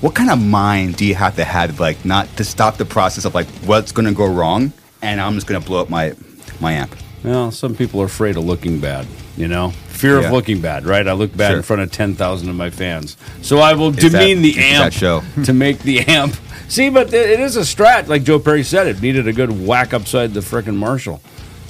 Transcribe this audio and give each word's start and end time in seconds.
What 0.00 0.14
kind 0.14 0.30
of 0.30 0.38
mind 0.40 0.96
do 0.96 1.06
you 1.06 1.14
have 1.14 1.36
to 1.36 1.44
have, 1.44 1.80
like, 1.80 2.04
not 2.04 2.28
to 2.36 2.44
stop 2.44 2.76
the 2.76 2.84
process 2.84 3.24
of 3.24 3.34
like 3.34 3.46
what's 3.64 3.92
going 3.92 4.06
to 4.06 4.12
go 4.14 4.26
wrong, 4.26 4.72
and 5.02 5.20
I'm 5.20 5.34
just 5.34 5.46
going 5.46 5.60
to 5.60 5.66
blow 5.66 5.80
up 5.80 5.88
my 5.90 6.12
my 6.60 6.72
amp? 6.72 6.94
Well, 7.24 7.50
some 7.50 7.74
people 7.74 8.00
are 8.02 8.04
afraid 8.06 8.36
of 8.36 8.44
looking 8.44 8.78
bad, 8.78 9.06
you 9.36 9.48
know? 9.48 9.70
Fear 9.88 10.20
Yeah. 10.20 10.26
of 10.26 10.32
looking 10.32 10.60
bad, 10.60 10.84
right? 10.86 11.08
I 11.08 11.12
look 11.12 11.34
bad 11.36 11.48
Sure. 11.48 11.56
in 11.56 11.62
front 11.62 11.82
of 11.82 11.90
10,000 11.90 12.48
of 12.48 12.54
my 12.54 12.70
fans. 12.70 13.16
So 13.42 13.58
I 13.58 13.72
will 13.72 13.90
that- 13.90 14.00
demean 14.12 14.42
the 14.42 14.56
amp 14.58 14.92
show. 14.92 15.22
to 15.44 15.52
make 15.52 15.80
the 15.80 16.00
amp. 16.00 16.36
See, 16.68 16.88
but 16.90 17.12
it 17.12 17.40
is 17.40 17.56
a 17.56 17.60
strat, 17.62 18.06
like 18.06 18.22
Joe 18.22 18.38
Perry 18.38 18.62
said. 18.62 18.86
It 18.86 19.00
needed 19.02 19.26
a 19.26 19.32
good 19.32 19.66
whack 19.66 19.92
upside 19.94 20.34
the 20.34 20.40
frickin' 20.40 20.76
Marshall. 20.76 21.20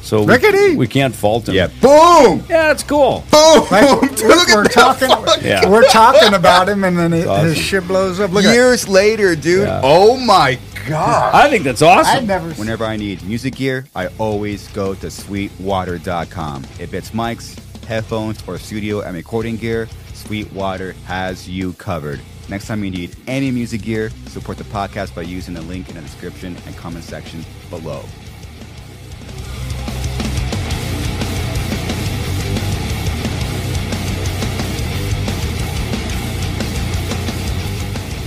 So 0.06 0.20
we, 0.20 0.26
Rickety! 0.34 0.76
we 0.76 0.86
can't 0.86 1.12
fault 1.12 1.48
him. 1.48 1.56
Yeah, 1.56 1.66
boom, 1.80 2.44
Yeah, 2.48 2.70
it's 2.70 2.84
cool. 2.84 3.24
boom. 3.32 3.66
Like, 3.72 4.00
Dude, 4.16 4.20
look 4.28 4.48
we're 4.48 4.64
at 4.64 4.70
talking, 4.70 5.10
Yeah. 5.42 5.68
we're 5.68 5.88
talking 5.88 6.34
about 6.34 6.68
him, 6.68 6.84
and 6.84 6.96
then 6.96 7.12
it, 7.12 7.26
awesome. 7.26 7.46
his 7.48 7.58
shit 7.58 7.88
blows 7.88 8.20
up. 8.20 8.30
Look 8.30 8.44
at 8.44 8.54
Years 8.54 8.88
later, 8.88 9.34
dude. 9.34 9.66
Yeah. 9.66 9.80
Oh 9.82 10.16
my 10.16 10.58
god. 10.88 11.34
I 11.34 11.50
think 11.50 11.64
that's 11.64 11.82
awesome. 11.82 12.06
I've 12.06 12.14
awesome. 12.18 12.26
never. 12.28 12.50
Whenever 12.54 12.84
I 12.84 12.96
need 12.96 13.24
music 13.24 13.56
gear, 13.56 13.84
I 13.96 14.06
always 14.18 14.68
go 14.68 14.94
to 14.94 15.10
sweetwater.com. 15.10 16.64
If 16.78 16.94
it's 16.94 17.10
mics, 17.10 17.58
headphones, 17.86 18.46
or 18.46 18.58
studio 18.58 19.00
and 19.00 19.12
recording 19.16 19.56
gear, 19.56 19.88
Sweetwater 20.14 20.92
has 21.06 21.48
you 21.48 21.72
covered. 21.74 22.20
Next 22.48 22.68
time 22.68 22.84
you 22.84 22.92
need 22.92 23.16
any 23.26 23.50
music 23.50 23.82
gear, 23.82 24.10
support 24.28 24.56
the 24.56 24.64
podcast 24.64 25.16
by 25.16 25.22
using 25.22 25.52
the 25.54 25.62
link 25.62 25.88
in 25.88 25.96
the 25.96 26.00
description 26.02 26.56
and 26.66 26.76
comment 26.76 27.04
section 27.04 27.44
below. 27.70 28.04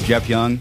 Jeff 0.09 0.27
Young, 0.27 0.59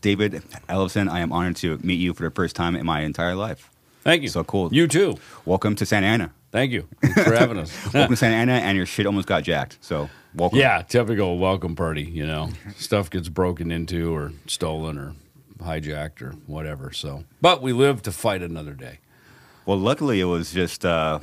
David 0.00 0.32
Ellefson, 0.66 1.10
I 1.10 1.20
am 1.20 1.30
honored 1.30 1.56
to 1.56 1.76
meet 1.82 1.96
you 2.00 2.14
for 2.14 2.22
the 2.22 2.30
first 2.30 2.56
time 2.56 2.74
in 2.74 2.86
my 2.86 3.02
entire 3.02 3.34
life. 3.34 3.70
Thank 4.00 4.22
you. 4.22 4.30
So 4.30 4.44
cool. 4.44 4.72
You 4.72 4.88
too. 4.88 5.18
Welcome 5.44 5.74
to 5.74 5.84
Santa 5.84 6.06
Ana. 6.06 6.32
Thank 6.52 6.72
you. 6.72 6.88
Thanks 7.02 7.22
for 7.24 7.34
having 7.34 7.58
us. 7.58 7.70
Welcome 7.92 8.14
to 8.14 8.16
Santa 8.16 8.36
Ana, 8.36 8.52
and 8.52 8.78
your 8.78 8.86
shit 8.86 9.04
almost 9.04 9.28
got 9.28 9.42
jacked. 9.42 9.76
So 9.82 10.08
welcome. 10.34 10.58
Yeah, 10.58 10.80
typical 10.80 11.36
welcome 11.36 11.76
party, 11.76 12.02
you 12.02 12.26
know. 12.26 12.48
Stuff 12.78 13.10
gets 13.10 13.28
broken 13.28 13.70
into 13.70 14.16
or 14.16 14.32
stolen 14.46 14.96
or 14.96 15.12
hijacked 15.58 16.22
or 16.22 16.30
whatever. 16.46 16.90
So, 16.90 17.24
but 17.42 17.60
we 17.60 17.74
live 17.74 18.00
to 18.04 18.10
fight 18.10 18.40
another 18.40 18.72
day. 18.72 19.00
Well, 19.66 19.76
luckily 19.76 20.18
it 20.18 20.24
was 20.24 20.50
just 20.50 20.86
uh, 20.86 21.18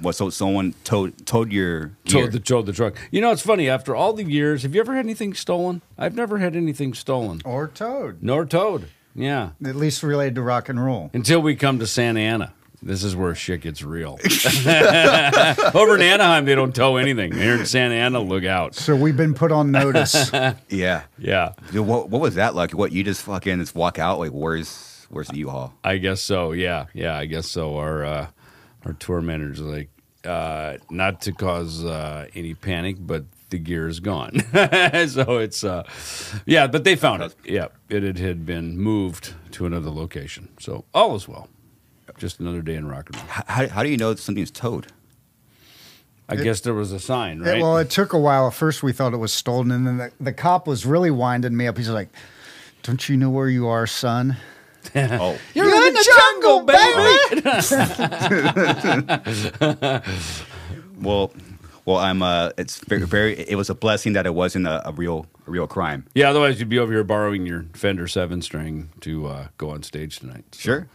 what? 0.00 0.14
So 0.16 0.30
someone 0.30 0.74
towed 0.84 1.26
towed 1.26 1.52
your 1.52 1.92
gear. 2.04 2.24
Towed 2.24 2.32
the, 2.32 2.40
towed 2.40 2.66
the 2.66 2.72
truck. 2.72 2.96
You 3.10 3.20
know, 3.20 3.30
it's 3.32 3.42
funny. 3.42 3.68
After 3.68 3.94
all 3.94 4.12
the 4.12 4.24
years, 4.24 4.62
have 4.62 4.74
you 4.74 4.80
ever 4.80 4.94
had 4.94 5.04
anything 5.04 5.34
stolen? 5.34 5.82
I've 5.98 6.14
never 6.14 6.38
had 6.38 6.56
anything 6.56 6.94
stolen, 6.94 7.40
or 7.44 7.68
Toad, 7.68 8.22
nor 8.22 8.44
towed. 8.44 8.88
Yeah, 9.14 9.50
at 9.64 9.76
least 9.76 10.02
related 10.02 10.36
to 10.36 10.42
rock 10.42 10.68
and 10.68 10.82
roll. 10.84 11.10
until 11.12 11.40
we 11.40 11.56
come 11.56 11.78
to 11.80 11.86
Santa 11.86 12.20
Ana. 12.20 12.52
This 12.82 13.04
is 13.04 13.14
where 13.14 13.34
shit 13.34 13.60
gets 13.60 13.82
real. 13.82 14.18
Over 15.74 15.96
in 15.96 16.00
Anaheim, 16.02 16.46
they 16.46 16.54
don't 16.54 16.74
tow 16.74 16.96
anything. 16.96 17.32
Here 17.32 17.54
in 17.56 17.66
Santa 17.66 17.94
Ana, 17.94 18.20
look 18.20 18.44
out. 18.44 18.74
So 18.74 18.96
we've 18.96 19.16
been 19.16 19.34
put 19.34 19.52
on 19.52 19.70
notice. 19.70 20.30
yeah. 20.70 21.02
Yeah, 21.18 21.52
Dude, 21.72 21.86
what, 21.86 22.08
what 22.08 22.22
was 22.22 22.36
that 22.36 22.54
like? 22.54 22.72
What 22.72 22.92
you 22.92 23.04
just 23.04 23.22
fucking 23.22 23.58
just 23.58 23.74
walk 23.74 23.98
out 23.98 24.18
like 24.18 24.30
where's 24.30 25.06
where's 25.10 25.28
the 25.28 25.38
U-Haul? 25.38 25.74
I 25.84 25.98
guess 25.98 26.22
so. 26.22 26.52
Yeah, 26.52 26.86
yeah, 26.94 27.14
I 27.16 27.26
guess 27.26 27.46
so. 27.48 27.76
Our 27.76 28.04
uh, 28.04 28.26
our 28.84 28.92
tour 28.94 29.20
manager's 29.20 29.60
like, 29.60 29.88
uh, 30.24 30.76
not 30.90 31.20
to 31.22 31.32
cause 31.32 31.84
uh, 31.84 32.26
any 32.34 32.54
panic, 32.54 32.96
but 33.00 33.24
the 33.50 33.58
gear 33.58 33.88
is 33.88 34.00
gone. 34.00 34.40
so 35.08 35.38
it's, 35.38 35.64
uh, 35.64 35.82
yeah, 36.46 36.66
but 36.66 36.84
they 36.84 36.94
found 36.96 37.22
it. 37.22 37.34
Yeah, 37.44 37.68
it, 37.88 38.04
it 38.04 38.18
had 38.18 38.44
been 38.46 38.78
moved 38.78 39.34
to 39.52 39.66
another 39.66 39.90
location. 39.90 40.48
So 40.58 40.84
all 40.94 41.14
is 41.16 41.26
well. 41.26 41.48
Just 42.18 42.38
another 42.38 42.60
day 42.60 42.74
in 42.74 42.86
rock 42.86 43.08
and 43.08 43.16
roll. 43.16 43.24
How, 43.46 43.68
how 43.68 43.82
do 43.82 43.88
you 43.88 43.96
know 43.96 44.14
something's 44.14 44.50
towed? 44.50 44.88
I 46.28 46.36
guess 46.36 46.60
there 46.60 46.74
was 46.74 46.92
a 46.92 47.00
sign, 47.00 47.40
It- 47.40 47.44
right? 47.44 47.62
well, 47.62 47.78
it 47.78 47.90
took 47.90 48.12
a 48.12 48.18
while. 48.18 48.46
At 48.46 48.54
first, 48.54 48.82
we 48.82 48.92
thought 48.92 49.12
it 49.14 49.16
was 49.18 49.32
stolen, 49.32 49.70
and 49.72 49.86
then 49.86 49.96
the, 49.98 50.12
the 50.20 50.32
cop 50.32 50.66
was 50.66 50.86
really 50.86 51.10
winding 51.10 51.56
me 51.56 51.66
up. 51.66 51.76
He's 51.76 51.88
like, 51.88 52.08
"Don't 52.84 53.08
you 53.08 53.16
know 53.16 53.30
where 53.30 53.48
you 53.48 53.66
are, 53.66 53.86
son?" 53.86 54.36
Oh, 54.94 55.38
You're, 55.54 55.66
in, 55.86 55.94
the, 55.94 56.04
jungle, 56.16 56.60
baby. 56.62 57.42
well, 61.00 61.32
well, 61.84 61.96
I'm. 61.98 62.22
Uh, 62.22 62.50
it's 62.58 62.78
very, 62.78 63.04
very. 63.06 63.38
It 63.38 63.56
was 63.56 63.70
a 63.70 63.74
blessing 63.74 64.12
that 64.14 64.26
it 64.26 64.34
wasn't 64.34 64.66
a, 64.66 64.88
a 64.88 64.92
real, 64.92 65.26
a 65.46 65.50
real 65.50 65.66
crime. 65.66 66.06
yeah, 66.14 66.28
otherwise 66.30 66.58
you'd 66.60 66.68
be 66.68 66.78
over 66.78 66.92
here 66.92 67.04
borrowing 67.04 67.46
your 67.46 67.64
Fender 67.74 68.06
seven 68.08 68.42
string 68.42 68.90
to 69.00 69.26
uh, 69.26 69.46
go 69.58 69.70
on 69.70 69.82
stage 69.82 70.18
tonight. 70.18 70.44
So, 70.52 70.60
Sure. 70.60 70.88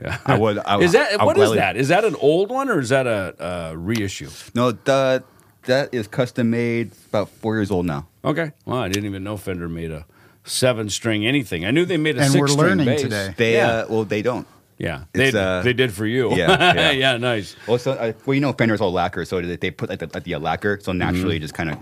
Yeah, 0.00 0.16
I 0.24 0.38
would- 0.38 0.58
I- 0.58 0.78
is 0.82 0.92
that 0.92 1.20
I'll 1.20 1.26
what 1.26 1.36
is 1.36 1.40
gladly- 1.48 1.58
that? 1.58 1.76
Is 1.76 1.88
that 1.88 2.04
an 2.04 2.14
old 2.16 2.50
one 2.50 2.68
or 2.70 2.80
is 2.80 2.88
that 2.88 3.06
a, 3.06 3.34
a 3.72 3.76
reissue? 3.76 4.30
No, 4.54 4.72
the 4.72 5.22
that 5.64 5.92
is 5.92 6.06
custom 6.08 6.50
made. 6.50 6.92
About 7.10 7.28
four 7.28 7.56
years 7.56 7.70
old 7.70 7.84
now. 7.86 8.06
Okay. 8.24 8.52
Well, 8.64 8.78
I 8.78 8.88
didn't 8.88 9.04
even 9.06 9.22
know 9.24 9.36
Fender 9.36 9.68
made 9.68 9.90
a 9.90 10.06
seven 10.44 10.88
string 10.90 11.26
anything. 11.26 11.64
I 11.64 11.70
knew 11.70 11.84
they 11.84 11.96
made 11.96 12.16
a 12.18 12.22
And 12.22 12.34
we're 12.34 12.46
six 12.48 12.52
string 12.52 12.68
learning 12.70 12.86
bass. 12.86 13.02
today. 13.02 13.34
They 13.36 13.54
yeah, 13.54 13.68
uh, 13.68 13.86
well, 13.88 14.04
they 14.04 14.22
don't. 14.22 14.46
yeah. 14.78 15.04
They, 15.12 15.32
uh, 15.32 15.62
they 15.62 15.72
did 15.72 15.92
for 15.92 16.06
you. 16.06 16.34
yeah, 16.34 16.74
yeah. 16.74 16.90
yeah, 16.92 17.16
nice. 17.16 17.56
Well, 17.66 17.78
so, 17.78 17.92
uh, 17.92 18.12
well, 18.26 18.34
you 18.34 18.40
know, 18.40 18.52
Fender's 18.52 18.80
all 18.80 18.92
lacquer, 18.92 19.24
so 19.24 19.40
they, 19.40 19.56
they 19.56 19.70
put 19.70 19.88
like 19.90 19.98
the, 19.98 20.10
like 20.12 20.24
the 20.24 20.36
lacquer, 20.36 20.78
so 20.80 20.92
naturally 20.92 21.38
just 21.38 21.54
kind 21.54 21.70
of, 21.70 21.78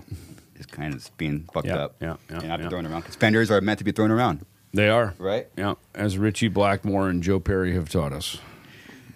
just 0.57 0.71
kind 0.71 0.93
of 0.93 1.17
being 1.17 1.47
fucked 1.53 1.67
Mm-hmm. 1.67 1.75
Yeah, 1.77 1.83
up. 1.83 1.95
yeah, 2.01 2.15
yeah, 2.29 2.39
and 2.39 2.47
not 2.49 2.57
be 2.57 2.63
yeah. 2.63 2.69
thrown 2.69 2.85
around 2.85 3.01
because 3.01 3.15
Fenders 3.15 3.49
are 3.51 3.61
meant 3.61 3.79
to 3.79 3.85
be 3.85 3.91
thrown 3.91 4.11
around, 4.11 4.45
They 4.73 4.89
are 4.89 5.13
right? 5.17 5.47
Yeah, 5.57 5.75
as 5.95 6.17
Ritchie 6.17 6.49
Blackmore 6.49 7.09
and 7.09 7.23
Joe 7.23 7.39
Perry 7.39 7.73
have 7.73 7.89
taught 7.89 8.13
us. 8.13 8.37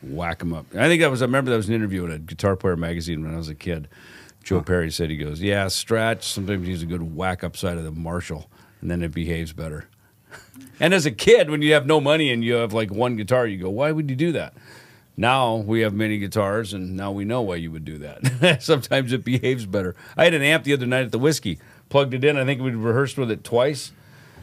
Whack 0.01 0.39
them 0.39 0.51
up. 0.53 0.65
I 0.75 0.87
think 0.89 1.01
that 1.01 1.09
was. 1.09 1.21
I 1.21 1.25
remember 1.25 1.49
that 1.51 1.55
was 1.57 1.69
an 1.69 1.75
interview 1.75 2.03
in 2.03 2.11
a 2.11 2.19
Guitar 2.19 2.57
Player 2.57 2.75
magazine 2.75 3.23
when 3.23 3.33
I 3.33 3.37
was 3.37 3.47
a 3.47 3.55
kid. 3.55 3.87
Joe 4.43 4.59
Perry 4.61 4.91
said 4.91 5.09
he 5.09 5.15
goes, 5.15 5.41
"Yeah, 5.41 5.67
Strat 5.67 6.23
sometimes 6.23 6.67
he's 6.67 6.83
a 6.83 6.85
good 6.85 7.15
whack 7.15 7.41
upside 7.41 7.77
of 7.77 7.85
the 7.85 7.91
Marshall, 7.91 8.49
and 8.83 8.91
then 8.91 9.01
it 9.01 9.13
behaves 9.13 9.53
better." 9.53 9.87
And 10.79 10.93
as 10.93 11.05
a 11.05 11.11
kid, 11.11 11.49
when 11.49 11.61
you 11.61 11.73
have 11.73 11.85
no 11.85 12.01
money 12.01 12.29
and 12.31 12.43
you 12.43 12.55
have 12.55 12.73
like 12.73 12.91
one 12.91 13.15
guitar, 13.15 13.47
you 13.47 13.57
go, 13.57 13.69
"Why 13.69 13.91
would 13.91 14.09
you 14.09 14.15
do 14.15 14.31
that?" 14.33 14.53
Now 15.15 15.55
we 15.57 15.81
have 15.81 15.93
many 15.93 16.17
guitars, 16.17 16.73
and 16.73 16.97
now 16.97 17.11
we 17.11 17.23
know 17.23 17.41
why 17.43 17.55
you 17.55 17.71
would 17.71 17.85
do 17.85 17.99
that. 17.99 18.57
Sometimes 18.63 19.13
it 19.13 19.23
behaves 19.23 19.65
better. 19.65 19.95
I 20.17 20.23
had 20.25 20.33
an 20.33 20.41
amp 20.41 20.63
the 20.63 20.73
other 20.73 20.87
night 20.87 21.05
at 21.05 21.11
the 21.11 21.19
Whisky, 21.19 21.59
plugged 21.89 22.13
it 22.15 22.23
in. 22.23 22.35
I 22.35 22.45
think 22.45 22.61
we 22.61 22.71
rehearsed 22.71 23.17
with 23.17 23.29
it 23.31 23.43
twice. 23.43 23.91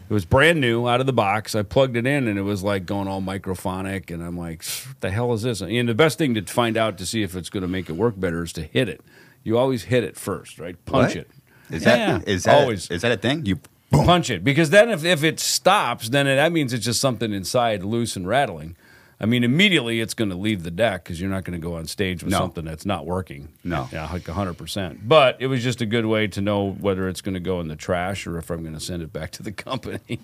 It 0.08 0.12
was 0.14 0.24
brand 0.24 0.60
new 0.60 0.88
out 0.88 0.98
of 1.00 1.06
the 1.06 1.12
box. 1.12 1.54
I 1.54 1.62
plugged 1.62 1.96
it 1.96 2.06
in, 2.06 2.26
and 2.28 2.38
it 2.38 2.42
was 2.42 2.62
like 2.62 2.86
going 2.86 3.06
all 3.08 3.20
microphonic. 3.20 4.10
And 4.12 4.22
I'm 4.22 4.36
like, 4.38 4.64
"What 4.64 5.00
the 5.00 5.10
hell 5.10 5.32
is 5.32 5.42
this?" 5.42 5.60
And 5.60 5.88
the 5.88 5.94
best 5.94 6.18
thing 6.18 6.34
to 6.34 6.42
find 6.42 6.76
out 6.76 6.98
to 6.98 7.06
see 7.06 7.22
if 7.22 7.34
it's 7.36 7.50
going 7.50 7.62
to 7.62 7.68
make 7.68 7.88
it 7.90 7.94
work 7.94 8.18
better 8.18 8.42
is 8.44 8.52
to 8.54 8.62
hit 8.62 8.88
it. 8.88 9.00
You 9.42 9.58
always 9.58 9.84
hit 9.84 10.04
it 10.04 10.16
first, 10.16 10.58
right? 10.60 10.76
Punch 10.84 11.14
What? 11.14 11.16
it. 11.16 11.30
Is 11.70 11.82
Yeah, 11.84 12.18
that 12.18 12.28
is 12.28 12.44
that 12.44 12.60
always 12.60 12.90
is 12.90 13.02
that 13.02 13.12
a 13.12 13.16
thing? 13.16 13.46
You 13.46 13.60
punch 13.90 14.30
it 14.30 14.44
because 14.44 14.70
then 14.70 14.88
if, 14.90 15.04
if 15.04 15.24
it 15.24 15.40
stops 15.40 16.09
then 16.10 16.26
it, 16.26 16.36
that 16.36 16.53
means 16.53 16.72
it's 16.72 16.84
just 16.84 17.00
something 17.00 17.32
inside 17.32 17.82
loose 17.82 18.15
and 18.16 18.26
rattling 18.28 18.76
i 19.20 19.26
mean 19.26 19.42
immediately 19.42 20.00
it's 20.00 20.15
going 20.15 20.30
to 20.30 20.36
leave 20.36 20.62
the 20.62 20.70
deck 20.70 21.03
because 21.04 21.20
you're 21.20 21.28
not 21.30 21.42
going 21.44 21.60
to 21.60 21.65
go 21.66 21.74
on 21.74 21.86
stage 21.86 22.22
with 22.22 22.30
No. 22.32 22.38
something 22.38 22.65
that's 22.65 22.86
not 22.86 23.04
working 23.04 23.48
No. 23.65 23.88
yeah 23.92 24.10
like 24.12 24.22
100% 24.22 25.00
but 25.03 25.36
it 25.41 25.48
was 25.48 25.62
just 25.62 25.80
a 25.80 25.86
good 25.86 26.06
way 26.06 26.28
to 26.28 26.41
know 26.41 26.70
whether 26.72 27.09
it's 27.09 27.20
going 27.20 27.34
to 27.34 27.41
go 27.41 27.60
in 27.60 27.66
the 27.68 27.76
trash 27.76 28.26
or 28.26 28.38
if 28.38 28.48
i'm 28.50 28.62
going 28.62 28.74
to 28.74 28.80
send 28.80 29.03
it 29.03 29.12
back 29.12 29.32
to 29.32 29.42
the 29.42 29.53
company 29.68 30.20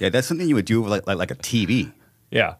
yeah, 0.00 0.08
that's 0.08 0.26
something 0.26 0.48
you 0.48 0.54
would 0.54 0.64
do 0.64 0.80
with 0.82 0.90
like 0.90 1.06
like, 1.06 1.18
like 1.18 1.30
a 1.30 1.36
TV. 1.36 1.92
yeah 2.30 2.54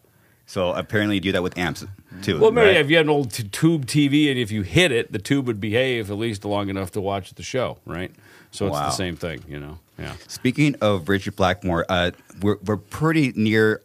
So 0.45 0.73
apparently 0.73 1.15
you 1.15 1.21
do 1.21 1.31
that 1.31 1.43
with 1.43 1.57
amps 1.57 1.85
too. 2.21 2.39
well 2.39 2.51
maybe 2.51 2.67
right? 2.67 2.77
if 2.77 2.89
you 2.89 2.97
had 2.97 3.05
an 3.07 3.09
old 3.09 3.31
t- 3.31 3.43
tube 3.43 3.85
tv 3.87 4.29
and 4.29 4.37
if 4.39 4.51
you 4.51 4.61
hit 4.61 4.91
it 4.91 5.11
the 5.11 5.19
tube 5.19 5.47
would 5.47 5.59
behave 5.59 6.11
at 6.11 6.17
least 6.17 6.45
long 6.45 6.69
enough 6.69 6.91
to 6.91 7.01
watch 7.01 7.33
the 7.33 7.43
show 7.43 7.79
right 7.85 8.11
so 8.51 8.67
it's 8.67 8.73
Wow. 8.73 8.85
the 8.85 8.91
same 8.91 9.15
thing 9.15 9.43
you 9.47 9.59
know 9.59 9.79
yeah 9.97 10.13
Speaking 10.27 10.75
of 10.81 11.09
Richard 11.09 11.35
Blackmore, 11.35 11.85
uh, 11.89 12.11
we're 12.41 12.57
we're 12.65 12.77
pretty 12.77 13.33
near 13.35 13.81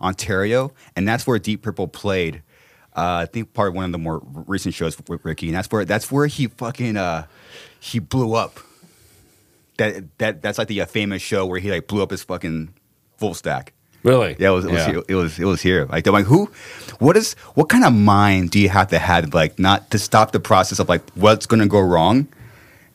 Ontario, 0.00 0.72
and 0.94 1.06
that's 1.08 1.26
where 1.26 1.38
Deep 1.38 1.62
Purple 1.62 1.88
played. 1.88 2.42
Uh, 2.94 3.22
I 3.22 3.26
think 3.26 3.52
part 3.52 3.68
of 3.68 3.74
one 3.74 3.84
of 3.86 3.92
the 3.92 3.98
more 3.98 4.22
recent 4.46 4.74
shows 4.74 4.96
with 5.08 5.24
Ricky, 5.24 5.48
and 5.48 5.56
that's 5.56 5.70
where 5.70 5.84
that's 5.84 6.10
where 6.12 6.26
he 6.26 6.46
fucking 6.48 6.96
uh, 6.96 7.26
he 7.80 7.98
blew 7.98 8.34
up. 8.34 8.58
that 9.78 10.04
that 10.18 10.42
that's 10.42 10.58
like 10.58 10.68
the 10.68 10.80
uh, 10.80 10.86
famous 10.86 11.20
show 11.22 11.44
where 11.46 11.58
he 11.60 11.70
like 11.70 11.86
blew 11.86 12.02
up 12.02 12.10
his 12.10 12.22
fucking 12.22 12.72
full 13.18 13.34
stack. 13.34 13.72
Really? 14.02 14.36
Yeah, 14.38 14.48
it 14.50 14.52
was 14.52 14.64
it 14.66 14.72
was, 14.72 15.04
It, 15.08 15.14
was 15.14 15.38
it 15.38 15.44
was 15.44 15.60
here. 15.62 15.86
Like 15.86 16.04
they're 16.04 16.12
like 16.12 16.26
who, 16.26 16.46
what 17.00 17.16
is 17.16 17.34
what 17.54 17.68
kind 17.68 17.84
of 17.84 17.92
mind 17.92 18.50
do 18.50 18.60
you 18.60 18.68
have 18.68 18.88
to 18.88 18.98
have 18.98 19.34
like 19.34 19.58
not 19.58 19.90
to 19.90 19.98
stop 19.98 20.32
the 20.32 20.40
process 20.40 20.78
of 20.78 20.88
like 20.88 21.02
what's 21.14 21.46
going 21.46 21.60
to 21.60 21.66
go 21.66 21.80
wrong, 21.80 22.28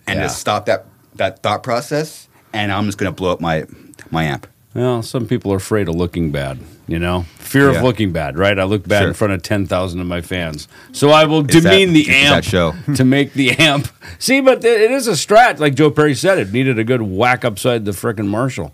and 0.08 0.18
Yeah. 0.20 0.24
to 0.24 0.30
stop 0.30 0.66
that 0.68 0.86
that 1.16 1.42
thought 1.44 1.64
process, 1.64 2.28
and 2.54 2.72
I'm 2.72 2.86
just 2.86 2.98
going 2.98 3.12
to 3.12 3.16
blow 3.16 3.32
up 3.32 3.42
my 3.42 3.66
my 4.10 4.24
amp. 4.24 4.48
Well, 4.74 5.04
some 5.04 5.28
people 5.28 5.52
are 5.52 5.58
afraid 5.58 5.90
of 5.90 5.96
looking 5.96 6.32
bad. 6.32 6.60
You 6.88 7.00
know, 7.00 7.22
fear 7.38 7.72
Yeah. 7.72 7.78
of 7.78 7.84
looking 7.84 8.12
bad. 8.12 8.38
Right? 8.38 8.58
I 8.58 8.64
look 8.64 8.86
bad 8.88 9.04
in 9.04 9.14
front 9.14 9.34
of 9.34 9.44
ten 9.44 9.66
thousand 9.66 10.00
of 10.02 10.08
my 10.08 10.22
fans, 10.22 10.68
so 10.92 11.10
I 11.10 11.26
will 11.26 11.44
that- 11.44 11.52
demean 11.62 11.94
the 11.94 12.10
amp 12.10 12.44
show. 12.44 12.74
to 12.96 13.04
make 13.06 13.34
the 13.34 13.52
amp. 13.52 13.88
See, 14.20 14.42
but 14.42 14.64
it 14.66 14.92
is 14.92 15.08
a 15.08 15.12
strat. 15.14 15.60
Like 15.60 15.76
Joe 15.76 15.92
Perry 15.92 16.16
said, 16.16 16.38
it 16.38 16.52
needed 16.52 16.80
a 16.80 16.84
good 16.84 17.02
whack 17.02 17.46
upside 17.46 17.86
the 17.86 17.92
frickin' 17.92 18.28
Marshall. 18.28 18.74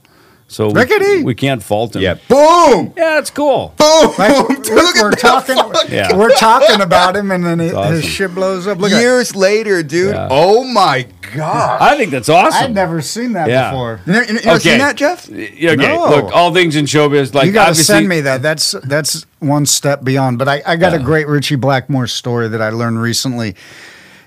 So 0.49 0.67
we, 0.67 0.73
Rickety! 0.79 1.23
we 1.23 1.35
can't 1.35 1.61
fault 1.61 1.93
him. 1.95 2.01
Yeah, 2.01 2.13
boom, 2.29 2.93
yeah, 2.95 3.19
it's 3.19 3.29
cool. 3.29 3.73
boom. 3.77 4.13
Like, 4.17 4.47
Dude, 4.63 4.69
look, 4.69 4.95
we're 4.95 5.11
talking, 5.11 5.57
Yeah. 5.89 6.15
we're 6.15 6.33
talking 6.37 6.79
about 6.79 7.17
him, 7.17 7.31
and 7.31 7.45
then 7.45 7.59
it, 7.59 7.73
awesome. 7.73 7.95
his 7.95 8.05
shit 8.05 8.33
blows 8.33 8.65
up. 8.65 8.77
Look, 8.77 8.93
at 8.93 9.01
Years 9.01 9.35
later, 9.35 9.83
dude. 9.83 10.15
Yeah. 10.15 10.29
Oh 10.31 10.63
my 10.63 11.05
god. 11.35 11.81
I 11.81 11.97
think 11.97 12.11
that's 12.11 12.29
awesome. 12.29 12.63
I've 12.63 12.71
never 12.71 13.01
seen 13.01 13.33
that 13.33 13.49
Yeah. 13.49 13.71
before. 13.71 13.99
You 14.05 14.13
never, 14.13 14.25
you 14.33 14.39
never 14.45 14.59
seen 14.61 14.77
that, 14.77 14.95
Jeff? 14.95 15.29
Okay, 15.29 15.75
No. 15.75 16.07
look, 16.09 16.31
all 16.33 16.53
things 16.53 16.77
in 16.77 16.85
showbiz, 16.85 17.33
like 17.33 17.45
you 17.47 17.51
got 17.51 17.67
to 17.67 17.75
send 17.75 18.07
me 18.07 18.21
that. 18.21 18.41
That's 18.41 18.71
that's 18.85 19.25
one 19.39 19.65
step 19.65 20.01
beyond. 20.05 20.39
But 20.39 20.47
I, 20.47 20.61
I 20.65 20.75
got 20.77 20.93
a 20.93 20.99
great 20.99 21.27
Ritchie 21.27 21.57
Blackmore 21.57 22.07
story 22.07 22.47
that 22.47 22.61
I 22.61 22.69
learned 22.69 23.01
recently. 23.01 23.53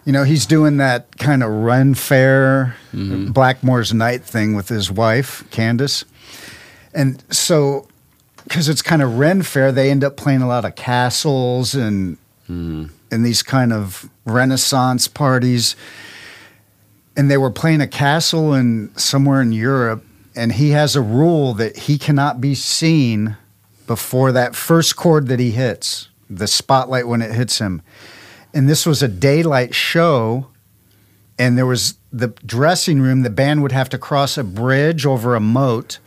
You 0.04 0.12
know, 0.12 0.24
he's 0.24 0.44
doing 0.44 0.76
that 0.78 1.16
kind 1.18 1.42
of 1.42 1.50
run 1.50 1.94
fair 1.94 2.76
Mm-hmm. 2.94 3.30
Blackmore's 3.30 3.94
night 3.94 4.24
thing 4.24 4.56
with 4.56 4.68
his 4.68 4.90
wife 4.90 5.44
Candace, 5.52 6.04
and 6.94 7.22
so 7.30 7.86
because 8.44 8.68
it's 8.68 8.82
kind 8.82 9.02
of 9.02 9.18
Ren 9.18 9.42
fair, 9.42 9.70
they 9.70 9.90
end 9.90 10.02
up 10.02 10.16
playing 10.16 10.42
a 10.42 10.48
lot 10.48 10.64
of 10.64 10.74
castles 10.74 11.74
and 11.74 12.16
Mm-hmm. 12.50 12.86
and 13.12 13.24
these 13.24 13.44
kind 13.44 13.72
of 13.72 14.10
Renaissance 14.24 15.06
parties. 15.06 15.76
And 17.16 17.30
they 17.30 17.36
were 17.36 17.50
playing 17.50 17.80
a 17.80 17.86
castle 17.86 18.54
in 18.54 18.90
somewhere 18.96 19.40
in 19.40 19.52
Europe, 19.52 20.04
and 20.34 20.52
he 20.52 20.70
has 20.70 20.96
a 20.96 21.00
rule 21.00 21.54
that 21.54 21.76
he 21.76 21.96
cannot 21.96 22.40
be 22.40 22.56
seen 22.56 23.36
before 23.86 24.32
that 24.32 24.56
first 24.56 24.96
chord 24.96 25.28
that 25.28 25.38
he 25.38 25.52
hits, 25.52 26.08
the 26.28 26.48
spotlight 26.48 27.06
when 27.06 27.22
it 27.22 27.32
hits 27.32 27.58
him. 27.58 27.82
And 28.52 28.68
this 28.68 28.84
was 28.84 29.00
a 29.00 29.08
daylight 29.08 29.72
show, 29.72 30.48
and 31.38 31.56
there 31.56 31.66
was 31.66 31.94
the 32.12 32.28
dressing 32.44 33.00
room. 33.00 33.22
The 33.22 33.30
band 33.30 33.62
would 33.62 33.72
have 33.72 33.88
to 33.90 33.98
cross 33.98 34.36
a 34.36 34.42
bridge 34.42 35.06
over 35.06 35.36
a 35.36 35.40
moat 35.40 36.00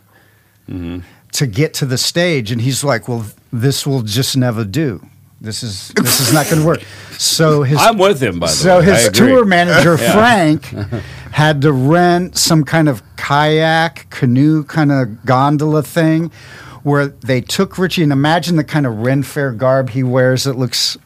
to 0.68 1.46
get 1.46 1.74
to 1.74 1.86
the 1.86 1.98
stage, 1.98 2.50
and 2.52 2.60
he's 2.60 2.84
like, 2.84 3.08
"Well, 3.08 3.26
this 3.52 3.86
will 3.86 4.02
just 4.02 4.36
never 4.36 4.64
do. 4.64 5.04
This 5.40 5.62
is 5.62 5.88
this 5.96 6.20
is 6.20 6.32
not 6.32 6.46
going 6.48 6.60
to 6.62 6.66
work." 6.66 6.82
So 7.18 7.62
his 7.62 7.78
I'm 7.78 7.98
with 7.98 8.22
him, 8.22 8.38
by 8.40 8.46
the 8.46 8.52
so 8.52 8.78
way. 8.78 8.86
So 8.86 8.92
his 8.92 9.08
tour 9.10 9.44
manager 9.56 9.96
Frank 9.98 10.64
had 11.32 11.60
to 11.62 11.72
rent 11.72 12.36
some 12.38 12.64
kind 12.64 12.88
of 12.88 13.02
kayak 13.16 14.06
canoe 14.10 14.64
kind 14.64 14.92
of 14.92 15.24
gondola 15.24 15.82
thing 15.82 16.30
where 16.82 17.06
they 17.06 17.40
took 17.40 17.78
Ritchie 17.78 18.02
and 18.02 18.12
imagine 18.12 18.56
the 18.56 18.64
kind 18.64 18.86
of 18.86 18.98
Ren 18.98 19.22
Fair 19.22 19.52
garb 19.52 19.90
he 19.90 20.02
wears 20.02 20.44
that 20.44 20.56
looks 20.58 20.96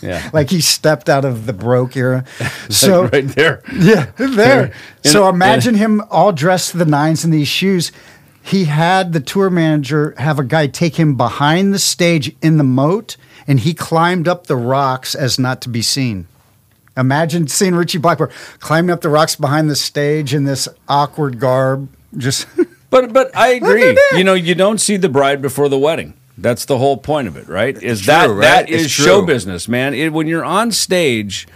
Yeah. 0.00 0.28
like 0.32 0.50
he 0.50 0.60
stepped 0.60 1.08
out 1.08 1.24
of 1.24 1.46
the 1.46 1.52
Baroque 1.52 1.96
era. 1.96 2.24
so 2.68 3.04
right 3.06 3.26
there. 3.28 3.62
yeah, 3.72 4.10
there. 4.16 4.72
In 5.04 5.10
So 5.10 5.28
imagine 5.28 5.76
him 5.76 6.02
all 6.10 6.32
dressed 6.32 6.72
to 6.72 6.78
the 6.78 6.86
nines 6.86 7.24
in 7.24 7.30
these 7.30 7.46
shoes. 7.48 7.92
He 8.42 8.64
had 8.64 9.12
the 9.12 9.20
tour 9.20 9.50
manager 9.50 10.14
have 10.18 10.38
a 10.38 10.44
guy 10.44 10.66
take 10.66 10.96
him 10.96 11.16
behind 11.16 11.72
the 11.72 11.78
stage 11.78 12.34
in 12.42 12.56
the 12.58 12.64
moat, 12.64 13.16
and 13.46 13.60
he 13.60 13.72
climbed 13.74 14.26
up 14.28 14.46
the 14.46 14.56
rocks 14.56 15.14
as 15.14 15.38
not 15.38 15.60
to 15.62 15.68
be 15.68 15.82
seen. 15.82 16.26
Imagine 16.96 17.48
seeing 17.48 17.74
Ritchie 17.74 17.98
Blackmore 17.98 18.30
climbing 18.58 18.90
up 18.90 19.00
the 19.00 19.08
rocks 19.08 19.36
behind 19.36 19.70
the 19.70 19.76
stage 19.76 20.34
in 20.34 20.44
this 20.44 20.68
awkward 20.88 21.38
garb. 21.38 21.88
Just 22.16 22.46
But 22.90 23.14
but 23.14 23.34
I 23.34 23.48
agree. 23.52 23.96
You 24.14 24.22
know, 24.22 24.34
you 24.34 24.54
don't 24.54 24.78
see 24.78 24.98
the 24.98 25.08
bride 25.08 25.40
before 25.40 25.70
the 25.70 25.78
wedding. 25.78 26.12
That's 26.36 26.66
the 26.66 26.76
whole 26.76 26.98
point 26.98 27.26
of 27.26 27.36
it, 27.38 27.48
right? 27.48 27.74
Is 27.82 28.00
true, 28.02 28.06
that 28.12 28.26
right? 28.28 28.40
that 28.42 28.70
It's 28.70 28.84
is 28.84 28.92
true. 28.92 29.04
show 29.04 29.22
business, 29.24 29.66
man. 29.66 29.94
It, 29.94 30.12
when 30.12 30.26
you're 30.26 30.44
on 30.44 30.72
stage, 30.72 31.48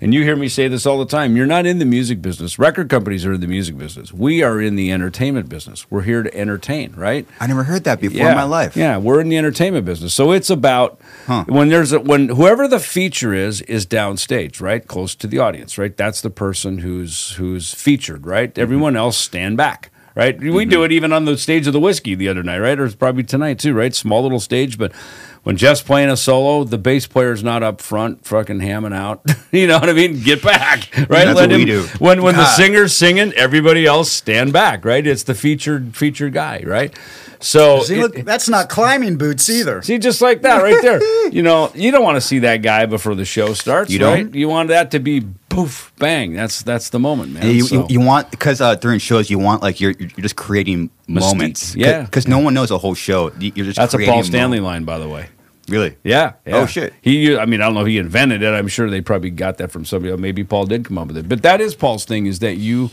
and 0.00 0.14
you 0.14 0.22
hear 0.22 0.36
me 0.36 0.48
say 0.48 0.66
this 0.68 0.86
all 0.86 0.98
the 0.98 1.04
time, 1.06 1.36
you're 1.36 1.46
not 1.46 1.66
in 1.66 1.78
the 1.78 1.84
music 1.84 2.22
business. 2.22 2.58
Record 2.58 2.88
companies 2.88 3.26
are 3.26 3.34
in 3.34 3.40
the 3.40 3.46
music 3.46 3.76
business. 3.76 4.12
We 4.12 4.42
are 4.42 4.60
in 4.60 4.76
the 4.76 4.90
entertainment 4.90 5.48
business. 5.48 5.90
We're 5.90 6.02
here 6.02 6.22
to 6.22 6.34
entertain, 6.34 6.92
right? 6.96 7.26
I 7.38 7.46
never 7.46 7.64
heard 7.64 7.84
that 7.84 8.00
before 8.00 8.28
in 8.28 8.34
my 8.34 8.44
life. 8.44 8.76
Yeah, 8.76 8.96
we're 8.98 9.20
in 9.20 9.28
the 9.28 9.36
entertainment 9.38 9.84
business. 9.84 10.14
So 10.14 10.32
it's 10.32 10.50
about 10.50 11.00
Huh. 11.26 11.44
when 11.48 11.68
there's 11.68 11.92
a, 11.92 12.00
when 12.00 12.30
whoever 12.30 12.66
the 12.66 12.80
feature 12.80 13.34
is 13.34 13.60
is 13.62 13.86
downstage, 13.86 14.60
right, 14.60 14.86
close 14.86 15.14
to 15.16 15.26
the 15.26 15.38
audience, 15.38 15.76
right. 15.78 15.96
That's 15.96 16.20
the 16.20 16.30
person 16.30 16.78
who's 16.78 17.32
who's 17.32 17.74
featured, 17.74 18.26
right. 18.26 18.50
Mm-hmm. 18.50 18.60
Everyone 18.62 18.96
else 18.96 19.16
stand 19.16 19.56
back, 19.56 19.90
right. 20.14 20.38
We 20.40 20.64
do 20.64 20.82
it 20.84 20.92
even 20.92 21.12
on 21.12 21.24
the 21.26 21.36
stage 21.36 21.66
of 21.66 21.72
the 21.72 21.80
Whisky 21.80 22.14
the 22.14 22.28
other 22.28 22.42
night, 22.42 22.58
right, 22.58 22.78
or 22.80 22.84
it's 22.86 22.94
probably 22.94 23.22
tonight 23.22 23.58
too, 23.58 23.74
right. 23.74 23.94
Small 23.94 24.22
little 24.22 24.40
stage, 24.40 24.78
but. 24.78 24.92
When 25.42 25.56
Jeff's 25.56 25.80
playing 25.80 26.10
a 26.10 26.16
solo, 26.18 26.64
the 26.64 26.76
bass 26.76 27.06
player's 27.06 27.42
not 27.42 27.62
up 27.62 27.80
front, 27.80 28.26
fucking 28.26 28.58
hamming 28.58 28.94
out. 28.94 29.22
you 29.50 29.66
know 29.66 29.78
what 29.78 29.88
I 29.88 29.94
mean? 29.94 30.20
Get 30.22 30.42
back, 30.42 30.94
right? 30.96 31.24
That's 31.24 31.34
what 31.34 31.50
we 31.50 31.64
do. 31.64 31.84
When 31.98 32.22
when 32.22 32.36
the 32.36 32.44
singer's 32.46 32.94
singing, 32.94 33.32
everybody 33.32 33.86
else 33.86 34.12
stand 34.12 34.52
back, 34.52 34.84
right? 34.84 35.06
It's 35.06 35.22
the 35.22 35.34
featured 35.34 35.96
featured 35.96 36.34
guy, 36.34 36.62
right? 36.66 36.94
So 37.42 37.80
see, 37.84 37.98
it- 37.98 38.02
look, 38.02 38.14
that's 38.26 38.50
not 38.50 38.68
climbing 38.68 39.16
boots 39.16 39.48
either. 39.48 39.80
See, 39.80 39.96
just 39.98 40.20
like 40.20 40.42
that 40.42 40.62
right 40.62 40.80
there. 40.82 41.00
you 41.32 41.42
know, 41.42 41.72
you 41.74 41.90
don't 41.90 42.04
want 42.04 42.16
to 42.16 42.20
see 42.20 42.40
that 42.40 42.58
guy 42.58 42.84
before 42.84 43.14
the 43.14 43.24
show 43.24 43.54
starts, 43.54 43.90
You 43.90 43.98
don't? 43.98 44.12
right? 44.26 44.34
You 44.34 44.46
want 44.48 44.68
that 44.68 44.90
to 44.90 44.98
be 45.00 45.26
poof, 45.50 45.92
bang. 45.98 46.32
That's 46.32 46.62
that's 46.62 46.88
the 46.88 46.98
moment, 46.98 47.32
man. 47.34 47.46
You, 47.54 47.62
So- 47.64 47.74
you, 47.88 48.00
you 48.00 48.00
want 48.00 48.30
because 48.30 48.62
uh, 48.62 48.76
during 48.76 48.98
shows 49.00 49.28
you 49.28 49.38
want 49.38 49.60
like 49.62 49.80
you're 49.80 49.92
you're 49.92 50.08
just 50.08 50.36
creating 50.36 50.88
Mystique, 51.08 51.20
moments. 51.20 51.76
yeah. 51.76 52.02
because 52.04 52.26
no 52.26 52.38
one 52.38 52.54
knows 52.54 52.70
a 52.70 52.78
whole 52.78 52.94
show. 52.94 53.30
You- 53.38 53.52
You're 53.54 53.66
just 53.66 53.76
that's 53.76 53.92
a 53.94 53.98
Paul 53.98 54.24
Stanley 54.24 54.60
moments. 54.60 54.86
line, 54.88 54.98
by 54.98 54.98
the 54.98 55.08
way. 55.08 55.28
Really? 55.68 55.96
Yeah, 56.02 56.32
yeah. 56.46 56.56
Oh, 56.56 56.66
shit. 56.66 56.94
He, 57.00 57.36
I 57.36 57.44
mean, 57.46 57.60
I 57.60 57.66
don't 57.66 57.74
know 57.74 57.82
if 57.82 57.86
he 57.86 57.98
invented 57.98 58.42
it. 58.42 58.48
I'm 58.52 58.66
sure 58.66 58.90
they 58.90 59.00
probably 59.00 59.30
got 59.30 59.58
that 59.58 59.70
from 59.70 59.84
somebody. 59.84 60.10
else. 60.10 60.18
Maybe 60.20 60.42
Paul 60.42 60.64
did 60.66 60.84
come 60.84 60.98
up 60.98 61.06
with 61.08 61.16
it. 61.18 61.28
But 61.28 61.42
that 61.42 61.60
is 61.60 61.76
Paul's 61.76 62.04
thing: 62.04 62.26
is 62.26 62.40
that 62.40 62.56
you, 62.56 62.90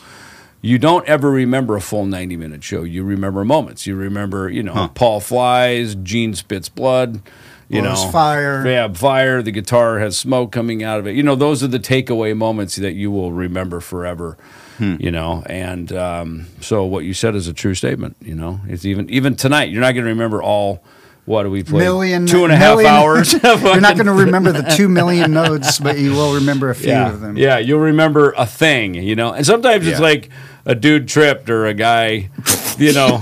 you 0.61 0.77
don't 0.77 1.03
ever 1.07 1.31
remember 1.31 1.75
a 1.75 1.81
full 1.81 2.05
90 2.05 2.35
minute 2.37 2.63
show. 2.63 2.83
You 2.83 3.03
remember 3.03 3.43
moments. 3.43 3.87
You 3.87 3.95
remember, 3.95 4.47
you 4.49 4.61
know, 4.61 4.91
Paul 4.93 5.21
flies, 5.21 5.95
Gene 5.95 6.35
spits 6.35 6.69
blood. 6.69 7.21
You 7.69 7.81
Blows 7.81 8.05
know, 8.05 8.11
fire. 8.11 8.65
Yeah, 8.65 8.93
fire. 8.93 9.41
The 9.41 9.51
guitar 9.51 9.99
has 9.99 10.17
smoke 10.17 10.53
coming 10.53 10.83
out 10.83 10.99
of 10.99 11.07
it. 11.07 11.15
You 11.15 11.23
know, 11.23 11.35
those 11.35 11.61
are 11.63 11.67
the 11.67 11.79
takeaway 11.79 12.35
moments 12.35 12.77
that 12.77 12.93
you 12.93 13.11
will 13.11 13.33
remember 13.33 13.81
forever. 13.81 14.37
Hmm. 14.77 14.95
You 14.99 15.11
know, 15.11 15.43
and 15.47 15.91
um, 15.91 16.45
so 16.61 16.85
what 16.85 17.03
you 17.03 17.13
said 17.13 17.35
is 17.35 17.47
a 17.47 17.53
true 17.53 17.73
statement. 17.73 18.15
You 18.21 18.35
know, 18.35 18.61
it's 18.67 18.85
even 18.85 19.09
even 19.09 19.35
tonight. 19.35 19.69
You're 19.69 19.81
not 19.81 19.93
going 19.93 20.05
to 20.05 20.09
remember 20.11 20.41
all. 20.41 20.83
What 21.25 21.43
do 21.43 21.49
we 21.51 21.61
play? 21.61 21.79
Million 21.83 22.25
two 22.25 22.45
and 22.45 22.53
a 22.53 22.55
half 22.55 22.77
million- 22.77 22.93
hours. 22.93 23.33
You're 23.43 23.81
not 23.81 23.95
going 23.95 24.05
to 24.05 24.13
remember 24.13 24.53
the 24.53 24.61
two 24.77 24.87
million 24.87 25.33
notes, 25.33 25.77
but 25.77 25.99
you 25.99 26.13
will 26.13 26.35
remember 26.35 26.69
a 26.69 26.75
few 26.75 26.87
yeah, 26.87 27.11
of 27.11 27.19
them. 27.19 27.35
yeah, 27.37 27.57
you'll 27.57 27.81
remember 27.81 28.33
a 28.37 28.45
thing. 28.45 28.93
You 28.93 29.17
know, 29.17 29.33
and 29.33 29.45
sometimes 29.45 29.85
it's 29.87 29.99
like 29.99 30.29
a 30.65 30.73
dude 30.73 31.09
tripped 31.09 31.49
or 31.49 31.65
a 31.65 31.73
guy. 31.73 32.29
You 32.87 32.93
know. 32.93 33.19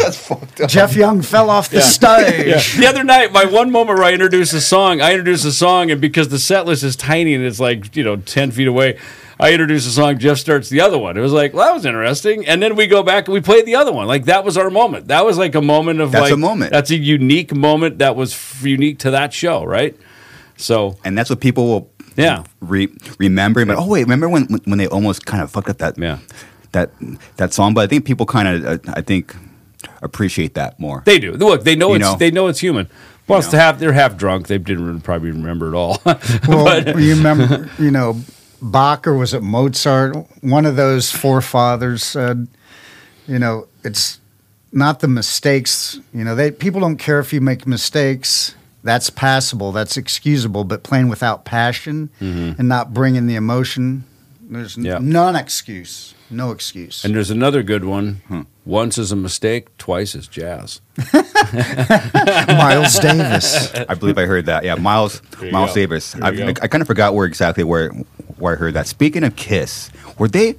Jeff 0.68 0.96
Young 0.96 1.22
fell 1.22 1.50
off 1.50 1.70
the 1.70 1.82
stage. 1.82 2.46
Yeah. 2.48 2.80
The 2.82 2.88
other 2.88 3.04
night, 3.04 3.32
my 3.32 3.46
one 3.46 3.72
moment 3.72 3.98
where 4.00 4.08
I 4.08 4.14
introduced 4.14 4.54
a 4.54 4.62
song, 4.62 5.02
I 5.02 5.12
introduced 5.12 5.46
a 5.46 5.52
song, 5.52 5.92
and 5.92 6.00
because 6.02 6.30
the 6.30 6.40
set 6.40 6.66
list 6.66 6.84
is 6.84 6.96
tiny 6.96 7.34
and 7.34 7.44
it's 7.44 7.60
like, 7.60 7.96
you 7.96 8.04
know, 8.04 8.18
10 8.18 8.52
feet 8.52 8.68
away, 8.68 9.00
I 9.40 9.52
introduced 9.52 9.88
a 9.88 9.92
song, 9.92 10.18
Jeff 10.18 10.38
starts 10.38 10.70
the 10.70 10.80
other 10.82 10.98
one. 10.98 11.18
It 11.18 11.22
was 11.22 11.34
like, 11.34 11.54
well, 11.54 11.68
that 11.68 11.74
was 11.74 11.86
interesting. 11.86 12.46
And 12.48 12.62
then 12.62 12.76
we 12.76 12.88
go 12.88 13.04
back 13.04 13.28
and 13.28 13.34
we 13.34 13.42
play 13.42 13.62
the 13.64 13.76
other 13.76 13.92
one. 13.92 14.08
Like, 14.08 14.26
that 14.26 14.44
was 14.46 14.58
our 14.58 14.70
moment. 14.70 15.08
That 15.08 15.26
was 15.26 15.38
like 15.38 15.56
a 15.56 15.62
moment 15.62 16.00
of 16.00 16.12
That's 16.12 16.22
like, 16.24 16.34
a 16.34 16.38
moment. 16.38 16.72
That's 16.72 16.90
a 16.92 16.96
unique 16.98 17.54
moment 17.54 18.00
that 18.00 18.16
was 18.16 18.34
f- 18.34 18.64
unique 18.64 19.00
to 19.00 19.12
that 19.12 19.34
show, 19.34 19.64
right? 19.66 19.96
So, 20.58 20.98
And 21.04 21.18
that's 21.18 21.30
what 21.30 21.42
people 21.42 21.68
will 21.68 21.92
Yeah. 22.16 22.44
re- 22.62 22.88
remember. 23.20 23.66
But 23.66 23.78
oh 23.78 23.88
wait, 23.88 24.04
remember 24.04 24.30
when 24.30 24.46
when 24.64 24.78
they 24.78 24.88
almost 24.88 25.26
kind 25.26 25.44
of 25.44 25.52
fucked 25.52 25.70
up 25.70 25.78
that 25.80 25.98
Yeah. 25.98 26.20
That 26.76 26.92
that 27.38 27.54
song? 27.54 27.74
But 27.74 27.82
I 27.86 27.88
think 27.88 28.06
people 28.06 28.26
kind 28.28 28.48
of 28.48 28.66
uh, 28.66 28.92
I 28.94 29.02
think 29.02 29.36
appreciate 30.02 30.54
that 30.54 30.80
more. 30.80 31.02
they 31.06 31.20
do. 31.20 31.32
Look, 31.34 31.64
they 31.64 31.76
know 31.76 31.90
You 31.90 31.96
it's 31.96 32.06
know. 32.06 32.16
they 32.18 32.32
know 32.32 32.48
it's 32.48 32.60
human. 32.60 32.88
Plus, 33.28 33.46
You 33.46 33.52
to 33.52 33.58
know. 33.58 33.64
have 33.64 33.80
they're 33.80 33.94
half 33.94 34.18
drunk. 34.18 34.48
They 34.48 34.58
didn't 34.60 35.02
probably 35.02 35.32
remember 35.32 35.68
it 35.74 35.76
all. 35.76 36.02
Well, 36.48 37.00
you 37.00 37.16
remember, 37.16 37.70
you 37.80 37.90
know, 37.92 38.22
Bach 38.62 39.08
or 39.08 39.16
was 39.18 39.34
it 39.34 39.42
Mozart? 39.42 40.16
One 40.42 40.66
of 40.66 40.76
those 40.76 41.12
forefathers 41.12 42.04
said, 42.04 42.48
you 43.28 43.40
know, 43.40 43.68
it's 43.84 44.20
not 44.72 45.00
the 45.00 45.08
mistakes. 45.08 46.00
You 46.14 46.24
know, 46.24 46.36
they 46.36 46.52
people 46.52 46.82
don't 46.82 46.98
care 46.98 47.20
if 47.20 47.34
you 47.34 47.42
make 47.42 47.66
mistakes. 47.68 48.56
That's 48.84 49.10
passable. 49.10 49.72
That's 49.72 49.98
excusable. 49.98 50.64
But 50.64 50.84
playing 50.84 51.10
without 51.10 51.46
passion 51.46 52.10
and 52.20 52.68
not 52.68 52.94
bringing 52.94 53.26
the 53.28 53.36
emotion, 53.36 54.04
there's 54.42 54.78
n- 54.78 54.86
Yeah. 54.86 55.00
none 55.02 55.36
excuse. 55.36 56.14
No 56.30 56.52
excuse. 56.52 57.06
And 57.06 57.14
there's 57.14 57.30
another 57.30 57.62
good 57.64 57.86
one. 57.86 58.22
Hmm. 58.28 58.42
Once 58.66 58.98
is 58.98 59.12
a 59.12 59.16
mistake, 59.16 59.76
twice 59.78 60.16
is 60.16 60.28
jazz. 60.28 60.82
Miles 62.48 62.98
Davis. 63.00 63.74
I 63.76 63.94
believe 63.94 64.18
I 64.18 64.26
heard 64.26 64.48
that. 64.48 64.64
Yeah, 64.64 64.76
Miles 64.76 65.22
Miles 65.52 65.70
go. 65.72 65.76
Davis. 65.76 66.16
I, 66.16 66.30
I. 66.30 66.48
I 66.50 66.68
kind 66.68 66.82
of 66.82 66.88
forgot 66.88 67.14
where 67.14 67.28
exactly 67.28 67.64
where 67.64 67.90
where 68.38 68.54
I 68.54 68.56
heard 68.56 68.74
that. 68.74 68.88
Speaking 68.88 69.24
of 69.24 69.36
Kiss, 69.36 69.92
were 70.18 70.28
they 70.28 70.56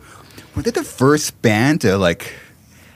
were 0.55 0.63
they 0.63 0.71
the 0.71 0.85
first 0.85 1.43
band 1.43 1.81
to 1.81 1.99
like 1.99 2.33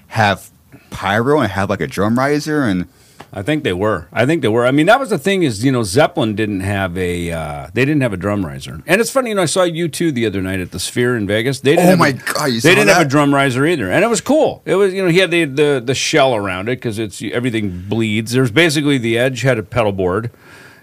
have 0.09 0.51
pyro 0.91 1.41
and 1.41 1.51
have 1.51 1.71
like 1.71 1.81
a 1.81 1.87
drum 1.87 2.19
riser 2.19 2.63
and 2.63 2.87
I 3.33 3.43
think 3.43 3.63
they 3.63 3.73
were. 3.73 4.09
I 4.13 4.27
think 4.27 4.43
they 4.43 4.49
were. 4.49 4.67
I 4.67 4.71
mean, 4.73 4.87
that 4.87 4.99
was 4.99 5.11
the 5.11 5.19
thing 5.19 5.43
is, 5.43 5.65
you 5.65 5.71
know, 5.71 5.83
Zeppelin 5.83 6.35
didn't 6.35 6.61
have 6.61 6.97
a 6.99 7.31
uh, 7.31 7.69
they 7.75 7.85
didn't 7.85 8.01
have 8.03 8.13
a 8.13 8.17
drum 8.17 8.45
riser. 8.45 8.83
And 8.87 9.01
it's 9.01 9.11
funny, 9.11 9.31
you 9.31 9.37
know, 9.37 9.43
I 9.43 9.47
saw 9.47 9.61
U2 9.65 10.13
the 10.13 10.27
other 10.27 10.43
night 10.43 10.61
at 10.61 10.73
the 10.73 10.81
Sphere 10.81 11.17
in 11.17 11.27
Vegas. 11.27 11.61
They 11.61 11.73
didn't 11.77 11.87
Oh 11.87 11.91
have 11.91 11.99
my 11.99 12.09
a, 12.09 12.13
God, 12.13 12.47
you 12.47 12.61
they 12.61 12.75
didn't 12.75 12.89
have 12.89 13.07
a 13.07 13.09
drum 13.09 13.33
riser 13.35 13.65
either, 13.67 13.91
and 13.91 14.03
it 14.05 14.09
was 14.09 14.21
cool. 14.21 14.63
It 14.65 14.75
was, 14.75 14.93
you 14.93 15.03
know, 15.05 15.11
he 15.11 15.19
had 15.19 15.31
the 15.31 15.45
the, 15.45 15.83
the 15.85 15.95
shell 15.95 16.35
around 16.35 16.69
it 16.69 16.77
because 16.77 16.99
it's 16.99 17.23
everything 17.23 17.85
bleeds. 17.89 18.33
There's 18.33 18.51
basically 18.51 18.99
the 18.99 19.17
edge 19.19 19.43
had 19.43 19.59
a 19.59 19.63
pedal 19.63 19.93
board. 19.93 20.31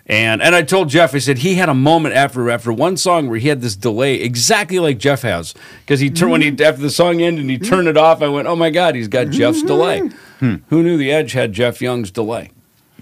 And 0.09 0.41
and 0.41 0.55
I 0.55 0.61
told 0.61 0.87
Jeff, 0.87 1.13
I 1.13 1.17
said 1.17 1.39
he 1.39 1.55
had 1.55 1.67
a 1.67 1.73
moment 1.73 2.15
after 2.15 2.49
after 2.49 2.71
one 2.71 2.95
song 2.95 3.29
where 3.29 3.37
he 3.39 3.49
had 3.49 3.59
this 3.59 3.75
delay 3.75 4.15
exactly 4.15 4.79
like 4.79 4.99
Jeff 4.99 5.21
has 5.23 5.53
because 5.81 5.99
he 5.99 6.09
turned 6.09 6.31
when 6.31 6.41
he 6.41 6.49
after 6.63 6.81
the 6.81 6.89
song 6.89 7.21
ended 7.21 7.41
and 7.41 7.51
he 7.51 7.59
turned 7.59 7.89
it 7.89 7.97
off. 7.97 8.21
I 8.21 8.29
went, 8.29 8.47
oh 8.47 8.55
my 8.55 8.69
god, 8.69 8.95
he's 8.95 9.09
got 9.09 9.29
Jeff's 9.29 9.61
delay. 9.63 10.09
Who 10.39 10.59
knew 10.83 10.97
the 10.97 11.11
Edge 11.11 11.33
had 11.33 11.51
Jeff 11.51 11.81
Young's 11.81 12.09
delay? 12.09 12.51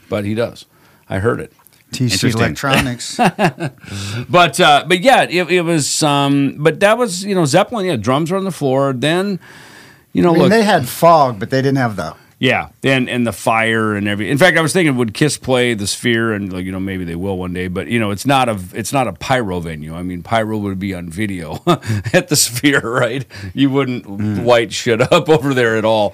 But 0.10 0.26
he 0.26 0.34
does. 0.34 0.66
I 1.08 1.20
heard 1.20 1.40
it. 1.40 1.54
TC. 1.92 2.34
Electronics. 2.34 3.20
But 4.28 4.60
uh, 4.60 4.86
but 4.88 5.02
yeah, 5.02 5.24
it, 5.24 5.52
it 5.52 5.62
was. 5.62 6.02
Um, 6.02 6.56
but 6.58 6.80
that 6.80 6.98
was 6.98 7.24
you 7.24 7.36
know 7.36 7.46
Zeppelin. 7.46 7.86
Yeah, 7.86 7.96
drums 7.98 8.32
were 8.32 8.38
on 8.38 8.44
the 8.46 8.52
floor. 8.52 8.94
Then 8.94 9.40
you 10.12 10.24
know 10.24 10.30
I 10.30 10.34
mean, 10.34 10.42
look. 10.42 10.50
they 10.50 10.64
had 10.64 10.88
fog, 10.88 11.40
but 11.40 11.52
they 11.52 11.62
didn't 11.62 11.78
have 11.78 11.96
the. 11.96 12.16
Yeah, 12.46 12.70
and 12.84 13.10
and 13.10 13.26
the 13.26 13.34
fire 13.34 13.96
and 13.96 14.08
every. 14.08 14.30
In 14.30 14.38
fact, 14.38 14.56
I 14.56 14.62
was 14.62 14.72
thinking, 14.72 14.98
would 14.98 15.16
Kiss 15.16 15.36
play 15.36 15.74
the 15.74 15.88
Sphere? 15.88 16.32
And 16.32 16.54
like 16.54 16.64
you 16.64 16.72
know, 16.72 16.80
maybe 16.80 17.04
they 17.04 17.16
will 17.16 17.40
one 17.40 17.54
day. 17.54 17.68
But 17.68 17.88
you 17.88 18.00
know, 18.00 18.12
it's 18.12 18.28
not 18.28 18.48
a 18.50 18.60
it's 18.74 18.94
not 18.94 19.08
a 19.08 19.14
pyro 19.14 19.60
venue. 19.60 19.96
I 19.96 20.04
mean, 20.04 20.22
pyro 20.22 20.60
would 20.60 20.78
be 20.78 20.94
on 20.94 21.10
video 21.10 21.64
at 22.14 22.28
the 22.28 22.36
Sphere, 22.36 22.82
right? 22.82 23.26
You 23.56 23.72
wouldn't 23.72 24.46
light 24.46 24.72
shit 24.72 25.02
up 25.02 25.28
over 25.28 25.56
there 25.56 25.76
at 25.76 25.86
all. 25.86 26.14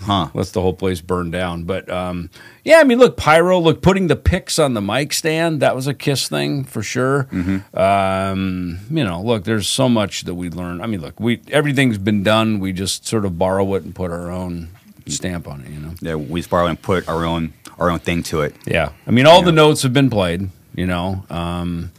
Huh. 0.00 0.28
Unless 0.34 0.50
the 0.50 0.60
whole 0.60 0.74
place 0.74 1.00
burned 1.00 1.32
down. 1.32 1.62
But 1.64 1.88
um, 1.88 2.28
yeah, 2.64 2.80
I 2.80 2.84
mean, 2.84 2.98
look, 2.98 3.16
pyro. 3.16 3.58
Look, 3.58 3.80
putting 3.80 4.08
the 4.08 4.16
picks 4.16 4.58
on 4.58 4.74
the 4.74 4.82
mic 4.82 5.14
stand. 5.14 5.60
That 5.60 5.74
was 5.74 5.86
a 5.86 5.94
Kiss 5.94 6.28
thing 6.28 6.64
for 6.64 6.82
sure. 6.82 7.28
Um, 7.72 8.78
you 8.90 9.04
know, 9.04 9.22
look, 9.22 9.44
there's 9.44 9.68
so 9.68 9.88
much 9.88 10.24
that 10.24 10.34
we 10.34 10.50
learn. 10.50 10.82
I 10.82 10.86
mean, 10.86 11.00
look, 11.00 11.18
we 11.18 11.40
everything's 11.50 11.96
been 11.96 12.22
done. 12.22 12.60
We 12.60 12.74
just 12.74 13.06
sort 13.06 13.24
of 13.24 13.38
borrow 13.38 13.72
it 13.74 13.84
and 13.84 13.94
put 13.94 14.10
our 14.10 14.30
own 14.30 14.68
stamp 15.08 15.48
on 15.48 15.62
it. 15.62 15.70
You 15.70 15.80
know. 15.80 15.94
yeah, 16.00 16.14
we 16.14 16.42
borrow 16.42 16.66
and 16.66 16.80
put 16.80 17.08
our 17.08 17.24
own 17.24 17.52
our 17.78 17.90
own 17.90 17.98
thing 17.98 18.22
to 18.24 18.42
it. 18.42 18.54
Yeah, 18.66 18.90
I 19.06 19.10
mean, 19.10 19.26
all 19.26 19.40
Yeah. 19.40 19.46
the 19.46 19.52
notes 19.52 19.82
have 19.82 19.92
been 19.92 20.10
played. 20.10 20.50
You 20.74 20.86
know, 20.86 21.24
um, 21.28 21.92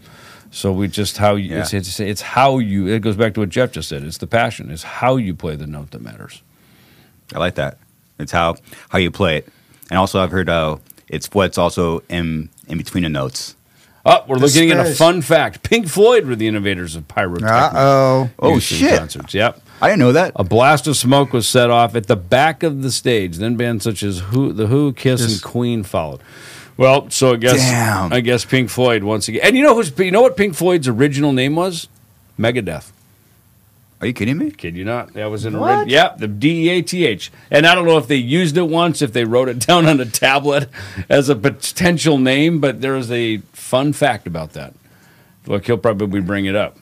so 0.52 0.72
we 0.72 0.88
just 0.88 1.18
how 1.18 1.36
you 1.36 1.58
it's, 1.60 1.74
Yeah. 1.74 1.80
it's 1.80 2.00
it's 2.00 2.22
how 2.22 2.58
you. 2.60 2.88
It 2.88 3.00
goes 3.02 3.16
back 3.16 3.34
to 3.36 3.42
what 3.42 3.50
Jeff 3.50 3.72
just 3.72 3.90
said. 3.90 4.04
It's 4.04 4.18
the 4.18 4.28
passion. 4.28 4.72
It's 4.72 4.84
how 4.84 5.18
you 5.18 5.34
play 5.36 5.56
the 5.56 5.68
note 5.68 5.92
that 5.92 6.02
matters. 6.02 6.42
I 7.36 7.40
like 7.40 7.56
that. 7.56 7.78
It's 8.20 8.32
how 8.32 8.56
how 8.90 8.98
you 9.00 9.12
play 9.12 9.38
it, 9.38 9.48
and 9.90 10.00
also 10.00 10.20
I've 10.22 10.32
heard 10.32 10.50
uh, 10.50 10.78
it's 11.08 11.30
what's 11.34 11.58
also 11.58 12.02
in 12.10 12.50
in 12.68 12.78
between 12.78 13.04
the 13.04 13.10
notes. 13.10 13.56
Oh, 14.06 14.24
we're 14.28 14.36
The 14.38 14.48
looking 14.48 14.72
at 14.72 14.86
a 14.86 14.94
fun 14.94 15.22
fact. 15.22 15.64
Pink 15.64 15.88
Floyd 15.88 16.26
were 16.26 16.36
the 16.36 16.48
innovators 16.48 16.96
of 16.96 17.08
pyrotechnics. 17.08 17.52
Uh 17.52 17.72
oh. 17.76 18.30
Oh, 18.40 18.54
in 18.56 18.60
shit. 18.60 18.98
Concerts. 19.00 19.34
Yep. 19.34 19.62
I 19.84 19.88
didn't 19.90 20.00
know 20.00 20.14
that. 20.14 20.32
A 20.38 20.46
blast 20.46 20.88
of 20.88 20.96
smoke 20.96 21.34
was 21.34 21.46
set 21.48 21.70
off 21.70 21.94
at 21.96 22.08
the 22.08 22.16
back 22.16 22.64
of 22.64 22.82
the 22.84 22.90
stage. 22.92 23.36
Then 23.38 23.58
bands 23.58 23.84
such 23.84 24.02
as 24.02 24.20
Who, 24.20 24.54
The 24.54 24.68
Who, 24.68 24.94
Kiss, 24.94 25.22
and 25.34 25.44
Queen 25.44 25.84
followed. 25.84 26.22
Well, 26.78 27.10
so 27.10 27.34
I 27.34 27.36
guess 27.36 27.58
Damn. 27.58 28.14
I 28.14 28.22
guess 28.22 28.46
Pink 28.46 28.70
Floyd 28.70 29.04
once 29.04 29.28
again. 29.28 29.42
And 29.44 29.58
you 29.58 29.64
know 29.64 29.76
who's 29.76 29.92
you 30.00 30.10
know 30.10 30.22
what 30.22 30.38
Pink 30.38 30.56
Floyd's 30.56 30.88
original 30.88 31.34
name 31.34 31.56
was? 31.56 31.88
Megadeth. 32.40 32.92
Are 34.02 34.08
you 34.08 34.14
kidding 34.14 34.38
me? 34.38 34.52
Kid 34.52 34.76
you 34.76 34.84
not? 34.84 35.14
That 35.14 35.26
was 35.28 35.46
in 35.46 35.60
What? 35.60 35.80
ori- 35.80 35.92
yeah, 35.92 36.16
the 36.18 36.28
D 36.28 36.68
E 36.68 36.70
A 36.70 36.82
T 36.82 37.06
H. 37.06 37.32
And 37.52 37.66
I 37.68 37.76
don't 37.76 37.86
know 37.86 37.98
if 37.98 38.08
they 38.08 38.16
used 38.16 38.58
it 38.58 38.64
once, 38.70 39.02
if 39.02 39.14
they 39.14 39.24
wrote 39.26 39.50
it 39.50 39.60
down 39.68 39.86
on 39.86 40.00
a 40.00 40.06
tablet 40.06 40.68
as 41.10 41.30
a 41.30 41.36
potential 41.36 42.18
name, 42.18 42.60
but 42.60 42.82
there 42.82 42.96
is 42.96 43.12
a 43.12 43.38
fun 43.52 43.94
fact 43.94 44.28
about 44.28 44.54
that. 44.54 44.74
Look, 45.46 45.66
he'll 45.66 45.78
probably 45.78 46.22
bring 46.22 46.46
it 46.46 46.56
up. 46.56 46.78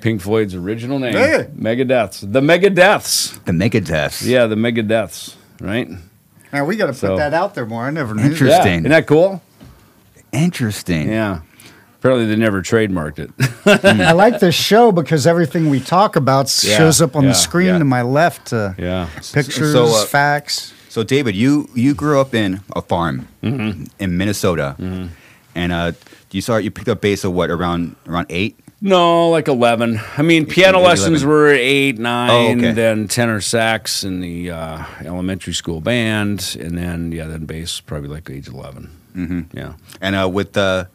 Pink 0.00 0.20
Floyd's 0.20 0.54
original 0.54 0.98
name, 0.98 1.12
Hey. 1.12 1.48
Megadeths. 1.58 2.20
The 2.32 2.40
Megadeths. 2.40 3.42
The 3.44 3.52
Megadeth. 3.52 4.24
Yeah, 4.26 4.46
the 4.46 4.54
Megadeths, 4.56 5.34
right? 5.60 5.88
Now 6.52 6.64
we 6.64 6.76
got 6.76 6.86
to 6.86 6.92
put 6.92 7.00
So- 7.00 7.16
that 7.16 7.34
out 7.34 7.54
there 7.54 7.66
more. 7.66 7.84
I 7.84 7.90
never 7.90 8.14
knew. 8.14 8.22
Interesting. 8.22 8.48
that. 8.48 8.66
Yeah. 8.66 8.76
Isn't 8.78 8.90
that 8.90 9.06
cool? 9.06 9.42
Interesting. 10.32 11.08
Yeah. 11.08 11.40
Apparently 11.98 12.26
they 12.26 12.36
never 12.36 12.62
trademarked 12.62 13.18
it. 13.18 13.30
I 13.84 14.12
like 14.12 14.38
this 14.38 14.54
show 14.54 14.92
because 14.92 15.26
everything 15.26 15.68
we 15.68 15.80
talk 15.80 16.14
about 16.14 16.44
Yeah, 16.62 16.76
shows 16.78 17.02
up 17.02 17.16
on 17.16 17.24
yeah, 17.24 17.30
the 17.30 17.34
screen 17.34 17.66
yeah. 17.68 17.78
to 17.78 17.84
my 17.84 18.02
left. 18.02 18.52
Uh, 18.52 18.72
yeah. 18.78 19.08
Pictures, 19.32 19.72
So, 19.72 19.86
uh, 19.86 20.04
facts. 20.04 20.72
So, 20.88 21.02
David, 21.02 21.34
you 21.34 21.68
you 21.74 21.94
grew 21.94 22.20
up 22.20 22.34
in 22.34 22.60
a 22.74 22.82
farm 22.82 23.26
Mm-hmm. 23.42 23.84
in 23.98 24.16
Minnesota, 24.16 24.76
and 25.54 25.72
uh, 25.72 25.92
you 26.30 26.40
saw 26.40 26.56
you 26.56 26.70
picked 26.70 26.88
up 26.88 27.00
bass 27.00 27.24
at 27.24 27.32
what 27.32 27.50
around 27.50 27.96
around 28.06 28.26
eight. 28.30 28.58
No, 28.80 29.30
like 29.30 29.48
11. 29.48 30.00
I 30.16 30.22
mean, 30.22 30.46
piano 30.46 30.78
lessons 30.78 31.22
11. 31.24 31.28
were 31.28 31.48
8, 31.48 31.98
9, 31.98 32.30
Oh, 32.30 32.58
okay. 32.58 32.72
then 32.72 33.08
tenor 33.08 33.40
sax 33.40 34.04
in 34.04 34.20
the 34.20 34.52
uh, 34.52 34.84
elementary 35.04 35.52
school 35.52 35.80
band, 35.80 36.56
and 36.60 36.78
then, 36.78 37.10
yeah, 37.10 37.26
then 37.26 37.44
bass 37.44 37.80
probably 37.80 38.08
like 38.08 38.30
age 38.30 38.46
11. 38.46 38.88
Mm-hmm. 39.16 39.56
Yeah. 39.56 39.72
And 40.00 40.14
uh, 40.14 40.28
with 40.32 40.52
the 40.52 40.88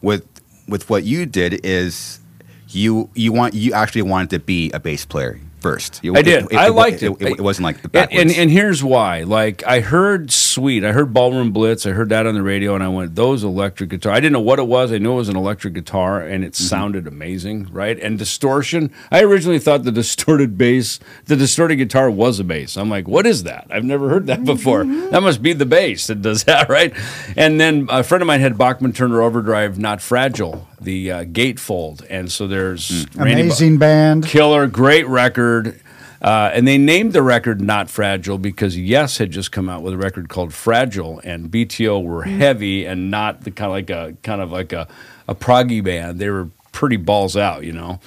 with 0.00 0.24
with 0.66 0.88
what 0.88 1.04
you 1.04 1.26
did 1.26 1.64
is 1.64 2.20
you 2.68 3.10
you 3.14 3.32
want 3.32 3.52
you 3.54 3.72
actually 3.74 4.02
wanted 4.02 4.30
to 4.30 4.38
be 4.38 4.70
a 4.72 4.80
bass 4.80 5.04
player 5.04 5.38
first. 5.70 6.00
You- 6.02 6.16
I 6.16 6.22
did. 6.22 6.54
I 6.54 6.68
liked 6.68 7.02
it. 7.02 7.20
It, 7.20 7.40
wasn't 7.40 7.64
like 7.64 7.82
the 7.82 7.88
backwards. 7.88 8.20
and, 8.20 8.30
and 8.30 8.50
here's 8.50 8.82
why. 8.82 9.22
Like, 9.22 9.64
I 9.66 9.80
heard 9.80 10.30
Sweet. 10.56 10.84
I 10.86 10.92
heard 10.92 11.12
Ballroom 11.12 11.52
Blitz. 11.52 11.84
I 11.84 11.90
heard 11.90 12.08
that 12.08 12.26
on 12.26 12.34
the 12.34 12.42
radio, 12.42 12.74
and 12.74 12.82
I 12.82 12.88
went, 12.88 13.14
those 13.14 13.44
electric 13.44 13.90
guitar. 13.90 14.12
I 14.12 14.20
didn't 14.20 14.32
know 14.32 14.40
what 14.40 14.58
it 14.58 14.66
was. 14.66 14.90
I 14.90 14.96
knew 14.96 15.12
it 15.12 15.16
was 15.16 15.28
an 15.28 15.36
electric 15.36 15.74
guitar, 15.74 16.22
and 16.22 16.42
it 16.42 16.52
mm-hmm. 16.52 16.64
sounded 16.64 17.06
amazing, 17.06 17.68
right? 17.70 18.00
And 18.00 18.18
distortion. 18.18 18.90
I 19.10 19.22
originally 19.22 19.58
thought 19.58 19.84
the 19.84 19.92
distorted 19.92 20.56
bass, 20.56 20.98
the 21.26 21.36
distorted 21.36 21.76
guitar 21.76 22.10
was 22.10 22.40
a 22.40 22.44
bass. 22.44 22.78
I'm 22.78 22.88
like, 22.88 23.06
what 23.06 23.26
is 23.26 23.42
that? 23.42 23.66
I've 23.68 23.84
never 23.84 24.08
heard 24.08 24.28
that 24.28 24.46
before. 24.46 24.84
Mm-hmm. 24.84 25.10
That 25.10 25.22
must 25.22 25.42
be 25.42 25.52
the 25.52 25.66
bass 25.66 26.06
that 26.06 26.22
does 26.22 26.44
that, 26.44 26.70
right? 26.70 26.94
And 27.36 27.60
then 27.60 27.88
a 27.90 28.02
friend 28.02 28.22
of 28.22 28.26
mine 28.26 28.40
had 28.40 28.56
Bachman 28.56 28.94
Turner 28.94 29.20
Overdrive, 29.20 29.78
Not 29.78 30.00
Fragile, 30.00 30.66
the 30.86 31.12
uh, 31.12 31.24
gatefold. 31.24 32.06
And 32.08 32.32
so 32.32 32.46
there's 32.46 33.06
Randy 33.14 33.34
Ba- 33.34 33.40
Amazing 33.42 33.76
band. 33.76 34.26
killer, 34.26 34.66
great 34.66 35.06
record. 35.06 35.78
Uh, 36.22 36.50
and 36.54 36.66
they 36.66 36.78
named 36.78 37.12
the 37.12 37.22
record 37.22 37.60
Not 37.60 37.90
Fragile 37.90 38.38
because 38.38 38.76
Yes 38.78 39.18
had 39.18 39.30
just 39.30 39.52
come 39.52 39.68
out 39.68 39.82
with 39.82 39.92
a 39.92 39.98
record 39.98 40.30
called 40.30 40.54
Fragile, 40.54 41.20
and 41.22 41.50
BTO 41.50 42.02
were 42.02 42.22
heavy 42.22 42.86
and 42.86 43.10
not 43.10 43.42
the 43.42 43.50
kind 43.50 43.66
of 43.66 43.72
like 43.72 43.90
a 43.90 44.16
kind 44.22 44.40
of 44.40 44.50
like 44.50 44.72
a, 44.72 44.88
a 45.28 45.34
proggy 45.34 45.84
band. 45.84 46.18
They 46.18 46.30
were 46.30 46.48
pretty 46.72 46.96
balls 46.96 47.36
out, 47.36 47.64
you 47.64 47.72
know, 47.72 48.00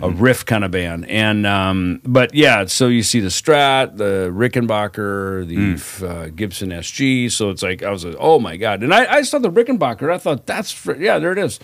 a 0.00 0.08
riff 0.10 0.44
kind 0.46 0.64
of 0.64 0.70
band. 0.70 1.06
And 1.08 1.44
um, 1.44 2.00
but 2.04 2.34
yeah, 2.34 2.64
so 2.66 2.86
you 2.86 3.02
see 3.02 3.18
the 3.20 3.28
Strat, 3.30 3.96
the 3.96 4.30
Rickenbacker, 4.32 5.46
the 5.46 5.74
f- 5.74 6.02
uh, 6.02 6.28
Gibson 6.28 6.70
SG. 6.70 7.30
So 7.32 7.50
it's 7.50 7.62
like 7.64 7.82
I 7.82 7.90
was 7.90 8.04
like, 8.04 8.16
oh 8.18 8.38
my 8.38 8.56
god! 8.56 8.84
And 8.84 8.94
I, 8.94 9.12
I 9.16 9.22
saw 9.22 9.38
the 9.38 9.50
Rickenbacker. 9.50 10.10
I 10.12 10.18
thought 10.18 10.46
that's 10.46 10.70
fr- 10.70 10.94
yeah, 10.94 11.18
there 11.18 11.32
it 11.32 11.38
is. 11.38 11.58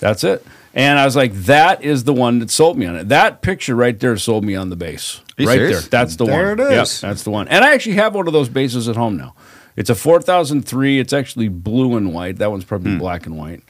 That's 0.00 0.24
it. 0.24 0.44
And 0.74 0.98
I 0.98 1.04
was 1.04 1.16
like, 1.16 1.32
that 1.32 1.82
is 1.82 2.04
the 2.04 2.12
one 2.12 2.38
that 2.40 2.50
sold 2.50 2.78
me 2.78 2.86
on 2.86 2.96
it. 2.96 3.08
That 3.08 3.42
picture 3.42 3.74
right 3.74 3.98
there 3.98 4.16
sold 4.16 4.44
me 4.44 4.54
on 4.54 4.70
the 4.70 4.76
base. 4.76 5.20
right 5.38 5.48
serious? 5.48 5.80
there. 5.82 5.88
That's 5.90 6.16
the 6.16 6.26
There 6.26 6.56
one. 6.56 6.60
it 6.60 6.72
Yep, 6.72 6.88
that's 7.00 7.22
the 7.24 7.30
one. 7.30 7.48
And 7.48 7.64
I 7.64 7.74
actually 7.74 7.96
have 7.96 8.14
one 8.14 8.26
of 8.26 8.32
those 8.32 8.48
bases 8.48 8.88
at 8.88 8.96
home 8.96 9.16
now. 9.16 9.34
It's 9.76 9.90
a 9.90 9.94
4003. 9.94 10.98
It's 11.00 11.12
actually 11.12 11.48
blue 11.48 11.96
and 11.96 12.12
white. 12.14 12.38
That 12.38 12.50
one's 12.50 12.64
Hmm. 12.64 12.68
probably 12.68 12.96
black 12.96 13.26
and 13.26 13.36
white. 13.36 13.62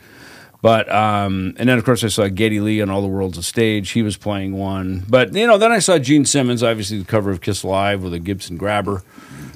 But 0.62 0.92
um, 0.92 1.54
and 1.56 1.70
then 1.70 1.78
of 1.78 1.84
course 1.86 2.04
I 2.04 2.08
saw 2.08 2.28
Geddy 2.28 2.60
Lee 2.60 2.82
on 2.82 2.90
All 2.90 3.00
the 3.00 3.08
World's 3.08 3.38
a 3.38 3.42
Stage. 3.42 3.90
He 3.92 4.02
was 4.02 4.18
playing 4.18 4.52
one. 4.58 5.04
But 5.08 5.32
you 5.34 5.46
know, 5.46 5.56
then 5.56 5.72
I 5.72 5.78
saw 5.78 5.98
Gene 5.98 6.26
Simmons, 6.26 6.62
obviously 6.62 6.98
the 6.98 7.06
cover 7.06 7.30
of 7.30 7.40
Kiss 7.40 7.64
Live 7.64 8.02
with 8.02 8.12
a 8.12 8.18
Gibson 8.18 8.58
grabber. 8.58 9.02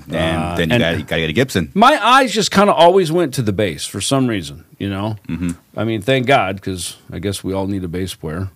And 0.08 0.16
uh, 0.42 0.56
then 0.56 0.68
you 0.70 0.74
and- 0.74 0.80
got 0.82 0.98
you 0.98 1.04
got 1.04 1.16
to 1.16 1.20
get 1.22 1.30
a 1.30 1.32
Gibson. 1.32 1.70
My 1.74 2.02
eyes 2.04 2.32
just 2.32 2.50
kind 2.50 2.68
of 2.70 2.76
always 2.76 3.10
went 3.12 3.34
to 3.34 3.42
the 3.42 3.52
bass 3.52 3.84
for 3.86 4.00
some 4.00 4.26
reason, 4.26 4.64
you 4.78 4.88
know. 4.88 5.16
Mm-hmm. 5.28 5.50
I 5.76 5.84
mean, 5.84 6.02
thank 6.02 6.26
God 6.26 6.56
because 6.56 6.96
I 7.12 7.18
guess 7.18 7.42
we 7.44 7.52
all 7.52 7.66
need 7.66 7.84
a 7.84 7.88
bass 7.88 8.14
player. 8.14 8.50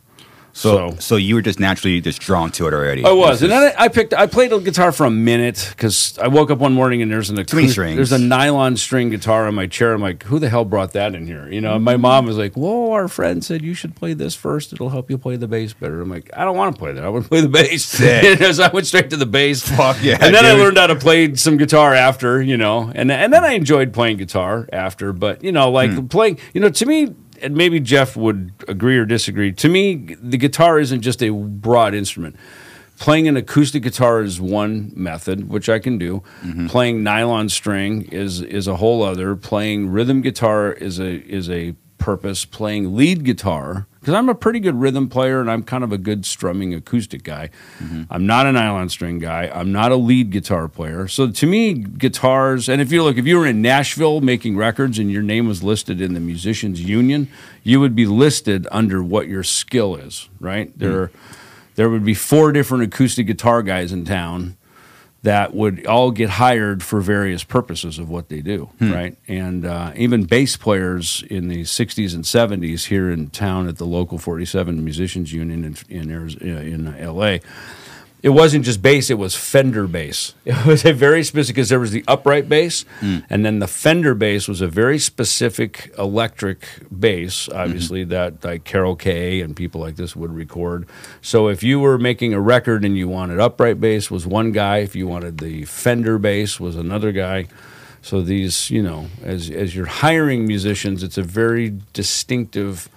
So, 0.59 0.97
so 0.99 1.15
you 1.17 1.37
were 1.37 1.43
just 1.43 1.61
naturally 1.61 2.01
just 2.01 2.21
drawn 2.21 2.51
to 2.53 2.67
it 2.67 2.75
already. 2.75 3.05
I 3.05 3.13
was, 3.13 3.43
and 3.43 3.53
then 3.53 3.73
I, 3.79 3.85
I 3.85 3.89
picked. 3.89 4.13
I 4.13 4.27
played 4.27 4.51
the 4.51 4.59
guitar 4.59 4.91
for 4.91 5.07
a 5.07 5.11
minute 5.11 5.69
because 5.71 6.19
I 6.19 6.27
woke 6.27 6.51
up 6.51 6.59
one 6.59 6.73
morning 6.73 7.01
and 7.01 7.11
there's 7.13 7.31
an 7.31 7.37
many 7.37 7.43
acoustic, 7.43 7.71
strings. 7.71 7.97
there's 7.97 8.11
a 8.13 8.19
nylon 8.19 8.77
string 8.77 9.09
guitar 9.11 9.47
on 9.47 9.55
my 9.55 9.67
chair. 9.69 9.93
I'm 9.95 10.03
like, 10.03 10.25
who 10.25 10.41
the 10.41 10.49
hell 10.49 10.65
brought 10.65 10.95
that 10.95 11.15
in 11.15 11.27
here? 11.27 11.49
You 11.49 11.61
know, 11.61 11.79
my 11.79 11.97
mom 11.97 12.27
was 12.27 12.37
like, 12.37 12.55
"Whoa, 12.57 12.91
our 12.91 13.07
friend 13.07 13.45
said 13.45 13.63
you 13.63 13.73
should 13.75 13.95
play 13.95 14.15
this 14.15 14.35
first. 14.35 14.73
It'll 14.73 14.91
help 14.91 15.11
you 15.11 15.17
play 15.19 15.37
the 15.37 15.47
bass 15.47 15.73
better." 15.75 16.01
I'm 16.01 16.11
like, 16.11 16.29
I 16.37 16.45
don't 16.45 16.57
want 16.57 16.75
to 16.75 16.79
play 16.79 16.93
that. 16.93 17.05
I 17.05 17.09
want 17.09 17.25
to 17.25 17.29
play 17.29 17.41
the 17.41 17.49
bass. 17.49 17.85
So 17.85 18.05
I 18.65 18.69
went 18.73 18.87
straight 18.89 19.11
to 19.11 19.17
the 19.17 19.27
bass. 19.27 19.63
Fuck 19.63 19.99
yeah, 20.03 20.19
And 20.21 20.35
then 20.35 20.45
I 20.45 20.53
learned 20.53 20.77
how 20.79 20.89
to 20.89 20.97
play 20.97 21.35
some 21.37 21.57
guitar 21.57 21.95
after, 21.95 22.43
you 22.43 22.57
know, 22.57 22.91
and 22.95 23.13
and 23.13 23.33
then 23.33 23.45
I 23.45 23.53
enjoyed 23.53 23.93
playing 23.93 24.17
guitar 24.17 24.69
after. 24.73 25.13
But 25.13 25.45
you 25.45 25.53
know, 25.53 25.71
like 25.71 25.93
Hmm. 25.93 26.07
playing, 26.09 26.39
you 26.53 26.61
know, 26.61 26.69
to 26.71 26.87
me. 26.87 27.15
And 27.43 27.57
maybe 27.57 27.81
Jeff 27.81 28.17
would 28.17 28.53
agree 28.69 28.97
or 28.99 29.05
disagree. 29.05 29.53
To 29.53 29.69
me, 29.69 30.17
the 30.21 30.37
guitar 30.37 30.79
isn't 30.79 31.03
just 31.03 31.23
a 31.23 31.31
broad 31.31 31.95
instrument. 31.95 32.37
Playing 32.99 33.29
an 33.29 33.37
acoustic 33.37 33.83
guitar 33.83 34.23
is 34.23 34.41
one 34.41 34.93
method 34.95 35.49
which 35.49 35.69
i 35.69 35.79
can 35.79 35.99
do. 35.99 36.23
Mm-hmm. 36.43 36.67
Playing 36.67 37.03
nylon 37.03 37.49
string 37.49 38.03
is 38.03 38.41
is 38.43 38.67
a 38.67 38.77
whole 38.77 39.03
other. 39.03 39.37
Playing 39.37 39.89
rhythm 39.91 40.21
guitar 40.21 40.73
is 40.73 40.99
a 40.99 41.25
is 41.29 41.49
a 41.49 41.75
purpose. 41.99 42.45
Playing 42.45 42.97
lead 42.97 43.25
guitar 43.25 43.87
because 44.01 44.15
i'm 44.15 44.29
a 44.29 44.35
pretty 44.35 44.61
good 44.61 44.75
rhythm 44.75 45.09
player 45.09 45.41
and 45.41 45.51
i'm 45.51 45.63
kind 45.63 45.85
of 45.85 45.93
a 45.93 45.99
good 45.99 46.25
strumming 46.25 46.75
acoustic 46.75 47.23
guy. 47.23 47.51
Mm-hmm. 47.79 48.05
I'm 48.11 48.27
not 48.27 48.47
a 48.47 48.53
nylon 48.53 48.89
string 48.89 49.19
guy. 49.19 49.51
I'm 49.53 49.73
not 49.73 49.93
a 49.93 49.97
lead 49.97 50.31
guitar 50.31 50.69
player. 50.69 51.09
So 51.09 51.31
to 51.31 51.47
me 51.47 51.75
guitars 51.75 52.69
and 52.69 52.81
if 52.81 52.93
you 52.93 53.03
look 53.03 53.17
if 53.17 53.27
you 53.27 53.39
were 53.39 53.47
in 53.47 53.63
nashville 53.63 54.21
making 54.21 54.57
records 54.57 54.99
and 54.99 55.11
your 55.11 55.23
name 55.23 55.49
was 55.49 55.63
listed 55.63 56.01
in 56.01 56.15
the 56.15 56.21
musicians 56.21 56.81
union 56.81 57.29
you 57.63 57.81
would 57.81 57.95
be 57.95 58.07
listed 58.07 58.67
under 58.71 59.03
what 59.03 59.29
your 59.29 59.43
skill 59.43 59.97
is 59.97 60.29
right? 60.41 60.71
Hmm. 60.71 60.79
There 60.79 61.11
there 61.75 61.89
would 61.89 62.05
be 62.05 62.15
four 62.15 62.53
different 62.53 62.85
acoustic 62.85 63.27
guitar 63.27 63.63
guys 63.63 63.93
in 63.93 64.05
town 64.05 64.57
that 65.23 65.53
would 65.53 65.85
all 65.87 66.11
get 66.13 66.31
hired 66.31 66.83
for 66.83 67.01
various 67.01 67.43
purposes 67.43 67.99
of 67.99 68.09
what 68.09 68.29
they 68.29 68.41
do, 68.41 68.71
right? 68.93 69.17
And 69.27 69.65
uh, 69.67 69.93
even 69.97 70.25
bass 70.25 70.57
players 70.57 71.25
in 71.29 71.49
the 71.49 71.63
'60s 71.63 72.15
and 72.15 72.25
'70s 72.25 72.87
here 72.87 73.11
in 73.11 73.31
town 73.31 73.67
at 73.69 73.79
the 73.79 73.85
local 73.85 74.19
47 74.19 74.85
Musicians 74.85 75.33
Union 75.33 75.65
in 75.91 76.11
in, 76.11 76.11
in 76.89 77.17
LA. 77.17 77.39
It 78.21 78.31
wasn't 78.31 78.65
just 78.65 78.83
bass; 78.83 79.11
it 79.11 79.19
was 79.19 79.37
Fender 79.37 79.87
bass. 79.87 80.35
It 80.45 80.67
was 80.67 80.85
a 80.85 80.93
very 80.93 81.23
specific 81.23 81.55
because 81.55 81.69
there 81.69 81.79
was 81.79 81.93
the 81.93 82.05
upright 82.09 82.49
bass, 82.49 82.85
mm. 83.01 83.25
and 83.31 83.45
then 83.45 83.61
the 83.61 83.69
Fender 83.69 84.15
bass 84.15 84.49
was 84.49 84.61
a 84.61 84.67
very 84.67 84.99
specific 84.99 85.93
electric 85.97 86.67
bass, 86.97 87.47
mm-hmm. 87.47 87.59
obviously 87.59 88.05
that 88.05 88.45
like 88.45 88.65
Carol 88.65 88.97
Kaye 88.97 89.41
and 89.41 89.55
people 89.55 89.81
like 89.81 89.97
this 89.97 90.17
would 90.17 90.33
record. 90.33 90.87
So 91.23 91.49
if 91.49 91.63
you 91.63 91.79
were 91.79 91.99
making 91.99 92.35
a 92.35 92.41
record 92.41 92.85
and 92.85 92.97
you 92.97 93.09
wanted 93.09 93.39
upright 93.39 93.81
bass, 93.81 94.11
was 94.11 94.27
one 94.27 94.53
guy. 94.53 94.79
If 94.79 94.97
you 94.97 95.07
wanted 95.07 95.39
the 95.39 95.65
Fender 95.65 96.19
bass, 96.19 96.59
was 96.59 96.77
another 96.77 97.13
guy. 97.13 97.47
So 98.03 98.23
these, 98.23 98.71
you 98.71 98.83
know, 98.83 99.09
as 99.23 99.51
as 99.51 99.77
you're 99.77 99.87
hiring 99.87 100.47
musicians, 100.47 101.03
it's 101.03 101.19
a 101.19 101.23
very 101.23 101.79
distinctive 101.93 102.89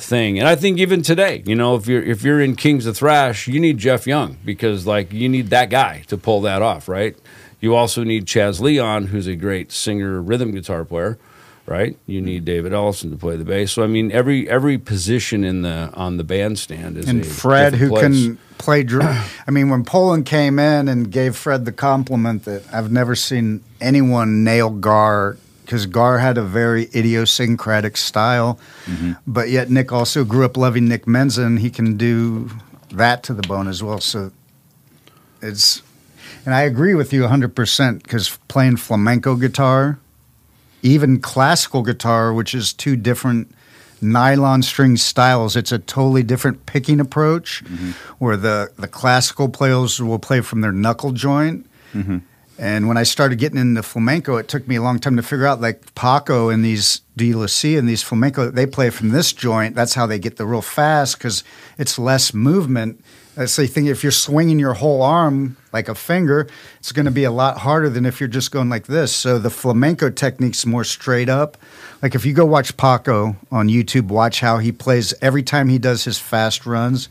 thing. 0.00 0.38
And 0.38 0.48
I 0.48 0.56
think 0.56 0.78
even 0.78 1.02
today, 1.02 1.42
you 1.46 1.54
know, 1.54 1.76
if 1.76 1.86
you're 1.86 2.02
if 2.02 2.22
you're 2.22 2.40
in 2.40 2.56
Kings 2.56 2.86
of 2.86 2.96
Thrash, 2.96 3.46
you 3.46 3.60
need 3.60 3.78
Jeff 3.78 4.06
Young 4.06 4.38
because 4.44 4.86
like 4.86 5.12
you 5.12 5.28
need 5.28 5.48
that 5.50 5.70
guy 5.70 6.02
to 6.08 6.16
pull 6.16 6.40
that 6.42 6.62
off, 6.62 6.88
right? 6.88 7.16
You 7.60 7.74
also 7.74 8.04
need 8.04 8.26
Chaz 8.26 8.60
Leon, 8.60 9.08
who's 9.08 9.26
a 9.26 9.36
great 9.36 9.70
singer, 9.70 10.20
rhythm 10.22 10.50
guitar 10.50 10.84
player, 10.84 11.18
right? 11.66 11.96
You 12.06 12.18
mm-hmm. 12.18 12.26
need 12.26 12.44
David 12.44 12.72
Ellefson 12.72 13.10
to 13.10 13.16
play 13.16 13.36
the 13.36 13.44
bass. 13.44 13.72
So 13.72 13.82
I 13.82 13.86
mean, 13.86 14.10
every 14.10 14.48
every 14.48 14.78
position 14.78 15.44
in 15.44 15.62
the 15.62 15.90
on 15.94 16.16
the 16.16 16.24
bandstand 16.24 16.96
is 16.96 17.08
and 17.08 17.20
a 17.20 17.24
Fred, 17.24 17.74
who 17.74 17.90
place. 17.90 18.02
can 18.02 18.38
play 18.58 18.82
drum. 18.82 19.24
I 19.46 19.50
mean, 19.50 19.68
when 19.68 19.84
Poland 19.84 20.26
came 20.26 20.58
in 20.58 20.88
and 20.88 21.10
gave 21.10 21.36
Fred 21.36 21.64
the 21.64 21.72
compliment 21.72 22.44
that 22.44 22.62
I've 22.72 22.90
never 22.90 23.14
seen 23.14 23.62
anyone 23.80 24.44
nail 24.44 24.70
Gar 24.70 25.36
because 25.70 25.86
Gar 25.86 26.18
had 26.18 26.36
a 26.36 26.42
very 26.42 26.88
idiosyncratic 26.96 27.96
style, 27.96 28.58
Mm-hmm. 28.86 29.12
but 29.24 29.50
yet 29.50 29.70
Nick 29.70 29.92
also 29.92 30.24
grew 30.24 30.44
up 30.44 30.56
loving 30.56 30.88
Nick 30.88 31.04
Menza, 31.06 31.46
and 31.46 31.60
he 31.60 31.70
can 31.70 31.96
do 31.96 32.50
that 32.92 33.22
to 33.22 33.34
the 33.34 33.42
bone 33.42 33.68
as 33.68 33.80
well. 33.80 34.00
So 34.00 34.32
it's, 35.40 35.80
and 36.44 36.56
I 36.56 36.62
agree 36.62 36.94
with 36.94 37.12
you 37.12 37.22
100% 37.22 38.02
because 38.02 38.36
playing 38.48 38.78
flamenco 38.78 39.36
guitar, 39.36 40.00
even 40.82 41.20
classical 41.20 41.84
guitar, 41.84 42.32
which 42.32 42.52
is 42.52 42.72
two 42.72 42.96
different 42.96 43.54
nylon 44.02 44.62
string 44.64 44.96
styles, 44.96 45.54
it's 45.54 45.70
a 45.70 45.78
totally 45.78 46.24
different 46.24 46.66
picking 46.66 46.98
approach 46.98 47.62
where 48.18 48.36
the, 48.36 48.72
the 48.76 48.88
classical 48.88 49.48
players 49.48 50.02
will 50.02 50.18
play 50.18 50.40
from 50.40 50.62
their 50.62 50.72
knuckle 50.72 51.12
joint. 51.12 51.64
And 52.60 52.88
when 52.88 52.98
I 52.98 53.04
started 53.04 53.38
getting 53.38 53.58
into 53.58 53.82
flamenco, 53.82 54.36
it 54.36 54.46
took 54.46 54.68
me 54.68 54.76
a 54.76 54.82
long 54.82 54.98
time 54.98 55.16
to 55.16 55.22
figure 55.22 55.46
out 55.46 55.62
like 55.62 55.94
Paco 55.94 56.50
and 56.50 56.62
these 56.62 57.00
De 57.16 57.32
Cia 57.48 57.78
and 57.78 57.88
these 57.88 58.02
flamenco, 58.02 58.50
they 58.50 58.66
play 58.66 58.90
from 58.90 59.08
this 59.08 59.32
joint. 59.32 59.74
That's 59.74 59.94
how 59.94 60.06
they 60.06 60.18
get 60.18 60.36
the 60.36 60.44
real 60.44 60.60
fast 60.60 61.16
because 61.16 61.42
it's 61.78 61.98
less 61.98 62.34
movement. 62.34 63.02
Uh, 63.34 63.46
So 63.46 63.62
you 63.62 63.68
think 63.68 63.88
if 63.88 64.02
you're 64.02 64.12
swinging 64.12 64.58
your 64.58 64.74
whole 64.74 65.00
arm 65.00 65.56
like 65.72 65.88
a 65.88 65.94
finger, 65.94 66.48
it's 66.78 66.92
going 66.92 67.06
to 67.06 67.10
be 67.10 67.24
a 67.24 67.30
lot 67.30 67.56
harder 67.60 67.88
than 67.88 68.04
if 68.04 68.20
you're 68.20 68.28
just 68.28 68.52
going 68.52 68.68
like 68.68 68.88
this. 68.88 69.16
So 69.16 69.38
the 69.38 69.48
flamenco 69.48 70.10
technique's 70.10 70.66
more 70.66 70.84
straight 70.84 71.30
up. 71.30 71.56
Like 72.02 72.14
if 72.14 72.26
you 72.26 72.34
go 72.34 72.44
watch 72.44 72.76
Paco 72.76 73.36
on 73.50 73.68
YouTube, 73.68 74.08
watch 74.08 74.40
how 74.40 74.58
he 74.58 74.70
plays 74.70 75.14
every 75.22 75.42
time 75.42 75.70
he 75.70 75.78
does 75.78 76.04
his 76.04 76.18
fast 76.18 76.66
runs. 76.66 77.08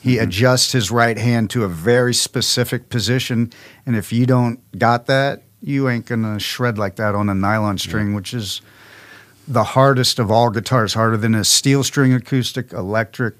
He 0.00 0.14
mm-hmm. 0.14 0.24
adjusts 0.24 0.72
his 0.72 0.90
right 0.90 1.18
hand 1.18 1.50
to 1.50 1.64
a 1.64 1.68
very 1.68 2.14
specific 2.14 2.88
position, 2.88 3.52
and 3.86 3.96
if 3.96 4.12
you 4.12 4.26
don't 4.26 4.60
got 4.78 5.06
that, 5.06 5.42
you 5.62 5.88
ain't 5.88 6.06
gonna 6.06 6.38
shred 6.38 6.78
like 6.78 6.96
that 6.96 7.14
on 7.14 7.28
a 7.28 7.34
nylon 7.34 7.78
string, 7.78 8.14
which 8.14 8.32
is 8.32 8.62
the 9.46 9.64
hardest 9.64 10.18
of 10.18 10.30
all 10.30 10.50
guitars, 10.50 10.94
harder 10.94 11.16
than 11.16 11.34
a 11.34 11.44
steel 11.44 11.84
string 11.84 12.14
acoustic, 12.14 12.72
electric, 12.72 13.34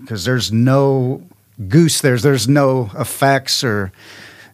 because 0.00 0.24
there's 0.24 0.52
no 0.52 1.22
goose. 1.68 2.00
There's 2.00 2.22
there's 2.22 2.48
no 2.48 2.90
effects 2.96 3.64
or 3.64 3.92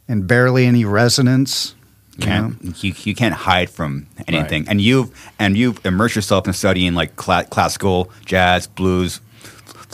and 0.08 0.26
barely 0.26 0.66
any 0.66 0.84
resonance. 0.84 1.74
you 2.16 2.24
can't 2.24 2.84
you, 2.84 2.94
you 3.04 3.14
can't 3.14 3.34
hide 3.34 3.68
from 3.70 4.06
anything 4.28 4.66
and 4.68 4.80
you've 4.80 5.32
and 5.38 5.56
you've 5.56 5.84
immersed 5.84 6.16
yourself 6.16 6.46
in 6.46 6.52
studying 6.52 6.94
like 6.94 7.16
cla- 7.16 7.44
classical 7.44 8.10
jazz 8.24 8.66
blues 8.66 9.20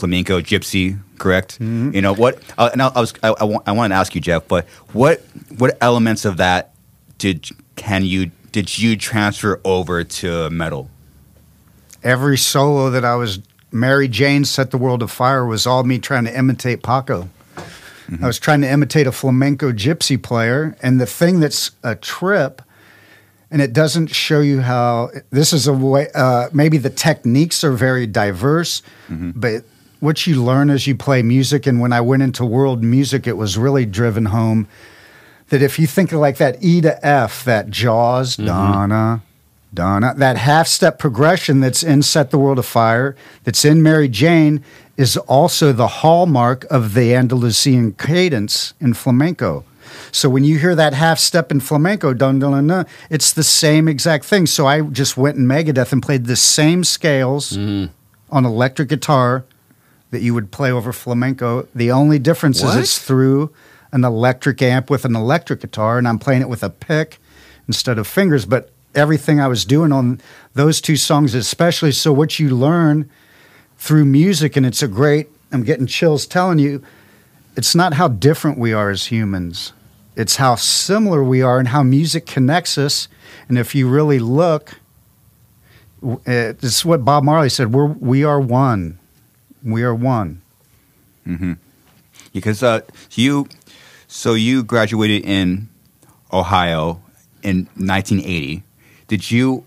flamenco 0.01 0.41
gypsy 0.41 0.97
correct 1.17 1.51
Mm-hmm. 1.59 1.95
you 1.95 2.01
know 2.01 2.13
what 2.13 2.33
uh, 2.57 2.69
and 2.73 2.81
I, 2.81 2.87
I 2.97 2.99
was 2.99 3.13
I, 3.23 3.29
I, 3.29 3.43
want, 3.43 3.67
I 3.69 3.71
wanted 3.71 3.93
to 3.95 3.99
ask 4.01 4.15
you 4.15 4.21
jeff 4.21 4.43
but 4.47 4.63
what 4.93 5.21
what 5.57 5.77
elements 5.79 6.25
of 6.25 6.37
that 6.37 6.73
did 7.17 7.47
can 7.75 8.03
you 8.03 8.31
did 8.51 8.67
you 8.81 8.97
transfer 8.97 9.59
over 9.63 10.03
to 10.03 10.49
metal 10.49 10.89
every 12.03 12.37
solo 12.37 12.89
that 12.89 13.05
I 13.05 13.15
was 13.15 13.39
Mary 13.71 14.07
Jane 14.07 14.43
set 14.43 14.71
the 14.71 14.77
world 14.77 15.01
afire 15.03 15.45
was 15.45 15.65
all 15.65 15.83
me 15.83 15.99
trying 15.99 16.25
to 16.25 16.37
imitate 16.37 16.83
Paco. 16.83 17.29
I 18.21 18.27
was 18.27 18.37
trying 18.39 18.59
to 18.61 18.69
imitate 18.69 19.07
a 19.07 19.11
flamenco 19.13 19.71
gypsy 19.71 20.21
player, 20.21 20.75
and 20.83 20.99
the 20.99 21.05
thing 21.05 21.39
that's 21.39 21.71
a 21.81 21.95
trip, 21.95 22.61
and 23.49 23.61
it 23.61 23.71
doesn't 23.71 24.07
show 24.07 24.41
you 24.41 24.59
how 24.59 25.11
this 25.29 25.53
is 25.53 25.65
a 25.67 25.73
way. 25.73 26.09
Uh, 26.13 26.49
maybe 26.51 26.77
the 26.77 26.89
techniques 26.89 27.63
are 27.63 27.71
very 27.71 28.05
diverse, 28.07 28.81
but 29.09 29.63
what 30.01 30.27
you 30.27 30.43
learn 30.43 30.69
as 30.69 30.87
you 30.87 30.95
play 30.95 31.21
music, 31.21 31.65
and 31.65 31.79
when 31.79 31.93
I 31.93 32.01
went 32.01 32.23
into 32.23 32.43
world 32.43 32.83
music, 32.83 33.27
it 33.27 33.37
was 33.37 33.57
really 33.57 33.85
driven 33.85 34.25
home 34.25 34.67
that 35.49 35.61
if 35.61 35.77
you 35.77 35.85
think 35.85 36.11
of 36.11 36.19
like 36.19 36.37
that 36.37 36.57
E 36.61 36.81
to 36.81 37.05
F, 37.05 37.45
that 37.45 37.69
Jaws, 37.69 38.35
mm-hmm. 38.35 38.47
Donna, 38.47 39.21
Donna, 39.73 40.13
that 40.17 40.37
half 40.37 40.67
step 40.67 40.97
progression 40.97 41.59
that's 41.59 41.83
in 41.83 42.01
Set 42.01 42.31
the 42.31 42.39
World 42.39 42.57
Afire, 42.57 43.15
that's 43.43 43.63
in 43.63 43.83
Mary 43.83 44.09
Jane, 44.09 44.63
is 44.97 45.17
also 45.17 45.71
the 45.71 45.87
hallmark 45.87 46.65
of 46.71 46.95
the 46.95 47.13
Andalusian 47.13 47.93
cadence 47.93 48.73
in 48.81 48.95
flamenco. 48.95 49.63
So 50.11 50.29
when 50.29 50.43
you 50.43 50.57
hear 50.57 50.73
that 50.73 50.93
half 50.93 51.19
step 51.19 51.51
in 51.51 51.59
flamenco, 51.59 52.13
dun 52.13 52.39
dun 52.39 52.53
dun, 52.53 52.67
dun, 52.67 52.85
it's 53.11 53.31
the 53.31 53.43
same 53.43 53.87
exact 53.87 54.25
thing. 54.25 54.47
So 54.47 54.65
I 54.65 54.81
just 54.81 55.15
went 55.15 55.37
in 55.37 55.45
Megadeth 55.45 55.91
and 55.91 56.01
played 56.01 56.25
the 56.25 56.35
same 56.35 56.83
scales 56.83 57.51
mm-hmm. 57.51 57.91
on 58.31 58.45
electric 58.45 58.89
guitar 58.89 59.45
that 60.11 60.21
you 60.21 60.33
would 60.33 60.51
play 60.51 60.71
over 60.71 60.93
flamenco. 60.93 61.67
The 61.73 61.91
only 61.91 62.19
difference 62.19 62.61
What? 62.61 62.77
is 62.77 62.83
it's 62.83 62.99
through 62.99 63.51
an 63.91 64.03
electric 64.03 64.61
amp 64.61 64.89
with 64.89 65.03
an 65.05 65.15
electric 65.15 65.61
guitar, 65.61 65.97
and 65.97 66.07
I'm 66.07 66.19
playing 66.19 66.41
it 66.41 66.49
with 66.49 66.63
a 66.63 66.69
pick 66.69 67.19
instead 67.67 67.97
of 67.97 68.07
fingers. 68.07 68.45
But 68.45 68.71
everything 68.93 69.39
I 69.39 69.47
was 69.47 69.65
doing 69.65 69.91
on 69.91 70.21
those 70.53 70.81
two 70.81 70.97
songs, 70.97 71.33
especially, 71.33 71.91
so 71.91 72.13
what 72.13 72.39
you 72.39 72.49
learn 72.49 73.09
through 73.77 74.05
music, 74.05 74.55
and 74.55 74.65
it's 74.65 74.83
a 74.83 74.87
great. 74.87 75.27
I'm 75.51 75.63
getting 75.63 75.87
chills 75.87 76.25
telling 76.25 76.59
you, 76.59 76.83
it's 77.57 77.75
not 77.75 77.93
how 77.95 78.07
different 78.07 78.57
we 78.57 78.71
are 78.71 78.89
as 78.89 79.07
humans. 79.07 79.73
It's 80.15 80.37
how 80.37 80.55
similar 80.55 81.23
we 81.23 81.41
are 81.41 81.57
and 81.57 81.69
how 81.69 81.83
music 81.83 82.25
connects 82.25 82.77
us. 82.77 83.07
And 83.49 83.57
if 83.57 83.73
you 83.75 83.89
really 83.89 84.19
look, 84.19 84.75
eh, 86.25 86.53
this 86.53 86.77
is 86.77 86.85
what 86.85 87.03
Bob 87.03 87.23
Marley 87.23 87.49
said: 87.49 87.73
"We're 87.73 87.85
we 87.87 88.23
are 88.23 88.39
one, 88.39 88.99
we 89.63 89.83
are 89.83 89.93
one." 89.95 90.41
Because 92.33 92.63
uh, 92.63 92.81
you, 93.11 93.47
so 94.07 94.33
you 94.33 94.63
graduated 94.63 95.25
in 95.25 95.69
Ohio 96.31 97.01
in 97.43 97.67
1980. 97.75 98.63
Did 99.07 99.31
you? 99.31 99.65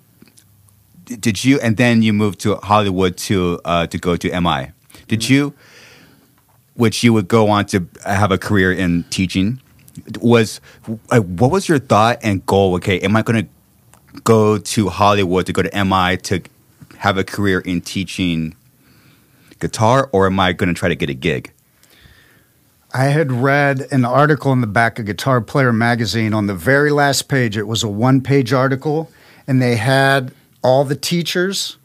Did 1.04 1.44
you? 1.44 1.60
And 1.60 1.76
then 1.76 2.02
you 2.02 2.12
moved 2.12 2.40
to 2.40 2.56
Hollywood 2.56 3.16
to 3.28 3.60
uh, 3.64 3.86
to 3.88 3.98
go 3.98 4.16
to 4.16 4.40
MI. 4.40 4.72
Did 5.08 5.28
you? 5.28 5.54
Which 6.74 7.04
you 7.04 7.12
would 7.12 7.28
go 7.28 7.48
on 7.50 7.66
to 7.66 7.86
have 8.04 8.32
a 8.32 8.38
career 8.38 8.72
in 8.72 9.04
teaching. 9.10 9.60
Was 10.20 10.60
uh, 11.10 11.20
what 11.20 11.50
was 11.50 11.68
your 11.68 11.78
thought 11.78 12.18
and 12.22 12.44
goal? 12.46 12.74
Okay, 12.76 12.98
am 13.00 13.16
I 13.16 13.22
going 13.22 13.44
to 13.44 14.20
go 14.22 14.58
to 14.58 14.88
Hollywood 14.88 15.46
to 15.46 15.52
go 15.52 15.62
to 15.62 15.84
MI 15.84 16.16
to 16.16 16.40
have 16.98 17.18
a 17.18 17.24
career 17.24 17.60
in 17.60 17.80
teaching 17.80 18.56
guitar, 19.58 20.08
or 20.12 20.26
am 20.26 20.38
I 20.40 20.52
going 20.52 20.68
to 20.68 20.78
try 20.78 20.88
to 20.88 20.96
get 20.96 21.10
a 21.10 21.14
gig? 21.14 21.52
I 22.92 23.06
had 23.06 23.32
read 23.32 23.88
an 23.90 24.04
article 24.04 24.52
in 24.52 24.60
the 24.60 24.68
back 24.68 25.00
of 25.00 25.06
Guitar 25.06 25.40
Player 25.40 25.72
magazine 25.72 26.32
on 26.32 26.46
the 26.46 26.54
very 26.54 26.92
last 26.92 27.22
page. 27.22 27.56
It 27.56 27.66
was 27.66 27.82
a 27.82 27.88
one 27.88 28.20
page 28.20 28.52
article, 28.52 29.10
and 29.48 29.60
they 29.60 29.74
had 29.74 30.32
all 30.62 30.84
the 30.84 30.94
teachers, 30.94 31.76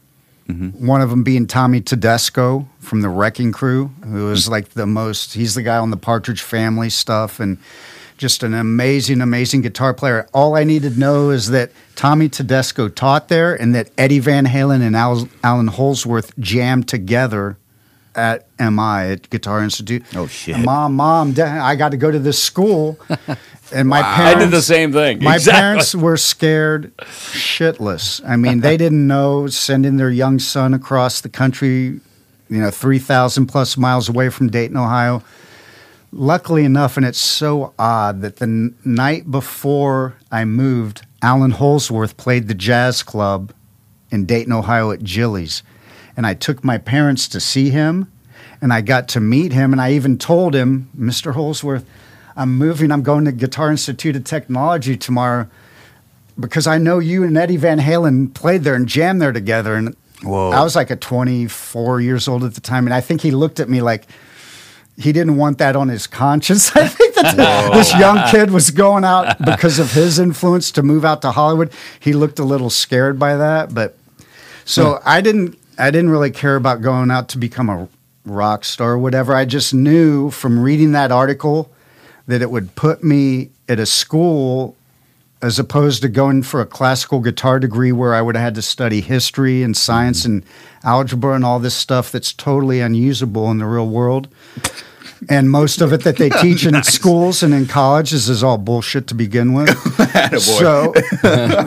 mm-hmm. 0.48 0.86
one 0.86 1.00
of 1.00 1.10
them 1.10 1.24
being 1.24 1.48
Tommy 1.48 1.80
Tedesco 1.80 2.68
from 2.78 3.00
the 3.00 3.08
Wrecking 3.08 3.50
Crew, 3.50 3.88
who 4.04 4.26
was 4.26 4.44
mm-hmm. 4.44 4.52
like 4.52 4.68
the 4.70 4.86
most, 4.86 5.34
he's 5.34 5.56
the 5.56 5.62
guy 5.62 5.78
on 5.78 5.90
the 5.90 5.96
Partridge 5.96 6.42
Family 6.42 6.88
stuff, 6.88 7.40
and 7.40 7.58
just 8.16 8.44
an 8.44 8.54
amazing, 8.54 9.20
amazing 9.20 9.62
guitar 9.62 9.92
player. 9.92 10.28
All 10.32 10.54
I 10.54 10.62
needed 10.62 10.94
to 10.94 11.00
know 11.00 11.30
is 11.30 11.48
that 11.48 11.72
Tommy 11.96 12.28
Tedesco 12.28 12.88
taught 12.88 13.28
there 13.28 13.54
and 13.54 13.74
that 13.74 13.90
Eddie 13.98 14.18
Van 14.20 14.46
Halen 14.46 14.82
and 14.82 14.94
Al- 14.94 15.28
Allan 15.42 15.68
Holdsworth 15.68 16.38
jammed 16.38 16.86
together 16.86 17.56
at 18.14 18.46
MI 18.58 19.12
at 19.12 19.30
Guitar 19.30 19.62
Institute. 19.62 20.04
Oh, 20.16 20.26
shit. 20.26 20.58
Mom, 20.58 20.94
mom, 20.94 21.32
dad, 21.32 21.58
I 21.60 21.76
got 21.76 21.90
to 21.90 21.96
go 21.96 22.10
to 22.10 22.18
this 22.18 22.42
school, 22.42 22.98
and 23.74 23.88
my 23.88 24.00
I 24.00 24.02
parents. 24.16 24.36
I 24.36 24.44
did 24.44 24.50
the 24.50 24.62
same 24.62 24.92
thing. 24.92 25.22
My 25.22 25.36
Exactly. 25.36 25.60
parents 25.60 25.94
were 25.94 26.16
scared 26.16 26.96
shitless. 26.98 28.20
I 28.26 28.36
mean, 28.36 28.60
they 28.60 28.76
didn't 28.84 29.06
know 29.06 29.46
sending 29.46 29.96
their 29.96 30.10
young 30.10 30.38
son 30.38 30.74
across 30.74 31.20
the 31.20 31.28
country, 31.28 32.00
you 32.48 32.60
know, 32.60 32.70
3,000 32.70 33.46
plus 33.46 33.76
miles 33.76 34.08
away 34.08 34.28
from 34.28 34.48
Dayton, 34.50 34.76
Ohio. 34.76 35.22
Luckily 36.12 36.64
enough, 36.64 36.96
and 36.96 37.06
it's 37.06 37.20
so 37.20 37.72
odd 37.78 38.20
that 38.22 38.36
the 38.38 38.44
n- 38.44 38.74
night 38.84 39.30
before 39.30 40.16
I 40.32 40.44
moved, 40.44 41.02
Allan 41.22 41.52
Holdsworth 41.52 42.16
played 42.16 42.48
the 42.48 42.54
jazz 42.54 43.04
club 43.04 43.52
in 44.10 44.26
Dayton, 44.26 44.52
Ohio 44.52 44.90
at 44.90 45.04
Gillies. 45.04 45.62
And 46.16 46.26
I 46.26 46.34
took 46.34 46.64
my 46.64 46.78
parents 46.78 47.28
to 47.28 47.40
see 47.40 47.70
him 47.70 48.10
and 48.60 48.72
I 48.72 48.80
got 48.80 49.08
to 49.08 49.20
meet 49.20 49.52
him. 49.52 49.72
And 49.72 49.80
I 49.80 49.92
even 49.92 50.18
told 50.18 50.54
him, 50.54 50.90
Mr. 50.98 51.32
Holdsworth, 51.34 51.84
I'm 52.36 52.56
moving. 52.56 52.92
I'm 52.92 53.02
going 53.02 53.24
to 53.24 53.32
Guitar 53.32 53.70
Institute 53.70 54.16
of 54.16 54.24
Technology 54.24 54.96
tomorrow 54.96 55.48
because 56.38 56.66
I 56.66 56.78
know 56.78 56.98
you 56.98 57.24
and 57.24 57.36
Eddie 57.36 57.56
Van 57.56 57.78
Halen 57.78 58.32
played 58.34 58.64
there 58.64 58.74
and 58.74 58.86
jammed 58.86 59.20
there 59.20 59.32
together. 59.32 59.74
And 59.74 59.96
Whoa. 60.22 60.50
I 60.50 60.62
was 60.62 60.76
like 60.76 60.90
a 60.90 60.96
24 60.96 62.00
years 62.00 62.28
old 62.28 62.44
at 62.44 62.54
the 62.54 62.60
time. 62.60 62.86
And 62.86 62.94
I 62.94 63.00
think 63.00 63.22
he 63.22 63.30
looked 63.30 63.60
at 63.60 63.68
me 63.68 63.82
like, 63.82 64.06
he 64.96 65.12
didn't 65.12 65.36
want 65.36 65.58
that 65.58 65.76
on 65.76 65.88
his 65.88 66.06
conscience. 66.06 66.74
I 66.76 66.86
think 66.86 67.14
that 67.14 67.72
this 67.72 67.92
young 67.98 68.28
kid 68.30 68.50
was 68.50 68.70
going 68.70 69.04
out 69.04 69.38
because 69.38 69.78
of 69.78 69.92
his 69.92 70.18
influence 70.18 70.70
to 70.72 70.82
move 70.82 71.04
out 71.04 71.22
to 71.22 71.30
Hollywood. 71.30 71.72
He 71.98 72.12
looked 72.12 72.38
a 72.38 72.44
little 72.44 72.70
scared 72.70 73.18
by 73.18 73.36
that, 73.36 73.72
but 73.74 73.96
so 74.64 75.00
I 75.04 75.20
didn't. 75.20 75.58
I 75.80 75.90
didn't 75.90 76.10
really 76.10 76.30
care 76.30 76.56
about 76.56 76.82
going 76.82 77.10
out 77.10 77.30
to 77.30 77.38
become 77.38 77.70
a 77.70 77.88
rock 78.26 78.64
star 78.64 78.92
or 78.92 78.98
whatever. 78.98 79.34
I 79.34 79.44
just 79.44 79.72
knew 79.72 80.30
from 80.30 80.60
reading 80.60 80.92
that 80.92 81.10
article 81.10 81.70
that 82.26 82.42
it 82.42 82.50
would 82.50 82.74
put 82.74 83.02
me 83.02 83.50
at 83.68 83.80
a 83.80 83.86
school 83.86 84.76
as 85.42 85.58
opposed 85.58 86.02
to 86.02 86.08
going 86.08 86.42
for 86.42 86.60
a 86.60 86.66
classical 86.66 87.20
guitar 87.20 87.58
degree 87.58 87.92
where 87.92 88.14
I 88.14 88.20
would 88.20 88.36
have 88.36 88.44
had 88.44 88.54
to 88.56 88.62
study 88.62 89.00
history 89.00 89.62
and 89.62 89.74
science 89.74 90.24
mm-hmm. 90.24 90.32
and 90.32 90.44
algebra 90.84 91.34
and 91.34 91.44
all 91.44 91.58
this 91.58 91.74
stuff 91.74 92.12
that's 92.12 92.32
totally 92.32 92.80
unusable 92.80 93.50
in 93.50 93.58
the 93.58 93.66
real 93.66 93.88
world. 93.88 94.28
And 95.28 95.50
most 95.50 95.80
of 95.80 95.92
it 95.92 96.02
that 96.04 96.16
they 96.16 96.30
oh, 96.34 96.42
teach 96.42 96.66
in 96.66 96.82
schools 96.82 97.42
and 97.42 97.52
in 97.52 97.66
colleges 97.66 98.28
is 98.28 98.42
all 98.42 98.58
bullshit 98.58 99.06
to 99.08 99.14
begin 99.14 99.52
with. 99.52 99.70
so, 100.40 100.94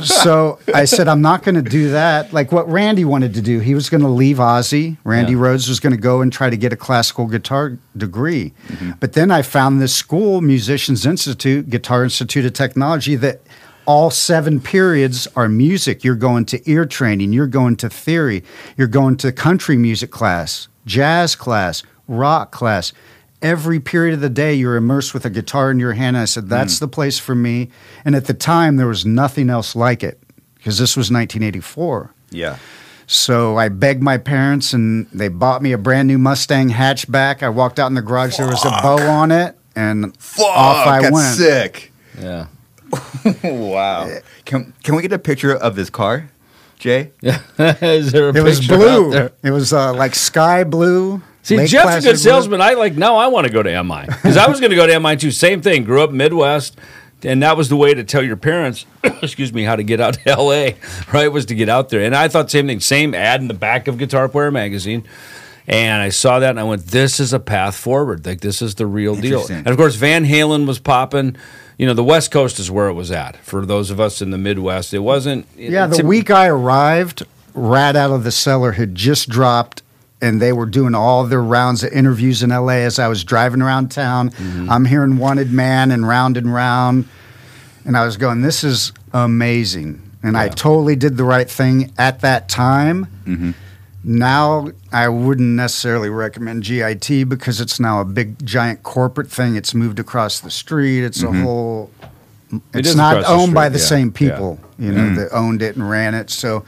so 0.02 0.60
I 0.74 0.86
said, 0.86 1.08
I'm 1.08 1.22
not 1.22 1.44
going 1.44 1.56
to 1.56 1.62
do 1.62 1.92
that. 1.92 2.34
Like 2.34 2.52
what 2.52 2.70
Randy 2.70 3.06
wanted 3.06 3.34
to 3.36 3.42
do, 3.42 3.60
he 3.60 3.76
was 3.76 3.90
going 3.90 4.02
to 4.02 4.10
leave 4.10 4.38
Ozzy. 4.38 4.98
Randy 5.04 5.34
Yeah. 5.34 5.40
Rhodes 5.40 5.70
was 5.70 5.80
going 5.80 5.94
to 5.94 6.02
go 6.02 6.22
and 6.22 6.32
try 6.32 6.50
to 6.50 6.58
get 6.58 6.74
a 6.74 6.78
classical 6.78 7.28
guitar 7.28 7.78
degree. 7.96 8.54
Mm-hmm. 8.68 8.92
But 9.00 9.14
then 9.14 9.32
I 9.32 9.42
found 9.42 9.82
this 9.82 9.96
school, 9.96 10.42
Musicians 10.42 11.06
Institute, 11.06 11.70
Guitar 11.70 12.04
Institute 12.04 12.46
of 12.46 12.54
Technology, 12.54 13.16
that 13.18 13.42
all 13.86 14.10
seven 14.10 14.60
periods 14.62 15.28
are 15.36 15.50
music. 15.50 16.04
You're 16.04 16.16
going 16.16 16.46
to 16.46 16.70
ear 16.70 16.86
training, 16.86 17.34
you're 17.34 17.48
going 17.48 17.76
to 17.78 17.90
theory, 17.90 18.44
you're 18.78 18.88
going 18.88 19.18
to 19.18 19.32
country 19.32 19.78
music 19.78 20.12
class, 20.12 20.68
jazz 20.86 21.36
class, 21.36 21.84
rock 22.08 22.52
class. 22.52 22.94
Every 23.44 23.80
period 23.80 24.14
of 24.16 24.22
the 24.22 24.30
day, 24.30 24.54
you're 24.54 24.78
immersed 24.78 25.14
with 25.14 25.26
a 25.26 25.30
guitar 25.30 25.70
in 25.70 25.78
your 25.80 25.94
hand. 25.94 26.16
And 26.16 26.22
I 26.24 26.26
said, 26.26 26.48
that's 26.50 26.80
the 26.80 26.88
place 26.88 27.20
for 27.20 27.36
me. 27.36 27.70
And 28.06 28.16
at 28.16 28.26
the 28.26 28.34
time, 28.34 28.78
there 28.78 28.88
was 28.88 29.06
nothing 29.06 29.50
else 29.50 29.76
like 29.76 30.02
it 30.04 30.20
because 30.56 30.78
this 30.78 30.96
was 30.96 31.12
1984. 31.12 32.12
Yeah. 32.32 32.58
So 33.06 33.58
I 33.58 33.68
begged 33.68 34.02
my 34.02 34.18
parents, 34.18 34.72
and 34.72 35.08
they 35.12 35.28
bought 35.28 35.62
me 35.62 35.74
a 35.74 35.78
brand 35.78 36.08
new 36.08 36.18
Mustang 36.18 36.70
hatchback. 36.70 37.44
I 37.44 37.50
walked 37.50 37.78
out 37.78 37.88
in 37.88 37.96
the 37.96 38.02
garage. 38.02 38.38
There 38.38 38.48
was 38.48 38.64
a 38.64 38.70
bow 38.70 38.98
on 39.10 39.30
it, 39.30 39.58
and 39.76 40.16
Fuck, 40.18 40.46
off 40.48 40.88
I 40.88 41.02
that's 41.02 41.14
went. 41.14 41.36
sick. 41.38 41.92
Yeah. 42.18 42.48
wow. 43.44 44.10
Can 44.46 44.74
can 44.84 44.96
we 44.96 45.02
get 45.02 45.12
a 45.12 45.20
picture 45.20 45.54
of 45.54 45.76
this 45.76 45.90
car, 45.90 46.30
Jay? 46.80 47.12
Is 47.22 48.12
there 48.14 48.30
a 48.30 48.36
It 48.38 48.42
was 48.44 48.60
picture 48.60 48.76
out 48.76 48.80
blue. 48.80 49.30
It 49.44 49.52
was 49.52 49.74
uh, 49.74 49.94
like 49.94 50.16
sky 50.16 50.64
blue. 50.64 51.22
See, 51.44 51.58
Lake 51.58 51.70
Jeff's 51.70 52.04
a 52.06 52.10
good 52.10 52.20
salesman. 52.20 52.62
I 52.62 52.74
like 52.74 52.96
now. 52.96 53.18
I 53.18 53.28
want 53.28 53.46
to 53.48 53.54
go 53.54 53.62
to 53.62 53.84
MI 53.84 54.06
because 54.08 54.38
I 54.38 54.50
was 54.50 54.60
going 54.60 54.70
to 54.72 54.76
go 54.76 54.88
to 54.88 55.00
MI 55.00 55.16
too. 55.18 55.30
Same 55.32 55.62
thing. 55.62 55.84
Grew 55.84 56.02
up 56.02 56.10
Midwest, 56.12 56.80
and 57.22 57.44
that 57.44 57.58
was 57.58 57.70
the 57.70 57.76
way 57.76 57.94
to 57.94 58.04
tell 58.04 58.24
your 58.24 58.38
parents, 58.38 58.86
excuse 59.04 59.54
me, 59.54 59.64
how 59.64 59.76
to 59.76 59.84
get 59.84 60.00
out 60.00 60.16
to 60.16 60.30
L.A. 60.30 60.78
Right 61.14 61.28
was 61.32 61.46
to 61.48 61.56
get 61.56 61.68
out 61.70 61.90
there. 61.90 62.02
And 62.02 62.16
I 62.16 62.30
thought 62.30 62.50
same 62.50 62.68
thing. 62.68 62.80
Same 62.80 63.14
ad 63.14 63.42
in 63.42 63.50
the 63.50 63.54
back 63.54 63.88
of 63.88 63.98
Guitar 63.98 64.30
Player 64.30 64.52
magazine. 64.52 65.06
And 65.68 66.02
I 66.02 66.10
saw 66.10 66.40
that 66.40 66.50
and 66.50 66.60
I 66.60 66.64
went, 66.64 66.88
this 66.88 67.20
is 67.20 67.32
a 67.32 67.40
path 67.40 67.76
forward. 67.76 68.26
Like, 68.26 68.42
this 68.42 68.62
is 68.62 68.76
the 68.76 68.86
real 68.86 69.16
deal. 69.16 69.46
And 69.50 69.68
of 69.68 69.78
course, 69.78 69.96
Van 69.96 70.26
Halen 70.26 70.68
was 70.68 70.80
popping. 70.80 71.38
You 71.78 71.88
know, 71.88 71.94
the 71.94 72.04
West 72.04 72.32
Coast 72.32 72.60
is 72.60 72.70
where 72.70 72.88
it 72.88 72.94
was 72.94 73.12
at. 73.12 73.38
For 73.38 73.66
those 73.66 73.90
of 73.90 74.00
us 74.00 74.22
in 74.22 74.32
the 74.32 74.38
Midwest, 74.38 74.94
it 74.94 75.00
wasn't. 75.00 75.46
Yeah, 75.58 75.88
the 75.88 76.04
a- 76.04 76.06
week 76.06 76.30
I 76.30 76.48
arrived, 76.48 77.26
Ratt 77.54 77.96
Out 77.96 78.12
of 78.12 78.24
the 78.26 78.32
Cellar 78.32 78.74
had 78.74 78.94
just 78.94 79.30
dropped, 79.30 79.83
and 80.24 80.42
they 80.42 80.54
were 80.54 80.66
doing 80.66 80.96
all 80.96 81.26
their 81.26 81.44
rounds 81.44 81.84
of 81.84 81.92
interviews 81.92 82.42
in 82.44 82.50
LA 82.50 82.80
as 82.86 82.98
I 82.98 83.10
was 83.10 83.26
driving 83.26 83.62
around 83.62 83.90
town. 83.90 84.30
Mm-hmm. 84.30 84.70
I'm 84.70 84.86
hearing 84.86 85.18
Wanted 85.18 85.52
Man 85.52 85.92
and 85.92 86.08
Round 86.08 86.38
and 86.38 86.54
Round, 86.54 87.10
and 87.84 87.98
I 87.98 88.06
was 88.06 88.16
going, 88.16 88.42
this 88.42 88.64
is 88.64 88.94
amazing. 89.12 90.02
And 90.24 90.38
I 90.38 90.48
totally 90.48 90.96
did 90.96 91.18
the 91.18 91.26
right 91.26 91.50
thing 91.50 91.92
at 91.98 92.22
that 92.22 92.48
time. 92.48 93.08
Mm-hmm. 93.26 93.52
Now, 94.06 94.70
I 94.94 95.10
wouldn't 95.10 95.50
necessarily 95.50 96.10
recommend 96.10 96.64
GIT 96.64 97.28
because 97.28 97.60
it's 97.60 97.78
now 97.78 98.00
a 98.00 98.06
big, 98.06 98.46
giant 98.46 98.84
corporate 98.84 99.30
thing. 99.30 99.58
It's 99.58 99.74
moved 99.74 100.00
across 100.00 100.40
the 100.40 100.50
street. 100.50 101.04
It's 101.04 101.22
a 101.22 101.26
mm-hmm. 101.26 101.44
whole. 101.44 101.92
It's 102.74 102.90
is 102.90 102.96
not 102.96 103.18
across 103.18 103.28
the 103.28 103.34
owned 103.34 103.54
by 103.54 103.68
the 103.68 103.80
yeah, 103.80 103.86
same 103.86 104.08
yeah. 104.08 104.14
people, 104.14 104.60
you 104.80 104.94
know, 104.94 105.10
mm. 105.10 105.16
that 105.18 105.34
owned 105.34 105.62
it 105.62 105.76
and 105.76 105.90
ran 105.90 106.14
it. 106.14 106.30
So 106.30 106.64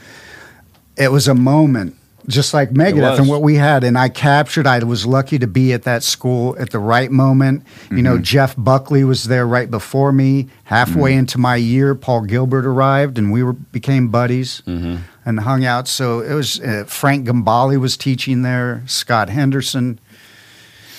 it 0.96 1.12
was 1.12 1.28
a 1.28 1.34
moment, 1.34 1.96
just 2.28 2.54
like 2.54 2.70
Megadeth 2.70 3.18
and 3.18 3.28
what 3.28 3.42
we 3.42 3.56
had. 3.56 3.84
And 3.84 3.96
I 3.98 4.08
captured. 4.08 4.66
I 4.66 4.78
was 4.80 5.06
lucky 5.06 5.38
to 5.38 5.46
be 5.46 5.72
at 5.72 5.84
that 5.84 6.02
school 6.02 6.56
at 6.58 6.70
the 6.70 6.78
right 6.78 7.10
moment. 7.10 7.64
You 7.90 8.02
know, 8.02 8.14
mm-hmm. 8.14 8.22
Jeff 8.22 8.54
Buckley 8.56 9.04
was 9.04 9.24
there 9.24 9.46
right 9.46 9.70
before 9.70 10.12
me. 10.12 10.48
Halfway 10.64 11.12
mm-hmm. 11.12 11.20
into 11.20 11.38
my 11.38 11.56
year, 11.56 11.94
Paul 11.94 12.22
Gilbert 12.22 12.66
arrived, 12.66 13.18
and 13.18 13.30
we 13.30 13.42
were 13.42 13.52
became 13.52 14.08
buddies 14.08 14.62
mm-hmm. 14.66 14.96
and 15.24 15.40
hung 15.40 15.64
out. 15.64 15.88
So 15.88 16.20
it 16.20 16.34
was 16.34 16.60
uh, 16.60 16.84
Frank 16.86 17.26
Gambale 17.28 17.78
was 17.78 17.96
teaching 17.96 18.42
there. 18.42 18.82
Scott 18.86 19.28
Henderson. 19.28 20.00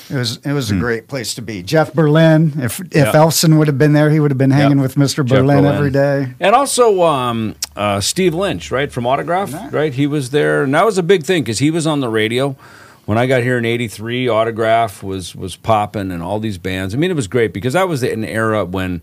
It 0.09 0.15
was 0.15 0.37
it 0.37 0.53
was 0.53 0.71
a 0.71 0.75
great 0.75 1.07
place 1.07 1.33
to 1.35 1.41
be. 1.41 1.63
Jeff 1.63 1.93
Berlin. 1.93 2.53
If 2.57 2.79
if 2.79 2.87
Yeah. 2.95 3.11
Ellefson 3.11 3.57
would 3.57 3.67
have 3.67 3.77
been 3.77 3.93
there, 3.93 4.09
he 4.09 4.19
would 4.19 4.31
have 4.31 4.37
been 4.37 4.51
hanging 4.51 4.77
Yep. 4.77 4.83
with 4.83 4.95
Mr. 4.95 5.27
Berlin, 5.27 5.63
Berlin. 5.63 5.75
every 5.75 5.91
day. 5.91 6.33
And 6.39 6.55
also 6.55 7.03
um, 7.03 7.55
uh, 7.75 7.99
Steve 7.99 8.33
Lynch, 8.33 8.71
right, 8.71 8.91
from 8.91 9.05
Autograph, 9.05 9.53
right? 9.73 9.93
He 9.93 10.07
was 10.07 10.29
there. 10.29 10.63
And 10.63 10.73
that 10.73 10.85
was 10.85 10.97
a 10.97 11.03
big 11.03 11.23
thing 11.23 11.43
because 11.43 11.59
he 11.59 11.71
was 11.71 11.85
on 11.85 11.99
the 11.99 12.09
radio. 12.09 12.55
When 13.05 13.17
I 13.17 13.25
got 13.25 13.41
here 13.41 13.57
in 13.57 13.63
83, 13.65 14.27
Autograph 14.27 15.01
was 15.03 15.35
was 15.35 15.55
popping 15.55 16.11
and 16.11 16.21
all 16.23 16.39
these 16.39 16.57
bands. 16.57 16.93
I 16.93 16.97
mean, 16.97 17.11
it 17.11 17.15
was 17.15 17.27
great 17.27 17.53
because 17.53 17.73
that 17.73 17.87
was 17.87 18.03
an 18.03 18.23
era 18.25 18.65
when 18.65 19.01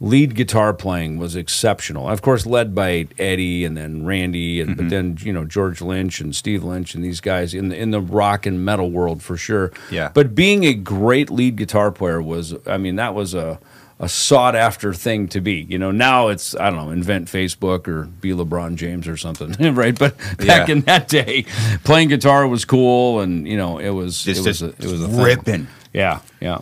lead 0.00 0.34
guitar 0.34 0.74
playing 0.74 1.18
was 1.18 1.36
exceptional. 1.36 2.08
Of 2.08 2.22
course, 2.22 2.44
led 2.44 2.74
by 2.74 3.08
Eddie 3.18 3.64
and 3.64 3.76
then 3.76 4.04
Randy, 4.04 4.60
and 4.60 4.76
but 4.76 4.82
mm-hmm. 4.84 4.88
then 4.90 5.18
you 5.20 5.32
know 5.32 5.44
George 5.44 5.80
Lynch 5.80 6.20
and 6.20 6.34
Steve 6.34 6.62
Lynch 6.62 6.94
and 6.94 7.02
these 7.02 7.20
guys 7.20 7.54
in 7.54 7.68
the 7.68 7.76
in 7.76 7.90
the 7.90 8.00
rock 8.00 8.46
and 8.46 8.64
metal 8.64 8.90
world 8.90 9.22
for 9.22 9.36
sure. 9.36 9.72
Yeah. 9.90 10.10
But 10.12 10.34
being 10.34 10.64
a 10.64 10.74
great 10.74 11.30
lead 11.30 11.56
guitar 11.56 11.90
player 11.90 12.20
was, 12.20 12.54
I 12.66 12.76
mean, 12.76 12.96
that 12.96 13.14
was 13.14 13.34
a 13.34 13.58
a 13.98 14.08
sought 14.10 14.54
after 14.54 14.92
thing 14.92 15.26
to 15.28 15.40
be. 15.40 15.54
You 15.54 15.78
know, 15.78 15.90
now 15.90 16.28
it's 16.28 16.54
I 16.54 16.68
don't 16.68 16.76
know, 16.76 16.90
invent 16.90 17.28
Facebook 17.28 17.88
or 17.88 18.04
be 18.04 18.32
LeBron 18.32 18.76
James 18.76 19.08
or 19.08 19.16
something, 19.16 19.52
right? 19.74 19.98
But 19.98 20.18
back 20.38 20.68
Yeah. 20.68 20.74
in 20.74 20.80
that 20.82 21.08
day, 21.08 21.46
playing 21.84 22.08
guitar 22.08 22.46
was 22.46 22.64
cool, 22.66 23.20
and 23.20 23.48
you 23.48 23.56
know, 23.56 23.78
it 23.78 23.90
was 23.90 24.22
Just, 24.22 24.40
it 24.40 24.46
was 24.46 24.58
just 24.58 24.78
a, 24.78 24.84
it 24.84 24.90
was 24.92 25.02
a 25.02 25.08
thing. 25.08 25.22
ripping. 25.22 25.66
Yeah, 25.94 26.20
yeah. 26.40 26.58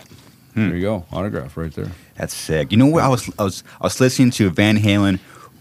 Hmm. 0.54 0.68
There 0.68 0.76
you 0.76 0.82
go, 0.82 1.06
autograph 1.10 1.56
right 1.56 1.72
there. 1.72 1.90
That's 2.16 2.34
sick. 2.34 2.70
You 2.72 2.78
know 2.78 2.86
what? 2.86 3.02
I 3.04 3.08
was 3.08 3.28
I 3.38 3.42
was 3.44 3.64
I 3.80 3.84
was 3.84 4.00
listening 4.00 4.30
to 4.32 4.50
Van 4.50 4.78
Halen, 4.78 5.18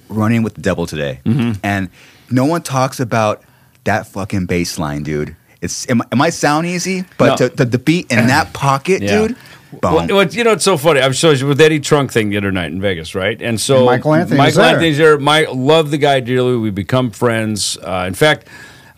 "Running 0.10 0.44
with 0.44 0.54
the 0.56 0.62
Devil" 0.62 0.86
today, 0.86 1.20
Mm-hmm. 1.26 1.60
and 1.64 1.90
no 2.30 2.46
one 2.46 2.62
talks 2.62 3.00
about 3.00 3.42
that 3.86 4.08
fucking 4.08 4.46
bass 4.46 4.78
line, 4.80 5.04
dude. 5.04 5.36
It's 5.62 5.86
it, 5.86 5.96
might- 5.96 6.08
it 6.12 6.16
might 6.16 6.34
sound 6.34 6.66
easy, 6.68 7.06
but 7.18 7.40
No. 7.40 7.48
to, 7.50 7.56
to 7.56 7.66
the 7.66 7.80
beat 7.80 8.12
in 8.12 8.28
that 8.28 8.54
pocket, 8.54 9.02
Yeah. 9.02 9.28
dude. 9.28 9.36
Well, 9.82 10.06
well, 10.08 10.28
you 10.28 10.44
know, 10.44 10.52
it's 10.52 10.64
so 10.64 10.78
funny. 10.78 11.00
I 11.02 11.08
was 11.08 11.18
showing 11.18 11.40
you 11.40 11.48
with 11.48 11.60
Eddie 11.60 11.80
Trunk 11.80 12.12
thing 12.12 12.30
the 12.30 12.38
other 12.38 12.52
night 12.52 12.72
in 12.72 12.80
Vegas, 12.80 13.16
right? 13.16 13.42
And 13.42 13.60
so 13.60 13.78
And 13.78 13.86
Michael 13.88 14.14
Anthony 14.14 14.38
Michael 14.38 14.62
there. 14.62 14.70
Anthony's 14.76 14.98
there. 15.00 15.18
My 15.18 15.48
love 15.52 15.90
the 15.90 15.98
guy 15.98 16.20
dearly. 16.20 16.56
We 16.58 16.70
become 16.70 17.10
friends. 17.10 17.76
Uh, 17.82 18.06
in 18.08 18.14
fact, 18.14 18.48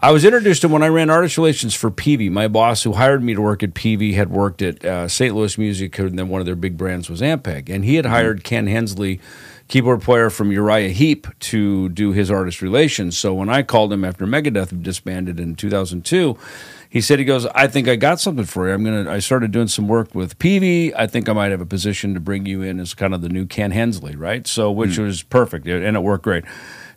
I 0.05 0.11
was 0.11 0.23
introduced 0.23 0.61
to 0.61 0.67
him 0.67 0.71
when 0.71 0.83
I 0.83 0.87
ran 0.89 1.09
artist 1.09 1.35
relations 1.35 1.73
for 1.73 1.89
Peavey. 1.89 2.29
My 2.29 2.47
boss, 2.47 2.83
who 2.83 2.93
hired 2.93 3.23
me 3.23 3.33
to 3.33 3.41
work 3.41 3.63
at 3.63 3.73
Peavey, 3.73 4.13
had 4.13 4.29
worked 4.29 4.61
at 4.61 4.85
uh, 4.85 5.07
St. 5.07 5.33
Louis 5.33 5.57
Music, 5.57 5.97
and 5.97 6.19
then 6.19 6.29
one 6.29 6.39
of 6.39 6.45
their 6.45 6.55
big 6.55 6.77
brands 6.77 7.09
was 7.09 7.21
Ampeg, 7.21 7.71
and 7.71 7.83
he 7.83 7.95
had 7.95 8.05
hired 8.05 8.43
Ken 8.43 8.67
Hensley. 8.67 9.19
Keyboard 9.67 10.03
player 10.03 10.29
from 10.29 10.51
Uriah 10.51 10.89
Heep 10.89 11.25
to 11.39 11.89
do 11.89 12.11
his 12.11 12.29
artist 12.29 12.61
relations. 12.61 13.17
So 13.17 13.33
when 13.33 13.49
I 13.49 13.63
called 13.63 13.91
him 13.91 14.05
after 14.05 14.27
Megadeth 14.27 14.83
disbanded 14.83 15.39
in 15.39 15.55
2002, 15.55 16.37
he 16.87 17.01
said 17.01 17.19
he 17.19 17.25
goes 17.25 17.45
i 17.47 17.67
think 17.67 17.89
i 17.89 17.97
got 17.97 18.21
something 18.21 18.45
for 18.45 18.69
you 18.69 18.73
i'm 18.73 18.81
gonna 18.81 19.11
i 19.11 19.19
started 19.19 19.51
doing 19.51 19.67
some 19.67 19.85
work 19.85 20.15
with 20.15 20.39
peavey 20.39 20.93
i 20.95 21.05
think 21.05 21.27
i 21.27 21.33
might 21.33 21.51
have 21.51 21.59
a 21.59 21.65
position 21.65 22.13
to 22.13 22.21
bring 22.21 22.45
you 22.45 22.61
in 22.61 22.79
as 22.79 22.93
kind 22.93 23.13
of 23.13 23.21
the 23.21 23.27
new 23.27 23.45
ken 23.45 23.71
hensley 23.71 24.15
right 24.15 24.47
so 24.47 24.71
which 24.71 24.97
was 24.97 25.21
perfect 25.21 25.67
and 25.67 25.97
it 25.97 26.03
worked 26.03 26.23
great 26.23 26.45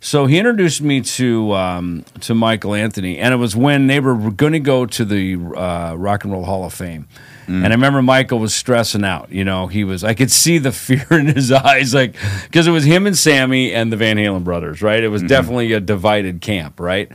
so 0.01 0.27
he 0.27 0.39
introduced 0.39 0.81
me 0.81 1.01
to 1.01 1.53
um, 1.53 2.05
to 2.21 2.35
michael 2.35 2.75
anthony 2.75 3.19
and 3.19 3.33
it 3.35 3.39
was 3.39 3.57
when 3.57 3.87
they 3.87 4.01
were 4.01 4.31
going 4.31 4.53
to 4.53 4.61
go 4.61 4.87
to 4.87 5.05
the 5.05 5.37
uh, 5.57 5.95
rock 5.95 6.25
and 6.25 6.33
roll 6.33 6.45
hall 6.45 6.65
of 6.65 6.75
fame 6.75 7.07
and 7.51 7.69
I 7.69 7.71
remember 7.71 8.03
Michael 8.03 8.41
was 8.41 8.55
stressing 8.55 9.05
out. 9.05 9.33
You 9.33 9.43
know, 9.43 9.69
he 9.69 9.83
was, 9.83 10.05
I 10.05 10.13
could 10.13 10.31
see 10.31 10.59
the 10.59 10.71
fear 10.87 11.07
in 11.11 11.29
his 11.29 11.51
eyes, 11.51 11.95
like, 11.95 12.15
because 12.43 12.67
it 12.67 12.73
was 12.73 12.85
him 12.85 13.07
and 13.07 13.17
Sammy 13.17 13.73
and 13.73 13.91
the 13.91 13.97
Van 13.97 14.19
Halen 14.19 14.45
brothers, 14.45 14.83
right? 14.83 15.03
It 15.03 15.09
was 15.09 15.23
definitely 15.23 15.73
a 15.73 15.81
divided 15.81 16.43
camp, 16.43 16.79
right? 16.79 17.11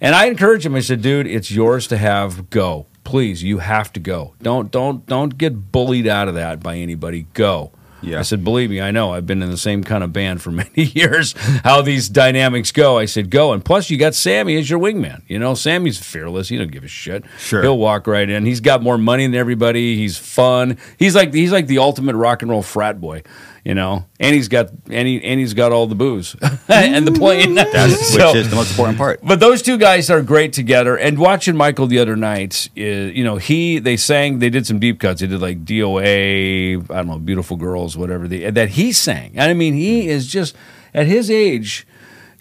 And 0.00 0.14
I 0.14 0.26
encouraged 0.26 0.66
him. 0.66 0.76
I 0.76 0.80
said, 0.80 1.02
"Dude, 1.02 1.26
it's 1.26 1.50
yours 1.50 1.88
to 1.88 1.96
have. 1.96 2.48
Go, 2.48 2.86
please. 3.02 3.42
You 3.42 3.58
have 3.58 3.92
to 3.94 4.00
go. 4.00 4.34
Don't 4.40 4.70
don't 4.70 5.04
don't 5.06 5.36
get 5.36 5.72
bullied 5.72 6.06
out 6.06 6.28
of 6.28 6.34
that 6.34 6.60
by 6.60 6.76
anybody. 6.76 7.26
Go." 7.34 7.72
Yeah. 8.02 8.18
I 8.18 8.22
said, 8.22 8.42
"Believe 8.44 8.70
me, 8.70 8.80
I 8.80 8.90
know. 8.90 9.12
I've 9.12 9.26
been 9.26 9.42
in 9.42 9.50
the 9.50 9.56
same 9.56 9.84
kind 9.84 10.02
of 10.04 10.12
band 10.12 10.42
for 10.42 10.50
many 10.62 10.70
years. 10.82 11.34
How 11.64 11.82
these 11.82 12.08
dynamics 12.08 12.72
go." 12.72 12.98
I 12.98 13.04
said, 13.04 13.30
"Go." 13.30 13.52
And 13.52 13.64
plus, 13.64 13.90
you 13.90 13.96
got 13.96 14.14
Sammy 14.14 14.56
as 14.56 14.68
your 14.68 14.78
wingman. 14.80 15.22
You 15.28 15.38
know, 15.38 15.54
Sammy's 15.54 15.98
fearless. 15.98 16.48
He 16.48 16.58
don't 16.58 16.70
give 16.70 16.84
a 16.84 16.88
shit. 16.88 17.24
Sure. 17.38 17.62
he'll 17.62 17.78
walk 17.78 18.06
right 18.06 18.28
in. 18.28 18.44
He's 18.44 18.60
got 18.60 18.82
more 18.82 18.98
money 18.98 19.26
than 19.26 19.34
everybody. 19.34 19.96
He's 19.96 20.18
fun. 20.18 20.78
He's 20.98 21.14
like 21.14 21.32
he's 21.32 21.52
like 21.52 21.66
the 21.66 21.78
ultimate 21.78 22.16
rock 22.16 22.42
and 22.42 22.50
roll 22.50 22.62
frat 22.62 23.00
boy. 23.00 23.22
You 23.64 23.74
know, 23.74 24.06
and 24.18 24.34
he's 24.34 24.48
got 24.48 24.70
and, 24.90 25.06
he, 25.06 25.22
and 25.22 25.38
he's 25.38 25.54
got 25.54 25.70
all 25.70 25.86
the 25.86 25.94
booze 25.94 26.34
and 26.68 27.06
the 27.06 27.12
plane. 27.12 27.54
That's 27.72 28.08
So- 28.12 28.26
which 28.28 28.36
is 28.36 28.50
the 28.50 28.56
most 28.56 28.72
important 28.72 28.98
part. 28.98 29.20
but 29.22 29.38
those 29.38 29.62
two 29.62 29.78
guys 29.78 30.10
are 30.10 30.20
great 30.20 30.52
together. 30.52 30.96
And 30.98 31.16
watching 31.16 31.56
Michael 31.56 31.86
the 31.86 32.00
other 32.00 32.16
night, 32.16 32.68
is, 32.74 33.14
you 33.16 33.22
know, 33.22 33.36
he 33.36 33.78
they 33.78 33.96
sang, 33.96 34.40
they 34.40 34.50
did 34.50 34.66
some 34.66 34.80
deep 34.80 34.98
cuts. 34.98 35.20
They 35.20 35.28
did 35.28 35.40
like 35.40 35.64
DOA, 35.64 36.90
I 36.90 36.94
don't 36.96 37.06
know, 37.06 37.18
Beautiful 37.20 37.56
Girls, 37.56 37.96
whatever 37.96 38.26
the, 38.26 38.50
that 38.50 38.70
he 38.70 38.90
sang. 38.92 39.30
And 39.36 39.48
I 39.50 39.54
mean, 39.54 39.74
he 39.74 40.08
is 40.08 40.26
just 40.26 40.56
at 40.92 41.06
his 41.06 41.30
age. 41.30 41.86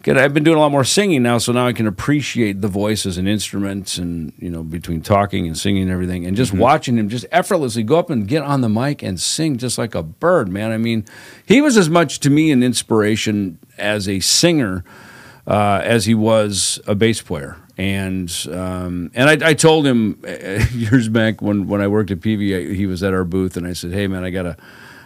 Good. 0.03 0.17
I've 0.17 0.33
been 0.33 0.43
doing 0.43 0.57
a 0.57 0.59
lot 0.59 0.71
more 0.71 0.83
singing 0.83 1.21
now, 1.21 1.37
so 1.37 1.51
now 1.51 1.67
I 1.67 1.73
can 1.73 1.85
appreciate 1.85 2.61
the 2.61 2.67
voices 2.67 3.19
and 3.19 3.27
instruments, 3.27 3.99
and 3.99 4.33
you 4.39 4.49
know, 4.49 4.63
between 4.63 5.01
talking 5.01 5.45
and 5.45 5.55
singing 5.55 5.83
and 5.83 5.91
everything, 5.91 6.25
and 6.25 6.35
just 6.35 6.53
watching 6.53 6.97
him 6.97 7.07
just 7.07 7.25
effortlessly 7.31 7.83
go 7.83 7.99
up 7.99 8.09
and 8.09 8.27
get 8.27 8.41
on 8.41 8.61
the 8.61 8.69
mic 8.69 9.03
and 9.03 9.19
sing 9.19 9.57
just 9.57 9.77
like 9.77 9.93
a 9.93 10.01
bird, 10.01 10.49
man. 10.49 10.71
I 10.71 10.77
mean, 10.77 11.05
he 11.45 11.61
was 11.61 11.77
as 11.77 11.87
much 11.87 12.19
to 12.21 12.31
me 12.31 12.51
an 12.51 12.63
inspiration 12.63 13.59
as 13.77 14.09
a 14.09 14.19
singer 14.21 14.83
uh, 15.45 15.81
as 15.83 16.05
he 16.05 16.15
was 16.15 16.79
a 16.87 16.95
bass 16.95 17.21
player. 17.21 17.57
And 17.77 18.31
um, 18.51 19.11
and 19.13 19.29
I, 19.29 19.49
I 19.49 19.53
told 19.53 19.85
him 19.85 20.19
uh, 20.27 20.65
years 20.73 21.09
back 21.09 21.43
when, 21.43 21.67
when 21.67 21.79
I 21.79 21.87
worked 21.87 22.09
at 22.09 22.21
PV, 22.21 22.73
he 22.73 22.87
was 22.87 23.03
at 23.03 23.13
our 23.13 23.23
booth, 23.23 23.55
and 23.55 23.67
I 23.67 23.73
said, 23.73 23.91
"Hey 23.91 24.07
man, 24.07 24.23
I 24.23 24.31
got 24.31 24.47
a 24.47 24.57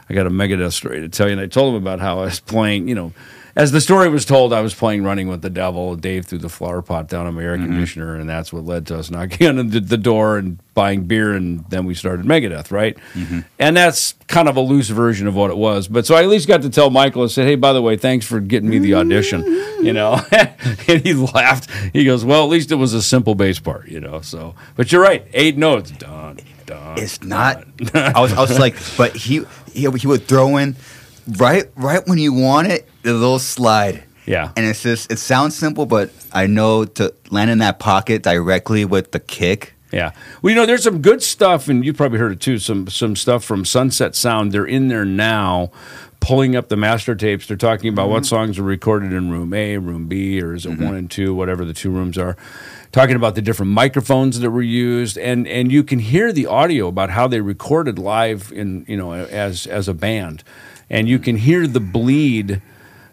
I 0.10 0.14
got 0.14 0.26
a 0.26 0.30
Megadeth 0.30 0.72
story 0.72 1.02
to 1.02 1.10
tell 1.10 1.28
you." 1.28 1.34
And 1.34 1.42
I 1.42 1.48
told 1.48 1.76
him 1.76 1.82
about 1.82 2.00
how 2.00 2.20
I 2.20 2.26
was 2.26 2.40
playing, 2.40 2.88
you 2.88 2.96
know. 2.96 3.14
As 3.58 3.72
the 3.72 3.80
story 3.80 4.10
was 4.10 4.26
told, 4.26 4.52
I 4.52 4.60
was 4.60 4.74
playing 4.74 5.06
"Running 5.06 5.30
with 5.30 5.42
the 5.42 5.50
Devil." 5.50 5.96
Dave 5.96 6.26
threw 6.26 6.38
the 6.38 6.50
flower 6.50 6.82
pot 6.82 7.08
down 7.08 7.26
on 7.26 7.36
my 7.36 7.44
air 7.44 7.56
conditioner, 7.56 8.16
and 8.16 8.28
that's 8.30 8.52
what 8.52 8.66
led 8.66 8.86
to 8.88 9.00
us 9.00 9.10
knocking 9.10 9.48
on 9.60 9.70
the, 9.70 9.80
the 9.80 9.98
door 9.98 10.38
and 10.38 10.60
buying 10.74 11.04
beer, 11.04 11.32
and 11.32 11.64
then 11.70 11.86
we 11.86 11.94
started 11.94 12.26
Megadeth, 12.26 12.70
right? 12.70 12.98
Mm-hmm. 13.14 13.40
And 13.58 13.78
that's 13.78 14.14
kind 14.28 14.50
of 14.50 14.58
a 14.58 14.62
loose 14.62 14.90
version 14.90 15.26
of 15.26 15.36
what 15.36 15.52
it 15.52 15.58
was. 15.58 15.88
But 15.88 16.06
so 16.06 16.16
I 16.16 16.24
at 16.24 16.28
least 16.28 16.50
got 16.50 16.64
to 16.64 16.70
tell 16.70 16.90
Michael. 16.90 17.24
I 17.24 17.28
said, 17.28 17.48
"Hey, 17.48 17.56
by 17.56 17.72
the 17.72 17.82
way, 17.82 17.96
thanks 17.96 18.26
for 18.26 18.42
getting 18.42 18.70
me 18.70 18.80
the 18.80 18.96
audition," 18.96 19.46
you 19.82 19.94
know. 19.94 20.22
and 20.32 21.02
he 21.02 21.14
laughed. 21.14 21.72
He 21.94 22.04
goes, 22.04 22.26
"Well, 22.26 22.44
at 22.44 22.50
least 22.50 22.74
it 22.74 22.76
was 22.76 22.94
a 22.94 23.02
simple 23.02 23.36
bass 23.36 23.60
part, 23.60 23.88
you 23.88 24.02
know." 24.02 24.20
So, 24.20 24.54
but 24.76 24.92
you're 24.92 25.02
right, 25.02 25.26
eight 25.34 25.56
notes, 25.56 25.92
done, 25.92 26.40
done. 26.66 27.00
It's 27.00 27.24
not. 27.24 27.64
I 27.94 28.20
was 28.20 28.34
I 28.34 28.42
was 28.42 28.60
like, 28.60 28.76
but 28.98 29.16
he 29.16 29.46
he 29.72 29.90
he 29.90 30.08
would 30.08 30.28
throw 30.28 30.58
in 30.58 30.76
right 31.28 31.66
right 31.76 32.06
when 32.08 32.18
you 32.18 32.34
want 32.34 32.68
it 32.68 32.88
the 33.04 33.14
little 33.14 33.40
slide. 33.40 34.04
Yeah. 34.26 34.52
And 34.56 34.66
it's 34.66 34.82
just 34.82 35.12
it 35.12 35.20
sounds 35.20 35.56
simple, 35.56 35.86
but 35.86 36.12
I 36.32 36.48
know 36.48 36.86
to 36.86 37.14
land 37.30 37.52
in 37.52 37.60
that 37.60 37.80
pocket 37.80 38.24
directly 38.24 38.86
with 38.86 39.12
the 39.12 39.20
kick. 39.20 39.74
Yeah. 39.92 40.12
Well, 40.42 40.50
you 40.50 40.56
know, 40.56 40.66
there's 40.66 40.84
some 40.84 41.02
good 41.02 41.22
stuff, 41.22 41.70
and 41.70 41.86
you 41.86 41.94
probably 41.94 42.20
heard 42.20 42.32
it 42.32 42.42
too. 42.42 42.58
Some 42.58 42.88
some 42.88 43.16
stuff 43.16 43.44
from 43.44 43.64
Sunset 43.64 44.16
Sound. 44.16 44.52
They're 44.52 44.66
in 44.66 44.88
there 44.88 45.06
now, 45.06 45.72
pulling 46.20 46.56
up 46.56 46.70
the 46.70 46.76
master 46.76 47.16
tapes. 47.16 47.48
They're 47.48 47.56
talking 47.56 47.90
about 47.90 48.10
what 48.10 48.24
mm-hmm. 48.24 48.36
songs 48.36 48.60
were 48.60 48.66
recorded 48.66 49.14
in 49.14 49.30
room 49.30 49.54
A, 49.54 49.78
room 49.78 50.08
B, 50.08 50.42
or 50.42 50.54
is 50.54 50.66
it 50.66 50.72
mm-hmm. 50.72 50.84
one 50.84 50.96
and 50.96 51.10
two, 51.10 51.36
whatever 51.36 51.64
the 51.64 51.74
two 51.74 51.92
rooms 51.92 52.18
are. 52.18 52.36
Talking 52.92 53.16
about 53.16 53.36
the 53.36 53.42
different 53.42 53.74
microphones 53.74 54.40
that 54.40 54.50
were 54.50 54.62
used, 54.62 55.18
and 55.18 55.48
and 55.48 55.72
you 55.72 55.84
can 55.84 56.00
hear 56.00 56.34
the 56.34 56.48
audio 56.48 56.88
about 56.88 57.12
how 57.12 57.28
they 57.28 57.42
recorded 57.42 58.00
live 58.00 58.52
in 58.52 58.86
you 58.88 58.98
know 58.98 59.14
as 59.14 59.68
as 59.68 59.88
a 59.88 59.94
band, 59.94 60.44
and 60.90 61.08
you 61.08 61.20
can 61.20 61.38
hear 61.38 61.68
the 61.68 61.80
bleed 61.80 62.62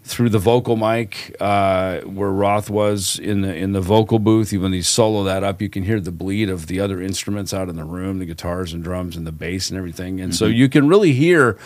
through 0.05 0.29
the 0.29 0.39
vocal 0.39 0.77
mic 0.77 1.35
uh, 1.39 2.01
where 2.01 2.31
Roth 2.31 2.69
was 2.69 3.19
in 3.19 3.43
the 3.43 3.55
in 3.55 3.73
the 3.73 3.81
vocal 3.81 4.19
booth. 4.19 4.53
When 4.53 4.73
they 4.73 4.83
solo 4.83 5.23
that 5.25 5.45
up, 5.45 5.63
you 5.63 5.69
can 5.69 5.85
hear 5.85 6.01
the 6.01 6.13
bleed 6.13 6.49
of 6.49 6.67
the 6.67 6.81
other 6.81 7.01
instruments 7.01 7.55
out 7.55 7.69
in 7.69 7.77
the 7.77 7.85
room, 7.85 8.19
the 8.19 8.27
guitars 8.27 8.73
and 8.73 8.83
drums 8.83 9.17
and 9.17 9.27
the 9.27 9.33
bass 9.33 9.71
and 9.71 9.79
everything. 9.79 10.21
And 10.21 10.35
so 10.35 10.47
you 10.47 10.69
can 10.69 10.89
really 10.89 11.13
hear. 11.13 11.59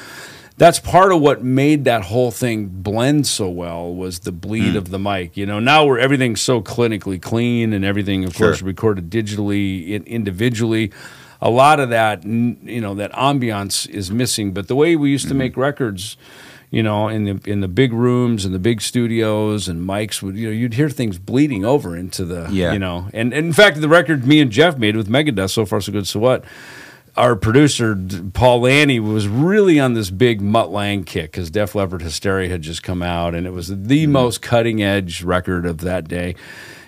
That's 0.58 0.80
part 0.80 1.12
of 1.12 1.20
what 1.20 1.44
made 1.44 1.84
that 1.84 2.04
whole 2.04 2.30
thing 2.30 2.68
blend 2.68 3.26
so 3.26 3.46
well 3.50 3.94
was 3.94 4.20
the 4.20 4.32
bleed 4.32 4.74
of 4.74 4.88
the 4.88 4.98
mic. 4.98 5.36
You 5.36 5.44
know, 5.44 5.60
now 5.60 5.84
where 5.84 5.98
everything's 5.98 6.40
so 6.40 6.62
clinically 6.62 7.20
clean 7.20 7.74
and 7.74 7.84
everything, 7.84 8.24
of 8.24 8.34
course, 8.34 8.62
recorded 8.62 9.10
digitally, 9.10 9.90
in, 9.90 10.04
individually. 10.04 10.92
A 11.40 11.50
lot 11.50 11.80
of 11.80 11.90
that, 11.90 12.24
you 12.24 12.80
know, 12.80 12.94
that 12.94 13.12
ambiance 13.12 13.88
is 13.88 14.10
missing. 14.10 14.52
But 14.52 14.68
the 14.68 14.76
way 14.76 14.96
we 14.96 15.10
used 15.10 15.24
to 15.24 15.30
mm-hmm. 15.30 15.38
make 15.38 15.56
records, 15.56 16.16
you 16.70 16.82
know, 16.82 17.08
in 17.08 17.24
the 17.24 17.40
in 17.50 17.60
the 17.60 17.68
big 17.68 17.92
rooms 17.92 18.44
and 18.44 18.54
the 18.54 18.58
big 18.58 18.80
studios 18.80 19.68
and 19.68 19.88
mics 19.88 20.22
would 20.22 20.36
you 20.36 20.46
know 20.46 20.52
you'd 20.52 20.74
hear 20.74 20.90
things 20.90 21.18
bleeding 21.18 21.64
over 21.64 21.96
into 21.96 22.24
the 22.24 22.48
Yeah. 22.50 22.72
you 22.72 22.78
know 22.78 23.08
and, 23.12 23.32
and 23.32 23.46
in 23.46 23.52
fact 23.52 23.80
the 23.80 23.88
record 23.88 24.26
me 24.26 24.40
and 24.40 24.50
Jeff 24.50 24.76
made 24.76 24.96
with 24.96 25.08
Megadeth 25.08 25.50
so 25.50 25.64
far 25.64 25.80
so 25.80 25.92
good 25.92 26.06
so 26.06 26.18
what 26.18 26.44
our 27.16 27.34
producer 27.34 27.98
Paul 28.34 28.62
Lani 28.62 29.00
was 29.00 29.26
really 29.26 29.80
on 29.80 29.94
this 29.94 30.10
big 30.10 30.40
Mutt 30.40 30.70
Lange 30.70 31.04
kick 31.04 31.32
because 31.32 31.50
Def 31.50 31.74
Leppard 31.74 32.02
Hysteria 32.02 32.48
had 32.48 32.62
just 32.62 32.82
come 32.82 33.02
out 33.02 33.34
and 33.34 33.46
it 33.46 33.52
was 33.52 33.68
the 33.68 33.74
mm-hmm. 33.74 34.12
most 34.12 34.42
cutting 34.42 34.82
edge 34.82 35.22
record 35.22 35.64
of 35.64 35.78
that 35.78 36.08
day. 36.08 36.34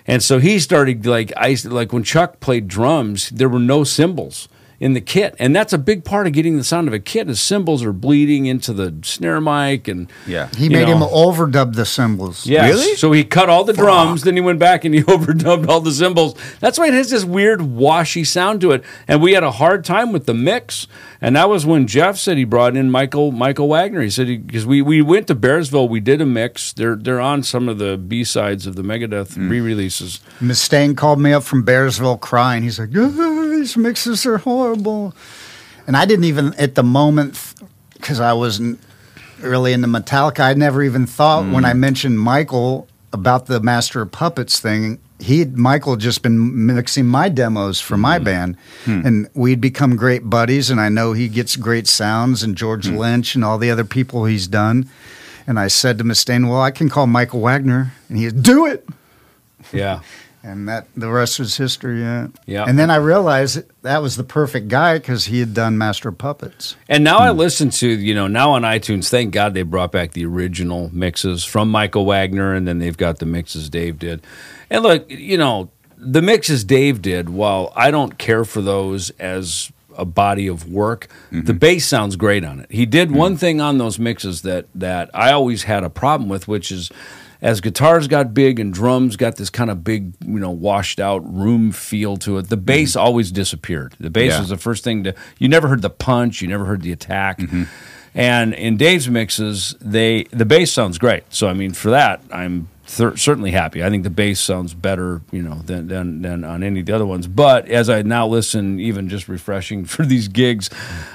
And 0.09 0.23
so 0.23 0.39
he 0.39 0.57
started 0.57 1.05
like 1.05 1.31
I 1.37 1.55
like 1.65 1.93
when 1.93 2.03
Chuck 2.03 2.39
played 2.39 2.67
drums, 2.67 3.29
there 3.29 3.47
were 3.47 3.59
no 3.59 3.83
cymbals 3.83 4.49
in 4.79 4.93
the 4.93 5.01
kit, 5.01 5.35
and 5.39 5.55
that's 5.55 5.73
a 5.73 5.77
big 5.77 6.05
part 6.05 6.25
of 6.27 6.33
getting 6.33 6.57
the 6.57 6.63
sound 6.63 6.87
of 6.87 6.93
a 6.93 6.99
kit. 6.99 7.27
His 7.27 7.41
cymbals 7.41 7.83
are 7.83 7.91
bleeding 7.93 8.45
into 8.45 8.71
the 8.73 8.93
snare 9.03 9.41
mic, 9.41 9.87
and 9.87 10.09
Yeah. 10.25 10.49
He 10.57 10.65
you 10.65 10.69
made 10.69 10.87
him 10.87 10.99
overdub 10.99 11.75
the 11.75 11.85
cymbals. 11.85 12.45
Yeah. 12.45 12.65
Really? 12.67 12.95
So 12.95 13.11
he 13.11 13.23
cut 13.23 13.49
all 13.49 13.63
the 13.63 13.73
drums, 13.73 14.23
then 14.23 14.35
he 14.35 14.41
went 14.41 14.59
back 14.59 14.85
and 14.85 14.95
he 14.95 15.01
overdubbed 15.03 15.67
all 15.67 15.81
the 15.81 15.91
cymbals. 15.91 16.35
That's 16.59 16.77
why 16.77 16.87
it 16.87 16.93
has 16.93 17.09
this 17.09 17.25
weird 17.25 17.61
washy 17.61 18.23
sound 18.23 18.61
to 18.61 18.71
it. 18.71 18.83
And 19.07 19.21
we 19.21 19.33
had 19.33 19.43
a 19.43 19.51
hard 19.51 19.83
time 19.83 20.11
with 20.11 20.25
the 20.25 20.33
mix. 20.33 20.87
And 21.21 21.35
that 21.35 21.49
was 21.49 21.65
when 21.65 21.85
Jeff 21.85 22.17
said 22.17 22.37
he 22.37 22.45
brought 22.45 22.77
in 22.77 22.89
Michael 22.89 23.33
Michael 23.33 23.67
Wagner. 23.67 24.01
He 24.01 24.09
said 24.09 24.27
because 24.47 24.65
we, 24.65 24.81
we 24.81 25.01
went 25.01 25.27
to 25.27 25.35
Bearsville, 25.35 25.89
we 25.89 25.99
did 25.99 26.21
a 26.21 26.25
mix. 26.25 26.71
They're 26.71 26.95
they're 26.95 27.19
on 27.19 27.43
some 27.43 27.67
of 27.67 27.77
the 27.77 27.97
B 27.97 28.23
sides 28.23 28.65
of 28.65 28.77
the 28.77 28.83
Megadeth 28.83 29.35
re-releases. 29.49 30.21
Mustaine 30.39 30.95
called 30.95 31.19
me 31.19 31.33
up 31.33 31.43
from 31.43 31.65
Bearsville 31.65 32.21
crying. 32.21 32.63
He's 32.63 32.79
like, 32.79 32.91
"Ah, 32.95 33.28
these 33.59 33.77
mixes 33.77 34.25
are 34.25 34.37
horrible. 34.39 35.13
And 35.85 35.97
I 35.97 36.05
didn't 36.05 36.25
even, 36.25 36.53
at 36.55 36.75
the 36.75 36.83
moment, 36.83 37.53
because 37.93 38.19
I 38.19 38.33
wasn't 38.33 38.79
really 39.39 39.73
into 39.73 39.87
Metallica, 39.87 40.41
I 40.41 40.53
never 40.53 40.83
even 40.83 41.05
thought 41.05 41.51
when 41.51 41.65
I 41.65 41.73
mm. 41.73 41.79
mentioned 41.79 42.19
Michael 42.19 42.87
about 43.11 43.47
the 43.47 43.59
Master 43.59 44.01
of 44.01 44.11
Puppets 44.11 44.59
thing. 44.59 44.99
He 45.19 45.43
Michael 45.43 45.97
just 45.97 46.21
been 46.21 46.67
mixing 46.67 47.05
my 47.05 47.27
demos 47.27 47.81
for 47.81 47.97
my 47.97 48.15
mm-hmm. 48.15 48.23
band, 48.23 48.57
hmm. 48.85 49.01
and 49.05 49.29
we'd 49.33 49.59
become 49.59 49.97
great 49.97 50.29
buddies. 50.29 50.69
And 50.69 50.79
I 50.79 50.87
know 50.87 51.11
he 51.11 51.27
gets 51.27 51.57
great 51.57 51.87
sounds, 51.87 52.41
and 52.41 52.55
George 52.55 52.87
hmm. 52.87 52.95
Lynch 52.95 53.35
and 53.35 53.43
all 53.43 53.57
the 53.57 53.69
other 53.69 53.83
people 53.83 54.25
he's 54.25 54.47
done. 54.47 54.89
And 55.45 55.59
I 55.59 55.67
said 55.67 55.97
to 55.97 56.05
Mustaine, 56.05 56.47
"Well, 56.47 56.61
I 56.61 56.71
can 56.71 56.87
call 56.87 57.05
Michael 57.05 57.41
Wagner," 57.41 57.91
and 58.07 58.17
he 58.17 58.29
said, 58.29 58.43
"Do 58.43 58.65
it." 58.65 58.87
Yeah. 59.73 59.99
And 60.41 60.69
that 60.69 60.87
the 60.95 61.09
rest 61.09 61.39
was 61.39 61.57
history. 61.57 61.99
Yeah. 61.99 62.27
Yeah. 62.45 62.65
And 62.65 62.79
then 62.79 62.89
I 62.89 62.95
realized 62.95 63.61
that 63.81 64.01
was 64.01 64.15
the 64.15 64.23
perfect 64.23 64.69
guy 64.69 64.97
because 64.97 65.25
he 65.25 65.39
had 65.39 65.53
done 65.53 65.77
Master 65.77 66.11
Puppets. 66.11 66.77
And 66.87 67.03
now 67.03 67.19
I 67.19 67.31
hmm. 67.31 67.37
listen 67.37 67.69
to, 67.71 67.87
you 67.87 68.13
know, 68.13 68.27
now 68.27 68.51
on 68.51 68.61
iTunes, 68.61 69.09
thank 69.09 69.33
God 69.33 69.53
they 69.53 69.63
brought 69.63 69.91
back 69.91 70.13
the 70.13 70.25
original 70.25 70.89
mixes 70.93 71.43
from 71.43 71.69
Michael 71.69 72.05
Wagner, 72.05 72.53
and 72.53 72.67
then 72.67 72.79
they've 72.79 72.95
got 72.95 73.19
the 73.19 73.25
mixes 73.25 73.69
Dave 73.69 73.99
did. 73.99 74.21
And 74.69 74.83
look, 74.83 75.09
you 75.11 75.37
know, 75.37 75.69
the 75.97 76.21
mixes 76.21 76.63
Dave 76.63 77.01
did, 77.01 77.29
while 77.29 77.73
I 77.75 77.91
don't 77.91 78.17
care 78.17 78.45
for 78.45 78.61
those 78.61 79.09
as 79.11 79.71
a 79.97 80.05
body 80.05 80.47
of 80.47 80.71
work, 80.71 81.07
mm-hmm. 81.27 81.41
the 81.41 81.53
bass 81.53 81.85
sounds 81.85 82.15
great 82.15 82.45
on 82.45 82.61
it. 82.61 82.71
He 82.71 82.85
did 82.85 83.09
mm. 83.09 83.15
one 83.15 83.35
thing 83.35 83.59
on 83.59 83.77
those 83.77 83.99
mixes 83.99 84.43
that 84.43 84.67
that 84.73 85.09
I 85.13 85.33
always 85.33 85.63
had 85.63 85.83
a 85.83 85.89
problem 85.89 86.29
with, 86.29 86.47
which 86.47 86.71
is 86.71 86.89
as 87.41 87.61
guitars 87.61 88.07
got 88.07 88.33
big 88.33 88.59
and 88.59 88.73
drums 88.73 89.15
got 89.15 89.37
this 89.37 89.49
kind 89.49 89.69
of 89.69 89.83
big, 89.83 90.13
you 90.25 90.39
know, 90.39 90.49
washed 90.49 90.99
out 90.99 91.19
room 91.33 91.71
feel 91.71 92.17
to 92.17 92.37
it, 92.37 92.49
the 92.49 92.55
mm-hmm. 92.55 92.65
bass 92.65 92.95
always 92.95 93.31
disappeared. 93.31 93.95
The 93.99 94.09
bass 94.09 94.33
Yeah. 94.33 94.39
was 94.41 94.49
the 94.49 94.57
first 94.57 94.83
thing 94.83 95.03
to 95.05 95.15
you 95.37 95.47
never 95.47 95.67
heard 95.67 95.81
the 95.81 95.89
punch, 95.89 96.41
you 96.41 96.47
never 96.47 96.65
heard 96.65 96.81
the 96.81 96.91
attack. 96.91 97.39
Mm-hmm. 97.39 97.63
And 98.15 98.53
in 98.55 98.75
Dave's 98.75 99.09
mixes, 99.09 99.75
they 99.79 100.23
the 100.31 100.45
bass 100.45 100.71
sounds 100.71 100.97
great. 100.97 101.23
So 101.29 101.47
I 101.47 101.53
mean, 101.53 101.73
for 101.73 101.91
that, 101.91 102.21
I'm 102.31 102.67
cer- 102.89 103.17
certainly 103.17 103.51
happy. 103.51 103.83
I 103.83 103.89
think 103.89 104.03
the 104.03 104.09
bass 104.09 104.39
sounds 104.39 104.73
better, 104.73 105.21
you 105.31 105.41
know, 105.41 105.55
than, 105.65 105.87
than 105.87 106.21
than 106.21 106.43
on 106.43 106.63
any 106.63 106.81
of 106.81 106.85
the 106.85 106.93
other 106.93 107.05
ones. 107.05 107.27
But 107.27 107.67
as 107.69 107.89
I 107.89 108.01
now 108.01 108.27
listen, 108.27 108.79
even 108.79 109.09
just 109.09 109.27
refreshing 109.27 109.85
for 109.93 110.05
these 110.05 110.27
gigs, 110.27 110.69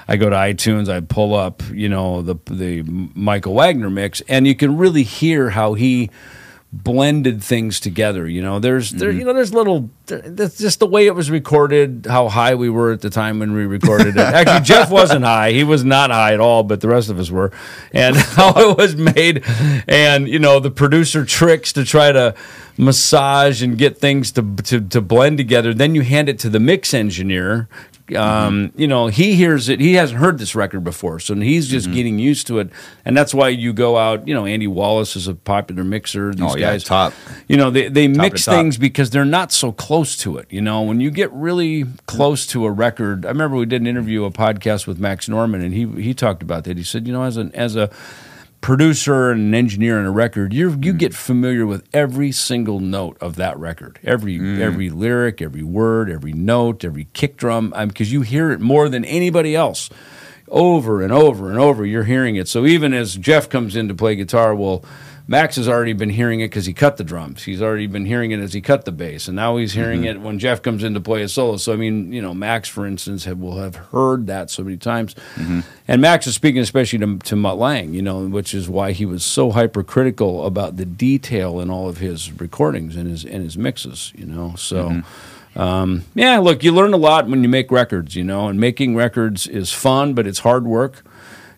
I 0.09 0.17
go 0.17 0.31
to 0.31 0.37
iTunes, 0.37 0.89
I 0.89 1.01
pull 1.01 1.35
up, 1.35 1.63
you 1.71 1.89
know, 1.89 2.23
the 2.23 2.37
the 2.47 2.83
Michael 3.15 3.55
Wagner 3.55 3.91
mix, 3.91 4.23
and 4.29 4.47
you 4.47 4.55
can 4.55 4.77
really 4.77 5.03
hear 5.03 5.51
how 5.51 5.75
he 5.75 6.11
blended 6.83 7.43
things 7.43 7.79
together. 7.79 8.27
You 8.29 8.43
know, 8.43 8.59
there's 8.59 8.91
there 8.91 9.11
mm-hmm. 9.11 9.19
you 9.21 9.25
know 9.25 9.33
there's 9.33 9.55
little 9.55 9.91
that's 10.07 10.59
just 10.59 10.81
the 10.81 10.87
way 10.87 11.07
it 11.07 11.15
was 11.15 11.31
recorded, 11.31 12.07
how 12.09 12.29
high 12.29 12.55
we 12.55 12.69
were 12.69 12.93
at 12.93 13.01
the 13.01 13.11
time 13.11 13.39
when 13.39 13.53
we 13.55 13.65
recorded 13.65 14.17
it. 14.17 14.19
Actually, 14.19 14.61
Jeff 14.65 14.91
wasn't 14.91 15.25
high; 15.25 15.53
he 15.53 15.63
was 15.63 15.85
not 15.85 16.11
high 16.11 16.35
at 16.35 16.41
all, 16.41 16.63
but 16.65 16.81
the 16.81 16.89
rest 16.89 17.11
of 17.11 17.19
us 17.19 17.31
were, 17.31 17.53
and 17.93 18.17
how 18.37 18.53
it 18.71 18.77
was 18.77 18.97
made, 18.97 19.45
and 19.87 20.29
you 20.29 20.39
know 20.39 20.59
the 20.59 20.71
producer 20.71 21.25
tricks 21.25 21.73
to 21.75 21.85
try 21.85 22.11
to 22.11 22.35
massage 22.77 23.63
and 23.63 23.79
get 23.79 23.99
things 23.99 24.33
to 24.33 24.57
to, 24.57 24.81
to 24.81 25.01
blend 25.01 25.39
together. 25.39 25.73
Then 25.73 25.95
you 25.95 26.03
hand 26.03 26.29
it 26.29 26.39
to 26.41 26.51
the 26.51 26.61
mix 26.61 26.93
engineer. 26.93 27.69
Um, 28.15 28.71
you 28.77 28.87
know, 28.87 29.07
he 29.07 29.35
hears 29.35 29.71
it. 29.71 29.81
He 29.81 29.95
hasn't 29.95 30.21
heard 30.21 30.39
this 30.39 30.55
record 30.55 30.85
before, 30.85 31.19
so 31.21 31.35
he's 31.35 31.69
just 31.69 31.91
getting 31.91 32.19
used 32.19 32.47
to 32.49 32.59
it, 32.59 32.69
and 33.05 33.17
that's 33.17 33.33
why 33.33 33.49
you 33.49 33.73
go 33.73 33.97
out. 33.97 34.29
You 34.29 34.35
know, 34.35 34.45
Andy 34.45 34.67
Wallace 34.67 35.17
is 35.17 35.27
a 35.27 35.35
popular 35.35 35.85
mixer. 35.85 36.35
These 36.35 36.43
Oh, 36.53 36.57
yeah, 36.57 36.73
guys, 36.73 36.85
top. 36.85 37.15
You 37.49 37.57
know, 37.57 37.71
they 37.71 37.89
they 37.89 38.07
mix 38.09 38.45
things 38.45 38.77
because 38.77 39.09
they're 39.09 39.25
not 39.25 39.53
so 39.53 39.73
close 39.73 40.19
to 40.19 40.37
it. 40.37 40.47
You 40.51 40.61
know, 40.61 40.83
when 40.83 41.01
you 41.01 41.11
get 41.11 41.33
really 41.33 41.85
close 42.07 42.47
to 42.49 42.67
a 42.67 42.71
record, 42.71 43.25
I 43.25 43.29
remember 43.29 43.57
we 43.57 43.65
did 43.65 43.81
an 43.81 43.87
interview, 43.87 44.25
a 44.25 44.31
podcast 44.31 44.87
with 44.87 44.99
Max 44.99 45.27
Norman, 45.27 45.63
and 45.63 45.73
he 45.73 45.87
he 46.03 46.13
talked 46.13 46.43
about 46.43 46.65
that. 46.65 46.77
He 46.77 46.85
said, 46.85 47.07
you 47.07 47.13
know, 47.15 47.23
as 47.23 47.39
an 47.39 47.53
as 47.55 47.75
a 47.75 47.89
producer 48.65 49.31
and 49.31 49.41
an 49.43 49.55
engineer 49.55 49.99
in 50.01 50.07
a 50.07 50.11
record, 50.11 50.55
you 50.55 50.71
you 50.81 50.95
Mm. 50.95 50.99
get 50.99 51.13
familiar 51.15 51.67
with 51.67 51.83
every 51.93 52.33
single 52.33 52.81
note 52.81 53.19
of 53.21 53.37
that 53.37 53.59
record, 53.59 53.99
every 54.03 54.39
Mm. 54.39 54.59
every 54.59 54.89
lyric, 54.89 55.43
every 55.43 55.63
word, 55.63 56.11
every 56.11 56.33
note, 56.33 56.83
every 56.83 57.07
kick 57.13 57.37
drum, 57.37 57.75
because 57.89 58.11
you 58.11 58.23
hear 58.23 58.51
it 58.51 58.61
more 58.63 58.89
than 58.89 59.05
anybody 59.05 59.55
else. 59.55 59.91
Over 60.49 61.03
and 61.03 61.13
over 61.13 61.51
and 61.51 61.59
over, 61.59 61.85
you're 61.85 62.05
hearing 62.05 62.37
it. 62.37 62.49
So 62.49 62.65
even 62.65 62.95
as 62.95 63.17
Jeff 63.17 63.51
comes 63.51 63.77
in 63.77 63.87
to 63.89 63.95
play 63.95 64.17
guitar, 64.17 64.55
well, 64.55 64.83
Max 65.27 65.57
has 65.57 65.69
already 65.69 65.95
been 65.95 66.11
hearing 66.11 66.41
it 66.41 66.49
because 66.49 66.67
he 66.67 66.75
cut 66.75 66.99
the 66.99 67.05
drums. 67.05 67.45
He's 67.45 67.63
already 67.63 67.87
been 67.87 68.05
hearing 68.05 68.31
it 68.33 68.41
as 68.41 68.53
he 68.53 68.61
cut 68.61 68.85
the 68.85 68.93
bass, 68.93 69.27
and 69.27 69.37
now 69.37 69.57
he's 69.57 69.73
hearing 69.73 70.03
Mm-hmm. 70.03 70.19
it 70.19 70.21
when 70.21 70.39
Jeff 70.39 70.61
comes 70.61 70.85
in 70.85 70.93
to 70.95 71.01
play 71.01 71.23
a 71.23 71.29
solo. 71.29 71.57
So 71.57 71.73
I 71.73 71.77
mean, 71.77 72.13
you 72.13 72.21
know, 72.21 72.35
Max, 72.35 72.69
for 72.69 72.87
instance, 72.87 73.25
have, 73.25 73.39
will 73.39 73.57
have 73.59 73.77
heard 73.77 74.27
that 74.27 74.51
so 74.51 74.63
many 74.63 74.77
times. 74.77 75.15
Mm-hmm. 75.37 75.61
And 75.89 76.03
Max 76.03 76.27
is 76.27 76.35
speaking 76.35 76.61
especially 76.61 76.99
to, 76.99 77.19
to 77.19 77.37
Mutt 77.37 77.57
Lange, 77.57 77.95
you 77.95 78.03
know, 78.03 78.27
which 78.27 78.53
is 78.53 78.69
why 78.69 78.93
he 78.93 79.07
was 79.07 79.25
so 79.25 79.53
hypercritical 79.53 80.45
about 80.45 80.77
the 80.77 80.85
detail 80.85 81.59
in 81.61 81.71
all 81.71 81.89
of 81.89 81.99
his 81.99 82.33
recordings 82.33 82.95
and 82.95 83.09
his 83.09 83.25
and 83.25 83.43
his 83.45 83.57
mixes, 83.57 84.13
you 84.17 84.27
know. 84.27 84.55
So. 84.57 84.89
Mm-hmm. 84.91 85.01
Um, 85.57 86.03
yeah, 86.17 86.39
look, 86.39 86.65
you 86.65 86.73
learn 86.73 86.93
a 86.95 86.97
lot 86.97 87.29
when 87.29 87.45
you 87.45 87.49
make 87.49 87.71
records, 87.71 88.17
you 88.17 88.25
know, 88.25 88.49
and 88.49 88.59
making 88.59 88.97
records 88.97 89.47
is 89.47 89.73
fun, 89.73 90.13
but 90.13 90.27
it's 90.27 90.41
hard 90.41 90.67
work. 90.67 91.05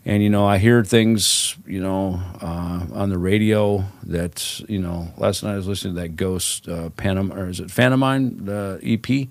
And 0.09 0.23
you 0.23 0.31
know, 0.31 0.47
I 0.47 0.59
hear 0.59 0.85
things, 0.85 1.57
you 1.67 1.81
know, 1.81 2.21
uh, 2.41 2.87
on 2.95 3.11
the 3.11 3.19
radio 3.19 3.85
that 4.05 4.61
you 4.69 4.79
know. 4.81 5.09
Last 5.19 5.43
night 5.43 5.55
I 5.55 5.57
was 5.57 5.67
listening 5.67 5.97
to 5.97 6.01
that 6.03 6.15
Ghost 6.15 6.69
uh, 6.69 6.91
Panam, 6.91 7.37
or 7.37 7.49
is 7.49 7.59
it 7.59 7.73
Phantomime 7.73 8.45
the 8.45 8.79
EP 8.85 9.27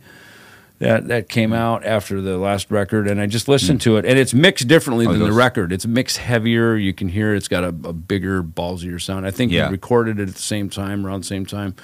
that 0.79 1.07
that 1.07 1.29
came 1.29 1.53
out 1.53 1.85
after 1.85 2.19
the 2.19 2.37
last 2.37 2.69
record, 2.71 3.07
and 3.07 3.21
I 3.21 3.25
just 3.25 3.47
listened 3.47 3.79
to 3.81 3.95
it, 3.95 4.03
and 4.05 4.19
it's 4.19 4.33
mixed 4.33 4.67
differently 4.67 5.07
Oh, 5.07 5.13
than 5.13 5.21
the 5.23 5.31
record. 5.31 5.71
It's 5.71 5.85
mixed 5.85 6.17
heavier. 6.17 6.75
You 6.75 6.93
can 6.93 7.07
hear 7.07 7.33
it's 7.33 7.47
got 7.47 7.63
a, 7.63 7.69
a 7.69 7.93
bigger, 7.93 8.43
ballsier 8.43 9.01
sound. 9.01 9.25
I 9.25 9.31
think 9.31 9.53
Yeah. 9.53 9.67
we 9.69 9.71
recorded 9.71 10.19
it 10.19 10.27
at 10.27 10.35
the 10.35 10.41
same 10.41 10.69
time, 10.69 11.05
around 11.05 11.21
the 11.21 11.27
same 11.27 11.45
time 11.45 11.75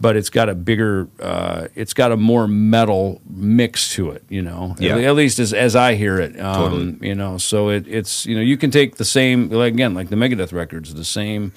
but 0.00 0.16
it's 0.16 0.30
got 0.30 0.48
a 0.48 0.54
bigger, 0.54 1.08
uh, 1.20 1.68
it's 1.74 1.92
got 1.92 2.12
a 2.12 2.16
more 2.16 2.46
metal 2.46 3.20
mix 3.28 3.92
to 3.94 4.10
it, 4.10 4.22
you 4.28 4.42
know. 4.42 4.76
Yeah. 4.78 4.94
At, 4.96 5.04
at 5.04 5.14
least 5.16 5.38
as 5.38 5.52
as 5.52 5.74
I 5.74 5.94
hear 5.94 6.20
it, 6.20 6.38
um, 6.40 6.54
Totally. 6.54 7.08
You 7.08 7.14
know, 7.14 7.38
so 7.38 7.68
it, 7.70 7.86
it's 7.88 8.24
you 8.26 8.34
know 8.36 8.42
you 8.42 8.56
can 8.56 8.70
take 8.70 8.96
the 8.96 9.04
same 9.04 9.48
like, 9.50 9.72
again 9.74 9.94
like 9.94 10.08
the 10.08 10.16
Megadeth 10.16 10.52
records, 10.52 10.94
the 10.94 11.04
same 11.04 11.52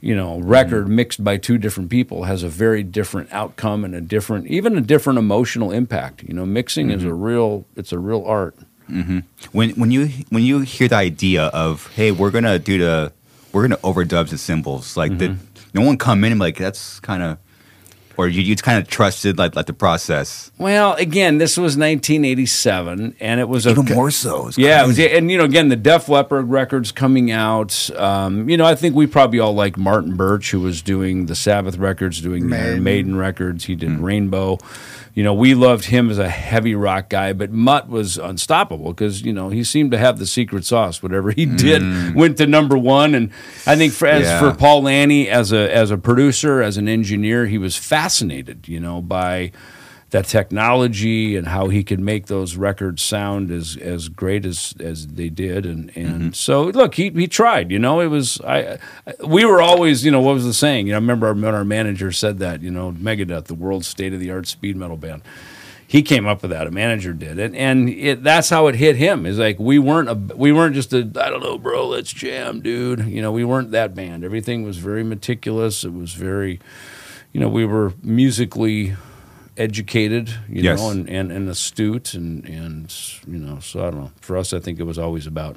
you 0.00 0.14
know 0.16 0.38
record 0.40 0.84
Mm-hmm. 0.86 0.96
mixed 0.96 1.22
by 1.24 1.36
two 1.38 1.58
different 1.58 1.88
people 1.88 2.24
has 2.24 2.42
a 2.42 2.48
very 2.48 2.82
different 2.82 3.32
outcome 3.32 3.84
and 3.84 3.94
a 3.94 4.00
different 4.00 4.48
even 4.48 4.76
a 4.76 4.80
different 4.80 5.18
emotional 5.18 5.70
impact. 5.72 6.22
You 6.24 6.34
know, 6.34 6.44
mixing 6.44 6.90
is 6.90 7.02
Mm-hmm. 7.02 7.10
a 7.10 7.14
real 7.14 7.64
it's 7.76 7.92
a 7.92 7.98
real 7.98 8.24
art. 8.26 8.54
when 9.52 9.70
when 9.80 9.90
you 9.90 10.08
when 10.28 10.42
you 10.42 10.60
hear 10.60 10.88
the 10.88 10.96
idea 10.96 11.44
of 11.54 11.86
hey 11.94 12.10
we're 12.10 12.30
gonna 12.30 12.58
do 12.58 12.76
the 12.78 13.12
we're 13.52 13.62
gonna 13.62 13.78
overdub 13.78 14.28
the 14.28 14.36
cymbals 14.36 14.96
like 14.96 15.12
Mm-hmm. 15.12 15.34
the 15.34 15.80
no 15.80 15.80
one 15.86 15.96
come 15.96 16.22
in 16.24 16.32
and 16.32 16.40
like 16.40 16.58
that's 16.58 17.00
kind 17.00 17.22
of 17.22 17.38
or 18.22 18.28
you 18.28 18.40
you 18.42 18.56
kind 18.56 18.78
of 18.78 18.88
trusted 18.88 19.38
like 19.38 19.56
like 19.56 19.66
the 19.66 19.72
process 19.72 20.50
Well, 20.58 20.94
again, 20.94 21.38
this 21.38 21.56
was 21.56 21.76
1987, 21.76 23.16
and 23.20 23.40
it 23.40 23.48
was 23.48 23.66
a 23.66 23.70
even 23.70 23.84
more 23.94 24.10
so 24.10 24.48
It's 24.48 24.58
Yeah, 24.58 24.84
it 24.84 24.86
was, 24.86 24.98
and 24.98 25.30
you 25.30 25.38
know, 25.38 25.44
again, 25.44 25.68
the 25.68 25.76
Def 25.76 26.08
Leppard 26.08 26.48
records 26.48 26.92
coming 26.92 27.30
out. 27.30 27.90
Um, 27.96 28.48
you 28.48 28.56
know, 28.56 28.64
I 28.64 28.74
think 28.74 28.94
we 28.94 29.06
probably 29.06 29.38
all 29.40 29.54
like 29.54 29.76
Martin 29.76 30.16
Birch, 30.16 30.50
who 30.50 30.60
was 30.60 30.82
doing 30.82 31.26
the 31.26 31.34
Sabbath 31.34 31.76
records, 31.78 32.20
doing 32.20 32.44
the 32.44 32.48
Maiden. 32.56 32.82
Maiden 32.82 33.16
records. 33.16 33.64
He 33.64 33.74
did 33.74 33.90
Hmm. 33.90 34.04
Rainbow. 34.04 34.58
You 35.14 35.22
know, 35.22 35.34
we 35.34 35.54
loved 35.54 35.84
him 35.84 36.08
as 36.08 36.18
a 36.18 36.28
heavy 36.28 36.74
rock 36.74 37.10
guy, 37.10 37.34
but 37.34 37.50
Mutt 37.50 37.88
was 37.88 38.16
unstoppable 38.16 38.92
because 38.92 39.20
you 39.20 39.32
know 39.32 39.50
he 39.50 39.62
seemed 39.62 39.90
to 39.90 39.98
have 39.98 40.18
the 40.18 40.26
secret 40.26 40.64
sauce. 40.64 41.02
Whatever 41.02 41.32
he 41.32 41.46
mm. 41.46 41.58
did 41.58 42.14
went 42.14 42.38
to 42.38 42.46
number 42.46 42.78
one, 42.78 43.14
and 43.14 43.30
I 43.66 43.76
think 43.76 43.92
for, 43.92 44.08
as. 44.08 44.22
Yeah. 44.22 44.40
for 44.40 44.56
Paul 44.56 44.84
Lani 44.84 45.28
as 45.28 45.52
a 45.52 45.74
as 45.74 45.90
a 45.90 45.98
producer, 45.98 46.62
as 46.62 46.78
an 46.78 46.88
engineer, 46.88 47.46
he 47.46 47.58
was 47.58 47.76
fascinated. 47.76 48.68
You 48.68 48.80
know, 48.80 49.02
by 49.02 49.52
that 50.12 50.26
technology 50.26 51.36
and 51.36 51.48
how 51.48 51.68
he 51.68 51.82
could 51.82 51.98
make 51.98 52.26
those 52.26 52.54
records 52.56 53.02
sound 53.02 53.50
as 53.50 53.76
as 53.78 54.08
great 54.08 54.44
as 54.46 54.74
as 54.78 55.06
they 55.08 55.28
did 55.28 55.66
and 55.66 55.90
and 55.96 56.12
Mm-hmm. 56.12 56.30
so 56.32 56.64
look 56.64 56.94
he 56.94 57.10
he 57.10 57.26
tried 57.26 57.70
you 57.70 57.78
know 57.78 58.00
it 58.00 58.06
was 58.08 58.40
I, 58.42 58.78
we 59.26 59.44
were 59.44 59.60
always 59.60 60.04
you 60.04 60.10
know 60.10 60.20
what 60.20 60.34
was 60.34 60.44
the 60.44 60.52
saying 60.54 60.86
you 60.86 60.92
know 60.92 60.98
I 60.98 61.00
remember 61.00 61.26
our, 61.26 61.34
when 61.34 61.54
our 61.54 61.64
manager 61.64 62.12
said 62.12 62.38
that 62.38 62.62
you 62.62 62.70
know 62.70 62.92
Megadeth 62.92 63.44
the 63.44 63.54
world's 63.54 63.86
state 63.88 64.12
of 64.12 64.20
the 64.20 64.30
art 64.30 64.46
speed 64.46 64.76
metal 64.76 64.96
band 64.96 65.22
he 65.84 66.00
came 66.00 66.26
up 66.26 66.40
with 66.40 66.52
that. 66.52 66.66
A 66.66 66.70
manager 66.70 67.12
did 67.12 67.38
it, 67.38 67.54
and 67.54 67.86
it, 67.90 68.22
that's 68.22 68.48
how 68.48 68.66
it 68.68 68.76
hit 68.76 68.96
him. 68.96 69.26
Is 69.26 69.38
like 69.38 69.58
we 69.58 69.78
weren't 69.78 70.08
a 70.08 70.14
we 70.36 70.50
weren't 70.50 70.74
just 70.74 70.94
a 70.94 71.00
I 71.00 71.28
don't 71.28 71.42
know, 71.42 71.58
bro. 71.58 71.86
Let's 71.86 72.10
jam, 72.10 72.62
dude. 72.62 73.00
You 73.06 73.20
know, 73.20 73.30
we 73.30 73.44
weren't 73.44 73.72
that 73.72 73.94
band. 73.94 74.24
Everything 74.24 74.62
was 74.62 74.78
very 74.78 75.04
meticulous. 75.04 75.84
It 75.84 75.92
was 75.92 76.14
very, 76.14 76.60
you 77.34 77.40
know, 77.40 77.48
we 77.50 77.66
were 77.66 77.92
musically 78.02 78.94
educated, 79.56 80.28
you 80.48 80.62
Yes. 80.62 80.78
know, 80.78 80.90
and, 80.90 81.08
and, 81.08 81.30
and 81.32 81.48
astute, 81.48 82.14
and 82.14 82.44
and 82.46 82.92
you 83.26 83.38
know. 83.38 83.58
So 83.60 83.80
I 83.80 83.90
don't 83.90 84.00
know. 84.00 84.12
For 84.20 84.36
us, 84.36 84.52
I 84.52 84.58
think 84.58 84.80
it 84.80 84.84
was 84.84 84.98
always 84.98 85.26
about 85.26 85.56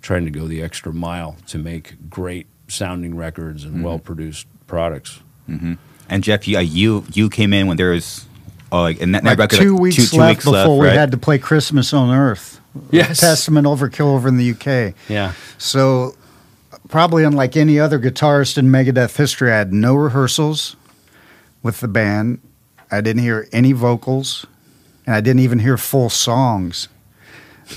trying 0.00 0.24
to 0.24 0.30
go 0.30 0.46
the 0.46 0.62
extra 0.62 0.92
mile 0.92 1.36
to 1.48 1.58
make 1.58 2.10
great 2.10 2.46
sounding 2.68 3.16
records 3.16 3.64
and 3.64 3.74
mm-hmm. 3.74 3.84
well 3.84 3.98
produced 3.98 4.46
products. 4.66 5.20
Mm-hmm. 5.48 5.74
And 6.08 6.24
Jeff, 6.24 6.46
you, 6.46 6.58
uh, 6.58 6.60
you 6.60 7.04
you 7.12 7.28
came 7.30 7.52
in 7.52 7.66
when 7.66 7.76
there 7.76 7.90
was 7.90 8.26
oh, 8.70 8.82
like, 8.82 9.00
and 9.00 9.14
that, 9.14 9.24
Like 9.24 9.38
record, 9.38 9.58
two 9.58 9.72
like, 9.72 9.80
weeks 9.82 9.96
two, 9.96 10.06
two 10.06 10.16
left 10.16 10.30
weeks 10.30 10.44
before 10.44 10.54
left, 10.54 10.70
we 10.70 10.86
right? 10.86 10.96
had 10.96 11.10
to 11.12 11.18
play 11.18 11.38
Christmas 11.38 11.92
on 11.92 12.10
Earth. 12.10 12.60
Yes. 12.90 13.20
Testament 13.20 13.66
Overkill 13.66 14.14
over 14.14 14.28
in 14.28 14.36
the 14.36 14.50
UK. 14.52 14.94
Yeah. 15.08 15.32
So, 15.58 16.16
probably 16.88 17.24
unlike 17.24 17.56
any 17.56 17.78
other 17.78 17.98
guitarist 17.98 18.58
in 18.58 18.66
Megadeth 18.66 19.16
history, 19.16 19.52
I 19.52 19.58
had 19.58 19.72
no 19.72 19.94
rehearsals 19.94 20.76
with 21.62 21.80
the 21.80 21.88
band. 21.88 22.40
I 22.92 23.00
didn't 23.00 23.22
hear 23.22 23.48
any 23.52 23.72
vocals, 23.72 24.46
and 25.06 25.14
I 25.16 25.20
didn't 25.20 25.40
even 25.40 25.58
hear 25.58 25.76
full 25.76 26.10
songs. 26.10 26.88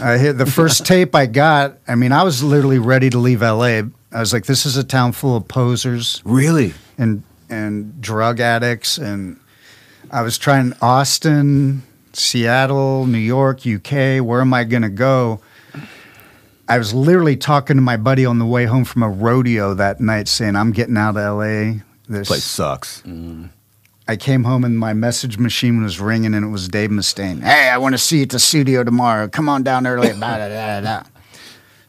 I 0.02 0.18
hit 0.18 0.34
the 0.34 0.46
first 0.46 0.86
tape 0.94 1.16
I 1.16 1.26
got. 1.26 1.78
I 1.88 1.96
mean, 1.96 2.12
I 2.12 2.24
was 2.24 2.44
literally 2.44 2.80
ready 2.80 3.10
to 3.10 3.18
leave 3.18 3.42
LA. 3.42 3.84
I 4.12 4.20
was 4.20 4.34
like, 4.34 4.46
"This 4.46 4.66
is 4.66 4.78
a 4.78 4.84
town 4.84 5.14
full 5.14 5.36
of 5.38 5.48
posers 5.48 6.22
Really? 6.26 6.74
and 6.98 7.24
and 7.50 8.02
drug 8.02 8.40
addicts." 8.40 8.98
And 8.98 9.40
I 10.12 10.22
was 10.22 10.38
trying 10.38 10.74
Austin, 10.82 11.84
Seattle, 12.14 13.06
New 13.06 13.18
York, 13.18 13.66
UK. 13.66 14.20
Where 14.22 14.42
am 14.42 14.54
I 14.54 14.64
going 14.66 14.84
to 14.84 14.90
go? 14.90 15.40
I 16.68 16.78
was 16.80 16.94
literally 16.94 17.38
talking 17.38 17.76
to 17.78 17.82
my 17.82 17.96
buddy 17.96 18.26
on 18.26 18.40
the 18.40 18.46
way 18.46 18.66
home 18.66 18.86
from 18.86 19.04
a 19.04 19.10
rodeo 19.10 19.74
that 19.76 20.02
night, 20.02 20.28
saying, 20.28 20.56
"I'm 20.56 20.72
getting 20.72 20.98
out 20.98 21.16
of 21.16 21.38
LA." 21.38 21.82
This 22.10 22.28
Place 22.28 22.44
sucks. 22.44 23.02
Mm. 23.02 23.50
I 24.08 24.16
came 24.16 24.44
home 24.44 24.64
and 24.64 24.78
my 24.78 24.94
message 24.94 25.38
machine 25.38 25.82
was 25.82 26.00
ringing, 26.00 26.36
and 26.36 26.46
it 26.46 26.50
was 26.50 26.68
Dave 26.68 26.92
Mustaine. 26.92 27.42
Hey, 27.42 27.70
I 27.70 27.78
want 27.78 27.94
to 27.94 27.98
see 27.98 28.18
you 28.18 28.24
at 28.24 28.30
the 28.30 28.40
studio 28.40 28.84
tomorrow. 28.84 29.28
Come 29.28 29.50
on 29.50 29.64
down 29.64 29.88
early. 29.88 30.10
Blah, 30.14 30.38
blah, 30.38 30.48
blah, 30.48 30.82
blah. 30.82 31.04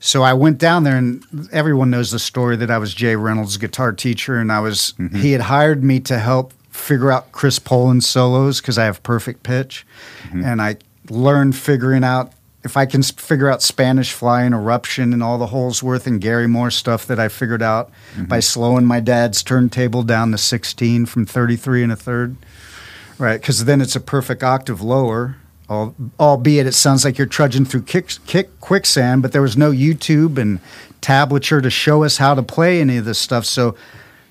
So 0.00 0.22
I 0.22 0.32
went 0.32 0.58
down 0.58 0.84
there, 0.84 0.96
and 0.96 1.24
everyone 1.52 1.90
knows 1.90 2.10
the 2.10 2.18
story 2.18 2.56
that 2.56 2.70
I 2.70 2.78
was 2.78 2.94
Jay 2.94 3.16
Reynolds' 3.16 3.56
guitar 3.56 3.92
teacher, 3.92 4.38
and 4.38 4.50
I 4.50 4.60
was 4.60 4.94
mm-hmm. 4.98 5.16
he 5.16 5.32
had 5.32 5.42
hired 5.42 5.82
me 5.82 6.00
to 6.00 6.18
help 6.18 6.52
figure 6.70 7.10
out 7.10 7.32
Chris 7.32 7.58
Poland's 7.58 8.08
solos 8.08 8.60
because 8.60 8.78
I 8.78 8.84
have 8.84 9.02
perfect 9.02 9.42
pitch, 9.42 9.86
mm-hmm. 10.24 10.44
and 10.44 10.62
I 10.62 10.76
learned 11.10 11.56
figuring 11.56 12.04
out 12.04 12.32
if 12.66 12.76
I 12.76 12.84
can 12.84 13.02
figure 13.02 13.48
out 13.48 13.62
Spanish 13.62 14.12
Fly 14.12 14.42
and 14.42 14.54
Eruption 14.54 15.12
and 15.12 15.22
all 15.22 15.38
the 15.38 15.46
Holdsworth 15.46 16.06
and 16.06 16.20
Gary 16.20 16.46
Moore 16.46 16.70
stuff 16.70 17.06
that 17.06 17.18
I 17.18 17.28
figured 17.28 17.62
out 17.62 17.90
mm-hmm. 18.12 18.24
by 18.24 18.40
slowing 18.40 18.84
my 18.84 19.00
dad's 19.00 19.42
turntable 19.42 20.02
down 20.02 20.32
to 20.32 20.38
16 20.38 21.06
from 21.06 21.24
33 21.24 21.84
and 21.84 21.92
a 21.92 21.96
third. 21.96 22.36
Right, 23.18 23.40
because 23.40 23.64
then 23.64 23.80
it's 23.80 23.96
a 23.96 24.00
perfect 24.00 24.42
octave 24.42 24.82
lower, 24.82 25.36
al- 25.70 25.94
albeit 26.20 26.66
it 26.66 26.72
sounds 26.72 27.02
like 27.02 27.16
you're 27.16 27.26
trudging 27.26 27.64
through 27.64 27.82
kick, 27.82 28.10
kick, 28.26 28.60
quicksand, 28.60 29.22
but 29.22 29.32
there 29.32 29.40
was 29.40 29.56
no 29.56 29.70
YouTube 29.70 30.36
and 30.36 30.60
tablature 31.00 31.62
to 31.62 31.70
show 31.70 32.04
us 32.04 32.18
how 32.18 32.34
to 32.34 32.42
play 32.42 32.80
any 32.80 32.98
of 32.98 33.06
this 33.06 33.18
stuff. 33.18 33.46
So 33.46 33.74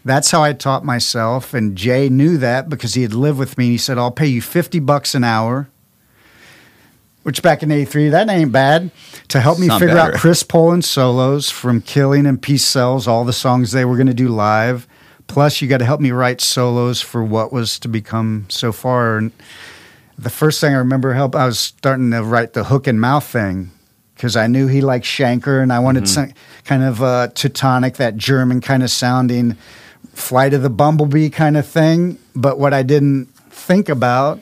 that's 0.04 0.30
how 0.30 0.44
I 0.44 0.54
taught 0.54 0.86
myself. 0.86 1.54
And 1.54 1.76
Jay 1.76 2.10
knew 2.10 2.38
that 2.38 2.70
because 2.70 2.94
he 2.94 3.02
had 3.02 3.14
lived 3.14 3.40
with 3.40 3.58
me. 3.58 3.66
And 3.66 3.72
He 3.72 3.78
said, 3.78 3.98
I'll 3.98 4.12
pay 4.12 4.28
you 4.28 4.42
50 4.42 4.80
bucks 4.82 5.16
an 5.16 5.24
hour, 5.24 5.68
which 7.26 7.42
back 7.42 7.64
in 7.64 7.72
83, 7.72 8.10
that 8.10 8.30
ain't 8.30 8.52
bad, 8.52 8.92
to 9.30 9.40
help 9.40 9.58
me 9.58 9.68
figure 9.68 9.98
out. 9.98 10.14
Chris 10.14 10.44
Poland 10.44 10.86
solos 10.86 11.50
from 11.50 11.82
Killing 11.82 12.28
and 12.28 12.40
Peace 12.40 12.64
Sells, 12.64 13.08
all 13.08 13.26
the 13.26 13.34
songs 13.34 13.72
they 13.72 13.84
were 13.84 13.96
going 13.96 14.06
to 14.06 14.14
do 14.14 14.28
live. 14.28 14.88
Plus, 15.26 15.60
you 15.60 15.68
got 15.68 15.80
to 15.80 15.86
help 15.86 16.00
me 16.00 16.12
write 16.12 16.40
solos 16.40 17.02
for 17.02 17.24
what 17.24 17.52
was 17.52 17.80
to 17.80 17.88
become 17.88 18.46
so 18.50 18.72
far. 18.72 19.18
And 19.18 19.32
the 20.20 20.30
first 20.30 20.62
thing 20.62 20.76
I 20.76 20.78
remember 20.78 21.14
help, 21.14 21.36
I 21.36 21.48
was 21.48 21.58
starting 21.58 22.12
to 22.12 22.22
write 22.22 22.54
the 22.54 22.66
Hook 22.66 22.88
in 22.88 23.00
Mouth 23.00 23.26
thing 23.26 23.72
because 24.14 24.36
I 24.36 24.46
knew 24.46 24.68
he 24.68 24.82
liked 24.82 25.06
Schenker 25.06 25.64
and 25.64 25.74
I 25.74 25.80
wanted 25.80 26.08
some 26.08 26.32
kind 26.64 26.84
of 26.84 27.02
uh, 27.02 27.30
Teutonic, 27.30 27.96
that 27.96 28.18
German 28.18 28.62
kind 28.62 28.84
of 28.84 28.92
sounding 28.92 29.58
Flight 30.14 30.54
of 30.54 30.62
the 30.62 30.70
Bumblebee 30.70 31.32
kind 31.32 31.58
of 31.58 31.66
thing. 31.66 32.20
But 32.36 32.60
what 32.60 32.72
I 32.72 32.84
didn't 32.84 33.26
think 33.50 33.90
about, 33.90 34.42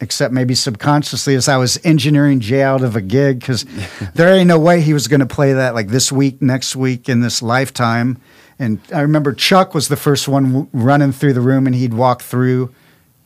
except 0.00 0.32
maybe 0.32 0.54
subconsciously, 0.54 1.34
as 1.34 1.48
I 1.48 1.56
was 1.56 1.78
engineering 1.84 2.40
Jay 2.40 2.62
out 2.62 2.82
of 2.82 2.96
a 2.96 3.00
gig 3.00 3.40
because 3.40 3.64
there 4.14 4.34
ain't 4.34 4.48
no 4.48 4.58
way 4.58 4.80
he 4.80 4.92
was 4.92 5.08
going 5.08 5.20
to 5.20 5.26
play 5.26 5.52
that 5.52 5.74
like 5.74 5.88
this 5.88 6.10
week, 6.10 6.40
next 6.42 6.76
week, 6.76 7.08
in 7.08 7.20
this 7.20 7.42
lifetime. 7.42 8.20
And 8.58 8.80
I 8.94 9.00
remember 9.00 9.32
Chuck 9.32 9.74
was 9.74 9.88
the 9.88 9.96
first 9.96 10.28
one 10.28 10.44
w- 10.44 10.68
running 10.72 11.12
through 11.12 11.32
the 11.32 11.40
room 11.40 11.66
and 11.66 11.74
he'd 11.74 11.94
walk 11.94 12.22
through 12.22 12.72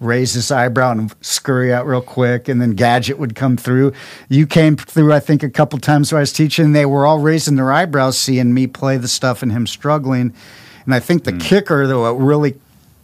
raise 0.00 0.34
his 0.34 0.50
eyebrow 0.50 0.92
and 0.92 1.14
scurry 1.20 1.72
out 1.72 1.86
real 1.86 2.00
quick, 2.00 2.48
and 2.48 2.60
then 2.60 2.72
Gadget 2.72 3.18
would 3.18 3.34
come 3.34 3.56
through. 3.56 3.92
You 4.28 4.46
came 4.46 4.76
through, 4.76 5.12
I 5.12 5.20
think, 5.20 5.42
a 5.42 5.50
couple 5.50 5.78
times 5.78 6.12
when 6.12 6.18
I 6.18 6.20
was 6.20 6.32
teaching. 6.32 6.66
And 6.66 6.76
they 6.76 6.86
were 6.86 7.06
all 7.06 7.18
raising 7.18 7.56
their 7.56 7.72
eyebrows, 7.72 8.18
seeing 8.18 8.54
me 8.54 8.66
play 8.66 8.96
the 8.96 9.08
stuff 9.08 9.42
and 9.42 9.50
him 9.50 9.66
struggling. 9.66 10.32
And 10.84 10.94
I 10.94 11.00
think 11.00 11.24
the 11.24 11.32
hmm. 11.32 11.38
kicker, 11.38 11.86
though, 11.86 12.02
what 12.02 12.22
really 12.22 12.54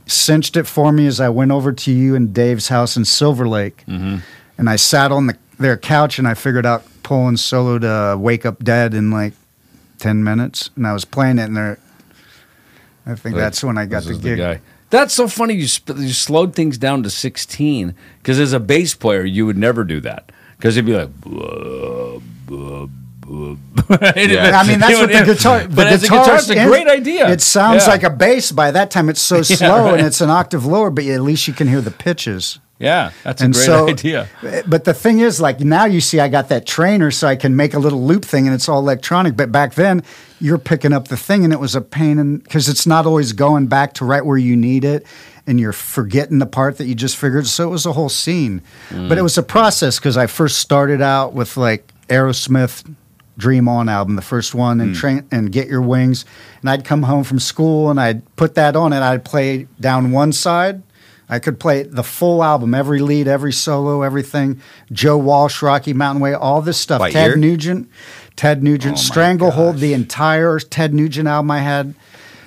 cinched 0.07 0.57
it 0.57 0.65
for 0.65 0.93
me 0.93 1.07
is 1.07 1.21
I 1.21 1.29
went 1.29 1.51
over 1.51 1.73
to 1.73 1.93
you 1.93 2.15
and 2.15 2.33
Dave's 2.33 2.69
house 2.69 2.97
in 2.97 3.05
Silver 3.05 3.49
Lake, 3.49 3.85
mm-hmm. 3.87 4.19
and 4.59 4.71
I 4.71 4.77
sat 4.77 5.13
on 5.13 5.27
the, 5.27 5.37
their 5.59 5.77
couch 5.77 6.19
and 6.19 6.29
I 6.29 6.35
figured 6.35 6.67
out 6.67 6.85
Poland 7.03 7.41
solo 7.41 7.79
to 7.79 8.17
"Wake 8.19 8.47
Up 8.47 8.63
Dead" 8.63 8.95
in 8.95 9.11
like 9.11 9.35
ten 9.99 10.25
minutes, 10.25 10.71
and 10.77 10.87
I 10.87 10.93
was 10.93 11.05
playing 11.05 11.39
it, 11.39 11.45
and 11.45 11.57
there. 11.57 11.79
I 13.07 13.15
think 13.15 13.37
that's 13.37 13.63
when 13.63 13.77
I 13.77 13.85
got 13.87 14.05
the 14.05 14.15
gig. 14.15 14.39
guy. 14.39 14.61
That's 14.91 15.13
so 15.13 15.29
funny. 15.29 15.55
You 15.55 15.69
sp- 15.69 15.99
you 15.99 16.13
slowed 16.13 16.55
things 16.55 16.79
down 16.79 17.03
to 17.03 17.11
sixteen 17.11 17.95
because 18.19 18.41
as 18.41 18.53
a 18.53 18.61
bass 18.61 18.95
player, 18.95 19.25
you 19.25 19.45
would 19.47 19.59
never 19.59 19.85
do 19.85 20.01
that 20.01 20.31
because 20.57 20.77
it'd 20.77 20.87
be 20.87 20.97
like. 20.97 21.21
"Blah, 21.21 22.21
blah, 22.47 22.87
blah." 22.87 22.89
Yeah. 23.27 24.61
I 24.61 24.67
mean, 24.67 24.81
that's 24.81 24.99
what 24.99 25.11
the 25.11 25.25
guitar. 25.25 25.67
But 25.69 25.85
the 25.85 25.87
as 25.87 26.05
a 26.05 26.09
guitar, 26.09 26.37
it's 26.37 26.51
a 26.51 26.67
great 26.67 26.89
idea. 26.89 27.29
It 27.31 27.41
sounds 27.41 27.85
Yeah. 27.87 27.93
like 27.93 28.03
a 28.03 28.11
bass. 28.11 28.53
By 28.53 28.71
that 28.71 28.91
time, 28.91 29.09
it's 29.09 29.21
so 29.21 29.43
slow 29.43 29.85
right. 29.85 29.99
and 29.99 30.07
it's 30.07 30.21
an 30.21 30.31
octave 30.31 30.65
lower, 30.65 30.91
but 30.91 31.05
at 31.05 31.21
least 31.21 31.49
you 31.49 31.55
can 31.55 31.69
hear 31.69 31.81
the 31.81 31.91
pitches. 31.91 32.59
Yeah, 32.79 33.13
that's 33.23 33.41
a 33.41 33.45
and 33.45 33.55
great 33.55 33.65
so, 33.65 33.89
idea. 33.89 34.29
But 34.67 34.85
the 34.85 34.95
thing 34.95 35.21
is, 35.21 35.41
like 35.41 35.61
now 35.61 35.85
you 35.85 36.01
see, 36.01 36.19
I 36.19 36.29
got 36.29 36.49
that 36.49 36.67
trainer, 36.67 37.11
so 37.11 37.29
I 37.29 37.37
can 37.37 37.55
make 37.55 37.73
a 37.73 37.79
little 37.79 38.05
loop 38.05 38.25
thing, 38.25 38.47
and 38.47 38.55
it's 38.55 38.69
all 38.69 38.81
electronic. 38.81 39.37
But 39.37 39.53
back 39.53 39.75
then, 39.75 40.03
you're 40.41 40.59
picking 40.59 40.93
up 40.93 41.09
the 41.09 41.17
thing, 41.17 41.45
and 41.45 41.53
it 41.53 41.61
was 41.61 41.77
a 41.77 41.81
pain, 41.81 42.39
because 42.39 42.69
it's 42.69 42.87
not 42.87 43.07
always 43.07 43.33
going 43.33 43.69
back 43.69 43.95
to 43.95 44.05
right 44.05 44.27
where 44.27 44.37
you 44.37 44.57
need 44.57 44.85
it, 44.85 45.07
and 45.47 45.61
you're 45.61 45.73
forgetting 45.73 46.41
the 46.41 46.47
part 46.47 46.79
that 46.79 46.87
you 46.87 46.97
just 46.97 47.17
figured. 47.17 47.47
So 47.47 47.69
it 47.69 47.71
was 47.71 47.87
a 47.87 47.93
whole 47.93 48.09
scene, 48.09 48.61
but 48.91 49.13
it 49.13 49.21
mm. 49.21 49.23
was 49.23 49.39
a 49.39 49.43
process 49.43 49.99
because 49.99 50.17
I 50.17 50.27
first 50.27 50.59
started 50.59 51.01
out 51.01 51.33
with 51.33 51.57
like 51.57 51.91
Aerosmith. 52.09 52.85
Dream 53.37 53.69
On 53.69 53.89
album, 53.89 54.17
the 54.17 54.23
first 54.23 54.55
one, 54.55 54.81
and 54.81 54.91
hmm. 54.91 55.01
train 55.01 55.29
and 55.31 55.51
Get 55.51 55.69
Your 55.69 55.83
Wings, 55.83 56.25
and 56.61 56.71
I'd 56.71 56.85
come 56.85 57.03
home 57.05 57.25
from 57.25 57.39
school 57.39 57.91
and 57.91 58.01
I'd 58.01 58.23
put 58.37 58.55
that 58.55 58.77
on 58.77 58.93
and 58.93 59.03
I'd 59.03 59.25
play 59.25 59.67
down 59.81 60.13
one 60.13 60.33
side, 60.33 60.83
I 61.29 61.39
could 61.39 61.59
play 61.59 61.83
the 61.83 62.03
full 62.03 62.45
album, 62.45 62.75
every 62.75 63.01
lead, 63.01 63.27
every 63.27 63.53
solo, 63.53 64.03
everything. 64.03 64.61
Joe 64.93 65.17
Walsh, 65.17 65.63
Rocky 65.63 65.93
Mountain 65.93 66.21
Way, 66.21 66.35
all 66.35 66.61
this 66.61 66.79
stuff. 66.79 66.99
By 66.99 67.11
Ted 67.11 67.31
ear? 67.31 67.37
Nugent, 67.37 67.89
Ted 68.37 68.63
Nugent, 68.63 68.95
Oh 68.99 69.01
Stranglehold, 69.01 69.75
gosh. 69.75 69.81
the 69.81 69.95
entire 69.95 70.59
Ted 70.59 70.93
Nugent 70.93 71.27
album 71.27 71.51
I 71.51 71.61
had. 71.61 71.95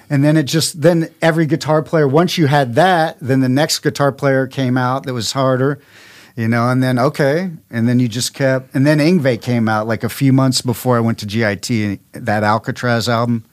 And 0.09 0.23
then 0.23 0.37
it 0.37 0.43
just 0.43 0.81
then 0.81 1.09
every 1.21 1.45
guitar 1.45 1.81
player, 1.81 2.07
once 2.07 2.37
you 2.37 2.47
had 2.47 2.75
that, 2.75 3.17
then 3.19 3.41
the 3.41 3.49
next 3.49 3.79
guitar 3.79 4.11
player 4.11 4.47
came 4.47 4.77
out 4.77 5.03
that 5.03 5.13
was 5.13 5.33
harder, 5.33 5.79
you 6.37 6.47
know, 6.47 6.69
and 6.69 6.81
then 6.81 6.99
okay. 6.99 7.49
And 7.71 7.89
then 7.89 7.99
you 7.99 8.07
just 8.07 8.33
kept 8.33 8.73
and 8.73 8.85
then 8.85 8.99
Yngwie 8.99 9.41
came 9.41 9.67
out 9.67 9.87
like 9.87 10.03
a 10.03 10.09
few 10.09 10.31
months 10.31 10.61
before 10.61 10.95
I 10.95 10.99
went 11.01 11.17
to 11.19 11.25
GIT, 11.25 11.99
that 12.13 12.43
Alcatraz 12.43 13.09
album. 13.09 13.43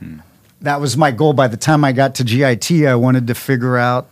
Hmm. 0.00 0.20
That 0.62 0.80
was 0.80 0.96
my 0.96 1.12
goal. 1.12 1.34
By 1.34 1.46
the 1.46 1.56
time 1.56 1.84
I 1.84 1.92
got 1.92 2.16
to 2.16 2.24
GIT, 2.24 2.84
I 2.86 2.96
wanted 2.96 3.28
to 3.28 3.34
figure 3.34 3.76
out 3.76 4.08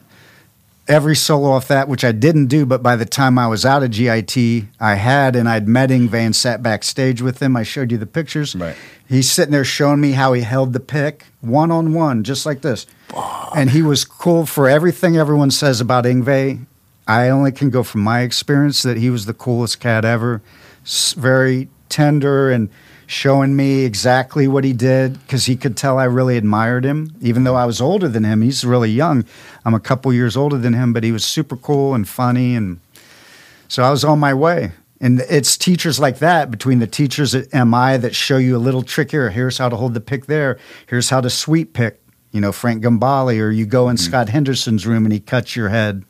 every 0.86 1.16
solo 1.16 1.50
off 1.50 1.66
that, 1.68 1.88
which 1.88 2.04
I 2.04 2.12
didn't 2.12 2.46
do. 2.46 2.66
But 2.66 2.82
by 2.82 2.96
the 2.96 3.06
time 3.06 3.38
I 3.38 3.48
was 3.48 3.64
out 3.64 3.82
of 3.82 3.90
GIT, 3.90 4.36
I 4.78 4.94
had, 4.94 5.34
and 5.34 5.48
I'd 5.48 5.66
met 5.66 5.90
Yngwie 5.90 6.14
and 6.14 6.36
sat 6.36 6.62
backstage 6.62 7.22
with 7.22 7.42
him. 7.42 7.56
I 7.56 7.62
showed 7.62 7.90
you 7.90 7.98
the 7.98 8.06
pictures. 8.06 8.54
Right. 8.54 8.76
He's 9.08 9.30
sitting 9.30 9.52
there 9.52 9.64
showing 9.64 10.00
me 10.00 10.12
how 10.12 10.34
he 10.34 10.42
held 10.42 10.74
the 10.74 10.80
pick 10.80 11.24
one 11.40 11.70
on 11.70 11.94
one, 11.94 12.24
just 12.24 12.44
like 12.44 12.60
this. 12.60 12.86
And 13.56 13.70
he 13.70 13.82
was 13.82 14.04
cool 14.04 14.44
for 14.44 14.68
everything 14.68 15.16
everyone 15.16 15.50
says 15.50 15.80
about 15.80 16.04
Yngwie. 16.04 16.66
I 17.06 17.28
only 17.28 17.52
can 17.52 17.70
go 17.70 17.82
from 17.82 18.00
my 18.00 18.20
experience 18.20 18.82
that 18.82 18.96
he 18.96 19.10
was 19.10 19.26
the 19.26 19.34
coolest 19.34 19.80
cat 19.80 20.04
ever. 20.04 20.42
S- 20.84 21.12
very 21.12 21.68
tender 21.88 22.50
and 22.50 22.68
showing 23.06 23.54
me 23.54 23.84
exactly 23.84 24.48
what 24.48 24.64
he 24.64 24.72
did 24.72 25.20
because 25.20 25.46
he 25.46 25.56
could 25.56 25.76
tell 25.76 25.98
I 25.98 26.04
really 26.04 26.36
admired 26.36 26.84
him. 26.84 27.14
Even 27.20 27.44
though 27.44 27.54
I 27.54 27.64
was 27.64 27.80
older 27.80 28.08
than 28.08 28.24
him, 28.24 28.42
he's 28.42 28.64
really 28.64 28.90
young. 28.90 29.24
I'm 29.64 29.74
a 29.74 29.80
couple 29.80 30.12
years 30.12 30.36
older 30.36 30.58
than 30.58 30.72
him, 30.72 30.92
but 30.92 31.04
he 31.04 31.12
was 31.12 31.24
super 31.24 31.56
cool 31.56 31.94
and 31.94 32.08
funny 32.08 32.54
and 32.56 32.80
So 33.68 33.82
I 33.82 33.90
was 33.90 34.04
on 34.04 34.18
my 34.18 34.34
way. 34.34 34.72
And 35.00 35.20
it's 35.28 35.56
teachers 35.58 36.00
like 36.00 36.18
that 36.20 36.50
between 36.50 36.78
the 36.78 36.86
teachers 36.86 37.34
at 37.34 37.52
MI 37.52 37.98
that 37.98 38.14
show 38.14 38.38
you 38.38 38.56
a 38.56 38.58
little 38.58 38.82
trick 38.82 39.10
here. 39.10 39.30
Here's 39.30 39.58
how 39.58 39.68
to 39.68 39.76
hold 39.76 39.94
the 39.94 40.00
pick 40.00 40.26
there. 40.26 40.58
Here's 40.88 41.10
how 41.10 41.20
to 41.20 41.28
sweep 41.28 41.74
pick. 41.74 42.00
You 42.32 42.40
know, 42.40 42.50
Frank 42.50 42.82
Gambale, 42.82 43.40
or 43.40 43.50
you 43.50 43.66
go 43.66 43.88
in 43.88 43.96
mm-hmm. 43.96 44.04
Scott 44.04 44.28
Henderson's 44.30 44.86
room 44.86 45.04
and 45.04 45.12
he 45.12 45.20
cuts 45.20 45.54
your 45.54 45.68
head. 45.68 46.04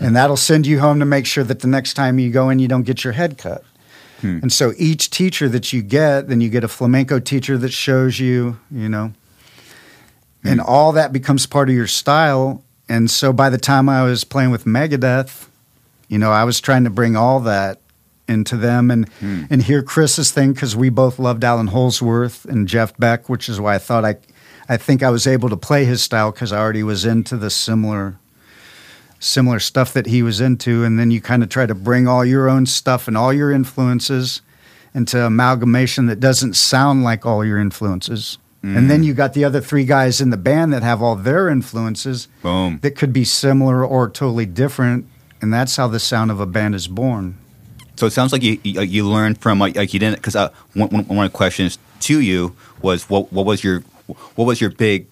And 0.00 0.16
that'll 0.16 0.36
send 0.36 0.66
you 0.66 0.80
home 0.80 0.98
to 1.00 1.04
make 1.04 1.26
sure 1.26 1.44
that 1.44 1.60
the 1.60 1.68
next 1.68 1.94
time 1.94 2.18
you 2.18 2.30
go 2.30 2.48
in, 2.48 2.58
you 2.58 2.68
don't 2.68 2.84
get 2.84 3.04
your 3.04 3.12
head 3.12 3.36
cut. 3.36 3.64
Hmm. 4.20 4.38
And 4.42 4.52
so 4.52 4.72
each 4.76 5.10
teacher 5.10 5.48
that 5.48 5.72
you 5.72 5.82
get, 5.82 6.28
then 6.28 6.40
you 6.40 6.48
get 6.48 6.64
a 6.64 6.68
flamenco 6.68 7.20
teacher 7.20 7.56
that 7.58 7.72
shows 7.72 8.18
you, 8.18 8.58
you 8.70 8.88
know, 8.88 9.12
hmm. 10.42 10.48
and 10.48 10.60
all 10.60 10.92
that 10.92 11.12
becomes 11.12 11.46
part 11.46 11.68
of 11.68 11.74
your 11.74 11.86
style. 11.86 12.62
And 12.88 13.10
so 13.10 13.32
by 13.32 13.50
the 13.50 13.58
time 13.58 13.88
I 13.88 14.02
was 14.02 14.24
playing 14.24 14.50
with 14.50 14.64
Megadeth, 14.64 15.48
you 16.08 16.18
know, 16.18 16.32
I 16.32 16.44
was 16.44 16.60
trying 16.60 16.84
to 16.84 16.90
bring 16.90 17.16
all 17.16 17.40
that 17.40 17.80
into 18.28 18.56
them. 18.56 18.90
And 18.90 19.08
hmm. 19.20 19.44
and 19.50 19.62
hear 19.62 19.82
Chris's 19.82 20.30
thing 20.30 20.52
because 20.52 20.76
we 20.76 20.88
both 20.88 21.18
loved 21.18 21.44
Allan 21.44 21.68
Holdsworth 21.68 22.44
and 22.44 22.68
Jeff 22.68 22.96
Beck, 22.96 23.28
which 23.28 23.48
is 23.48 23.60
why 23.60 23.74
I 23.74 23.78
thought 23.78 24.04
I, 24.04 24.16
I 24.68 24.76
think 24.76 25.02
I 25.02 25.10
was 25.10 25.26
able 25.26 25.48
to 25.48 25.56
play 25.56 25.84
his 25.84 26.02
style 26.02 26.30
because 26.30 26.52
I 26.52 26.58
already 26.58 26.82
was 26.82 27.04
into 27.04 27.36
the 27.36 27.50
similar, 27.50 28.18
similar 29.20 29.60
stuff 29.60 29.92
that 29.92 30.06
he 30.06 30.22
was 30.22 30.40
into, 30.40 30.82
and 30.82 30.98
then 30.98 31.12
you 31.12 31.20
kind 31.20 31.44
of 31.44 31.48
try 31.48 31.66
to 31.66 31.74
bring 31.74 32.08
all 32.08 32.24
your 32.24 32.48
own 32.48 32.66
stuff 32.66 33.06
and 33.06 33.16
all 33.16 33.32
your 33.32 33.52
influences 33.52 34.42
into 34.92 35.24
amalgamation 35.24 36.06
that 36.06 36.18
doesn't 36.18 36.54
sound 36.54 37.04
like 37.04 37.24
all 37.24 37.44
your 37.44 37.58
influences. 37.58 38.38
And 38.62 38.90
then 38.90 39.02
you 39.04 39.14
got 39.14 39.32
the 39.32 39.42
other 39.42 39.62
three 39.62 39.86
guys 39.86 40.20
in 40.20 40.28
the 40.28 40.36
band 40.36 40.74
that 40.74 40.82
have 40.82 41.00
all 41.00 41.16
their 41.16 41.48
influences 41.48 42.28
Boom. 42.42 42.78
that 42.82 42.90
could 42.90 43.10
be 43.10 43.24
similar 43.24 43.82
or 43.82 44.10
totally 44.10 44.44
different, 44.44 45.06
and 45.40 45.50
that's 45.50 45.76
how 45.76 45.88
the 45.88 45.98
sound 45.98 46.30
of 46.30 46.40
a 46.40 46.46
band 46.46 46.74
is 46.74 46.86
born. 46.86 47.38
So 47.96 48.04
it 48.04 48.10
sounds 48.10 48.32
like 48.32 48.42
you 48.42 48.60
you, 48.62 48.82
you 48.82 49.08
learned 49.08 49.38
from 49.38 49.58
like, 49.58 49.76
like 49.76 49.94
you 49.94 50.00
didn't 50.00 50.16
because 50.16 50.36
uh, 50.36 50.50
one, 50.74 50.90
one 50.90 51.04
one 51.06 51.24
of 51.24 51.32
the 51.32 51.36
questions 51.36 51.78
to 52.00 52.20
you 52.20 52.54
was 52.82 53.08
what 53.08 53.32
what 53.32 53.46
was 53.46 53.64
your 53.64 53.80
what 54.34 54.44
was 54.44 54.60
your 54.60 54.70
big 54.70 55.06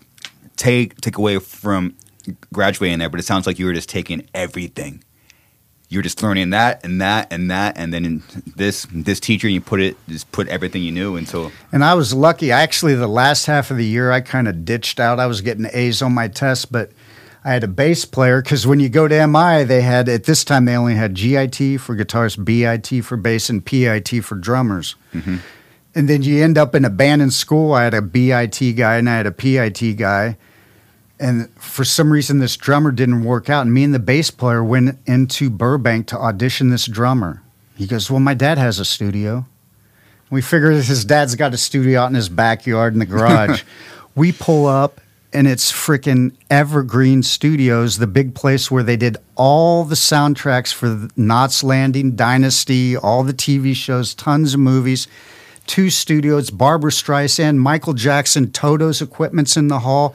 take 0.56 1.00
takeaway 1.00 1.40
from 1.40 1.94
graduating 2.52 2.98
there? 2.98 3.08
But 3.08 3.20
it 3.20 3.24
sounds 3.24 3.46
like 3.46 3.58
you 3.58 3.66
were 3.66 3.72
just 3.72 3.88
taking 3.88 4.28
everything. 4.34 5.02
You 5.88 5.98
were 5.98 6.02
just 6.02 6.22
learning 6.22 6.50
that 6.50 6.84
and 6.84 7.00
that 7.00 7.32
and 7.32 7.50
that, 7.50 7.78
and 7.78 7.94
then 7.94 8.04
in 8.04 8.22
this 8.56 8.86
this 8.92 9.20
teacher, 9.20 9.48
you 9.48 9.62
put 9.62 9.80
it 9.80 9.96
just 10.06 10.30
put 10.32 10.46
everything 10.48 10.82
you 10.82 10.92
knew 10.92 11.16
into. 11.16 11.50
And 11.72 11.82
I 11.82 11.94
was 11.94 12.12
lucky. 12.12 12.52
Actually, 12.52 12.94
the 12.94 13.08
last 13.08 13.46
half 13.46 13.70
of 13.70 13.78
the 13.78 13.86
year, 13.86 14.12
I 14.12 14.20
kind 14.20 14.48
of 14.48 14.66
ditched 14.66 15.00
out. 15.00 15.18
I 15.18 15.26
was 15.26 15.40
getting 15.40 15.66
A's 15.72 16.02
on 16.02 16.12
my 16.12 16.28
tests, 16.28 16.66
but 16.66 16.90
I 17.44 17.52
had 17.52 17.64
a 17.64 17.68
bass 17.68 18.04
player 18.04 18.42
because 18.42 18.66
when 18.66 18.80
you 18.80 18.90
go 18.90 19.08
to 19.08 19.26
MI, 19.26 19.64
they 19.64 19.80
had 19.80 20.10
at 20.10 20.24
this 20.24 20.44
time 20.44 20.66
they 20.66 20.76
only 20.76 20.94
had 20.94 21.14
GIT 21.14 21.80
for 21.80 21.94
guitars, 21.94 22.36
BIT 22.36 23.02
for 23.02 23.16
bass, 23.16 23.48
and 23.48 23.64
PIT 23.64 24.22
for 24.22 24.34
drummers. 24.34 24.96
Mm-hmm. 25.14 25.36
And 25.94 26.08
then 26.08 26.22
you 26.22 26.44
end 26.44 26.58
up 26.58 26.74
in 26.74 26.84
a 26.84 26.90
band 26.90 27.22
in 27.22 27.30
school. 27.30 27.72
I 27.72 27.84
had 27.84 27.94
a 27.94 28.02
BIT 28.02 28.76
guy 28.76 28.96
and 28.96 29.08
I 29.08 29.16
had 29.16 29.26
a 29.26 29.32
PIT 29.32 29.96
guy. 29.96 30.36
And 31.20 31.50
for 31.56 31.84
some 31.84 32.12
reason, 32.12 32.38
this 32.38 32.56
drummer 32.56 32.92
didn't 32.92 33.24
work 33.24 33.50
out. 33.50 33.62
And 33.62 33.74
me 33.74 33.84
and 33.84 33.94
the 33.94 33.98
bass 33.98 34.30
player 34.30 34.62
went 34.62 34.98
into 35.06 35.50
Burbank 35.50 36.06
to 36.08 36.18
audition 36.18 36.70
this 36.70 36.86
drummer. 36.86 37.42
He 37.76 37.86
goes, 37.86 38.10
Well, 38.10 38.20
my 38.20 38.34
dad 38.34 38.58
has 38.58 38.78
a 38.78 38.84
studio. 38.84 39.46
We 40.30 40.42
figured 40.42 40.74
his 40.74 41.04
dad's 41.04 41.34
got 41.36 41.54
a 41.54 41.56
studio 41.56 42.02
out 42.02 42.10
in 42.10 42.14
his 42.14 42.28
backyard 42.28 42.92
in 42.92 42.98
the 42.98 43.06
garage. 43.06 43.62
we 44.14 44.32
pull 44.32 44.66
up, 44.66 45.00
and 45.32 45.46
it's 45.46 45.72
freaking 45.72 46.34
Evergreen 46.50 47.22
Studios, 47.22 47.98
the 47.98 48.06
big 48.06 48.34
place 48.34 48.70
where 48.70 48.82
they 48.82 48.96
did 48.96 49.16
all 49.36 49.84
the 49.84 49.94
soundtracks 49.94 50.72
for 50.72 51.08
Knots 51.16 51.64
Landing, 51.64 52.14
Dynasty, 52.14 52.96
all 52.96 53.22
the 53.24 53.32
TV 53.32 53.74
shows, 53.74 54.14
tons 54.14 54.54
of 54.54 54.60
movies. 54.60 55.08
Two 55.66 55.90
studios, 55.90 56.50
Barbra 56.50 56.90
Streisand, 56.90 57.56
Michael 57.56 57.92
Jackson, 57.92 58.50
Toto's 58.50 59.02
equipment's 59.02 59.56
in 59.56 59.68
the 59.68 59.80
hall. 59.80 60.14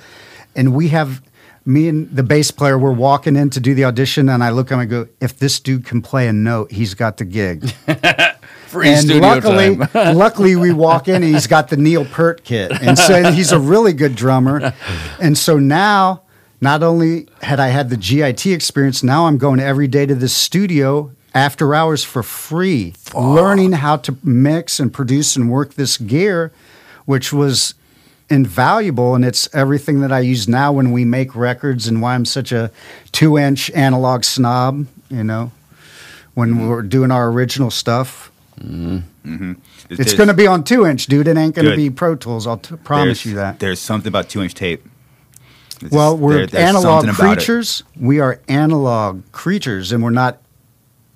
And 0.55 0.73
we 0.75 0.89
have 0.89 1.21
me 1.65 1.87
and 1.87 2.13
the 2.13 2.23
bass 2.23 2.51
player 2.51 2.77
were 2.77 2.91
walking 2.91 3.35
in 3.35 3.49
to 3.51 3.59
do 3.59 3.73
the 3.73 3.85
audition, 3.85 4.29
and 4.29 4.43
I 4.43 4.49
look 4.49 4.71
at 4.71 4.75
him 4.75 4.79
and 4.81 4.89
go, 4.89 5.07
if 5.21 5.37
this 5.37 5.59
dude 5.59 5.85
can 5.85 6.01
play 6.01 6.27
a 6.27 6.33
note, 6.33 6.71
he's 6.71 6.93
got 6.93 7.17
the 7.17 7.25
gig. 7.25 7.69
Free 8.67 8.89
and 8.89 9.01
studio 9.01 9.21
luckily, 9.21 9.77
time. 9.77 10.17
luckily, 10.17 10.55
we 10.55 10.73
walk 10.73 11.07
in 11.07 11.15
and 11.15 11.33
he's 11.33 11.47
got 11.47 11.69
the 11.69 11.77
Neil 11.77 12.05
Peart 12.05 12.43
kit, 12.43 12.71
and 12.81 12.97
so 12.97 13.31
he's 13.31 13.51
a 13.51 13.59
really 13.59 13.93
good 13.93 14.15
drummer. 14.15 14.73
And 15.21 15.37
so 15.37 15.59
now, 15.59 16.23
not 16.59 16.81
only 16.81 17.27
had 17.43 17.59
I 17.59 17.67
had 17.67 17.89
the 17.89 17.97
GIT 17.97 18.47
experience, 18.47 19.03
now 19.03 19.27
I'm 19.27 19.37
going 19.37 19.59
every 19.59 19.87
day 19.87 20.05
to 20.05 20.15
this 20.15 20.33
studio 20.33 21.11
after 21.35 21.75
hours 21.75 22.03
for 22.03 22.23
free, 22.23 22.93
learning 23.13 23.73
how 23.73 23.97
to 23.97 24.17
mix 24.23 24.79
and 24.79 24.91
produce 24.91 25.35
and 25.35 25.51
work 25.51 25.75
this 25.75 25.97
gear, 25.97 26.51
which 27.05 27.31
was 27.31 27.75
invaluable 28.29 29.15
and 29.15 29.25
it's 29.25 29.53
everything 29.53 30.01
that 30.01 30.11
I 30.11 30.19
use 30.19 30.47
now 30.47 30.71
when 30.71 30.91
we 30.91 31.05
make 31.05 31.35
records 31.35 31.87
and 31.87 32.01
why 32.01 32.15
I'm 32.15 32.25
such 32.25 32.51
a 32.51 32.71
two 33.11 33.37
inch 33.37 33.69
analog 33.71 34.23
snob, 34.23 34.87
you 35.09 35.23
know, 35.23 35.51
when 36.33 36.51
mm-hmm. 36.51 36.67
we're 36.67 36.81
doing 36.81 37.11
our 37.11 37.29
original 37.29 37.71
stuff. 37.71 38.31
Mm-hmm. 38.59 39.33
Mm-hmm. 39.33 39.53
It's 39.89 40.13
going 40.13 40.27
to 40.27 40.33
be 40.33 40.47
on 40.47 40.63
two 40.63 40.85
inch, 40.85 41.07
dude. 41.07 41.27
It 41.27 41.37
ain't 41.37 41.55
going 41.55 41.69
to 41.69 41.75
be 41.75 41.89
Pro 41.89 42.15
Tools. 42.15 42.47
I'll 42.47 42.57
t- 42.57 42.75
promise 42.77 43.25
you 43.25 43.35
that. 43.35 43.59
There's 43.59 43.79
something 43.79 44.07
about 44.07 44.29
two 44.29 44.41
inch 44.41 44.53
tape. 44.53 44.83
It's 45.81 45.91
Well, 45.93 46.17
we're 46.17 46.45
there- 46.47 46.61
analog 46.61 47.03
something 47.03 47.09
about 47.09 47.23
it. 47.23 47.35
creatures. 47.35 47.83
We 47.99 48.19
are 48.19 48.39
analog 48.47 49.23
creatures, 49.31 49.91
and 49.91 50.03
we're 50.03 50.11
not. 50.11 50.39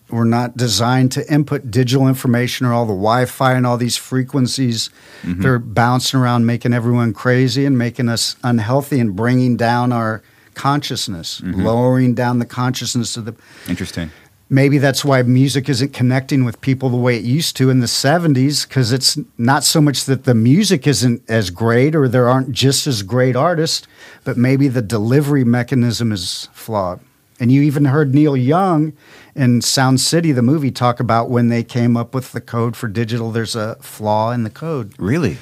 We're 0.09 0.23
not 0.23 0.55
designed 0.55 1.11
to 1.13 1.33
input 1.33 1.69
digital 1.69 2.07
information 2.07 2.65
or 2.65 2.73
all 2.73 2.85
the 2.85 2.93
Wi-Fi 2.93 3.53
and 3.53 3.65
all 3.67 3.77
these 3.77 3.97
frequencies. 3.97 4.89
Mm-hmm. 5.23 5.41
They're 5.41 5.59
bouncing 5.59 6.19
around, 6.19 6.45
making 6.45 6.73
everyone 6.73 7.13
crazy 7.13 7.65
and 7.65 7.77
making 7.77 8.07
us 8.07 8.35
unhealthy 8.43 8.99
and 8.99 9.15
bringing 9.15 9.57
down 9.57 9.91
our 9.91 10.21
consciousness, 10.53 11.41
Mm-hmm. 11.41 11.61
lowering 11.61 12.13
down 12.15 12.39
the 12.39 12.45
consciousness 12.45 13.15
of 13.17 13.25
the 13.25 13.35
Interesting. 13.69 14.09
maybe 14.49 14.77
that's 14.79 15.05
why 15.05 15.21
music 15.21 15.69
isn't 15.69 15.93
connecting 15.93 16.43
with 16.45 16.59
people 16.61 16.89
the 16.89 16.97
way 16.97 17.15
it 17.17 17.23
used 17.23 17.55
to 17.57 17.69
in 17.69 17.79
the 17.79 17.85
70s 17.85 18.67
because 18.67 18.91
it's 18.91 19.17
not 19.37 19.63
so 19.63 19.79
much 19.81 20.05
that 20.05 20.23
the 20.23 20.33
music 20.33 20.87
isn't 20.87 21.21
as 21.29 21.51
great 21.51 21.95
or 21.95 22.07
there 22.07 22.27
aren't 22.27 22.51
just 22.53 22.87
as 22.87 23.03
great 23.03 23.35
artists 23.35 23.85
but 24.23 24.35
maybe 24.35 24.67
the 24.67 24.81
delivery 24.81 25.43
mechanism 25.43 26.11
is 26.11 26.49
flawed 26.53 26.99
and 27.39 27.51
you 27.51 27.61
even 27.61 27.85
heard 27.85 28.15
neil 28.15 28.35
young 28.35 28.93
in 29.37 29.61
sound 29.61 30.01
city 30.01 30.31
the 30.33 30.41
movie 30.41 30.71
talk 30.71 30.99
about 30.99 31.29
when 31.29 31.47
they 31.49 31.63
came 31.63 31.95
up 31.95 32.13
with 32.13 32.31
the 32.33 32.41
code 32.41 32.75
for 32.75 32.87
digital 32.87 33.31
there's 33.31 33.55
a 33.55 33.75
flaw 33.75 34.31
in 34.31 34.43
the 34.43 34.49
code 34.49 34.93
Really? 34.97 35.37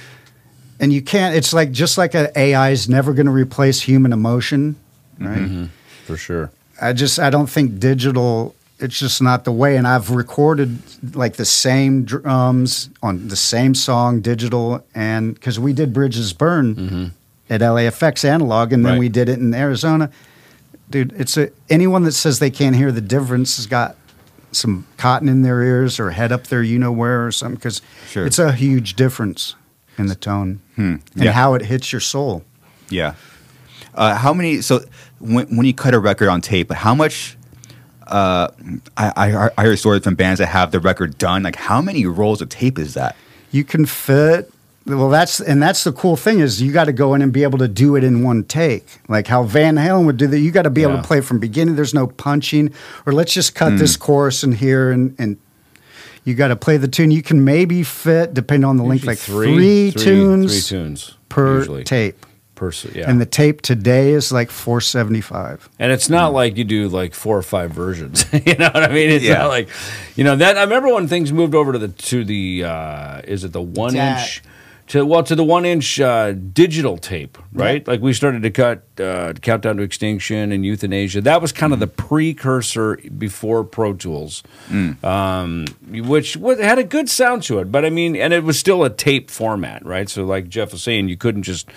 and 0.79 0.91
you 0.93 1.01
can't 1.01 1.35
it's 1.35 1.53
like 1.53 1.71
just 1.71 1.97
like 1.97 2.13
an 2.13 2.27
ai 2.35 2.69
is 2.71 2.87
never 2.89 3.13
going 3.13 3.25
to 3.27 3.31
replace 3.31 3.81
human 3.81 4.11
emotion 4.13 4.75
right 5.19 5.39
mm-hmm. 5.39 5.65
for 6.05 6.17
sure. 6.17 6.51
I 6.81 6.91
just 6.91 7.19
I 7.19 7.29
don't 7.29 7.47
think 7.49 7.79
digital. 7.79 8.53
It's 8.79 8.99
just 8.99 9.21
not 9.21 9.45
the 9.45 9.53
way. 9.53 9.77
And 9.77 9.87
I've 9.87 10.11
recorded 10.11 10.77
like 11.15 11.35
the 11.37 11.45
same 11.45 12.03
drums 12.03 12.89
on 13.01 13.29
the 13.29 13.37
same 13.37 13.73
song, 13.73 14.19
digital, 14.19 14.83
and 14.93 15.33
because 15.33 15.57
we 15.57 15.71
did 15.71 15.93
Bridges 15.93 16.33
Burn 16.33 16.75
mm-hmm. 16.75 17.05
at 17.49 17.61
LA 17.61 17.83
LAFX 17.87 18.25
analog, 18.25 18.73
and 18.73 18.85
then 18.85 18.93
Right. 18.95 18.99
we 18.99 19.07
did 19.07 19.29
it 19.29 19.39
in 19.39 19.53
Arizona. 19.53 20.11
Dude, 20.89 21.13
it's 21.17 21.36
a 21.38 21.49
anyone 21.69 22.03
that 22.03 22.11
says 22.13 22.39
they 22.39 22.51
can't 22.51 22.75
hear 22.75 22.91
the 22.91 23.01
difference 23.01 23.57
has 23.57 23.65
got 23.67 23.95
some 24.51 24.86
cotton 24.97 25.27
in 25.27 25.41
their 25.41 25.61
ears 25.63 25.99
or 25.99 26.11
head 26.11 26.31
up 26.31 26.47
their 26.47 26.63
you 26.63 26.79
know 26.79 26.91
where 26.91 27.25
or 27.25 27.31
something 27.31 27.55
because 27.55 27.81
Sure. 28.07 28.25
it's 28.25 28.39
a 28.39 28.51
huge 28.53 28.95
difference 28.95 29.55
in 29.97 30.07
the 30.07 30.15
tone 30.15 30.61
and 30.77 31.01
Yeah. 31.15 31.31
how 31.31 31.53
it 31.55 31.63
hits 31.63 31.91
your 31.91 31.99
soul. 32.01 32.43
Yeah. 32.89 33.15
Uh, 33.95 34.15
how 34.15 34.33
many? 34.33 34.61
So 34.61 34.81
when 35.19 35.47
when 35.57 35.65
you 35.65 35.73
cut 35.73 35.93
a 35.93 35.99
record 35.99 36.29
on 36.29 36.41
tape, 36.41 36.71
how 36.71 36.93
much? 36.95 37.36
Uh, 38.07 38.49
I, 38.95 39.11
I 39.17 39.49
I 39.57 39.63
hear 39.63 39.75
stories 39.77 40.03
from 40.03 40.13
bands 40.15 40.38
that 40.39 40.47
have 40.47 40.71
the 40.71 40.79
record 40.79 41.17
done. 41.17 41.41
Like 41.43 41.55
how 41.55 41.81
many 41.81 42.05
rolls 42.05 42.41
of 42.41 42.49
tape 42.49 42.77
is 42.79 42.93
that? 42.93 43.15
you 43.51 43.63
can 43.63 43.86
fit 43.86 44.51
well 44.86 45.09
that's 45.09 45.39
and 45.39 45.61
that's 45.63 45.83
the 45.83 45.91
cool 45.91 46.15
thing 46.15 46.39
is 46.39 46.61
you 46.61 46.71
got 46.71 46.86
to 46.86 46.93
go 46.93 47.13
in 47.15 47.21
and 47.21 47.31
be 47.33 47.43
able 47.43 47.57
to 47.57 47.67
do 47.67 47.95
it 47.95 48.03
in 48.03 48.21
one 48.23 48.43
take 48.43 48.86
like 49.07 49.27
how 49.27 49.41
van 49.43 49.75
halen 49.75 50.05
would 50.05 50.17
do 50.17 50.27
that 50.27 50.39
you 50.39 50.51
got 50.51 50.61
to 50.63 50.69
be 50.69 50.83
able 50.83 50.97
to 50.97 51.01
play 51.03 51.21
from 51.21 51.39
beginning 51.39 51.75
there's 51.75 51.93
no 51.93 52.05
punching 52.07 52.71
or 53.05 53.13
let's 53.13 53.33
just 53.33 53.55
cut 53.55 53.71
Hmm. 53.71 53.77
this 53.77 53.97
chorus 53.97 54.43
in 54.43 54.51
here 54.53 54.91
and 54.91 55.15
and 55.17 55.38
you 56.23 56.33
got 56.36 56.47
to 56.49 56.55
play 56.55 56.77
the 56.77 56.88
tune 56.88 57.09
you 57.11 57.21
can 57.23 57.43
maybe 57.43 57.83
fit 57.83 58.33
depending 58.33 58.67
on 58.67 58.77
the 58.77 58.83
length 58.83 59.05
like 59.05 59.17
three, 59.17 59.91
tunes 59.91 60.67
three 60.69 60.77
tunes 60.77 61.13
per 61.29 61.57
usually. 61.59 61.83
tape 61.83 62.25
Per, 62.55 62.71
yeah. 62.93 63.09
and 63.09 63.19
the 63.19 63.25
tape 63.25 63.61
today 63.61 64.11
is 64.11 64.31
like 64.31 64.49
475 64.49 65.67
And 65.77 65.91
it's 65.91 66.09
not 66.09 66.31
like 66.31 66.55
you 66.55 66.63
do 66.63 66.88
like 66.88 67.13
four 67.13 67.38
or 67.38 67.41
five 67.41 67.71
versions. 67.71 68.25
you 68.45 68.55
know 68.55 68.69
what 68.73 68.81
I 68.81 68.88
mean? 68.93 69.09
It's 69.09 69.25
Yeah. 69.25 69.39
not 69.39 69.47
like 69.49 69.67
you 70.15 70.23
know 70.23 70.38
that. 70.38 70.57
I 70.57 70.63
remember 70.63 70.93
when 70.93 71.09
things 71.09 71.33
moved 71.33 71.53
over 71.53 71.73
to 71.73 71.79
the 71.79 71.89
to 71.89 72.23
the 72.23 72.63
uh, 72.63 73.21
is 73.25 73.43
it 73.43 73.51
the 73.51 73.61
one 73.61 73.93
DAT. 73.93 74.19
inch 74.21 74.41
to 74.88 75.05
well 75.05 75.23
to 75.23 75.36
the 75.36 75.43
one 75.43 75.65
inch 75.65 75.99
uh, 75.99 76.33
digital 76.33 76.97
tape, 76.97 77.38
right? 77.53 77.88
Like 77.88 78.01
we 78.01 78.13
started 78.13 78.43
to 78.43 78.51
cut 78.51 78.83
uh, 78.99 79.33
Countdown 79.33 79.77
to 79.77 79.83
Extinction 79.83 80.51
and 80.51 80.63
Youthanasia. 80.63 81.23
That 81.23 81.41
was 81.41 81.51
kind 81.51 81.73
of 81.73 81.79
the 81.79 81.88
precursor 81.88 82.97
before 83.17 83.63
Pro 83.63 83.93
Tools, 83.93 84.43
um, 85.03 85.65
which 85.89 86.38
was, 86.38 86.59
had 86.59 86.77
a 86.77 86.83
good 86.83 87.09
sound 87.09 87.43
to 87.43 87.59
it. 87.59 87.71
But 87.71 87.83
I 87.83 87.89
mean, 87.89 88.15
and 88.15 88.31
it 88.31 88.43
was 88.43 88.59
still 88.59 88.83
a 88.83 88.89
tape 88.89 89.31
format, 89.31 89.83
right? 89.86 90.07
So 90.07 90.23
like 90.23 90.49
Jeff 90.49 90.71
was 90.71 90.83
saying, 90.83 91.09
you 91.09 91.17
couldn't 91.17 91.43
just 91.43 91.67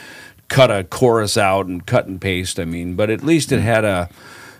cut 0.48 0.70
a 0.70 0.84
chorus 0.84 1.38
out 1.38 1.66
and 1.66 1.84
cut 1.86 2.06
and 2.06 2.20
paste. 2.20 2.60
I 2.60 2.66
mean, 2.66 2.94
but 2.94 3.08
at 3.10 3.22
least 3.22 3.52
it 3.52 3.60
had 3.60 3.84
a. 3.84 4.10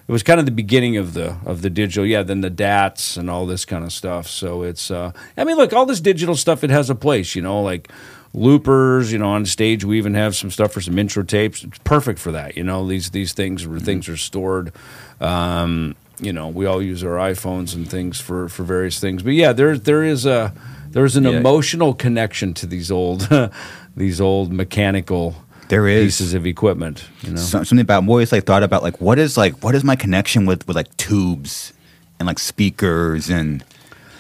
It 0.07 0.13
was 0.13 0.23
kind 0.23 0.41
of 0.41 0.47
the 0.47 0.53
beginning 0.53 0.97
of 0.97 1.13
the 1.13 1.37
of 1.45 1.61
the 1.61 1.69
digital, 1.69 2.07
yeah. 2.07 2.23
Then 2.23 2.41
the 2.41 2.49
DATs 2.49 3.19
and 3.19 3.29
all 3.29 3.45
this 3.45 3.67
kind 3.67 3.85
of 3.85 3.93
stuff. 3.93 4.27
So 4.27 4.63
it's, 4.63 4.91
uh, 4.91 5.13
I 5.37 5.45
mean, 5.45 5.59
look, 5.59 5.75
all 5.75 5.85
this 5.85 6.01
digital 6.01 6.35
stuff, 6.35 6.65
it 6.65 6.71
has 6.71 6.89
a 6.89 6.95
place, 6.95 7.35
you 7.35 7.43
know, 7.43 7.61
like 7.61 7.93
loopers. 8.39 9.13
You 9.13 9.19
know, 9.19 9.31
on 9.31 9.45
stage 9.47 9.85
we 9.85 9.99
even 9.99 10.15
have 10.15 10.35
some 10.37 10.51
stuff 10.51 10.73
for 10.73 10.81
some 10.81 10.99
intro 10.99 11.23
tapes. 11.23 11.65
It's 11.65 11.79
perfect 11.85 12.19
for 12.19 12.33
that. 12.33 12.57
You 12.57 12.65
know, 12.65 12.87
these 12.87 13.11
these 13.11 13.33
things 13.33 13.67
where 13.67 13.81
things 13.81 14.09
are 14.09 14.17
stored. 14.17 14.73
Um, 15.21 15.97
you 16.21 16.33
know, 16.33 16.49
we 16.49 16.67
all 16.67 16.83
use 16.83 17.05
our 17.05 17.17
iPhones 17.17 17.75
and 17.75 17.89
things 17.89 18.21
for 18.21 18.49
for 18.49 18.63
various 18.65 18.99
things. 19.01 19.23
But 19.23 19.35
yeah, 19.35 19.53
there 19.53 19.77
there 19.79 20.03
is 20.05 20.27
a 20.27 20.53
there's 20.91 21.17
an 21.17 21.25
Yeah. 21.25 21.31
emotional 21.33 21.95
connection 21.95 22.55
to 22.55 22.67
these 22.67 22.91
old 22.91 23.29
these 23.97 24.21
old 24.21 24.53
mechanical 24.53 25.37
There 25.69 25.87
is. 25.87 26.05
pieces 26.07 26.35
of 26.35 26.47
equipment. 26.47 27.05
You 27.23 27.33
know, 27.33 27.37
So- 27.37 27.59
something 27.63 27.81
about 27.81 27.99
I'm 28.03 28.09
always 28.09 28.33
like 28.33 28.45
thought 28.45 28.63
about 28.63 28.83
like 28.83 29.01
what 29.01 29.19
is 29.19 29.37
like 29.37 29.63
what 29.63 29.75
is 29.75 29.85
my 29.85 29.97
connection 29.97 30.47
with 30.47 30.67
with 30.67 30.77
like 30.77 30.95
tubes 30.97 31.73
and 32.19 32.27
like 32.27 32.39
speakers 32.39 33.31
and 33.31 33.63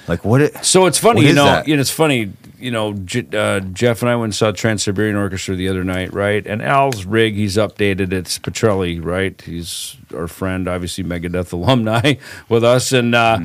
like 0.09 0.25
what 0.25 0.41
it 0.41 0.65
So 0.65 0.87
it's 0.87 0.99
funny, 0.99 1.27
you 1.27 1.35
know. 1.35 1.45
that? 1.45 1.69
You 1.69 1.77
know, 1.77 1.81
it's 1.81 1.91
funny. 1.91 2.33
You 2.59 2.73
know, 2.73 2.95
J- 2.95 3.29
uh, 3.33 3.61
Jeff 3.61 4.03
and 4.03 4.11
I 4.11 4.17
went 4.17 4.25
and 4.25 4.35
saw 4.35 4.51
Trans 4.51 4.83
Siberian 4.83 5.15
Orchestra 5.15 5.55
the 5.55 5.69
other 5.69 5.85
night, 5.85 6.13
right? 6.13 6.45
And 6.45 6.61
Al's 6.61 7.05
rig, 7.05 7.35
he's 7.35 7.57
updated. 7.57 8.13
It's 8.13 8.39
Pitrelli, 8.39 9.05
right? 9.05 9.41
He's 9.41 9.97
our 10.13 10.27
friend, 10.27 10.67
obviously 10.67 11.05
Megadeth 11.05 11.53
alumni 11.53 12.15
with 12.49 12.65
us, 12.65 12.91
and 12.93 13.15
uh, 13.15 13.39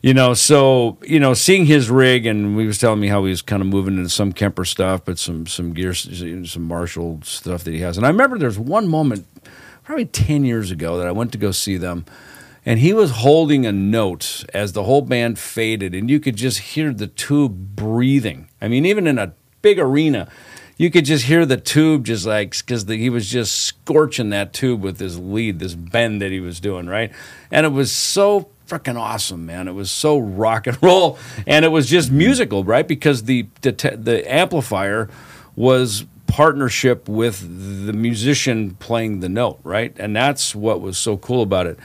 you 0.00 0.14
know, 0.14 0.32
so 0.34 0.96
you 1.02 1.18
know, 1.20 1.34
seeing 1.34 1.66
his 1.66 1.90
rig, 1.90 2.24
and 2.26 2.58
he 2.58 2.66
was 2.66 2.78
telling 2.78 3.00
me 3.00 3.08
how 3.08 3.24
he 3.24 3.30
was 3.30 3.42
kind 3.42 3.60
of 3.60 3.68
moving 3.68 3.96
into 3.96 4.08
some 4.08 4.32
Kemper 4.32 4.64
stuff, 4.64 5.04
but 5.04 5.18
some 5.18 5.46
some 5.46 5.72
gear, 5.74 5.92
some 5.92 6.62
Marshall 6.62 7.20
stuff 7.22 7.64
that 7.64 7.72
he 7.74 7.80
has. 7.80 7.96
And 7.98 8.06
I 8.06 8.08
remember 8.08 8.38
there's 8.38 8.58
one 8.58 8.88
moment, 8.88 9.26
probably 9.82 10.06
ten 10.06 10.44
years 10.44 10.70
ago, 10.70 10.96
that 10.98 11.06
I 11.06 11.12
went 11.12 11.32
to 11.32 11.38
go 11.38 11.50
see 11.50 11.76
them 11.76 12.06
and 12.66 12.78
he 12.80 12.92
was 12.92 13.10
holding 13.10 13.66
a 13.66 13.72
note 13.72 14.44
as 14.54 14.72
the 14.72 14.84
whole 14.84 15.02
band 15.02 15.38
faded 15.38 15.94
and 15.94 16.10
you 16.10 16.18
could 16.20 16.36
just 16.36 16.58
hear 16.58 16.92
the 16.92 17.06
tube 17.06 17.76
breathing. 17.76 18.48
I 18.60 18.68
mean 18.68 18.86
even 18.86 19.06
in 19.06 19.18
a 19.18 19.32
big 19.62 19.78
arena 19.78 20.28
you 20.76 20.90
could 20.90 21.04
just 21.04 21.26
hear 21.26 21.46
the 21.46 21.56
tube 21.56 22.04
just 22.04 22.26
like 22.26 22.56
because 22.56 22.84
he 22.88 23.08
was 23.08 23.30
just 23.30 23.56
scorching 23.56 24.30
that 24.30 24.52
tube 24.52 24.82
with 24.82 24.98
his 24.98 25.18
lead 25.18 25.58
this 25.58 25.74
bend 25.74 26.20
that 26.20 26.32
he 26.32 26.40
was 26.40 26.60
doing 26.60 26.86
right? 26.86 27.12
And 27.50 27.66
it 27.66 27.70
was 27.70 27.92
so 27.92 28.48
freaking 28.66 28.98
awesome 28.98 29.46
man. 29.46 29.68
It 29.68 29.72
was 29.72 29.90
so 29.90 30.18
rock 30.18 30.66
and 30.66 30.82
roll. 30.82 31.18
And 31.46 31.64
it 31.64 31.68
was 31.68 31.88
just 31.88 32.10
musical 32.10 32.64
right? 32.64 32.86
Because 32.86 33.24
the 33.24 33.46
the, 33.62 33.72
the 33.72 34.32
amplifier 34.32 35.08
was 35.56 36.06
partnership 36.26 37.08
with 37.08 37.86
the 37.86 37.92
musician 37.92 38.74
playing 38.76 39.20
the 39.20 39.28
note 39.28 39.60
right? 39.62 39.94
And 39.98 40.16
that's 40.16 40.54
what 40.54 40.80
was 40.80 40.98
so 40.98 41.16
cool 41.16 41.42
about 41.42 41.66
it 41.66 41.78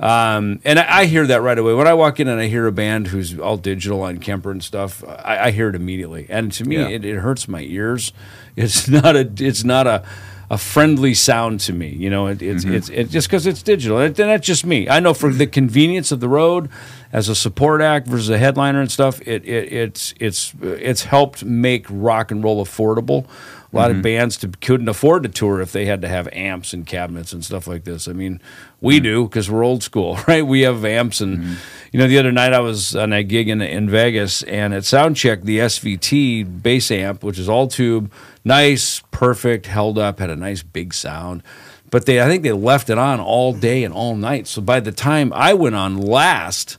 um, 0.00 0.60
and 0.64 0.78
I, 0.78 1.00
I 1.00 1.04
hear 1.06 1.26
that 1.26 1.42
right 1.42 1.58
away 1.58 1.74
when 1.74 1.86
I 1.86 1.94
walk 1.94 2.18
in 2.20 2.26
and 2.28 2.40
I 2.40 2.46
hear 2.46 2.66
a 2.66 2.72
band 2.72 3.08
who's 3.08 3.38
all 3.38 3.56
digital 3.58 4.02
on 4.02 4.18
Kemper 4.18 4.50
and 4.50 4.64
stuff. 4.64 5.04
I, 5.06 5.38
I 5.46 5.50
hear 5.50 5.68
it 5.68 5.74
immediately, 5.74 6.26
and 6.30 6.50
to 6.52 6.64
me, 6.64 6.76
Yeah. 6.76 6.88
it, 6.88 7.04
it 7.04 7.16
hurts 7.18 7.46
my 7.48 7.60
ears. 7.60 8.12
It's 8.56 8.88
not 8.88 9.14
a 9.14 9.30
it's 9.38 9.62
not 9.64 9.86
a 9.86 10.04
a 10.50 10.58
friendly 10.58 11.14
sound 11.14 11.60
to 11.60 11.72
me. 11.72 11.88
You 11.90 12.10
know, 12.10 12.26
it, 12.26 12.42
it's 12.42 12.64
it's 12.64 12.88
it, 12.90 13.08
just 13.08 13.28
because 13.28 13.46
it's 13.46 13.62
digital, 13.62 13.98
and 13.98 14.14
that's 14.14 14.44
just 14.46 14.66
me. 14.66 14.88
I 14.88 14.98
know 14.98 15.14
for 15.14 15.32
the 15.32 15.46
convenience 15.46 16.10
of 16.10 16.18
the 16.18 16.28
road, 16.28 16.68
as 17.12 17.28
a 17.28 17.34
support 17.36 17.80
act 17.80 18.08
versus 18.08 18.28
a 18.28 18.38
headliner 18.38 18.80
and 18.80 18.90
stuff, 18.90 19.20
it, 19.22 19.44
it 19.46 19.72
it's 19.72 20.12
it's 20.18 20.52
it's 20.62 21.04
helped 21.04 21.44
make 21.44 21.86
rock 21.88 22.32
and 22.32 22.42
roll 22.42 22.62
affordable. 22.62 23.26
A 23.72 23.76
lot 23.76 23.92
of 23.92 24.02
bands 24.02 24.36
to, 24.38 24.48
couldn't 24.48 24.88
afford 24.88 25.22
to 25.22 25.28
tour 25.28 25.60
if 25.60 25.70
they 25.70 25.86
had 25.86 26.02
to 26.02 26.08
have 26.08 26.28
amps 26.32 26.72
and 26.74 26.84
cabinets 26.84 27.32
and 27.32 27.44
stuff 27.44 27.68
like 27.68 27.84
this. 27.84 28.08
I 28.08 28.12
mean, 28.12 28.40
we 28.80 29.00
do 29.00 29.24
because 29.24 29.50
we're 29.50 29.64
old 29.64 29.82
school, 29.82 30.18
right? 30.28 30.46
We 30.46 30.62
have 30.62 30.84
amps, 30.84 31.20
and 31.20 31.38
mm-hmm. 31.38 31.54
you 31.92 31.98
know, 31.98 32.08
the 32.08 32.18
other 32.18 32.32
night 32.32 32.52
I 32.52 32.60
was 32.60 32.96
on 32.96 33.12
a 33.12 33.22
gig 33.22 33.48
in 33.48 33.60
in 33.60 33.88
Vegas, 33.88 34.42
and 34.44 34.74
at 34.74 34.84
Soundcheck, 34.84 35.42
the 35.42 35.58
SVT 35.58 36.62
bass 36.62 36.90
amp, 36.90 37.22
which 37.22 37.38
is 37.38 37.48
all 37.48 37.68
tube, 37.68 38.12
nice, 38.44 39.02
perfect, 39.10 39.66
held 39.66 39.98
up, 39.98 40.18
had 40.18 40.30
a 40.30 40.36
nice 40.36 40.62
big 40.62 40.94
sound. 40.94 41.42
But 41.90 42.06
they, 42.06 42.20
I 42.22 42.26
think 42.26 42.44
they 42.44 42.52
left 42.52 42.88
it 42.88 42.98
on 42.98 43.18
all 43.18 43.52
day 43.52 43.82
and 43.82 43.92
all 43.92 44.14
night. 44.14 44.46
So 44.46 44.62
by 44.62 44.78
the 44.78 44.92
time 44.92 45.32
I 45.32 45.54
went 45.54 45.74
on 45.74 45.96
last, 45.98 46.78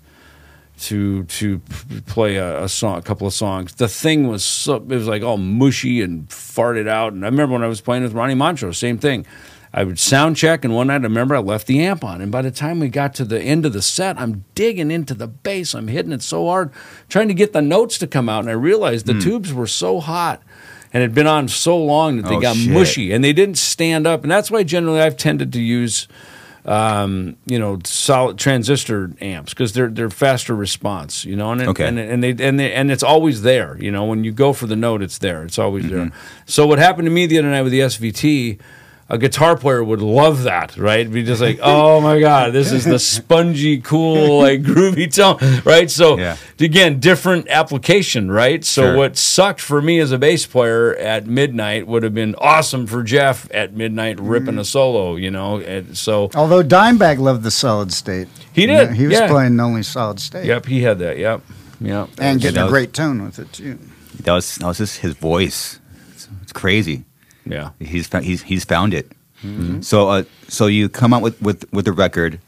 to 0.82 1.24
to 1.26 1.60
play 2.08 2.38
a, 2.38 2.64
a 2.64 2.70
song, 2.70 2.98
a 2.98 3.02
couple 3.02 3.28
of 3.28 3.34
songs. 3.34 3.76
The 3.76 3.88
thing 3.88 4.28
was 4.28 4.44
so 4.44 4.76
it 4.76 4.88
was 4.88 5.08
like 5.08 5.22
all 5.22 5.38
mushy 5.38 6.02
and 6.02 6.28
farted 6.30 6.88
out. 6.88 7.14
And 7.14 7.24
I 7.24 7.30
remember 7.30 7.54
when 7.54 7.64
I 7.64 7.68
was 7.68 7.82
playing 7.82 8.04
with 8.04 8.14
Ronnie 8.14 8.34
Montrose, 8.34 8.78
same 8.78 8.98
thing. 8.98 9.26
I 9.74 9.84
would 9.86 10.00
sound 10.00 10.36
check, 10.36 10.66
and 10.66 10.76
one 10.76 10.88
night 10.88 11.00
I 11.02 11.04
remember 11.04 11.34
I 11.36 11.40
left 11.40 11.66
the 11.68 11.82
amp 11.82 12.04
on. 12.04 12.20
And 12.22 12.30
by 12.32 12.42
the 12.42 12.52
time 12.52 12.80
we 12.82 12.90
got 12.90 13.14
to 13.16 13.26
the 13.26 13.42
end 13.42 13.66
of 13.66 13.72
the 13.72 13.82
set, 13.82 14.20
I'm 14.20 14.44
digging 14.54 14.92
into 14.92 15.14
the 15.14 15.28
bass. 15.28 15.74
I'm 15.74 15.88
hitting 15.88 16.12
it 16.12 16.22
so 16.22 16.48
hard, 16.48 16.72
trying 17.08 17.30
to 17.30 17.34
get 17.34 17.54
the 17.54 17.62
notes 17.62 17.98
to 18.00 18.08
come 18.08 18.28
out. 18.28 18.42
And 18.42 18.50
I 18.50 18.54
realized 18.54 19.06
the 19.06 19.18
tubes 19.20 19.54
were 19.54 19.68
so 19.68 20.02
hot 20.02 20.42
and 20.94 21.02
had 21.02 21.14
been 21.16 21.26
on 21.28 21.48
so 21.48 21.78
long 21.82 22.18
that 22.18 22.28
they 22.28 22.36
Oh, 22.36 22.42
got 22.42 22.58
shit. 22.58 22.70
mushy 22.70 23.14
and 23.14 23.24
they 23.24 23.32
didn't 23.32 23.58
stand 23.58 24.06
up. 24.06 24.24
And 24.24 24.32
that's 24.32 24.52
why 24.52 24.64
generally 24.64 25.00
I've 25.00 25.16
tended 25.16 25.54
to 25.54 25.62
use 25.62 26.08
um, 26.64 27.38
you 27.48 27.58
know, 27.58 27.80
solid 27.86 28.38
transistor 28.38 29.12
amps 29.20 29.52
because 29.52 29.74
they're 29.74 29.88
they're 29.88 30.12
faster 30.12 30.56
response, 30.56 31.26
you 31.26 31.36
know, 31.36 31.52
and 31.54 31.62
it- 31.62 31.68
Okay. 31.70 31.88
and 31.88 31.98
and 31.98 32.24
they 32.24 32.36
and 32.40 32.60
they, 32.60 32.72
and 32.72 32.92
it's 32.92 33.02
always 33.02 33.42
there, 33.42 33.78
you 33.80 33.90
know, 33.92 34.06
when 34.06 34.24
you 34.24 34.32
go 34.32 34.54
for 34.54 34.68
the 34.68 34.76
note, 34.76 35.02
it's 35.02 35.18
there, 35.18 35.44
it's 35.44 35.58
always 35.58 35.90
there. 35.90 36.06
Mm-hmm. 36.06 36.16
So 36.46 36.68
what 36.68 36.78
happened 36.78 37.08
to 37.08 37.10
me 37.12 37.26
the 37.26 37.40
other 37.40 37.50
night 37.50 37.64
with 37.64 37.72
the 37.72 37.80
SVT? 37.80 38.60
A 39.12 39.18
guitar 39.18 39.58
player 39.58 39.84
would 39.84 40.02
love 40.02 40.44
that, 40.44 40.78
right? 40.78 41.12
Be 41.12 41.22
just 41.22 41.42
like, 41.42 41.60
oh 41.62 42.00
my 42.00 42.22
god, 42.22 42.54
this 42.54 42.72
is 42.72 42.86
the 42.86 42.98
spongy, 42.98 43.82
cool, 43.82 44.40
like 44.40 44.62
groovy 44.64 45.14
tone, 45.14 45.62
right? 45.66 45.92
So 45.92 46.18
Yeah. 46.18 46.38
again, 46.58 47.02
different 47.02 47.50
application, 47.50 48.32
right? 48.32 48.64
So 48.64 48.84
Sure. 48.84 48.96
what 48.96 49.18
sucked 49.18 49.60
for 49.60 49.82
me 49.82 50.00
as 50.00 50.14
a 50.14 50.18
bass 50.18 50.46
player 50.46 50.96
at 50.96 51.28
midnight 51.28 51.88
would 51.88 52.04
have 52.04 52.14
been 52.14 52.36
awesome 52.38 52.88
for 52.88 53.04
Jeff 53.04 53.50
at 53.54 53.76
midnight 53.76 54.18
ripping 54.18 54.58
a 54.58 54.62
mm. 54.62 54.66
solo, 54.66 55.18
you 55.18 55.30
know. 55.30 55.60
And 55.60 55.98
so 55.98 56.30
Although 56.34 56.64
Dimebag 56.64 57.20
loved 57.20 57.44
the 57.44 57.52
solid 57.52 57.92
state. 57.92 58.30
He 58.54 58.62
You 58.62 58.68
did, 58.68 58.90
know, 58.92 58.96
he 58.96 59.08
was 59.08 59.20
yeah. 59.20 59.28
playing 59.28 59.60
only 59.60 59.84
solid 59.84 60.22
state. 60.22 60.46
Yep, 60.46 60.68
he 60.68 60.84
had 60.84 61.00
that. 61.00 61.18
Yep, 61.18 61.42
yep. 61.82 62.10
And 62.18 62.40
getting 62.40 62.64
a 62.64 62.70
great 62.70 62.94
tone 62.94 63.22
with 63.26 63.40
it 63.40 63.52
too. 63.52 63.78
that 64.24 64.32
was 64.32 64.56
that 64.56 64.68
was 64.68 64.78
just 64.78 65.00
his 65.00 65.16
voice. 65.16 65.82
It's, 66.14 66.30
it's 66.44 66.54
crazy. 66.54 67.04
Yeah. 67.46 67.72
He's 67.80 68.08
he's 68.24 68.42
he's 68.44 68.66
found 68.66 68.94
it. 68.94 69.12
So 69.82 70.10
uh, 70.10 70.24
so 70.48 70.68
you 70.68 70.88
come 70.90 71.14
out 71.14 71.22
with 71.24 71.42
with 71.42 71.72
with 71.74 71.86
the 71.86 71.92
record. 71.94 72.40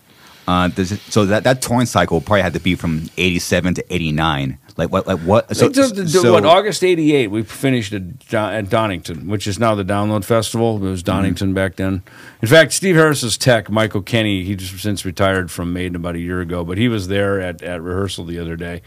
Uh, 0.48 0.70
it, 0.76 0.86
so 1.10 1.26
that 1.26 1.44
that 1.46 1.62
touring 1.62 1.86
cycle 1.88 2.20
probably 2.22 2.42
had 2.42 2.54
to 2.54 2.60
be 2.60 2.76
from 2.76 3.10
eighty 3.18 3.40
seven 3.40 3.74
to 3.74 3.94
eighty 3.94 4.12
nine. 4.12 4.58
Like 4.76 4.92
what 4.92 5.08
like 5.08 5.20
what? 5.20 5.56
So, 5.56 5.72
So, 5.72 5.88
so, 5.88 6.06
so- 6.06 6.34
what? 6.34 6.46
August 6.46 6.84
'88, 6.84 7.28
we 7.32 7.44
finished 7.44 7.94
at, 7.94 8.28
Don- 8.28 8.54
at 8.54 8.70
Donington, 8.70 9.28
which 9.28 9.48
is 9.48 9.58
now 9.58 9.74
the 9.76 9.86
Download 9.86 10.24
Festival. 10.26 10.78
It 10.78 10.90
was 10.90 11.02
Donington 11.04 11.54
back 11.54 11.76
then. 11.78 12.02
In 12.42 12.48
fact, 12.48 12.74
Steve 12.74 12.96
Harris's 12.96 13.38
tech, 13.38 13.70
Michael 13.70 14.02
Kenney, 14.02 14.44
he 14.44 14.56
just 14.56 14.78
since 14.82 15.06
retired 15.06 15.50
from 15.52 15.74
Maiden 15.74 15.96
about 15.96 16.16
a 16.16 16.20
year 16.20 16.42
ago, 16.42 16.64
but 16.64 16.78
he 16.78 16.88
was 16.88 17.08
there 17.08 17.40
at, 17.40 17.62
at 17.64 17.82
rehearsal 17.82 18.26
the 18.26 18.38
other 18.40 18.56
day. 18.56 18.82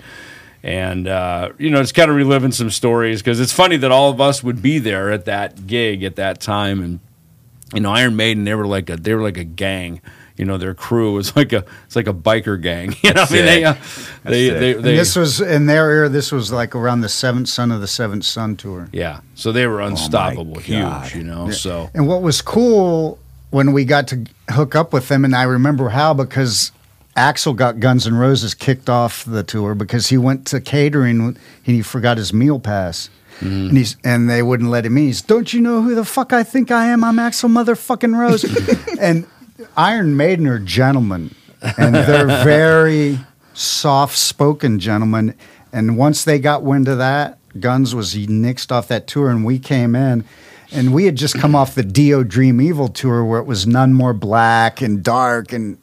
And 0.67 1.07
uh, 1.07 1.53
you 1.59 1.71
know, 1.71 1.81
it's 1.81 1.93
kind 1.93 2.11
of 2.11 2.17
reliving 2.17 2.51
some 2.51 2.71
stories 2.71 3.23
because 3.23 3.39
it's 3.39 3.53
funny 3.53 3.77
that 3.77 3.93
all 3.93 4.11
of 4.11 4.21
us 4.21 4.43
would 4.43 4.61
be 4.61 4.81
there 4.81 5.13
at 5.13 5.27
that 5.27 5.69
gig 5.69 6.03
at 6.03 6.17
that 6.17 6.41
time, 6.41 6.83
and 6.83 6.99
you 7.73 7.79
know, 7.79 7.93
Iron 7.93 8.17
Maiden, 8.17 8.43
they 8.43 8.55
were 8.57 8.67
like 8.67 8.91
a 8.91 8.97
they 8.97 9.15
were 9.15 9.23
like 9.23 9.37
a 9.37 9.45
gang. 9.45 10.01
You 10.37 10.45
know, 10.45 10.59
their 10.59 10.75
crew 10.75 11.15
was 11.15 11.37
like 11.37 11.53
a 11.53 11.65
it's 11.85 11.95
like 11.95 12.09
a 12.09 12.13
biker 12.13 12.61
gang. 12.61 12.97
You 13.05 13.15
know, 13.15 13.23
I 13.23 13.33
mean, 13.33 13.45
they, 13.45 13.65
uh, 13.65 13.75
they, 14.25 14.49
sick. 14.49 14.59
they, 14.59 14.73
they, 14.73 14.97
this 14.97 15.15
was 15.15 15.41
in 15.41 15.67
their 15.67 15.89
era. 15.89 16.09
This 16.09 16.33
was 16.33 16.51
like 16.51 16.75
around 16.75 17.03
the 17.03 17.09
Seventh 17.09 17.49
Son 17.49 17.71
of 17.71 17.81
the 17.81 17.87
Seventh 17.87 18.25
Son 18.25 18.57
tour. 18.57 18.89
Yeah. 18.91 19.21
So 19.37 19.53
they 19.53 19.69
were 19.69 19.81
unstoppable, 19.81 20.55
God. 20.55 20.63
huge, 21.05 21.15
you 21.15 21.23
know. 21.23 21.53
So 21.53 21.91
And 21.95 22.09
what 22.09 22.23
was 22.23 22.43
cool 22.43 23.21
when 23.51 23.73
we 23.73 23.85
got 23.85 24.09
to 24.09 24.27
hook 24.51 24.75
up 24.75 24.93
with 24.93 25.07
them, 25.07 25.25
and 25.25 25.37
I 25.37 25.45
remember 25.45 25.91
how 25.91 26.13
because 26.13 26.73
Axl 27.17 27.57
got 27.57 27.81
Guns 27.81 28.07
N' 28.07 28.15
Roses 28.15 28.55
kicked 28.55 28.91
off 28.91 29.25
the 29.25 29.43
tour 29.43 29.75
because 29.75 30.09
he 30.09 30.19
went 30.19 30.47
to 30.49 30.61
catering 30.61 31.21
and 31.21 31.39
he 31.63 31.83
forgot 31.83 32.19
his 32.19 32.33
meal 32.33 32.61
pass. 32.61 33.09
Mm-hmm. 33.41 33.69
And 33.69 33.79
he's 33.79 33.97
and 34.05 34.31
they 34.31 34.43
wouldn't 34.43 34.71
let 34.71 34.87
him 34.87 34.97
in. 34.97 35.05
He's, 35.05 35.23
don't 35.23 35.53
you 35.53 35.61
know 35.61 35.83
who 35.83 35.95
the 35.95 36.05
fuck 36.05 36.33
I 36.33 36.43
think 36.43 36.71
I 36.71 36.87
am? 36.87 37.05
I'm 37.05 37.17
Axl 37.17 37.51
motherfucking 37.51 38.17
Rose. 38.17 38.45
and 39.01 39.27
Iron 39.77 40.17
Maiden 40.17 40.47
are 40.47 40.59
gentlemen, 40.59 41.35
and 41.79 41.95
they're 41.95 42.27
very 42.45 43.19
soft 43.55 44.17
spoken 44.17 44.79
gentlemen. 44.79 45.35
And 45.73 45.99
once 45.99 46.25
they 46.25 46.39
got 46.39 46.63
wind 46.63 46.89
of 46.89 46.99
that, 46.99 47.39
Guns 47.61 47.95
was 47.95 48.15
nixed 48.15 48.73
off 48.73 48.89
that 48.89 49.07
tour, 49.07 49.29
and 49.31 49.45
we 49.45 49.59
came 49.59 49.95
in, 49.95 50.25
and 50.73 50.93
we 50.93 51.05
had 51.05 51.17
just 51.17 51.39
come 51.39 51.55
off 51.55 51.75
the 51.75 51.83
Dio 51.83 52.23
Dream 52.23 52.61
Evil 52.61 52.89
tour 52.89 53.25
where 53.25 53.39
it 53.39 53.47
was 53.47 53.67
none 53.67 53.93
more 53.93 54.13
black 54.13 54.81
and 54.81 55.03
dark, 55.03 55.53
and 55.53 55.79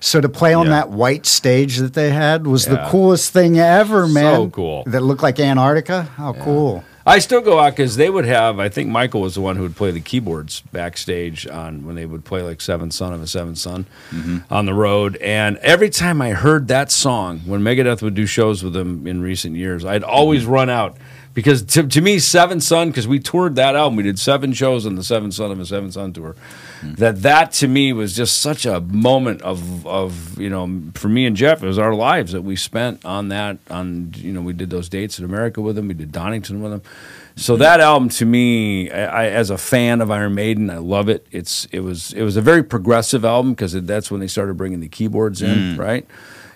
so 0.00 0.20
to 0.20 0.28
play 0.28 0.54
on 0.54 0.66
Yeah. 0.66 0.72
that 0.72 0.90
white 0.90 1.26
stage 1.26 1.78
that 1.78 1.94
they 1.94 2.10
had 2.10 2.46
was 2.46 2.66
the 2.66 2.84
coolest 2.88 3.32
thing 3.32 3.58
ever, 3.58 4.06
man. 4.06 4.34
So 4.34 4.50
cool. 4.50 4.82
That 4.86 5.02
looked 5.02 5.22
like 5.22 5.40
Antarctica. 5.40 6.08
How 6.16 6.32
cool! 6.32 6.84
I 7.08 7.20
still 7.20 7.40
go 7.40 7.58
out 7.58 7.74
because 7.74 7.96
they 7.96 8.10
would 8.10 8.26
have. 8.26 8.60
I 8.60 8.68
think 8.68 8.90
Michael 8.90 9.22
was 9.22 9.34
the 9.34 9.40
one 9.40 9.56
who 9.56 9.62
would 9.62 9.76
play 9.76 9.90
the 9.90 10.00
keyboards 10.00 10.60
backstage 10.72 11.46
on 11.46 11.86
when 11.86 11.96
they 11.96 12.04
would 12.04 12.22
play 12.22 12.42
like 12.42 12.60
Seventh 12.60 12.92
Son 12.92 13.14
of 13.14 13.22
a 13.22 13.26
Seventh 13.26 13.56
Son 13.56 13.86
mm-hmm. 14.10 14.40
on 14.52 14.66
the 14.66 14.74
road. 14.74 15.16
And 15.16 15.56
every 15.58 15.88
time 15.88 16.20
I 16.20 16.32
heard 16.32 16.68
that 16.68 16.92
song, 16.92 17.40
when 17.46 17.62
Megadeth 17.62 18.02
would 18.02 18.12
do 18.12 18.26
shows 18.26 18.62
with 18.62 18.74
them 18.74 19.06
in 19.06 19.22
recent 19.22 19.56
years, 19.56 19.86
I'd 19.86 20.02
always 20.04 20.42
mm-hmm. 20.42 20.52
run 20.52 20.68
out 20.68 20.98
because 21.34 21.62
to, 21.62 21.86
to 21.86 22.00
me, 22.00 22.18
seven 22.18 22.60
Son, 22.60 22.88
because 22.88 23.06
we 23.06 23.18
toured 23.20 23.54
that 23.56 23.76
album, 23.76 23.96
we 23.96 24.02
did 24.02 24.18
seven 24.18 24.52
shows 24.52 24.86
on 24.86 24.96
the 24.96 25.04
seven 25.04 25.30
Son 25.30 25.50
of 25.50 25.60
a 25.60 25.66
seven 25.66 25.92
Son 25.92 26.12
tour. 26.12 26.34
Hmm. 26.80 26.94
That 26.94 27.22
that 27.22 27.52
to 27.52 27.68
me 27.68 27.92
was 27.92 28.14
just 28.14 28.40
such 28.40 28.66
a 28.66 28.80
moment 28.80 29.42
of 29.42 29.86
of 29.86 30.38
you 30.38 30.50
know 30.50 30.80
for 30.94 31.08
me 31.08 31.26
and 31.26 31.36
Jeff 31.36 31.62
it 31.62 31.66
was 31.66 31.78
our 31.78 31.94
lives 31.94 32.32
that 32.32 32.42
we 32.42 32.56
spent 32.56 33.04
on 33.04 33.28
that 33.28 33.58
on 33.70 34.12
you 34.16 34.32
know 34.32 34.40
we 34.40 34.52
did 34.52 34.70
those 34.70 34.88
dates 34.88 35.18
in 35.18 35.24
America 35.24 35.60
with 35.60 35.76
them 35.76 35.88
we 35.88 35.94
did 35.94 36.12
Donington 36.12 36.62
with 36.62 36.72
them. 36.72 36.82
So 37.36 37.54
hmm. 37.54 37.60
that 37.60 37.80
album 37.80 38.08
to 38.10 38.24
me 38.24 38.90
I, 38.90 39.24
I 39.24 39.26
as 39.26 39.50
a 39.50 39.58
fan 39.58 40.00
of 40.00 40.10
Iron 40.10 40.34
Maiden 40.34 40.70
I 40.70 40.78
love 40.78 41.08
it. 41.08 41.26
It's 41.30 41.66
it 41.66 41.80
was 41.80 42.12
it 42.12 42.22
was 42.22 42.36
a 42.36 42.42
very 42.42 42.62
progressive 42.62 43.24
album 43.24 43.52
because 43.52 43.72
that's 43.72 44.10
when 44.10 44.20
they 44.20 44.28
started 44.28 44.56
bringing 44.56 44.80
the 44.80 44.88
keyboards 44.88 45.42
in 45.42 45.74
hmm. 45.74 45.80
right 45.80 46.06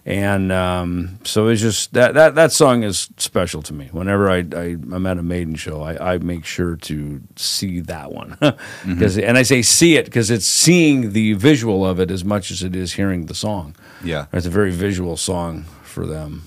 and 0.05 0.51
um, 0.51 1.19
so 1.25 1.49
it's 1.49 1.61
just 1.61 1.93
that, 1.95 2.15
that 2.15 2.35
that 2.35 2.51
song 2.53 2.83
is 2.83 3.09
special 3.19 3.63
to 3.63 3.73
me. 3.73 3.89
Whenever 3.93 4.29
I, 4.29 4.39
I 4.39 4.77
I'm 4.91 5.07
at 5.07 5.19
a 5.19 5.23
Maiden 5.23 5.55
show, 5.55 5.83
I, 5.83 6.15
I 6.15 6.19
make 6.19 6.45
sure 6.45 6.77
to 6.77 7.21
see 7.37 7.81
that 7.81 8.13
one 8.13 8.37
because 8.87 9.17
and 9.17 9.39
I 9.39 9.43
say 9.43 9.63
see 9.63 9.97
it 9.97 10.07
because 10.07 10.31
it's 10.31 10.47
seeing 10.47 11.13
the 11.13 11.35
visual 11.35 11.87
of 11.87 12.01
it 12.01 12.11
as 12.11 12.25
much 12.25 12.51
as 12.51 12.63
it 12.63 12.75
is 12.75 12.95
hearing 12.95 13.27
the 13.27 13.35
song. 13.35 13.77
Yeah. 14.03 14.27
it's 14.33 14.47
a 14.47 14.51
very 14.51 14.73
visual 14.73 15.17
song 15.17 15.65
for 15.85 16.07
them. 16.07 16.43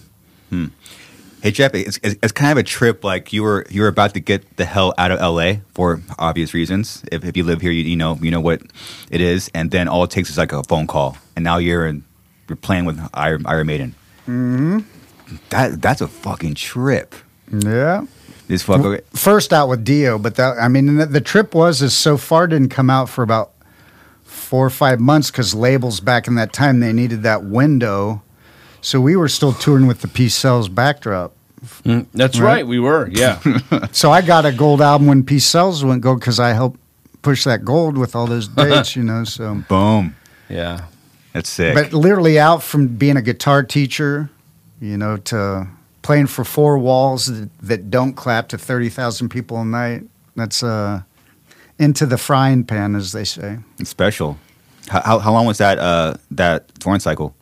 Hey 1.41 1.51
Jeff, 1.51 1.76
it's, 1.76 1.99
it's, 2.01 2.16
it's 2.24 2.32
kind 2.32 2.51
of 2.51 2.58
a 2.58 2.64
trip. 2.64 3.03
Like 3.03 3.32
you 3.32 3.43
were 3.43 3.66
you 3.70 3.82
were 3.84 3.88
about 3.88 4.16
to 4.16 4.20
get 4.20 4.58
the 4.58 4.66
hell 4.66 4.93
out 4.97 5.12
of 5.12 5.20
LA 5.20 5.62
for 5.76 6.01
obvious 6.18 6.53
reasons. 6.53 7.03
If, 7.12 7.24
if 7.24 7.38
you 7.38 7.43
live 7.43 7.62
here, 7.62 7.72
you, 7.72 7.84
you 7.84 7.95
know 7.95 8.18
you 8.22 8.32
know 8.32 8.41
what 8.41 8.64
it 9.12 9.22
is, 9.22 9.51
and 9.53 9.70
then 9.70 9.88
all 9.88 10.03
it 10.03 10.10
takes 10.10 10.30
is 10.30 10.38
like 10.38 10.51
a 10.51 10.64
phone 10.64 10.88
call, 10.88 11.18
and 11.36 11.43
now 11.43 11.58
you're 11.58 11.86
in, 11.86 12.03
you're 12.48 12.56
playing 12.56 12.86
with 12.86 13.00
Iron, 13.14 13.46
Iron 13.46 13.68
Maiden. 13.68 13.96
Mm-hmm. 14.28 14.80
That 15.50 15.82
that's 15.82 16.02
a 16.02 16.08
fucking 16.08 16.56
trip. 16.56 17.16
Yeah. 17.52 18.06
This 18.48 18.64
fucker. 18.64 19.02
First 19.16 19.52
out 19.54 19.70
with 19.70 19.84
Dio, 19.84 20.20
but 20.20 20.36
that 20.36 20.58
I 20.60 20.68
mean 20.68 20.98
the, 20.98 21.06
the 21.08 21.22
trip 21.22 21.56
was 21.56 21.82
is 21.82 21.96
so 21.96 22.18
far 22.18 22.48
didn't 22.48 22.70
come 22.70 22.89
out 22.89 23.10
for 23.10 23.24
about 23.24 23.52
four 24.24 24.66
or 24.66 24.70
five 24.70 25.00
months 25.00 25.32
because 25.32 25.56
labels 25.56 26.00
back 26.00 26.28
in 26.28 26.36
that 26.36 26.54
time 26.54 26.80
they 26.80 26.93
needed 26.93 27.24
that 27.24 27.43
window. 27.43 28.22
So 28.82 29.02
we 29.02 29.16
were 29.16 29.28
still 29.30 29.52
touring 29.54 29.88
with 29.88 30.02
the 30.02 30.08
Peace 30.08 30.36
Sells 30.36 30.70
backdrop. 30.70 31.34
That's 31.84 32.39
Right. 32.39 32.58
right, 32.58 32.68
we 32.68 32.78
were. 32.80 33.10
Yeah, 33.12 33.39
So 33.91 34.12
I 34.12 34.22
got 34.22 34.46
a 34.46 34.52
gold 34.52 34.80
album 34.84 35.08
when 35.08 35.24
Peace 35.24 35.46
Sells 35.48 35.84
went 35.84 36.02
gold 36.02 36.20
because 36.20 36.39
I 36.39 36.50
helped 36.54 36.80
push 37.24 37.43
that 37.46 37.66
gold 37.66 37.98
with 37.98 38.16
all 38.16 38.28
those 38.28 38.48
dates, 38.62 38.96
you 38.96 39.02
know. 39.02 39.24
So, 39.24 39.64
Boom. 39.68 40.16
yeah. 40.48 40.82
That's 41.36 41.50
sick. 41.50 41.76
but 41.76 41.92
literally 41.92 42.40
out 42.40 42.64
from 42.64 42.88
being 42.88 43.18
a 43.18 43.22
guitar 43.22 43.62
teacher, 43.62 44.30
you 44.80 44.98
know, 44.98 45.18
to 45.18 45.68
playing 46.02 46.28
for 46.28 46.46
four 46.46 46.78
walls 46.78 47.26
that, 47.26 47.50
that 47.60 47.92
don't 47.92 48.14
clap 48.14 48.48
to 48.50 48.58
thirty 48.58 48.88
thousand 48.88 49.30
people 49.30 49.60
a 49.60 49.66
night. 49.66 50.04
That's 50.38 50.64
uh, 50.64 51.02
into 51.78 52.06
the 52.06 52.18
frying 52.18 52.64
pan, 52.64 52.96
as 52.96 53.12
they 53.12 53.26
say. 53.26 53.60
it's 53.80 53.90
special. 53.90 54.38
How, 54.88 55.02
how, 55.02 55.20
how 55.20 55.34
long 55.34 55.46
was 55.46 55.58
that 55.58 55.78
uh, 55.78 56.14
that 56.32 56.74
touring 56.80 57.02
cycle? 57.02 57.36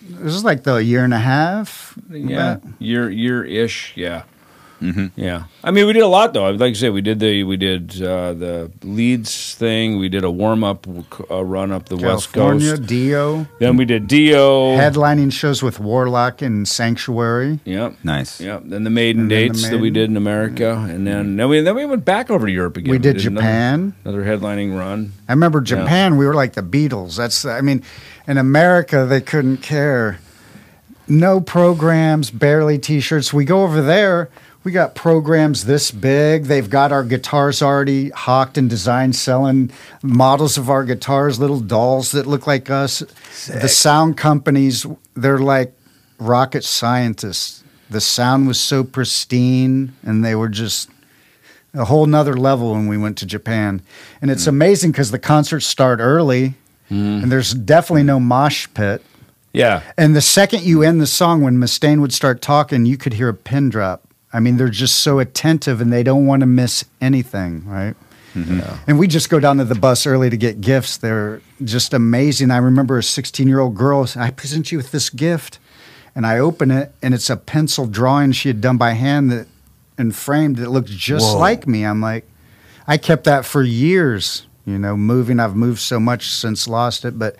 This 0.00 0.34
is 0.34 0.44
like 0.44 0.62
the 0.62 0.76
year 0.76 1.04
and 1.04 1.12
a 1.12 1.18
half. 1.18 1.98
Yeah, 2.08 2.36
Matt. 2.36 2.62
year 2.78 3.10
year 3.10 3.44
ish. 3.44 3.92
Yeah, 3.94 4.22
Mm-hmm. 4.80 5.18
yeah. 5.18 5.44
I 5.64 5.70
mean, 5.70 5.86
we 5.86 5.92
did 5.94 6.02
a 6.02 6.06
lot 6.08 6.34
though. 6.34 6.50
Like 6.50 6.70
I 6.70 6.72
said, 6.74 6.92
we 6.92 7.00
did 7.00 7.18
the 7.18 7.44
we 7.44 7.56
did 7.56 8.00
uh, 8.02 8.34
the 8.34 8.70
Leeds 8.82 9.54
thing. 9.54 9.98
We 9.98 10.08
did 10.08 10.22
a 10.22 10.30
warm 10.30 10.62
up 10.64 10.86
uh, 11.30 11.42
run 11.44 11.72
up 11.72 11.88
the 11.88 11.96
west 11.96 12.32
California, 12.32 12.76
coast. 12.76 12.86
Dio, 12.86 13.46
Then 13.58 13.76
we 13.78 13.84
did 13.86 14.06
Dio. 14.06 14.76
headlining 14.76 15.32
shows 15.32 15.62
with 15.62 15.80
Warlock 15.80 16.42
and 16.42 16.68
Sanctuary. 16.68 17.58
Yep. 17.64 17.96
Nice. 18.04 18.40
Yep. 18.40 18.62
Then 18.66 18.84
the 18.84 18.90
maiden 18.90 19.22
And 19.22 19.30
then 19.30 19.48
the 19.48 19.54
dates 19.54 19.68
that 19.70 19.80
we 19.80 19.90
did 19.90 20.10
in 20.10 20.16
America, 20.16 20.74
and 20.88 21.06
then 21.06 21.36
then 21.36 21.48
we 21.48 21.60
then 21.60 21.74
we 21.74 21.86
went 21.86 22.04
back 22.04 22.30
over 22.30 22.46
to 22.46 22.52
Europe 22.52 22.76
again. 22.76 22.90
We 22.90 22.98
did 22.98 23.16
another- 23.16 23.36
Japan. 23.36 23.94
Another, 24.04 24.24
headlining 24.24 24.76
run. 24.78 25.12
I 25.28 25.32
remember 25.32 25.60
Japan. 25.62 26.16
We 26.18 26.26
were 26.26 26.34
like 26.34 26.52
the 26.52 26.62
Beatles. 26.62 27.16
That's 27.16 27.44
I 27.46 27.60
mean, 27.62 27.82
in 28.28 28.36
America 28.38 29.06
they 29.08 29.20
couldn't 29.22 29.58
care. 29.58 30.18
No 31.08 31.40
programs, 31.40 32.32
barely 32.32 32.78
T-shirts. 32.80 33.32
We 33.32 33.44
go 33.44 33.62
over 33.62 33.80
there. 33.80 34.28
We 34.66 34.72
got 34.72 34.96
programs 34.96 35.66
this 35.66 35.92
big. 35.92 36.46
They've 36.46 36.68
got 36.68 36.90
our 36.90 37.04
guitars 37.04 37.62
already 37.62 38.08
hawked 38.08 38.58
and 38.58 38.68
designed, 38.68 39.14
selling 39.14 39.70
models 40.02 40.58
of 40.58 40.68
our 40.68 40.82
guitars, 40.82 41.38
little 41.38 41.60
dolls 41.60 42.10
that 42.10 42.26
look 42.26 42.48
like 42.48 42.68
us. 42.68 42.98
The 43.46 43.68
sound 43.68 44.16
companies, 44.16 44.84
they're 45.14 45.38
like 45.38 45.72
rocket 46.18 46.64
scientists. 46.64 47.62
The 47.90 48.00
sound 48.00 48.48
was 48.48 48.58
so 48.58 48.82
pristine, 48.82 49.92
and 50.02 50.24
they 50.24 50.34
were 50.34 50.48
just 50.48 50.90
a 51.72 51.84
whole 51.84 52.06
nother 52.06 52.36
level 52.36 52.72
when 52.72 52.88
we 52.88 52.98
went 52.98 53.18
to 53.18 53.24
Japan. 53.24 53.82
And 54.20 54.32
it's 54.32 54.46
hmm. 54.46 54.50
amazing 54.50 54.90
because 54.90 55.12
the 55.12 55.20
concerts 55.20 55.64
start 55.64 56.00
early, 56.00 56.54
hmm. 56.88 57.20
and 57.22 57.30
there's 57.30 57.54
definitely 57.54 58.02
no 58.02 58.18
mosh 58.18 58.66
pit. 58.74 59.00
Yeah. 59.52 59.82
And 59.96 60.16
the 60.16 60.20
second 60.20 60.64
you 60.64 60.82
end 60.82 61.00
the 61.00 61.06
song, 61.06 61.40
when 61.40 61.56
Mustaine 61.56 62.00
would 62.00 62.12
start 62.12 62.42
talking, 62.42 62.84
you 62.84 62.96
could 62.96 63.12
hear 63.12 63.28
a 63.28 63.34
pin 63.34 63.68
drop. 63.68 64.05
I 64.36 64.40
mean, 64.40 64.58
they're 64.58 64.68
just 64.68 65.00
so 65.00 65.18
attentive 65.18 65.80
and 65.80 65.90
they 65.90 66.02
don't 66.02 66.26
want 66.26 66.40
to 66.40 66.46
miss 66.46 66.84
anything, 67.00 67.66
right? 67.66 67.94
Mm-hmm. 68.34 68.60
And 68.86 68.98
we 68.98 69.08
just 69.08 69.30
go 69.30 69.40
down 69.40 69.56
to 69.56 69.64
the 69.64 69.74
bus 69.74 70.06
early 70.06 70.28
to 70.28 70.36
get 70.36 70.60
gifts. 70.60 70.98
They're 70.98 71.40
just 71.64 71.94
amazing. 71.94 72.50
I 72.50 72.58
remember 72.58 72.98
a 72.98 73.02
16 73.02 73.48
year 73.48 73.60
old 73.60 73.74
girl, 73.76 74.06
I 74.14 74.30
present 74.30 74.70
you 74.70 74.76
with 74.76 74.90
this 74.90 75.08
gift. 75.08 75.58
And 76.14 76.26
I 76.26 76.38
open 76.38 76.70
it, 76.70 76.92
and 77.02 77.12
it's 77.12 77.28
a 77.28 77.36
pencil 77.36 77.86
drawing 77.86 78.32
she 78.32 78.48
had 78.48 78.62
done 78.62 78.78
by 78.78 78.92
hand 78.92 79.30
that 79.30 79.48
and 79.98 80.14
framed 80.14 80.56
that 80.56 80.70
looked 80.70 80.90
just 80.90 81.32
Whoa. 81.32 81.38
like 81.38 81.66
me. 81.66 81.84
I'm 81.84 82.00
like, 82.00 82.26
I 82.86 82.98
kept 82.98 83.24
that 83.24 83.44
for 83.44 83.62
years, 83.62 84.46
you 84.64 84.78
know, 84.78 84.96
moving. 84.96 85.40
I've 85.40 85.56
moved 85.56 85.80
so 85.80 85.98
much 85.98 86.28
since 86.28 86.68
lost 86.68 87.04
it, 87.04 87.18
but 87.18 87.36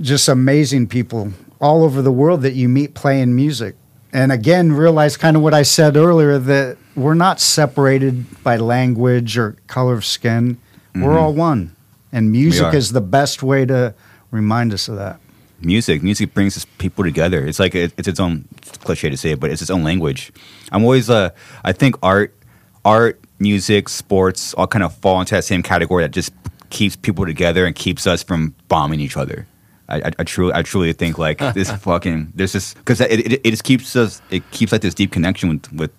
just 0.00 0.28
amazing 0.28 0.88
people 0.88 1.32
all 1.60 1.84
over 1.84 2.02
the 2.02 2.12
world 2.12 2.42
that 2.42 2.54
you 2.54 2.68
meet 2.68 2.94
playing 2.94 3.36
music. 3.36 3.76
And 4.12 4.32
again, 4.32 4.72
realize 4.72 5.16
kind 5.16 5.36
of 5.36 5.42
what 5.42 5.54
I 5.54 5.62
said 5.62 5.96
earlier 5.96 6.38
that 6.38 6.76
we're 6.96 7.14
not 7.14 7.40
separated 7.40 8.42
by 8.42 8.56
language 8.56 9.38
or 9.38 9.56
color 9.68 9.94
of 9.94 10.04
skin. 10.04 10.58
We're 10.94 11.18
all 11.18 11.32
one. 11.32 11.76
And 12.12 12.32
music 12.32 12.74
is 12.74 12.90
the 12.92 13.00
best 13.00 13.42
way 13.42 13.64
to 13.66 13.94
remind 14.32 14.72
us 14.72 14.88
of 14.88 14.96
that. 14.96 15.20
music 15.60 16.02
music 16.02 16.32
brings 16.32 16.56
us 16.56 16.64
people 16.78 17.04
together 17.04 17.44
it's 17.46 17.58
like 17.58 17.74
it, 17.74 17.92
it's 17.98 18.08
its 18.08 18.18
own 18.18 18.46
it's 18.56 18.78
cliche 18.78 19.10
to 19.10 19.16
say 19.16 19.32
it 19.32 19.38
but 19.40 19.50
it's 19.50 19.60
its 19.60 19.70
own 19.70 19.84
language 19.84 20.32
i'm 20.72 20.82
always 20.84 21.10
uh 21.10 21.28
i 21.64 21.70
think 21.72 21.96
art 22.02 22.34
art 22.82 23.20
music 23.38 23.88
sports 23.90 24.54
all 24.54 24.66
kind 24.66 24.82
of 24.82 24.94
fall 25.02 25.20
into 25.20 25.34
that 25.34 25.44
same 25.44 25.62
category 25.62 26.02
that 26.02 26.12
just 26.12 26.32
keeps 26.70 26.96
people 26.96 27.26
together 27.26 27.66
and 27.66 27.74
keeps 27.76 28.06
us 28.06 28.22
from 28.22 28.54
bombing 28.68 29.00
each 29.00 29.18
other 29.18 29.46
i 29.90 30.10
i, 30.18 30.24
truly 30.24 30.52
i 30.54 30.62
truly 30.62 30.92
think 30.92 31.18
like 31.18 31.38
this 31.54 31.70
fucking 31.82 32.32
there's 32.34 32.52
just 32.52 32.76
because 32.76 33.00
it, 33.00 33.10
it, 33.32 33.32
it 33.44 33.50
just 33.50 33.64
keeps 33.64 33.96
us 33.96 34.22
it 34.30 34.48
keeps 34.50 34.72
like 34.72 34.80
this 34.80 34.94
deep 34.94 35.12
connection 35.12 35.48
with 35.48 35.72
with 35.72 35.90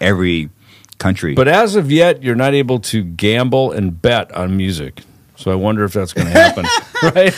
every 0.00 0.50
country 0.98 1.34
But 1.34 1.48
as 1.48 1.74
of 1.76 1.90
yet, 1.90 2.22
you're 2.22 2.36
not 2.36 2.54
able 2.54 2.78
to 2.80 3.02
gamble 3.02 3.72
and 3.72 4.00
bet 4.00 4.30
on 4.32 4.56
music. 4.56 5.02
So 5.36 5.50
I 5.50 5.56
wonder 5.56 5.84
if 5.84 5.92
that's 5.92 6.12
going 6.12 6.28
to 6.28 6.32
happen, 6.32 6.64
right? 7.02 7.34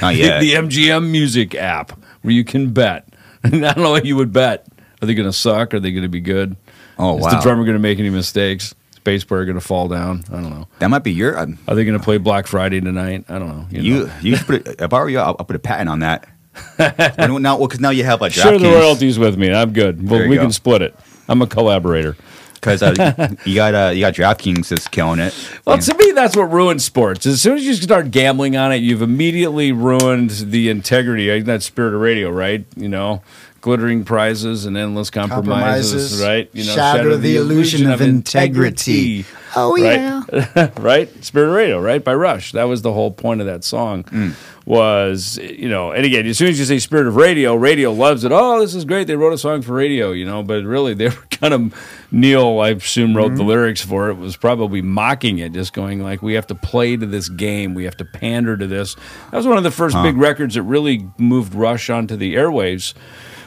not 0.00 0.14
yet 0.14 0.40
the 0.40 0.52
MGM 0.54 1.10
Music 1.10 1.54
app 1.56 1.98
where 2.22 2.32
you 2.32 2.44
can 2.44 2.72
bet. 2.72 3.08
And 3.42 3.66
I 3.66 3.72
don't 3.72 3.82
know 3.82 3.90
what 3.90 4.04
you 4.06 4.14
would 4.16 4.32
bet. 4.32 4.66
Are 5.02 5.06
they 5.06 5.14
going 5.14 5.28
to 5.28 5.32
suck? 5.32 5.74
Are 5.74 5.80
they 5.80 5.90
going 5.90 6.04
to 6.04 6.08
be 6.08 6.20
good? 6.20 6.56
oh 6.98 7.16
Is 7.18 7.22
wow 7.22 7.28
Is 7.28 7.34
the 7.34 7.40
drummer 7.40 7.64
going 7.64 7.74
to 7.74 7.80
make 7.80 7.98
any 7.98 8.10
mistakes? 8.10 8.72
Is 9.02 9.04
bass 9.04 9.24
player 9.24 9.44
going 9.44 9.56
to 9.58 9.60
fall 9.60 9.88
down? 9.88 10.24
I 10.30 10.34
don't 10.34 10.50
know. 10.50 10.68
that 10.78 10.88
might 10.88 11.04
be 11.04 11.12
your 11.12 11.38
um, 11.38 11.58
Are 11.66 11.74
they 11.74 11.84
going 11.84 11.98
to 11.98 12.04
play 12.04 12.18
Black 12.18 12.46
Friday 12.46 12.80
tonight? 12.80 13.24
I 13.28 13.38
don't 13.38 13.48
know. 13.48 13.66
You, 13.70 13.82
you 13.82 14.06
know. 14.06 14.12
you 14.20 14.36
should 14.36 14.46
put 14.46 14.66
it, 14.66 14.80
if 14.80 14.92
I 14.92 15.00
were 15.00 15.08
you 15.08 15.18
I'll, 15.18 15.36
I'll 15.38 15.44
put 15.44 15.56
a 15.56 15.60
patent 15.60 15.88
on 15.88 16.00
that 16.00 16.28
Well, 16.78 17.38
now 17.38 17.56
well 17.58 17.66
because 17.66 17.80
now 17.80 17.90
you 17.90 18.04
have 18.04 18.20
like 18.20 18.32
share 18.32 18.58
the 18.58 18.68
royalties 18.68 19.18
with 19.18 19.38
me. 19.38 19.52
I'm 19.52 19.72
good. 19.72 20.08
Well, 20.08 20.28
we 20.28 20.36
go. 20.36 20.42
can 20.42 20.52
split 20.52 20.82
it. 20.82 20.94
I'm 21.28 21.40
a 21.40 21.46
collaborator. 21.46 22.16
because 22.54 22.82
uh, 22.82 23.34
you 23.44 23.54
got 23.54 23.74
uh, 23.74 23.90
you 23.94 24.00
got 24.00 24.14
DraftKings 24.14 24.68
that's 24.68 24.86
killing 24.88 25.18
it. 25.18 25.34
Well, 25.64 25.78
to 25.78 25.94
me, 25.96 26.12
that's 26.12 26.36
what 26.36 26.52
ruins 26.52 26.84
sports. 26.84 27.26
As 27.26 27.40
soon 27.40 27.56
as 27.56 27.64
you 27.64 27.74
start 27.74 28.10
gambling 28.10 28.56
on 28.56 28.72
it, 28.72 28.76
you've 28.76 29.02
immediately 29.02 29.72
ruined 29.72 30.30
the 30.30 30.68
integrity. 30.68 31.40
That's 31.40 31.64
spirit 31.64 31.94
of 31.94 32.00
radio, 32.00 32.30
right? 32.30 32.64
You 32.76 32.88
know, 32.88 33.22
glittering 33.62 34.04
prizes 34.04 34.66
and 34.66 34.76
endless 34.76 35.08
compromises, 35.08 35.92
Compromises. 35.92 36.22
right? 36.22 36.50
You 36.52 36.66
know, 36.66 36.74
Shatter 36.74 37.16
the 37.16 37.36
illusion 37.36 37.88
of 37.88 38.02
integrity. 38.02 39.24
Oh, 39.54 39.76
right? 39.76 40.78
right? 40.78 41.24
Spirit 41.24 41.52
Radio, 41.52 41.80
right? 41.80 42.02
By 42.02 42.14
Rush. 42.14 42.52
That 42.52 42.64
was 42.64 42.82
the 42.82 42.92
whole 42.92 43.10
point 43.10 43.40
of 43.40 43.46
that 43.46 43.64
song. 43.64 44.04
Mm. 44.04 44.34
Was 44.64 45.38
you 45.38 45.68
know, 45.68 45.90
and 45.90 46.06
again, 46.06 46.26
as 46.26 46.38
soon 46.38 46.48
as 46.48 46.58
you 46.58 46.64
say 46.64 46.78
Spirit 46.78 47.06
of 47.06 47.16
Radio, 47.16 47.54
radio 47.54 47.92
loves 47.92 48.24
it. 48.24 48.30
Oh, 48.32 48.60
this 48.60 48.74
is 48.74 48.84
great. 48.84 49.08
They 49.08 49.16
wrote 49.16 49.32
a 49.32 49.38
song 49.38 49.60
for 49.62 49.72
radio, 49.72 50.12
you 50.12 50.24
know, 50.24 50.42
but 50.42 50.64
really 50.64 50.94
they 50.94 51.08
were 51.08 51.14
kind 51.30 51.52
of 51.52 52.06
Neil, 52.12 52.60
I 52.60 52.70
assume, 52.70 53.16
wrote 53.16 53.30
the 53.30 53.38
mm-hmm. 53.38 53.48
lyrics 53.48 53.82
for 53.82 54.10
it. 54.10 54.14
Was 54.14 54.36
probably 54.36 54.80
mocking 54.80 55.38
it, 55.38 55.52
just 55.52 55.72
going 55.72 56.00
like, 56.00 56.22
"We 56.22 56.34
have 56.34 56.46
to 56.48 56.54
play 56.54 56.96
to 56.96 57.06
this 57.06 57.28
game. 57.28 57.74
We 57.74 57.84
have 57.84 57.96
to 57.96 58.04
pander 58.04 58.56
to 58.56 58.66
this." 58.66 58.94
That 59.30 59.36
was 59.36 59.46
one 59.46 59.58
of 59.58 59.64
the 59.64 59.70
first 59.72 59.96
big 60.02 60.16
records 60.16 60.54
that 60.54 60.62
really 60.62 61.08
moved 61.18 61.54
Rush 61.54 61.90
onto 61.90 62.14
the 62.16 62.36
airwaves 62.36 62.94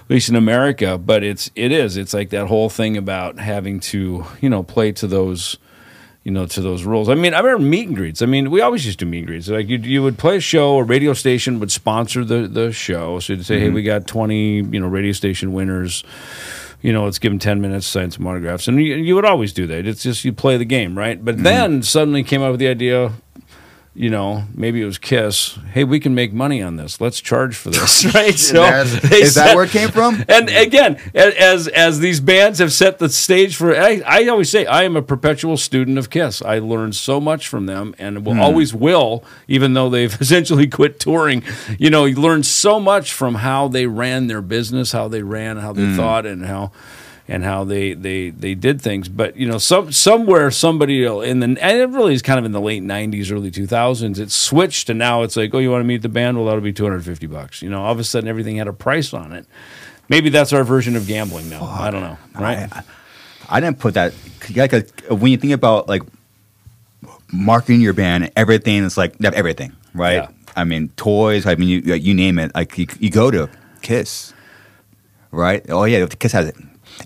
at 0.05 0.09
least 0.09 0.29
in 0.29 0.35
America. 0.35 0.97
But 0.97 1.23
it's 1.23 1.51
it 1.55 1.71
is 1.71 1.97
it's 1.97 2.13
like 2.13 2.29
that 2.29 2.47
whole 2.47 2.69
thing 2.69 2.97
about 2.97 3.39
having 3.39 3.79
to 3.81 4.25
you 4.41 4.49
know 4.49 4.63
play 4.63 4.91
to 4.93 5.07
those 5.07 5.57
you 6.23 6.31
know 6.31 6.45
to 6.45 6.61
those 6.61 6.83
rules. 6.83 7.07
I 7.07 7.15
mean, 7.15 7.33
I 7.33 7.39
remember 7.39 7.63
meet 7.63 7.87
and 7.87 7.95
greets. 7.95 8.21
I 8.21 8.25
mean, 8.25 8.51
we 8.51 8.61
always 8.61 8.85
used 8.85 8.99
to 8.99 9.05
meet 9.05 9.19
and 9.19 9.27
greets. 9.27 9.47
Like 9.47 9.67
you 9.67 9.77
you 9.77 10.03
would 10.03 10.17
play 10.17 10.37
a 10.37 10.41
show, 10.41 10.77
a 10.77 10.83
radio 10.83 11.13
station 11.13 11.59
would 11.59 11.71
sponsor 11.71 12.25
the 12.25 12.47
the 12.47 12.71
show. 12.71 13.19
So 13.19 13.33
you'd 13.33 13.45
say, 13.45 13.59
hey, 13.59 13.67
mm-hmm. 13.67 13.75
we 13.75 13.83
got 13.83 14.07
twenty 14.07 14.57
you 14.57 14.79
know 14.79 14.87
radio 14.87 15.11
station 15.11 15.53
winners. 15.53 16.03
You 16.81 16.93
know, 16.93 17.05
let's 17.05 17.17
give 17.17 17.31
them 17.31 17.39
ten 17.39 17.61
minutes, 17.61 17.87
sign 17.87 18.11
some 18.11 18.27
autographs, 18.27 18.67
and 18.67 18.79
you, 18.79 18.95
you 18.95 19.15
would 19.15 19.25
always 19.25 19.53
do 19.53 19.65
that. 19.67 19.87
It's 19.87 20.03
just 20.03 20.23
you 20.23 20.33
play 20.33 20.57
the 20.57 20.65
game, 20.65 20.95
right? 20.95 21.23
But 21.23 21.35
mm-hmm. 21.35 21.43
then 21.43 21.83
suddenly 21.83 22.23
came 22.23 22.43
up 22.43 22.51
with 22.51 22.59
the 22.59 22.67
idea 22.67 23.11
you 23.97 24.09
know, 24.09 24.43
maybe 24.53 24.81
it 24.81 24.85
was 24.85 24.97
Kiss. 24.97 25.57
Hey, 25.71 25.85
we 25.85 26.01
can 26.01 26.13
make 26.13 26.33
money 26.33 26.61
on 26.61 26.75
this. 26.75 26.99
Let's 26.99 27.21
charge 27.21 27.55
for 27.55 27.69
this, 27.69 28.03
right? 28.13 28.37
So 28.37 28.63
is 29.03 29.35
that 29.35 29.55
where 29.55 29.63
it 29.63 29.71
came 29.71 29.89
from? 29.89 30.23
And 30.35 30.49
again, 30.49 30.99
as 31.13 31.69
as 31.69 31.99
these 31.99 32.19
bands 32.19 32.59
have 32.59 32.73
set 32.73 32.99
the 32.99 33.07
stage 33.07 33.55
for, 33.55 33.73
I, 33.73 34.01
I 34.05 34.27
always 34.27 34.49
say 34.49 34.65
I 34.65 34.83
am 34.83 34.97
a 34.97 35.01
perpetual 35.01 35.55
student 35.55 35.97
of 35.97 36.09
Kiss. 36.09 36.41
I 36.41 36.59
learned 36.59 36.95
so 36.95 37.21
much 37.21 37.47
from 37.47 37.67
them, 37.67 37.95
and 37.97 38.25
will 38.25 38.33
hmm. 38.33 38.41
always 38.41 38.73
will, 38.73 39.23
even 39.47 39.75
though 39.75 39.89
they've 39.89 40.19
essentially 40.19 40.67
quit 40.67 40.99
touring. 40.99 41.43
You 41.79 41.89
know, 41.89 42.03
you 42.03 42.15
learn 42.15 42.43
so 42.43 42.79
much 42.81 43.13
from 43.13 43.35
how 43.35 43.69
they 43.69 43.87
ran 43.87 44.27
their 44.27 44.41
business, 44.41 44.91
how 44.91 45.07
they 45.07 45.21
ran, 45.21 45.57
how 45.57 45.71
they 45.71 45.85
hmm. 45.85 45.95
thought, 45.95 46.25
and 46.25 46.45
how 46.45 46.71
and 47.27 47.43
how 47.43 47.63
they, 47.63 47.93
they, 47.93 48.29
they 48.29 48.53
did 48.53 48.81
things. 48.81 49.09
But 49.09 49.35
you 49.35 49.47
know, 49.47 49.57
some 49.57 49.91
somewhere 49.91 50.51
somebody 50.51 51.03
in 51.05 51.39
the 51.39 51.45
and 51.45 51.57
it 51.59 51.89
really 51.89 52.13
is 52.13 52.21
kind 52.21 52.39
of 52.39 52.45
in 52.45 52.51
the 52.51 52.61
late 52.61 52.83
'90s, 52.83 53.31
early 53.31 53.51
2000s. 53.51 54.19
It 54.19 54.31
switched, 54.31 54.89
and 54.89 54.99
now 54.99 55.23
it's 55.23 55.35
like, 55.35 55.53
oh, 55.53 55.59
you 55.59 55.71
want 55.71 55.81
to 55.81 55.87
meet 55.87 56.01
the 56.01 56.09
band? 56.09 56.37
Well, 56.37 56.45
that'll 56.45 56.61
be 56.61 56.73
250 56.73 57.27
bucks. 57.27 57.61
You 57.61 57.69
know, 57.69 57.83
all 57.83 57.91
of 57.91 57.99
a 57.99 58.03
sudden 58.03 58.29
everything 58.29 58.57
had 58.57 58.67
a 58.67 58.73
price 58.73 59.13
on 59.13 59.31
it. 59.31 59.45
Maybe 60.07 60.29
that's 60.29 60.53
our 60.53 60.63
version 60.63 60.95
of 60.95 61.07
gambling 61.07 61.49
now. 61.49 61.63
I 61.63 61.89
don't 61.89 62.01
know, 62.01 62.17
right? 62.35 62.71
I, 62.71 62.83
I 63.49 63.59
didn't 63.59 63.79
put 63.79 63.95
that. 63.95 64.13
Like 64.55 64.73
a, 64.73 65.15
when 65.15 65.31
you 65.31 65.37
think 65.37 65.53
about 65.53 65.87
like 65.87 66.03
marketing 67.31 67.81
your 67.81 67.93
band, 67.93 68.31
everything 68.35 68.83
is 68.83 68.97
like 68.97 69.15
everything, 69.23 69.75
right? 69.93 70.15
Yeah. 70.15 70.29
I 70.55 70.63
mean, 70.63 70.89
toys. 70.89 71.45
I 71.45 71.55
mean, 71.55 71.69
you 71.69 71.95
you 71.95 72.13
name 72.13 72.39
it. 72.39 72.53
Like 72.53 72.77
you, 72.77 72.87
you 72.99 73.09
go 73.09 73.31
to 73.31 73.49
Kiss, 73.81 74.33
right? 75.31 75.65
Oh 75.69 75.85
yeah, 75.85 76.05
Kiss 76.05 76.31
has 76.31 76.47
it. 76.47 76.55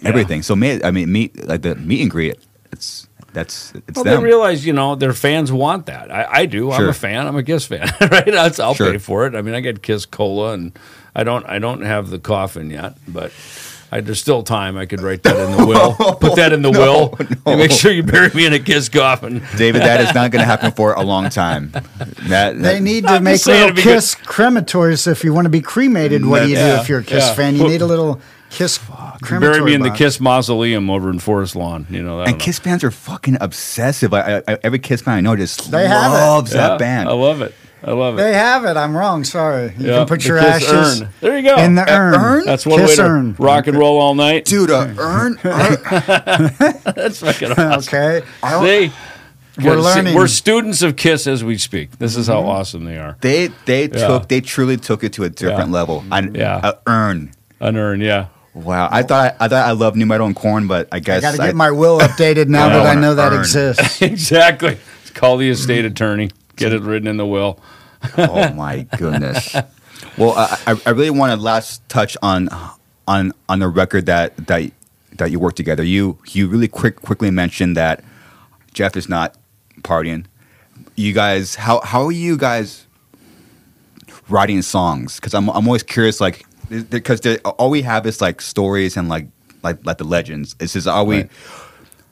Everything. 0.03 0.41
So 0.43 0.55
may, 0.55 0.81
I 0.83 0.91
mean, 0.91 1.11
meet 1.11 1.47
like 1.47 1.61
the 1.61 1.75
meet 1.75 2.01
and 2.01 2.11
greet. 2.11 2.37
It's 2.71 3.07
that's 3.33 3.73
it's 3.87 3.95
well, 3.95 4.03
them. 4.05 4.17
they 4.21 4.23
realize, 4.25 4.65
you 4.65 4.73
know, 4.73 4.95
their 4.95 5.13
fans 5.13 5.51
want 5.51 5.85
that. 5.87 6.11
I, 6.11 6.25
I 6.41 6.45
do. 6.45 6.71
I'm 6.71 6.89
a 6.89 6.93
fan. 6.93 7.27
I'm 7.27 7.35
a 7.35 7.43
Kiss 7.43 7.65
fan, 7.65 7.87
right? 8.01 8.25
That's, 8.25 8.59
I'll 8.59 8.73
Sure. 8.73 8.91
pay 8.91 8.97
for 8.97 9.27
it. 9.27 9.35
I 9.35 9.41
mean, 9.41 9.53
I 9.53 9.59
get 9.59 9.81
Kiss 9.83 10.05
cola, 10.05 10.53
and 10.53 10.77
I 11.15 11.23
don't. 11.23 11.45
I 11.45 11.59
don't 11.59 11.81
have 11.81 12.09
the 12.09 12.17
coffin 12.19 12.69
yet, 12.71 12.95
but 13.07 13.31
I, 13.91 14.01
there's 14.01 14.19
still 14.21 14.41
time. 14.43 14.77
I 14.77 14.85
could 14.87 15.01
write 15.01 15.21
that 15.23 15.35
in 15.37 15.57
the 15.57 15.65
will. 15.65 15.93
Put 16.19 16.35
that 16.37 16.53
in 16.53 16.61
the 16.63 16.71
will. 16.71 17.17
And 17.45 17.59
make 17.59 17.71
sure 17.71 17.91
you 17.91 18.03
bury 18.03 18.29
me 18.35 18.45
in 18.45 18.53
a 18.53 18.59
Kiss 18.59 18.89
coffin. 18.89 19.41
David, 19.57 19.81
that 19.81 20.01
is 20.01 20.13
not 20.13 20.29
going 20.31 20.41
to 20.41 20.45
happen 20.45 20.71
for 20.71 20.93
a 20.93 21.01
long 21.01 21.29
time. 21.29 21.71
That, 21.71 22.53
They 22.55 22.61
that- 22.75 22.81
need 22.81 23.05
I'm 23.05 23.17
to 23.19 23.23
make 23.23 23.35
just 23.35 23.47
little 23.47 23.63
it'd 23.69 23.75
good. 23.77 23.83
kiss 23.83 24.13
crematories 24.15 25.07
if 25.07 25.23
you 25.23 25.33
want 25.33 25.45
to 25.45 25.49
be 25.49 25.61
cremated. 25.61 26.23
What 26.25 26.43
do 26.43 26.49
you 26.49 26.55
Yeah, 26.55 26.75
do 26.75 26.81
if 26.81 26.89
you're 26.89 26.99
a 26.99 27.03
kiss 27.03 27.25
yeah. 27.27 27.33
fan? 27.33 27.55
You 27.55 27.67
need 27.67 27.81
a 27.81 27.85
little 27.87 28.21
kiss 28.49 28.77
crematory. 29.21 29.39
Bury 29.39 29.61
me 29.65 29.73
in 29.73 29.81
the. 29.81 29.89
Kiss 29.91 30.19
mausoleum 30.19 30.89
over 30.89 31.09
in 31.09 31.19
Forest 31.19 31.55
Lawn. 31.55 31.85
You 31.89 32.01
know, 32.03 32.15
I 32.21 32.25
don't 32.25 32.29
and 32.33 32.37
know. 32.39 32.45
Kiss 32.45 32.59
fans 32.59 32.83
are 32.83 32.91
fucking 32.91 33.37
obsessive. 33.41 34.13
I, 34.13 34.41
I, 34.47 34.57
every 34.63 34.79
Kiss 34.79 35.01
fan 35.01 35.15
I 35.17 35.21
know 35.21 35.35
just 35.35 35.71
They 35.71 35.87
have 35.87 36.11
it. 36.11 36.15
loves 36.15 36.53
Yeah, 36.53 36.67
that 36.69 36.79
band. 36.79 37.09
I 37.09 37.13
love 37.13 37.41
it. 37.41 37.53
I 37.81 37.91
love 37.91 38.15
it. 38.15 38.17
They 38.23 38.33
have 38.33 38.65
it. 38.65 38.75
I'm 38.75 38.95
wrong. 38.95 39.23
Sorry. 39.23 39.73
You 39.77 39.87
Yeah, 39.87 39.97
can 39.99 40.07
put 40.07 40.21
the 40.21 40.27
your 40.27 40.39
Kiss 40.39 40.47
ashes 40.69 41.01
urn. 41.01 41.09
There 41.21 41.37
you 41.37 41.43
go. 41.49 41.55
in 41.57 41.75
the 41.75 41.83
Uh, 41.83 41.97
urn. 41.97 42.13
urn? 42.15 42.45
That's 42.45 42.65
one 42.65 42.79
kiss 42.79 42.89
way 42.89 42.95
to 42.97 43.03
urn. 43.03 43.35
rock 43.39 43.67
and 43.67 43.77
roll 43.77 43.99
all 43.99 44.15
night. 44.15 44.43
Dude, 44.45 44.69
uh, 44.69 44.87
a 44.97 45.01
urn? 45.01 45.39
That's 45.43 47.19
fucking 47.21 47.51
awesome. 47.53 47.97
Okay. 47.97 48.21
See, 48.43 48.93
We're 49.57 49.75
Good. 49.75 49.77
See, 49.77 49.81
learning. 49.83 50.15
We're 50.15 50.27
students 50.27 50.81
of 50.81 50.95
Kiss 50.95 51.25
as 51.27 51.43
we 51.43 51.57
speak. 51.57 51.97
This 51.99 52.15
is 52.15 52.27
how 52.27 52.39
mm-hmm. 52.39 52.49
awesome 52.49 52.83
they 52.85 52.97
are. 52.97 53.17
They 53.21 53.47
they 53.65 53.83
Yeah. 53.89 54.07
took 54.07 54.27
they 54.29 54.41
truly 54.41 54.77
took 54.77 55.03
it 55.03 55.13
to 55.13 55.23
a 55.23 55.29
different 55.29 55.69
Yeah. 55.69 55.75
level. 55.75 56.03
Uh, 56.11 56.15
An 56.15 56.35
Yeah. 56.35 56.59
a 56.63 56.73
urn. 56.87 57.31
An 57.61 57.75
urn, 57.75 57.99
yeah. 58.01 58.27
Wow. 58.63 58.89
I 58.91 59.03
thought 59.03 59.35
I 59.39 59.47
thought 59.47 59.67
I 59.67 59.71
loved 59.71 59.95
nu 59.97 60.05
metal 60.05 60.27
and 60.27 60.35
Korn, 60.35 60.67
but 60.67 60.87
I 60.91 60.99
guess 60.99 61.19
I 61.19 61.21
got 61.21 61.31
to 61.31 61.37
get 61.47 61.55
my 61.55 61.71
will 61.71 61.99
updated 61.99 62.47
now 62.47 62.67
that 62.69 62.85
I 62.85 62.93
know 62.99 63.15
that 63.15 63.31
earn. 63.33 63.39
exists. 63.39 64.01
exactly. 64.01 64.77
Call 65.13 65.37
the 65.37 65.49
estate 65.49 65.85
attorney. 65.85 66.29
Get 66.55 66.73
it 66.73 66.81
written 66.81 67.07
in 67.07 67.17
the 67.17 67.25
will. 67.25 67.59
Oh 68.17 68.53
my 68.53 68.83
goodness. 68.97 69.53
well, 70.17 70.33
I, 70.37 70.79
I- 70.85 70.91
really 70.91 71.09
want 71.09 71.31
to 71.37 71.43
last 71.43 71.87
touch 71.89 72.15
on 72.21 72.47
on 73.07 73.33
on 73.49 73.59
the 73.59 73.67
record 73.67 74.05
that 74.05 74.37
that 74.47 74.71
that 75.17 75.31
you 75.31 75.39
worked 75.39 75.57
together. 75.57 75.83
You 75.83 76.17
you 76.29 76.47
really 76.47 76.69
quick 76.69 77.01
quickly 77.01 77.29
mentioned 77.31 77.75
that 77.75 78.03
Jeff 78.73 78.95
is 78.95 79.09
not 79.09 79.35
partying. 79.81 80.25
You 80.95 81.11
guys, 81.13 81.55
how 81.55 81.81
how 81.81 82.05
are 82.05 82.11
you 82.13 82.37
guys 82.37 82.85
writing 84.29 84.61
songs? 84.61 85.15
Because 85.15 85.33
I'm 85.33 85.49
I'm 85.49 85.67
always 85.67 85.83
curious, 85.83 86.21
like 86.21 86.45
because 86.69 87.21
all 87.45 87.69
we 87.69 87.81
have 87.81 88.05
is 88.05 88.21
like 88.21 88.41
stories 88.41 88.97
and 88.97 89.09
like 89.09 89.27
like 89.63 89.85
like 89.85 89.97
the 89.97 90.03
legends. 90.05 90.55
It's 90.59 90.73
just 90.73 90.87
are 90.87 91.03
we 91.03 91.15
Right. 91.17 91.31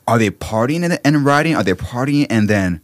are 0.07 0.17
they 0.19 0.29
partying 0.31 0.83
and, 0.83 0.99
and 1.03 1.25
writing? 1.25 1.55
Are 1.55 1.63
they 1.63 1.73
partying 1.73 2.27
and 2.29 2.49
then 2.49 2.81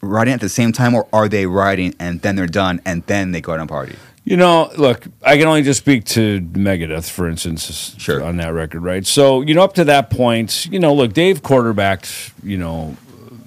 writing 0.00 0.34
at 0.34 0.40
the 0.40 0.48
same 0.48 0.72
time, 0.72 0.94
or 0.94 1.06
are 1.12 1.28
they 1.28 1.46
writing 1.46 1.94
and 2.00 2.20
then 2.22 2.36
they're 2.36 2.46
done 2.46 2.80
and 2.84 3.02
then 3.06 3.32
they 3.32 3.40
go 3.40 3.52
out 3.52 3.60
and 3.60 3.68
party? 3.68 3.96
You 4.24 4.36
know, 4.36 4.70
look, 4.78 5.04
I 5.24 5.36
can 5.36 5.48
only 5.48 5.62
just 5.62 5.80
speak 5.80 6.04
to 6.06 6.40
Megadeth, 6.52 7.10
for 7.10 7.28
instance, 7.28 7.96
Sure. 7.98 8.22
on 8.22 8.36
that 8.36 8.52
record, 8.54 8.80
right? 8.82 9.04
So, 9.04 9.40
you 9.40 9.52
know, 9.52 9.62
up 9.64 9.74
to 9.74 9.84
that 9.84 10.10
point, 10.10 10.66
you 10.70 10.78
know, 10.78 10.94
look, 10.94 11.12
Dave 11.12 11.42
quarterbacked, 11.42 12.30
you 12.44 12.56
know, 12.56 12.96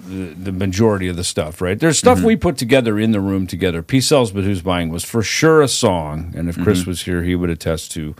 the, 0.06 0.34
the 0.34 0.52
majority 0.52 1.08
of 1.08 1.16
the 1.16 1.24
stuff, 1.24 1.60
right? 1.60 1.78
There's 1.78 1.98
stuff 1.98 2.18
mm-hmm. 2.18 2.26
we 2.26 2.36
put 2.36 2.56
together 2.56 2.98
in 2.98 3.12
the 3.12 3.20
room 3.20 3.46
together. 3.46 3.82
Peace 3.82 4.06
Sells, 4.06 4.30
but 4.32 4.44
who's 4.44 4.62
buying 4.62 4.90
was 4.90 5.04
for 5.04 5.22
sure 5.22 5.62
a 5.62 5.68
song, 5.68 6.32
and 6.36 6.48
if 6.48 6.60
Chris 6.60 6.80
mm-hmm. 6.80 6.90
was 6.90 7.02
here, 7.02 7.22
he 7.22 7.34
would 7.34 7.50
attest 7.50 7.92
to. 7.92 8.14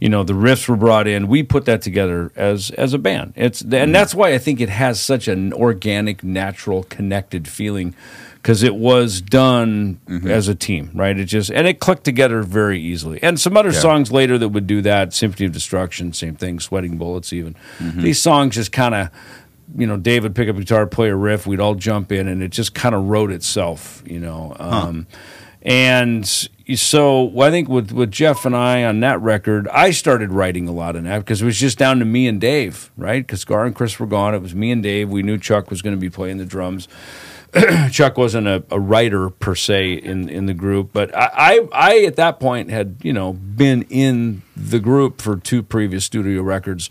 You 0.00 0.08
know, 0.08 0.24
the 0.24 0.34
riffs 0.34 0.68
were 0.68 0.76
brought 0.76 1.06
in. 1.06 1.28
We 1.28 1.42
put 1.44 1.64
that 1.66 1.80
together 1.80 2.32
as 2.36 2.70
as 2.72 2.92
a 2.92 2.98
band. 2.98 3.32
It's 3.36 3.62
and 3.62 3.72
mm-hmm. 3.72 3.92
that's 3.92 4.14
why 4.14 4.34
I 4.34 4.38
think 4.38 4.60
it 4.60 4.68
has 4.68 5.00
such 5.00 5.28
an 5.28 5.52
organic, 5.52 6.22
natural, 6.22 6.82
connected 6.82 7.48
feeling 7.48 7.94
because 8.44 8.62
it 8.62 8.74
was 8.74 9.22
done 9.22 9.98
as 10.28 10.48
a 10.48 10.54
team, 10.54 10.90
right? 10.92 11.18
It 11.18 11.24
just 11.24 11.50
and 11.50 11.66
it 11.66 11.80
clicked 11.80 12.04
together 12.04 12.42
very 12.42 12.78
easily. 12.78 13.18
And 13.22 13.40
some 13.40 13.56
other 13.56 13.70
Yeah. 13.70 13.78
songs 13.78 14.12
later 14.12 14.36
that 14.36 14.50
would 14.50 14.66
do 14.66 14.82
that, 14.82 15.14
Symphony 15.14 15.46
of 15.46 15.52
Destruction, 15.52 16.12
same 16.12 16.34
thing, 16.34 16.60
Sweating 16.60 16.98
Bullets, 16.98 17.32
even. 17.32 17.56
These 17.80 18.20
songs 18.20 18.56
just 18.56 18.70
kind 18.70 18.94
of, 18.94 19.08
you 19.76 19.86
know, 19.86 19.96
Dave 19.96 20.22
would 20.22 20.34
pick 20.34 20.48
up 20.48 20.56
a 20.56 20.60
guitar, 20.60 20.86
play 20.86 21.08
a 21.08 21.16
riff, 21.16 21.46
we'd 21.46 21.60
all 21.60 21.74
jump 21.74 22.12
in, 22.12 22.28
and 22.28 22.42
it 22.42 22.48
just 22.48 22.74
kind 22.74 22.94
of 22.94 23.04
wrote 23.04 23.30
itself, 23.30 24.02
you 24.06 24.20
know. 24.20 24.54
Um, 24.58 25.06
and 25.62 26.26
so 26.74 27.40
I 27.40 27.50
think 27.50 27.68
with, 27.68 27.90
with 27.90 28.10
Jeff 28.10 28.44
and 28.44 28.54
I 28.54 28.84
on 28.84 29.00
that 29.00 29.20
record, 29.20 29.66
I 29.68 29.90
started 29.90 30.30
writing 30.30 30.68
a 30.68 30.72
lot 30.72 30.94
in 30.96 31.04
that 31.04 31.18
because 31.18 31.40
it 31.40 31.46
was 31.46 31.58
just 31.58 31.78
down 31.78 31.98
to 32.00 32.04
me 32.04 32.26
and 32.26 32.40
Dave, 32.40 32.90
right? 32.96 33.26
Because 33.26 33.44
Gar 33.44 33.64
and 33.64 33.74
Chris 33.74 33.98
were 33.98 34.06
gone. 34.06 34.34
It 34.34 34.42
was 34.42 34.54
me 34.54 34.70
and 34.70 34.82
Dave. 34.82 35.08
We 35.08 35.22
knew 35.22 35.38
Chuck 35.38 35.70
was 35.70 35.80
going 35.80 35.96
to 35.96 36.00
be 36.00 36.10
playing 36.10 36.36
the 36.36 36.44
drums. 36.44 36.86
Chuck 37.90 38.18
wasn't 38.18 38.46
a, 38.46 38.64
a 38.70 38.80
writer 38.80 39.30
per 39.30 39.54
se 39.54 39.94
in, 39.94 40.28
in 40.28 40.46
the 40.46 40.54
group, 40.54 40.90
but 40.92 41.16
I, 41.16 41.30
I, 41.34 41.68
I 41.72 42.04
at 42.04 42.16
that 42.16 42.40
point 42.40 42.70
had 42.70 42.96
you 43.02 43.12
know 43.12 43.32
been 43.32 43.82
in 43.88 44.42
the 44.56 44.80
group 44.80 45.20
for 45.20 45.36
two 45.36 45.62
previous 45.62 46.04
studio 46.04 46.42
records. 46.42 46.90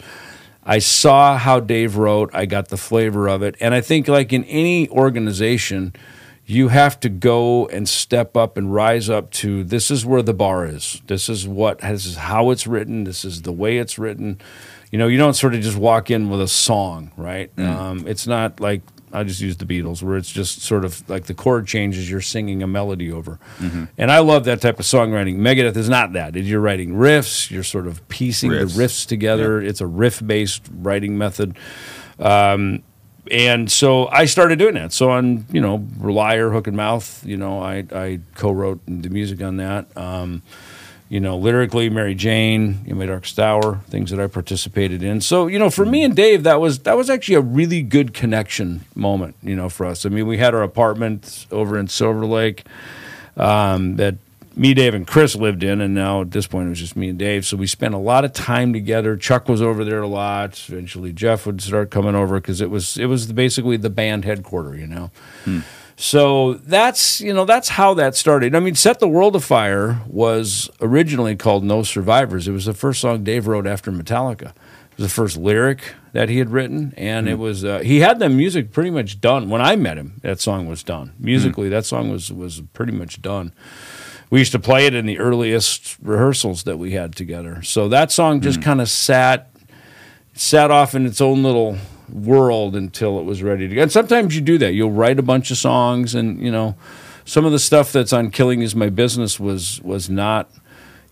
I 0.66 0.80
saw 0.80 1.38
how 1.38 1.59
Dave 1.59 1.97
wrote. 1.97 2.30
I 2.34 2.45
got 2.45 2.70
the 2.70 2.78
flavor 2.78 3.28
of 3.28 3.41
it, 3.41 3.55
and 3.59 3.74
I 3.74 3.82
think 3.82 4.07
like 4.07 4.32
in 4.32 4.43
any 4.45 4.89
organization, 4.89 5.93
you 6.45 6.68
have 6.70 6.99
to 7.01 7.09
go 7.09 7.68
and 7.68 7.88
step 7.88 8.36
up 8.36 8.57
and 8.57 8.74
rise 8.74 9.09
up 9.09 9.32
to 9.32 9.64
this 9.64 9.89
is 9.89 10.05
where 10.05 10.22
the 10.22 10.34
bar 10.34 10.66
is. 10.66 11.01
This 11.07 11.30
is 11.30 11.47
what 11.47 11.80
this 11.80 12.05
is 12.05 12.16
how 12.16 12.51
it's 12.51 12.68
written. 12.68 13.05
This 13.05 13.24
is 13.24 13.43
the 13.43 13.51
way 13.51 13.78
it's 13.78 13.97
written. 13.97 14.39
You 14.91 14.99
know, 14.99 15.07
you 15.07 15.18
don't 15.18 15.34
sort 15.34 15.55
of 15.55 15.61
just 15.61 15.78
walk 15.78 16.11
in 16.11 16.30
with 16.30 16.41
a 16.41 16.47
song, 16.47 17.11
right? 17.18 17.51
Um, 17.57 18.07
it's 18.07 18.28
not 18.28 18.59
like 18.59 18.82
I 19.14 19.24
just 19.24 19.39
use 19.39 19.57
the 19.57 19.66
Beatles, 19.66 20.01
where 20.01 20.18
it's 20.18 20.32
just 20.32 20.61
sort 20.64 20.84
of 20.84 21.07
like 21.09 21.26
the 21.26 21.34
chord 21.34 21.68
changes, 21.68 22.09
you're 22.09 22.20
singing 22.22 22.64
a 22.64 22.68
melody 22.68 23.11
over. 23.11 23.39
And 23.97 24.11
I 24.11 24.20
love 24.20 24.45
that 24.45 24.59
type 24.59 24.80
of 24.80 24.86
songwriting. 24.86 25.38
Megadeth 25.38 25.78
is 25.78 25.88
not 25.88 26.14
that. 26.14 26.36
You're 26.36 26.59
writing 26.59 26.95
riffs, 26.95 27.51
you're 27.51 27.64
sort 27.64 27.88
of 27.88 28.05
piecing 28.09 28.51
Riffs. 28.51 28.76
the 28.76 28.84
riffs 28.84 29.07
together. 29.07 29.61
It's 29.61 29.82
a 29.82 29.88
riff 29.88 30.26
based 30.26 30.68
writing 30.74 31.18
method. 31.18 31.57
Um, 32.20 32.84
and 33.32 33.72
so 33.72 34.07
I 34.07 34.26
started 34.26 34.59
doing 34.59 34.74
that. 34.74 34.91
So 34.91 35.11
on, 35.11 35.45
you 35.51 35.61
know, 35.61 35.88
Liar, 36.01 36.49
Hook 36.49 36.68
in 36.68 36.76
Mouth, 36.76 37.26
you 37.26 37.38
know, 37.38 37.61
I, 37.61 37.86
I 37.91 38.20
co-wrote 38.36 38.82
the 38.86 39.09
music 39.09 39.41
on 39.41 39.57
that. 39.57 39.95
Um, 39.95 40.41
you 41.14 41.20
know, 41.20 41.38
lyrically, 41.38 41.91
Mary 41.91 42.16
Jane, 42.16 42.84
You 42.88 42.95
Made 42.95 43.05
Darkest 43.05 43.38
Hour, 43.39 43.82
things 43.88 44.09
that 44.09 44.20
I 44.20 44.26
participated 44.26 45.03
in. 45.03 45.22
So, 45.22 45.45
you 45.45 45.59
know, 45.59 45.70
for 45.70 45.86
me 45.86 46.03
and 46.03 46.16
Dave, 46.16 46.41
that 46.41 46.59
was 46.59 46.80
that 46.80 46.97
was 46.97 47.07
actually 47.07 47.36
a 47.36 47.41
really 47.41 47.84
good 47.84 48.16
connection 48.16 48.84
moment, 48.95 49.36
you 49.43 49.55
know, 49.55 49.70
for 49.70 49.86
us. 49.86 50.07
I 50.07 50.09
mean, 50.09 50.26
we 50.26 50.39
had 50.39 50.55
our 50.55 50.64
apartment 50.64 51.45
over 51.51 51.78
in 51.78 51.88
Silver 51.88 52.26
Lake 52.26 52.66
um, 53.38 53.97
that 53.97 54.16
me, 54.55 54.74
Dave, 54.74 54.95
and 54.95 55.05
Chris 55.05 55.36
lived 55.36 55.61
in, 55.64 55.82
and 55.82 55.93
now 55.93 56.22
at 56.22 56.32
this 56.32 56.47
point 56.47 56.66
it 56.66 56.70
was 56.70 56.80
just 56.80 56.95
me 56.95 57.09
and 57.09 57.20
Dave. 57.20 57.45
So 57.45 57.57
we 57.57 57.68
spent 57.68 57.93
a 57.93 57.99
lot 57.99 58.26
of 58.26 58.34
time 58.34 58.74
together. 58.74 59.16
Chuck 59.16 59.47
was 59.47 59.61
over 59.61 59.86
there 59.86 60.01
a 60.01 60.07
lot. 60.07 60.66
Eventually, 60.68 61.14
Jeff 61.14 61.45
would 61.45 61.61
start 61.61 61.91
coming 61.91 62.16
over 62.16 62.41
because 62.41 62.59
it 62.59 62.72
was 62.72 62.97
it 62.97 63.05
was 63.05 63.32
basically 63.32 63.78
the 63.78 63.91
band 63.91 64.26
headquarters, 64.26 64.80
you 64.80 64.88
know. 64.88 65.11
So 66.03 66.55
that's 66.55 67.21
you 67.21 67.33
know 67.33 67.45
that's 67.45 67.69
how 67.69 67.93
that 67.93 68.17
started. 68.17 68.55
I 68.55 68.59
mean, 68.59 68.75
"Set 68.75 68.99
the 68.99 69.07
World 69.07 69.37
Afire" 69.37 70.01
was 70.05 70.69
originally 70.81 71.37
called 71.37 71.63
"No 71.63 71.81
Survivors." 71.81 72.45
It 72.45 72.51
was 72.51 72.65
the 72.65 72.73
first 72.73 72.99
song 72.99 73.23
Dave 73.23 73.47
wrote 73.47 73.65
after 73.65 73.89
Metallica. 73.89 74.49
It 74.49 74.97
was 74.97 75.05
the 75.05 75.15
first 75.15 75.37
lyric 75.37 75.95
that 76.11 76.27
he 76.27 76.39
had 76.39 76.49
written, 76.49 76.93
and 76.97 77.29
it 77.29 77.35
hmm. 77.35 77.41
was 77.41 77.63
uh, 77.63 77.79
he 77.79 78.01
had 78.01 78.19
the 78.19 78.27
music 78.27 78.73
pretty 78.73 78.89
much 78.89 79.21
done 79.21 79.49
when 79.49 79.61
I 79.61 79.77
met 79.77 79.97
him. 79.97 80.19
That 80.23 80.41
song 80.41 80.67
was 80.67 80.83
done 80.83 81.13
hmm. 81.17 81.23
musically. 81.23 81.69
That 81.69 81.85
song 81.85 82.11
was 82.11 82.33
was 82.33 82.59
pretty 82.73 82.91
much 82.91 83.21
done. 83.21 83.53
We 84.29 84.39
used 84.39 84.51
to 84.51 84.59
play 84.59 84.85
it 84.85 84.93
in 84.93 85.05
the 85.05 85.19
earliest 85.19 85.95
rehearsals 86.01 86.63
that 86.63 86.77
we 86.77 86.91
had 86.91 87.15
together. 87.15 87.63
So 87.63 87.87
that 87.87 88.11
song 88.11 88.41
just 88.41 88.57
hmm. 88.57 88.63
kind 88.63 88.81
of 88.81 88.89
sat 88.89 89.55
sat 90.33 90.69
off 90.69 90.95
in 90.95 91.05
its 91.05 91.21
own 91.21 91.43
little 91.43 91.77
world 92.14 92.76
until 92.76 93.20
it 93.20 93.24
was 93.24 93.41
ready 93.41 93.68
to 93.68 93.76
go. 93.76 93.82
And 93.82 93.91
sometimes 93.91 94.36
you 94.36 94.41
do 94.41 94.57
that. 94.59 94.74
You'll 94.74 94.91
write 94.91 95.20
a 95.20 95.24
bunch 95.24 95.51
of 95.51 95.57
songs, 95.57 96.16
and 96.16 96.39
you 96.41 96.51
know, 96.51 96.76
some 97.26 97.45
of 97.45 97.51
the 97.51 97.59
stuff 97.59 97.91
that's 97.91 98.14
on 98.14 98.30
"Killing 98.30 98.61
Is 98.61 98.76
My 98.76 98.89
Business" 98.89 99.39
was 99.39 99.82
was 99.82 100.09
not 100.09 100.49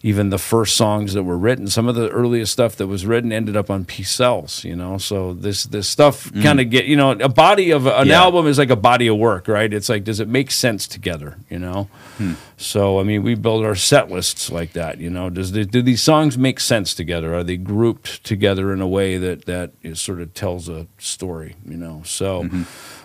even 0.04 0.30
the 0.30 0.38
first 0.38 0.76
songs 0.76 1.14
that 1.14 1.24
were 1.24 1.38
written. 1.38 1.68
Some 1.68 1.88
of 1.88 1.96
the 1.96 2.10
earliest 2.10 2.52
stuff 2.52 2.76
that 2.78 2.88
was 2.88 3.06
written 3.06 3.32
ended 3.32 3.56
up 3.56 3.70
on 3.70 3.86
Peace 3.86 4.12
Sells. 4.12 4.64
You 4.64 4.76
know, 4.76 4.98
so 4.98 5.34
this 5.34 5.66
this 5.66 5.88
stuff 5.88 6.30
mm. 6.32 6.42
kind 6.44 6.60
of 6.60 6.70
get 6.70 6.86
you 6.86 6.96
know 6.96 7.12
a 7.12 7.30
body 7.30 7.72
of 7.72 7.86
an 7.86 8.08
Yeah. 8.08 8.22
album 8.22 8.48
is 8.48 8.58
like 8.58 8.70
a 8.70 8.76
body 8.76 9.08
of 9.08 9.18
work, 9.18 9.48
right? 9.48 9.72
It's 9.74 9.90
like 9.90 10.04
does 10.04 10.20
it 10.20 10.28
make 10.28 10.52
sense 10.52 10.88
together? 10.88 11.38
You 11.50 11.60
know. 11.60 11.90
Hmm. 12.18 12.34
So 12.58 13.00
I 13.00 13.04
mean, 13.04 13.24
we 13.24 13.36
build 13.36 13.66
our 13.66 13.76
set 13.76 14.10
lists 14.12 14.52
like 14.52 14.74
that. 14.74 15.00
You 15.00 15.10
know, 15.10 15.30
does 15.30 15.52
the, 15.52 15.66
do 15.66 15.82
these 15.82 16.02
songs 16.02 16.38
make 16.38 16.60
sense 16.60 16.94
together? 16.94 17.36
Are 17.36 17.44
they 17.44 17.58
grouped 17.58 18.24
together 18.24 18.74
in 18.74 18.82
a 18.82 18.88
way 18.88 19.18
that 19.18 19.46
that 19.46 19.74
is 19.82 20.02
sort 20.02 20.22
of 20.22 20.34
tells 20.34 20.70
a 20.70 20.88
story? 20.98 21.56
You 21.66 21.78
know, 21.78 22.02
so. 22.06 22.44
Mm-hmm. 22.44 22.64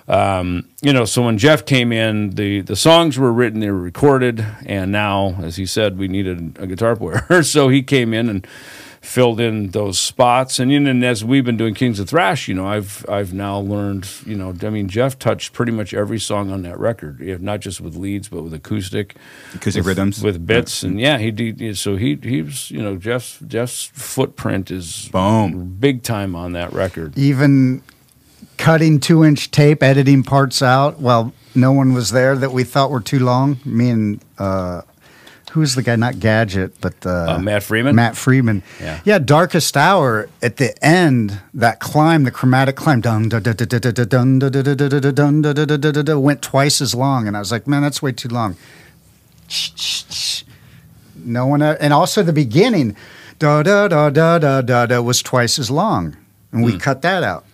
Um, 0.09 0.69
you 0.83 0.93
know, 0.93 1.05
so 1.05 1.23
when 1.23 1.37
Jeff 1.39 1.67
came 1.67 1.93
in, 1.93 2.31
the 2.31 2.61
the 2.61 2.77
songs 2.77 3.19
were 3.19 3.33
written, 3.33 3.61
they 3.61 3.71
were 3.71 3.81
recorded, 3.81 4.45
and 4.65 4.93
now, 4.93 5.37
as 5.43 5.57
he 5.57 5.67
said, 5.67 5.99
we 5.99 6.07
needed 6.09 6.57
a 6.61 6.67
guitar 6.67 6.95
player. 6.95 7.43
so 7.43 7.69
he 7.69 7.83
came 7.83 8.15
in 8.15 8.29
and 8.29 8.47
filled 9.01 9.39
in 9.41 9.71
those 9.71 9.99
spots. 9.99 10.59
And, 10.59 10.71
you 10.73 10.81
know, 10.81 10.91
and 10.91 11.05
as 11.05 11.25
we've 11.25 11.45
been 11.45 11.57
doing 11.57 11.75
Kings 11.75 12.01
of 12.01 12.09
Thrash, 12.09 12.49
you 12.49 12.55
know, 12.55 12.67
I've 12.67 13.05
I've 13.09 13.33
now 13.33 13.59
learned, 13.59 14.09
you 14.27 14.37
know, 14.37 14.55
I 14.63 14.71
mean, 14.71 14.89
Jeff 14.89 15.19
touched 15.19 15.53
pretty 15.53 15.73
much 15.73 15.95
every 15.95 16.19
song 16.19 16.51
on 16.53 16.63
that 16.63 16.79
record, 16.79 17.21
if 17.21 17.41
not 17.41 17.61
just 17.61 17.81
with 17.81 17.97
leads, 17.97 18.29
but 18.29 18.43
with 18.43 18.53
acoustic, 18.55 19.17
Acoustic 19.55 19.81
with, 19.81 19.87
rhythms. 19.87 20.23
with 20.23 20.47
bits, 20.47 20.83
and 20.83 21.01
yeah, 21.01 21.19
he 21.19 21.31
did. 21.31 21.79
So 21.79 21.97
he 21.97 22.17
he 22.23 22.43
was, 22.43 22.71
you 22.71 22.83
know, 22.83 22.97
Jeff's 22.97 23.39
Jeff's 23.47 23.85
footprint 23.93 24.71
is 24.71 25.09
Boom. 25.11 25.77
big 25.79 26.03
time 26.03 26.35
on 26.35 26.53
that 26.53 26.73
record. 26.73 27.17
Even 27.17 27.83
cutting 28.57 29.01
two 29.01 29.25
inch 29.25 29.51
tape, 29.51 29.83
editing 29.83 30.23
parts 30.23 30.63
out 30.63 30.99
while 31.01 31.33
no 31.55 31.73
one 31.73 31.95
was 31.95 32.11
there 32.11 32.37
that 32.37 32.53
we 32.53 32.65
thought 32.65 32.91
were 32.91 33.01
too 33.01 33.19
long. 33.19 33.59
Me 33.65 33.91
and 33.91 34.21
uh, 34.39 34.83
who's 35.53 35.75
the 35.75 35.83
guy? 35.83 35.97
Not 35.97 36.19
Gadget, 36.21 36.81
but 36.81 36.95
uh, 37.07 37.37
Uh, 37.37 37.39
Matt 37.39 37.63
Freeman? 37.63 37.95
Matt 37.97 38.17
Freeman. 38.17 38.63
Yeah. 38.81 39.01
yeah. 39.05 39.19
Darkest 39.19 39.77
Hour 39.77 40.29
at 40.43 40.57
the 40.59 40.75
end, 40.85 41.41
that 41.55 41.81
climb, 41.81 42.25
the 42.25 42.31
chromatic 42.31 42.77
climb, 42.77 43.01
dun 43.01 43.29
dun 43.29 43.43
dun 43.43 43.57
dun 43.57 43.69
dun 43.69 43.81
dun 43.81 43.95
dun 43.95 44.39
dun 44.39 44.51
dun 44.51 44.63
dun 44.63 44.77
dun 44.77 45.13
dun 45.15 45.43
dun 45.43 45.55
dun 45.55 45.67
dun 45.81 45.93
dun 45.93 46.05
dun, 46.05 46.23
went 46.23 46.43
twice 46.43 46.81
as 46.83 46.95
long, 46.95 47.27
and 47.27 47.37
I 47.37 47.41
was 47.41 47.51
like, 47.53 47.67
man, 47.67 47.83
that's 47.83 48.03
way 48.03 48.13
too 48.13 48.29
long. 48.29 48.57
No 51.25 51.47
one, 51.47 51.63
and 51.63 51.93
also 51.93 52.23
the 52.23 52.33
beginning, 52.33 52.97
da 53.39 53.63
da 53.63 53.89
da 53.89 54.11
da 54.11 54.39
da 54.39 54.87
da, 54.87 55.01
was 55.01 55.23
twice 55.23 55.59
as 55.59 55.71
long, 55.71 56.17
and 56.53 56.63
we 56.65 56.79
cut 56.79 57.03
that 57.03 57.23
out. 57.23 57.45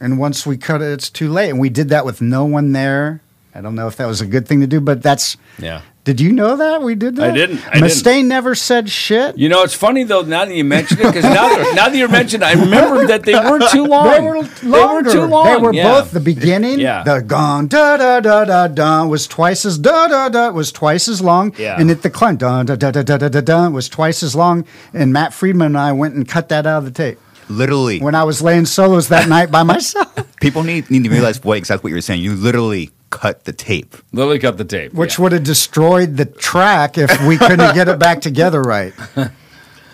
And 0.00 0.18
once 0.18 0.46
we 0.46 0.56
cut 0.56 0.82
it, 0.82 0.92
it's 0.92 1.10
too 1.10 1.30
late. 1.30 1.50
And 1.50 1.58
we 1.58 1.70
did 1.70 1.88
that 1.88 2.04
with 2.04 2.20
no 2.20 2.44
one 2.44 2.72
there. 2.72 3.22
I 3.54 3.62
don't 3.62 3.74
know 3.74 3.86
if 3.86 3.96
that 3.96 4.06
was 4.06 4.20
a 4.20 4.26
good 4.26 4.46
thing 4.46 4.60
to 4.60 4.66
do, 4.66 4.80
but 4.80 5.02
that's 5.02 5.36
yeah. 5.58 5.80
Did 6.04 6.20
you 6.20 6.30
know 6.30 6.56
that 6.56 6.82
we 6.82 6.94
did 6.94 7.16
that? 7.16 7.30
I 7.30 7.34
didn't. 7.34 7.66
I 7.66 7.80
Mustaine 7.80 8.04
didn't. 8.04 8.28
never 8.28 8.54
said 8.54 8.88
shit. 8.88 9.36
You 9.36 9.48
know, 9.48 9.64
it's 9.64 9.74
funny 9.74 10.04
though. 10.04 10.20
Now 10.20 10.44
that 10.44 10.54
you 10.54 10.62
mention 10.62 11.00
it, 11.00 11.06
because 11.06 11.24
now, 11.24 11.48
now 11.74 11.88
that 11.88 11.96
you 11.96 12.06
mentioned 12.06 12.44
I 12.44 12.52
remember 12.52 13.06
that 13.08 13.24
they 13.24 13.34
weren't 13.34 13.68
too 13.70 13.86
long. 13.86 14.10
They 14.10 14.20
were. 14.20 14.42
They 14.44 14.68
were 14.68 15.02
too 15.10 15.24
long. 15.24 15.46
They 15.46 15.56
were 15.56 15.72
yeah. 15.72 16.00
both 16.00 16.12
the 16.12 16.20
beginning. 16.20 16.78
yeah. 16.78 17.02
The 17.02 17.22
gong 17.22 17.66
da 17.66 17.96
da 17.96 18.20
da 18.20 18.44
da 18.44 18.68
da 18.68 19.06
was 19.06 19.26
twice 19.26 19.64
as 19.64 19.78
da 19.78 20.06
da 20.06 20.28
da 20.28 20.50
was 20.50 20.70
twice 20.70 21.08
as 21.08 21.20
long. 21.20 21.54
Yeah. 21.58 21.80
And 21.80 21.90
at 21.90 22.02
the 22.02 22.10
climb 22.10 22.36
da 22.36 22.62
da 22.62 22.76
da 22.76 22.90
da 22.90 23.02
da 23.02 23.28
da 23.28 23.40
da 23.40 23.68
was 23.70 23.88
twice 23.88 24.22
as 24.22 24.36
long. 24.36 24.64
And 24.92 25.12
Matt 25.12 25.32
Friedman 25.32 25.66
and 25.68 25.78
I 25.78 25.92
went 25.92 26.14
and 26.14 26.28
cut 26.28 26.50
that 26.50 26.66
out 26.66 26.78
of 26.78 26.84
the 26.84 26.90
tape. 26.92 27.18
Literally, 27.48 28.00
when 28.00 28.14
I 28.14 28.24
was 28.24 28.42
laying 28.42 28.66
solos 28.66 29.08
that 29.08 29.28
night 29.28 29.50
by 29.50 29.62
myself. 29.62 30.12
people 30.40 30.62
need 30.64 30.90
need 30.90 31.04
to 31.04 31.10
realize 31.10 31.42
what 31.44 31.58
exactly 31.58 31.88
what 31.88 31.92
you're 31.94 32.00
saying. 32.02 32.22
You 32.22 32.34
literally 32.34 32.90
cut 33.10 33.44
the 33.44 33.52
tape. 33.52 33.94
Lily 34.12 34.38
cut 34.38 34.58
the 34.58 34.64
tape, 34.64 34.92
Which 34.92 35.16
yeah. 35.16 35.22
would 35.22 35.32
have 35.32 35.44
destroyed 35.44 36.16
the 36.16 36.24
track 36.24 36.98
if 36.98 37.10
we 37.26 37.38
couldn't 37.38 37.74
get 37.74 37.88
it 37.88 37.98
back 37.98 38.20
together 38.20 38.60
right. 38.62 38.92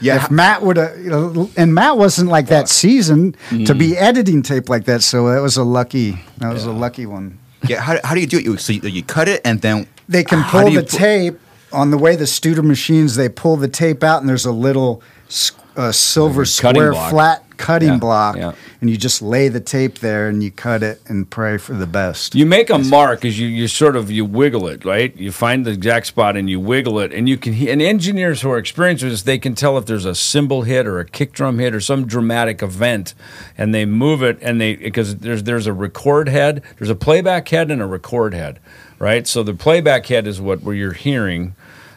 Yeah, 0.01 0.25
If 0.25 0.33
Matt 0.33 0.63
would 0.63 0.79
have, 0.79 0.99
you 0.99 1.11
know, 1.11 1.49
and 1.57 1.73
Matt 1.73 1.97
wasn't 1.97 2.29
like 2.29 2.49
that 2.49 2.69
season 2.69 3.33
to 3.51 3.57
mm. 3.57 3.79
be 3.79 3.97
editing 3.97 4.43
tape 4.43 4.69
like 4.69 4.87
that, 4.87 5.01
so 5.05 5.29
that 5.33 5.41
was 5.41 5.57
a 5.57 5.63
lucky, 5.63 6.19
that 6.39 6.53
was 6.53 6.65
a 6.65 6.73
lucky 6.73 7.07
one. 7.07 7.39
yeah. 7.69 7.81
How, 7.81 8.01
how 8.03 8.15
do 8.17 8.21
you 8.21 8.27
do 8.27 8.39
it? 8.39 8.45
You, 8.45 8.57
so 8.57 8.73
you, 8.73 8.81
you 8.89 9.05
cut 9.05 9.29
it 9.29 9.41
and 9.45 9.61
then 9.61 9.87
They 10.09 10.25
can 10.25 10.41
how 10.41 10.63
pull 10.63 10.73
the 10.73 10.83
pu- 10.83 10.99
tape 10.99 11.39
on 11.73 11.93
the 11.93 11.99
way 11.99 12.17
the 12.17 12.25
Studer 12.25 12.65
machines. 12.65 13.15
They 13.15 13.29
pull 13.29 13.57
the 13.57 13.69
tape 13.69 14.03
out, 14.03 14.19
and 14.21 14.29
there's 14.29 14.45
a 14.45 14.51
little 14.51 15.05
s- 15.29 15.53
uh, 15.77 15.93
silver 15.93 16.45
square 16.45 16.93
block. 16.93 17.11
flat 17.11 17.45
cutting 17.57 17.89
Yeah, 17.91 17.99
block, 17.99 18.37
yeah. 18.37 18.53
and 18.81 18.91
you 18.91 18.97
just 18.97 19.23
lay 19.23 19.47
the 19.49 19.61
tape 19.61 20.01
there, 20.01 20.29
and 20.29 20.43
you 20.43 20.51
cut 20.51 20.83
it 20.83 21.01
and 21.07 21.31
pray 21.31 21.59
for 21.59 21.75
the 21.75 21.87
best. 21.87 22.35
You 22.35 22.45
make 22.45 22.71
a 22.71 22.79
mark 22.79 23.25
as 23.25 23.39
you, 23.39 23.47
you 23.47 23.69
sort 23.69 23.95
of 23.95 24.11
you 24.11 24.25
wiggle 24.25 24.67
it, 24.67 24.85
right? 24.85 25.17
You 25.17 25.31
find 25.31 25.65
the 25.65 25.71
exact 25.71 26.07
spot 26.09 26.37
and 26.37 26.51
you 26.51 26.59
wiggle 26.59 26.99
it, 26.99 27.13
and 27.13 27.29
you 27.29 27.37
can. 27.37 27.55
And 27.69 27.81
engineers 27.81 28.43
who 28.43 28.51
are 28.51 28.59
experienced 28.59 29.05
with 29.05 29.13
this, 29.13 29.23
they 29.23 29.39
can 29.39 29.55
tell 29.55 29.79
if 29.79 29.87
there's 29.87 30.05
a 30.05 30.15
cymbal 30.15 30.63
hit 30.63 30.87
or 30.87 30.99
a 30.99 31.05
kick 31.05 31.33
drum 31.33 31.59
hit 31.61 31.75
or 31.75 31.81
some 31.81 32.07
dramatic 32.07 32.63
event, 32.63 33.15
and 33.57 33.73
they 33.75 33.85
move 33.87 34.23
it, 34.23 34.39
and 34.43 34.61
they 34.61 34.75
because 34.75 35.19
there's 35.19 35.45
there's 35.45 35.67
a 35.69 35.73
record 35.73 36.29
head, 36.29 36.63
there's 36.79 36.91
a 36.91 36.97
playback 36.97 37.49
head 37.49 37.71
and 37.71 37.81
a 37.81 37.87
record 37.87 38.35
head, 38.35 38.59
right? 38.99 39.27
So 39.27 39.43
the 39.45 39.55
playback 39.55 40.07
head 40.07 40.27
is 40.27 40.41
what 40.41 40.63
where 40.63 40.75
you're 40.75 40.93
hearing. 40.95 41.55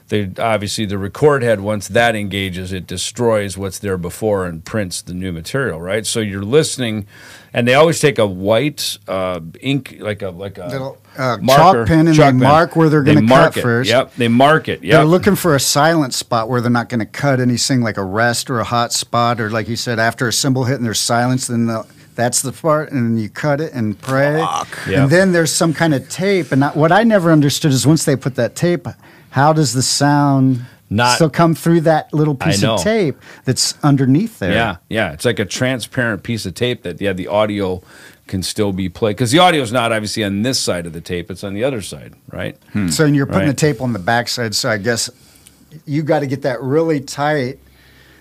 They 0.10 0.32
obviously 0.38 0.86
the 0.86 1.00
record 1.00 1.42
head 1.42 1.62
once 1.62 1.88
that 1.88 2.16
engages, 2.16 2.72
it 2.72 2.86
destroys 2.86 3.58
what's 3.58 3.80
there 3.80 3.98
before 3.98 4.46
and 4.46 4.64
prints 4.64 5.02
the 5.02 5.16
new 5.16 5.32
material, 5.32 5.82
right? 5.82 6.06
So 6.06 6.20
you're 6.20 6.44
listening, 6.44 7.08
and 7.54 7.68
they 7.68 7.74
always 7.74 8.00
take 8.00 8.20
a 8.20 8.28
white 8.28 9.00
uh, 9.08 9.40
ink 9.62 9.98
like 10.00 10.22
a 10.22 10.30
like 10.30 10.60
a 10.60 10.68
Little, 10.68 10.98
uh, 11.18 11.38
marker, 11.42 11.86
chalk 11.86 11.88
pen 11.88 12.08
and 12.08 12.16
they 12.16 12.32
mark 12.32 12.76
where 12.76 12.90
they're 12.90 13.02
gonna 13.02 13.24
mark 13.24 13.54
cut 13.54 13.58
it. 13.58 13.62
first. 13.64 13.90
Yep, 13.90 14.16
they 14.16 14.28
mark 14.28 14.68
it. 14.68 14.82
They're 14.82 15.06
looking 15.06 15.36
for 15.36 15.56
a 15.56 15.60
silent 15.60 16.14
spot 16.14 16.50
where 16.50 16.62
they're 16.62 16.70
not 16.70 16.90
going 16.90 17.00
to 17.00 17.06
cut 17.06 17.40
anything 17.40 17.82
like 17.82 17.98
a 17.98 18.04
rest 18.04 18.52
or 18.52 18.60
a 18.60 18.64
hot 18.64 18.94
spot, 18.94 19.42
or 19.42 19.50
like 19.50 19.68
you 19.68 19.76
said, 19.76 19.98
after 19.98 20.28
a 20.28 20.34
cymbal 20.34 20.66
hit 20.66 20.76
and 20.76 20.86
there's 20.86 21.00
silence, 21.00 21.48
then 21.48 21.66
the, 21.66 21.86
that's 22.16 22.42
the 22.42 22.52
part, 22.52 22.92
and 22.92 23.06
then 23.06 23.18
you 23.22 23.30
cut 23.30 23.60
it 23.60 23.74
and 23.74 24.00
pray. 24.00 24.38
Yeah. 24.88 25.04
And 25.04 25.10
then 25.10 25.32
there's 25.32 25.52
some 25.52 25.74
kind 25.74 25.94
of 25.94 26.08
tape. 26.10 26.52
And 26.52 26.64
I, 26.64 26.70
what 26.70 26.92
I 26.92 27.04
never 27.04 27.32
understood 27.32 27.72
is 27.72 27.86
once 27.86 28.06
they 28.06 28.16
put 28.16 28.36
that 28.36 28.56
tape, 28.56 28.88
how 29.36 29.52
does 29.52 29.74
the 29.74 29.82
sound 29.82 30.66
Not- 30.90 31.16
still 31.16 31.30
come 31.30 31.56
through 31.56 31.82
that 31.82 32.14
little 32.14 32.36
piece 32.36 32.64
of 32.64 32.82
tape 32.82 33.18
that's 33.44 33.76
underneath 33.84 34.40
there? 34.40 34.54
Yeah, 34.54 34.78
yeah. 34.90 35.12
It's 35.12 35.26
like 35.26 35.40
a 35.40 35.46
transparent 35.46 36.24
piece 36.24 36.46
of 36.46 36.54
tape 36.54 36.84
that 36.84 37.02
yeah, 37.02 37.12
the 37.12 37.28
audio 37.28 37.84
can 38.28 38.42
still 38.42 38.72
be 38.72 38.88
played 38.88 39.18
because 39.18 39.32
the 39.32 39.40
audio 39.40 39.62
is 39.62 39.74
not 39.74 39.92
obviously 39.92 40.24
on 40.24 40.42
this 40.44 40.58
side 40.58 40.86
of 40.86 40.94
the 40.94 41.02
tape; 41.02 41.30
it's 41.30 41.44
on 41.44 41.54
the 41.54 41.66
other 41.66 41.82
side, 41.82 42.14
right? 42.32 42.58
Hmm. 42.72 42.88
So 42.88 43.04
and 43.06 43.14
you're 43.14 43.26
putting 43.26 43.42
Right. 43.42 43.48
the 43.48 43.54
tape 43.74 43.82
on 43.82 43.92
the 43.92 44.00
backside. 44.00 44.56
So 44.56 44.70
I 44.70 44.78
guess 44.78 45.10
you 45.86 46.02
got 46.02 46.20
to 46.22 46.28
get 46.28 46.44
that 46.44 46.62
really 46.62 47.02
tight. 47.02 47.60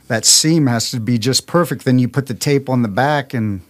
That 0.08 0.24
seam 0.24 0.66
has 0.66 0.90
to 0.90 0.98
be 1.00 1.16
just 1.16 1.46
perfect. 1.46 1.84
Then 1.84 2.00
you 2.00 2.08
put 2.08 2.26
the 2.26 2.34
tape 2.34 2.68
on 2.68 2.82
the 2.82 2.88
back 2.88 3.32
and 3.34 3.60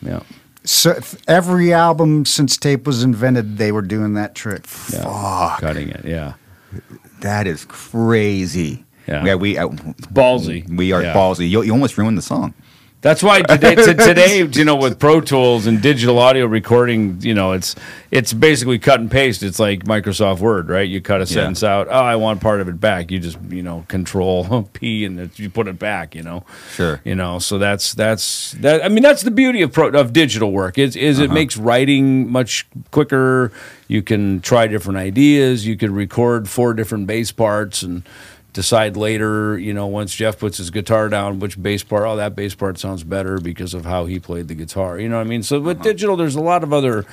Yeah. 0.00 0.20
So 0.64 0.98
every 1.28 1.74
album 1.74 2.24
since 2.24 2.56
tape 2.56 2.86
was 2.86 3.02
invented, 3.04 3.58
they 3.58 3.70
were 3.70 3.82
doing 3.82 4.14
that 4.14 4.34
trick. 4.34 4.64
Yeah. 4.90 5.56
Cutting 5.60 5.90
it. 5.90 6.04
Yeah. 6.06 6.32
That 7.20 7.46
is 7.46 7.64
crazy. 7.64 8.84
Yeah. 9.06 9.24
Yeah, 9.24 9.34
we 9.34 9.58
uh, 9.58 9.68
Ballsy. 10.12 10.66
we 10.76 10.92
are 10.92 11.02
Yeah. 11.02 11.14
ballsy. 11.14 11.48
You, 11.48 11.62
you 11.62 11.72
almost 11.72 11.98
ruined 11.98 12.16
the 12.16 12.22
song. 12.22 12.54
That's 13.04 13.22
why 13.22 13.42
today, 13.42 13.74
to 13.74 13.92
today, 13.94 14.38
you 14.44 14.64
know, 14.64 14.76
with 14.76 14.98
Pro 14.98 15.20
Tools 15.20 15.66
and 15.66 15.82
digital 15.82 16.18
audio 16.18 16.46
recording, 16.46 17.18
you 17.20 17.34
know, 17.34 17.52
it's 17.52 17.76
it's 18.10 18.32
basically 18.32 18.78
cut 18.78 18.98
and 18.98 19.10
paste. 19.10 19.42
It's 19.42 19.58
like 19.58 19.84
Microsoft 19.84 20.38
Word, 20.38 20.70
right? 20.70 20.88
You 20.88 21.02
cut 21.02 21.20
a 21.20 21.26
sentence 21.26 21.62
out. 21.62 21.86
Oh, 21.88 21.92
I 21.92 22.16
want 22.16 22.40
part 22.40 22.62
of 22.62 22.68
it 22.68 22.80
back. 22.80 23.10
You 23.10 23.18
just, 23.20 23.38
you 23.50 23.62
know, 23.62 23.84
Control 23.88 24.62
P 24.72 25.04
and 25.04 25.20
it, 25.20 25.38
you 25.38 25.50
put 25.50 25.68
it 25.68 25.78
back. 25.78 26.14
You 26.14 26.22
know, 26.22 26.44
Sure. 26.72 26.98
You 27.04 27.14
know, 27.14 27.38
so 27.38 27.58
that's 27.58 27.92
that's 27.92 28.52
that. 28.60 28.82
I 28.82 28.88
mean, 28.88 29.02
that's 29.02 29.20
the 29.22 29.30
beauty 29.30 29.60
of 29.60 29.70
pro, 29.74 29.88
of 29.88 30.14
digital 30.14 30.50
work. 30.50 30.78
Is 30.78 30.96
is 30.96 31.18
Uh-huh. 31.18 31.24
it 31.26 31.30
makes 31.34 31.58
writing 31.58 32.32
much 32.32 32.66
quicker. 32.90 33.52
You 33.86 34.00
can 34.00 34.40
try 34.40 34.66
different 34.66 34.98
ideas. 34.98 35.66
You 35.66 35.76
could 35.76 35.90
record 35.90 36.48
four 36.48 36.72
different 36.72 37.06
bass 37.06 37.32
parts 37.32 37.82
and 37.82 38.02
decide 38.54 38.96
later, 38.96 39.58
you 39.58 39.74
know, 39.74 39.86
once 39.86 40.14
Jeff 40.14 40.38
puts 40.38 40.56
his 40.56 40.70
guitar 40.70 41.10
down, 41.10 41.40
which 41.40 41.60
bass 41.60 41.82
part, 41.82 42.04
oh, 42.06 42.16
that 42.16 42.34
bass 42.34 42.54
part 42.54 42.78
sounds 42.78 43.04
better 43.04 43.38
because 43.38 43.74
of 43.74 43.84
how 43.84 44.06
he 44.06 44.18
played 44.18 44.48
the 44.48 44.54
guitar. 44.54 44.98
You 44.98 45.10
know 45.10 45.16
what 45.16 45.26
I 45.26 45.28
mean? 45.28 45.42
So 45.42 45.60
with 45.60 45.78
uh-huh. 45.78 45.84
digital, 45.84 46.16
there's 46.16 46.36
a 46.36 46.40
lot 46.40 46.62
of 46.62 46.72
other 46.72 47.04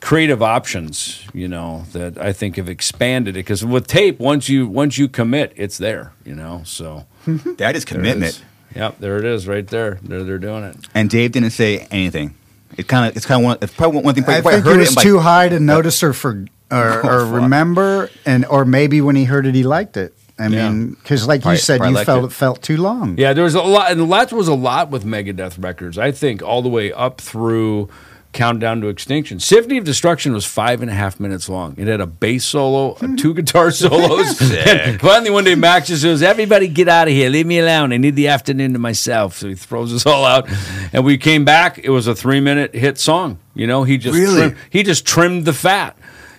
creative 0.00 0.42
options, 0.42 1.26
you 1.32 1.48
know, 1.48 1.84
that 1.92 2.18
I 2.18 2.34
think 2.34 2.56
have 2.56 2.68
expanded 2.68 3.36
it. 3.36 3.40
Because 3.40 3.64
with 3.64 3.86
tape, 3.86 4.18
once 4.18 4.48
you 4.50 4.66
once 4.66 4.98
you 4.98 5.08
commit, 5.08 5.54
it's 5.56 5.78
there, 5.78 6.12
you 6.24 6.34
know. 6.34 6.62
So 6.66 7.06
That 7.56 7.76
is 7.76 7.84
commitment. 7.84 8.32
is. 8.32 8.42
Yep, 8.74 8.98
there 8.98 9.18
it 9.18 9.24
is, 9.24 9.46
right 9.46 9.66
there. 9.66 9.98
They're 10.02 10.24
they're 10.24 10.38
doing 10.38 10.64
it. 10.64 10.76
And 10.94 11.08
Dave 11.08 11.32
didn't 11.32 11.50
say 11.50 11.86
anything. 11.90 12.34
It 12.76 12.88
kind 12.88 13.08
of 13.08 13.16
it's 13.16 13.26
kind 13.26 13.42
of 13.42 13.44
one. 13.44 13.58
It's 13.60 13.72
probably 13.72 14.00
one 14.00 14.14
thing. 14.14 14.24
I 14.24 14.40
probably 14.40 14.52
think 14.54 14.64
heard 14.64 14.72
he 14.74 14.78
was 14.78 14.96
it 14.96 15.00
too 15.00 15.16
like, 15.16 15.24
high 15.24 15.48
to 15.50 15.60
notice 15.60 16.02
or 16.02 16.12
for 16.12 16.46
or, 16.70 17.00
Oh, 17.04 17.08
or 17.08 17.26
remember, 17.26 18.10
and 18.24 18.46
or 18.46 18.64
maybe 18.64 19.00
when 19.00 19.14
he 19.14 19.24
heard 19.24 19.46
it, 19.46 19.54
he 19.54 19.62
liked 19.62 19.96
it. 19.96 20.14
I 20.38 20.46
Yeah. 20.48 20.70
mean, 20.70 20.96
because 21.02 21.26
like 21.26 21.42
Probably- 21.42 21.56
you 21.56 21.60
said, 21.62 21.78
probably 21.80 22.00
you 22.00 22.04
felt 22.04 22.22
it. 22.24 22.26
it 22.26 22.32
felt 22.32 22.62
too 22.62 22.76
long. 22.78 23.16
Yeah, 23.18 23.32
there 23.32 23.44
was 23.44 23.54
a 23.54 23.60
lot, 23.62 23.92
and 23.92 24.10
that 24.12 24.32
was 24.32 24.48
a 24.48 24.54
lot 24.54 24.90
with 24.90 25.04
Megadeth 25.04 25.62
records. 25.62 25.98
I 25.98 26.10
think 26.10 26.42
all 26.42 26.62
the 26.62 26.68
way 26.68 26.92
up 26.92 27.20
through 27.20 27.88
Countdown 28.32 28.80
to 28.80 28.88
Extinction. 28.88 29.38
Symphony 29.40 29.76
of 29.76 29.84
Destruction 29.84 30.32
was 30.32 30.46
five 30.46 30.80
and 30.80 30.90
a 30.90 30.94
half 30.94 31.20
minutes 31.20 31.50
long. 31.50 31.74
It 31.76 31.86
had 31.86 32.00
a 32.00 32.06
bass 32.06 32.46
solo, 32.46 32.92
uh, 33.02 33.08
two 33.18 33.34
guitar 33.34 33.70
solos. 33.82 34.40
and 34.66 34.98
finally, 34.98 35.28
one 35.30 35.44
day, 35.44 35.54
Max 35.54 35.88
just 35.88 36.02
goes, 36.02 36.22
"Everybody, 36.22 36.66
get 36.68 36.88
out 36.88 37.08
of 37.08 37.12
here! 37.12 37.28
Leave 37.28 37.44
me 37.46 37.58
alone. 37.58 37.92
I 37.92 37.98
need 37.98 38.16
the 38.16 38.28
afternoon 38.28 38.72
to 38.72 38.78
myself." 38.78 39.36
So 39.36 39.48
he 39.48 39.54
throws 39.54 39.92
us 39.92 40.06
all 40.06 40.24
out, 40.24 40.48
and 40.94 41.04
we 41.04 41.18
came 41.18 41.44
back. 41.44 41.78
It 41.84 41.90
was 41.90 42.06
a 42.06 42.14
three-minute 42.14 42.74
hit 42.74 42.98
song. 42.98 43.36
You 43.54 43.66
know, 43.66 43.84
he 43.84 43.98
just 43.98 44.16
Really? 44.18 44.36
trimmed, 44.40 44.56
he 44.70 44.82
just 44.82 45.04
trimmed 45.04 45.44
the 45.44 45.52
fat. 45.52 45.94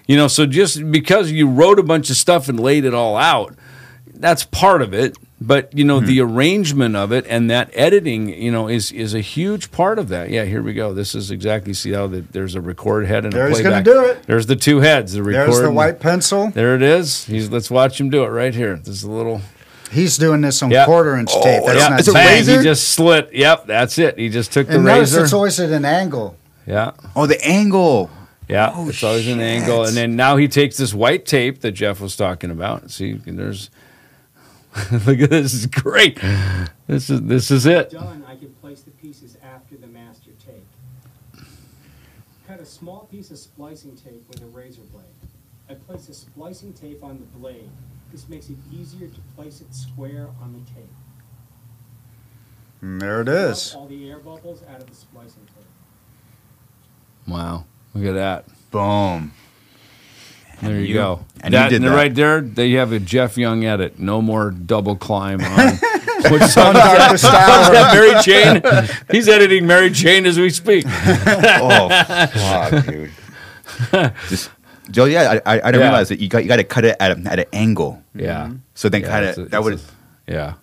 You 0.07 0.17
know, 0.17 0.27
so 0.27 0.47
just 0.47 0.91
because 0.91 1.29
you 1.31 1.47
wrote 1.47 1.77
a 1.77 1.83
bunch 1.83 2.09
of 2.09 2.15
stuff 2.17 2.49
and 2.49 2.59
laid 2.59 2.85
it 2.85 2.95
all 2.95 3.15
out, 3.15 3.53
that's 4.15 4.43
part 4.45 4.81
of 4.81 4.93
it 4.93 5.17
but 5.41 5.75
you 5.77 5.83
know 5.83 5.99
the 5.99 6.19
mm-hmm. 6.19 6.35
arrangement 6.37 6.95
of 6.95 7.11
it 7.11 7.25
and 7.27 7.49
that 7.49 7.69
editing 7.73 8.29
you 8.29 8.51
know 8.51 8.67
is 8.69 8.91
is 8.91 9.13
a 9.13 9.19
huge 9.19 9.71
part 9.71 9.99
of 9.99 10.07
that 10.09 10.29
yeah 10.29 10.45
here 10.45 10.61
we 10.61 10.73
go 10.73 10.93
this 10.93 11.13
is 11.15 11.31
exactly 11.31 11.73
see 11.73 11.91
how 11.91 12.07
the, 12.07 12.21
there's 12.21 12.55
a 12.55 12.61
record 12.61 13.05
head 13.05 13.25
and 13.25 13.33
There 13.33 13.47
a 13.47 13.51
playback 13.51 13.83
gonna 13.83 13.97
do 13.99 14.05
it. 14.05 14.23
there's 14.23 14.45
the 14.45 14.55
two 14.55 14.79
heads 14.79 15.13
the 15.13 15.23
record 15.23 15.47
There's 15.47 15.61
the 15.61 15.71
white 15.71 15.99
pencil. 15.99 16.49
there 16.51 16.75
it 16.75 16.81
is 16.81 17.25
he's 17.25 17.49
let's 17.49 17.69
watch 17.69 17.99
him 17.99 18.09
do 18.09 18.23
it 18.23 18.29
right 18.29 18.53
here 18.55 18.77
this 18.77 18.87
is 18.89 19.03
a 19.03 19.11
little 19.11 19.41
He's 19.91 20.17
doing 20.17 20.41
this 20.41 20.63
on 20.63 20.71
Yeah. 20.71 20.85
quarter 20.85 21.15
inch 21.17 21.29
oh, 21.31 21.43
tape. 21.43 21.63
That's 21.67 21.79
yeah. 21.79 21.89
not 21.89 21.99
It's 21.99 22.07
a 22.07 22.13
bang, 22.13 22.37
razor? 22.39 22.57
he 22.57 22.63
just 22.63 22.89
slit 22.89 23.29
yep 23.31 23.67
that's 23.67 23.99
it 23.99 24.17
he 24.17 24.29
just 24.29 24.51
took 24.51 24.65
the 24.67 24.75
And 24.75 24.85
notice 24.85 25.11
razor 25.11 25.23
it's 25.25 25.33
always 25.33 25.59
at 25.59 25.69
an 25.69 25.85
angle. 25.85 26.35
yeah 26.65 26.91
Oh, 27.15 27.27
the 27.27 27.39
angle. 27.45 28.09
yeah 28.49 28.71
Oh, 28.73 28.89
it's 28.89 29.03
always 29.03 29.27
an 29.27 29.33
shit. 29.37 29.41
angle 29.61 29.83
and 29.83 29.95
then 29.95 30.15
now 30.15 30.37
he 30.37 30.47
takes 30.47 30.77
this 30.77 30.93
white 30.95 31.25
tape 31.27 31.61
that 31.61 31.73
jeff 31.73 31.99
was 32.01 32.15
talking 32.15 32.49
about 32.49 32.89
see 32.89 33.13
there's 33.25 33.69
look 35.05 35.19
at 35.19 35.29
this 35.29 35.53
is 35.53 35.67
great 35.67 36.19
this 36.87 37.09
is 37.09 37.21
this 37.23 37.51
is 37.51 37.65
it 37.65 37.91
done, 37.91 38.25
I 38.27 38.35
can 38.35 38.53
place 38.55 38.81
the 38.81 38.91
pieces 38.91 39.37
after 39.43 39.75
the 39.77 39.87
master 39.87 40.31
tape. 40.43 41.45
Cut 42.47 42.59
a 42.59 42.65
small 42.65 43.07
piece 43.11 43.31
of 43.31 43.37
splicing 43.37 43.95
tape 43.95 44.27
with 44.27 44.41
a 44.41 44.45
razor 44.47 44.81
blade. 44.91 45.05
I 45.69 45.75
place 45.75 46.07
the 46.07 46.13
splicing 46.13 46.73
tape 46.73 47.03
on 47.03 47.19
the 47.19 47.37
blade. 47.37 47.69
This 48.11 48.27
makes 48.27 48.49
it 48.49 48.57
easier 48.71 49.07
to 49.07 49.19
place 49.35 49.61
it 49.61 49.73
square 49.73 50.29
on 50.41 50.53
the 50.53 50.71
tape. 50.71 50.89
And 52.81 53.01
there 53.01 53.21
it 53.21 53.29
is. 53.29 53.75
All 53.75 53.87
the 53.87 54.09
air 54.09 54.19
bubbles 54.19 54.61
out 54.69 54.81
of 54.81 54.89
the 54.89 54.95
splicing 54.95 55.45
tape. 55.45 55.65
wow 57.27 57.65
look 57.93 58.05
at 58.05 58.13
that 58.13 58.45
Boom. 58.71 59.31
There 60.63 60.79
you, 60.79 60.85
you- 60.87 60.93
go. 60.95 61.25
and 61.41 61.53
you 61.53 61.59
did 61.69 61.73
and 61.81 61.85
that. 61.85 61.95
right 61.95 62.13
there, 62.13 62.41
they 62.41 62.71
have 62.73 62.91
a 62.91 62.99
Jeff 62.99 63.37
Young 63.37 63.65
edit. 63.65 63.99
No 63.99 64.21
more 64.21 64.51
double 64.51 64.95
climb 64.95 65.41
on. 65.41 65.73
Which 66.31 66.41
is 66.41 66.55
that? 66.55 67.91
Mary 67.93 68.13
Jane. 68.23 68.61
He's 69.11 69.27
editing 69.27 69.67
Mary 69.67 69.89
Jane 69.89 70.25
as 70.25 70.39
we 70.39 70.49
speak. 70.49 70.85
Oh, 71.65 71.89
fuck, 71.89 72.85
dude. 72.85 73.11
Just, 74.29 74.49
Joe, 74.91 75.05
yeah, 75.05 75.39
I, 75.45 75.55
I, 75.55 75.59
I 75.61 75.71
didn't 75.71 75.81
Yeah. 75.81 75.87
realize 75.87 76.09
that 76.09 76.19
you 76.19 76.27
got 76.27 76.43
you 76.43 76.47
got 76.49 76.57
to 76.57 76.63
cut 76.63 76.85
it 76.85 76.95
at, 76.99 77.11
a, 77.17 77.29
at 77.29 77.39
an 77.39 77.45
angle. 77.53 78.03
Yeah. 78.15 78.51
So 78.73 78.89
then 78.89 79.01
Yeah, 79.01 79.07
kind 79.09 79.25
of 79.25 79.49
that 79.51 79.63
would. 79.63 79.79
yeah. 80.27 80.53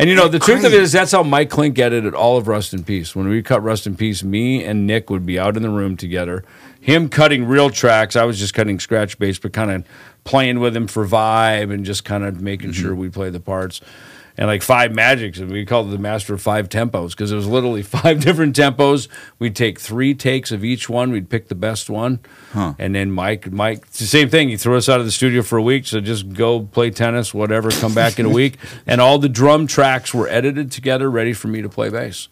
And 0.00 0.08
you 0.08 0.16
know, 0.16 0.28
the 0.28 0.38
truth 0.38 0.64
of 0.64 0.72
it 0.72 0.80
is 0.80 0.92
that's 0.92 1.12
how 1.12 1.22
Mike 1.22 1.50
Clink 1.50 1.78
edited 1.78 2.14
all 2.14 2.38
of 2.38 2.48
Rust 2.48 2.72
in 2.72 2.84
Peace. 2.84 3.14
When 3.14 3.28
we 3.28 3.42
cut 3.42 3.62
Rust 3.62 3.86
in 3.86 3.96
Peace, 3.96 4.22
me 4.22 4.64
and 4.64 4.86
Nick 4.86 5.10
would 5.10 5.26
be 5.26 5.38
out 5.38 5.56
in 5.58 5.62
the 5.62 5.68
room 5.68 5.96
together. 5.96 6.42
Him 6.80 7.10
cutting 7.10 7.44
real 7.44 7.68
tracks, 7.68 8.16
I 8.16 8.24
was 8.24 8.38
just 8.38 8.54
cutting 8.54 8.80
scratch 8.80 9.18
bass, 9.18 9.38
but 9.38 9.52
kind 9.52 9.70
of 9.70 9.84
playing 10.24 10.58
with 10.60 10.74
him 10.74 10.86
for 10.86 11.06
vibe 11.06 11.70
and 11.70 11.84
just 11.84 12.04
kind 12.04 12.24
of 12.24 12.40
making 12.40 12.70
Mm-hmm. 12.70 12.80
sure 12.82 12.94
we 12.94 13.10
play 13.10 13.28
the 13.28 13.40
parts. 13.40 13.82
And 14.40 14.46
like 14.48 14.62
five 14.62 14.94
magics, 14.94 15.38
and 15.38 15.52
we 15.52 15.66
called 15.66 15.88
it 15.88 15.90
the 15.90 15.98
master 15.98 16.32
of 16.32 16.40
five 16.40 16.70
tempos 16.70 17.10
because 17.10 17.30
it 17.30 17.36
was 17.36 17.46
literally 17.46 17.82
five 17.98 18.20
different 18.22 18.56
tempos. 18.56 19.06
We'd 19.38 19.54
take 19.54 19.78
three 19.78 20.14
takes 20.14 20.50
of 20.50 20.64
each 20.64 20.88
one. 20.88 21.12
We'd 21.12 21.28
pick 21.28 21.48
the 21.48 21.54
best 21.54 21.90
one, 21.90 22.20
Huh. 22.54 22.72
and 22.78 22.94
then 22.94 23.12
Mike, 23.12 23.52
Mike, 23.52 23.82
it's 23.88 23.98
the 23.98 24.06
same 24.06 24.30
thing. 24.30 24.48
He 24.48 24.56
threw 24.56 24.78
us 24.78 24.88
out 24.88 24.98
of 24.98 25.04
the 25.04 25.12
studio 25.12 25.42
for 25.42 25.58
a 25.58 25.62
week, 25.62 25.86
so 25.86 26.00
just 26.00 26.32
go 26.32 26.60
play 26.62 26.88
tennis, 26.90 27.34
whatever. 27.34 27.70
Come 27.70 27.92
back 27.92 28.18
in 28.18 28.24
a 28.24 28.28
week, 28.40 28.56
and 28.86 28.98
all 28.98 29.18
the 29.18 29.28
drum 29.28 29.66
tracks 29.66 30.14
were 30.14 30.26
edited 30.26 30.72
together, 30.72 31.10
ready 31.10 31.34
for 31.34 31.48
me 31.48 31.60
to 31.60 31.68
play 31.68 31.90
bass. 31.90 32.28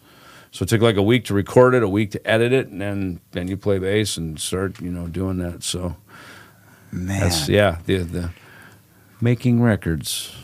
So 0.49 0.63
it 0.63 0.69
took 0.69 0.81
like 0.81 0.97
a 0.97 1.03
week 1.03 1.25
to 1.25 1.35
record 1.35 1.75
it, 1.75 1.83
a 1.83 1.87
week 1.87 2.09
to 2.13 2.27
edit 2.27 2.51
it, 2.51 2.69
and 2.69 2.81
then 2.81 3.19
then 3.33 3.47
you 3.47 3.55
play 3.55 3.77
bass 3.77 4.17
and 4.17 4.39
start, 4.39 4.81
you 4.81 4.89
know, 4.89 5.05
doing 5.07 5.37
that. 5.37 5.61
So 5.61 5.95
Man. 6.91 7.19
that's 7.19 7.47
yeah, 7.47 7.77
the 7.85 7.97
the 7.99 8.29
making 9.21 9.61
records. 9.61 10.35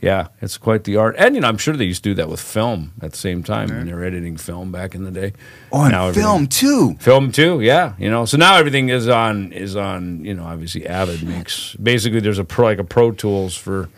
Yeah, 0.00 0.28
it's 0.40 0.56
quite 0.58 0.84
the 0.84 0.94
art, 0.96 1.16
and 1.18 1.34
you 1.34 1.40
know, 1.40 1.48
I'm 1.48 1.58
sure 1.58 1.74
they 1.76 1.84
used 1.84 2.04
to 2.04 2.10
do 2.10 2.14
that 2.14 2.28
with 2.28 2.40
film 2.40 2.92
at 3.02 3.10
the 3.10 3.16
same 3.16 3.42
time 3.42 3.68
when 3.68 3.86
they 3.86 3.92
were 3.92 4.04
editing 4.04 4.36
film 4.36 4.70
back 4.70 4.94
in 4.94 5.02
the 5.02 5.10
day. 5.10 5.32
oh, 5.72 5.82
and 5.82 5.90
Now 5.92 6.12
film 6.12 6.46
too. 6.46 6.94
film 7.00 7.32
too 7.32 7.60
yeah 7.60 7.94
you 7.98 8.08
know 8.08 8.24
so 8.24 8.36
now 8.36 8.56
everything 8.56 8.90
is 8.90 9.08
on 9.08 9.52
is 9.52 9.74
on 9.74 10.24
you 10.24 10.34
know 10.34 10.44
obviously 10.44 10.86
avid 10.86 11.22
makes 11.24 11.74
basically 11.82 12.20
there's 12.20 12.38
a 12.38 12.44
pro 12.44 12.66
like 12.66 12.78
a 12.78 12.84
pro 12.84 13.10
tools 13.10 13.56
for 13.56 13.88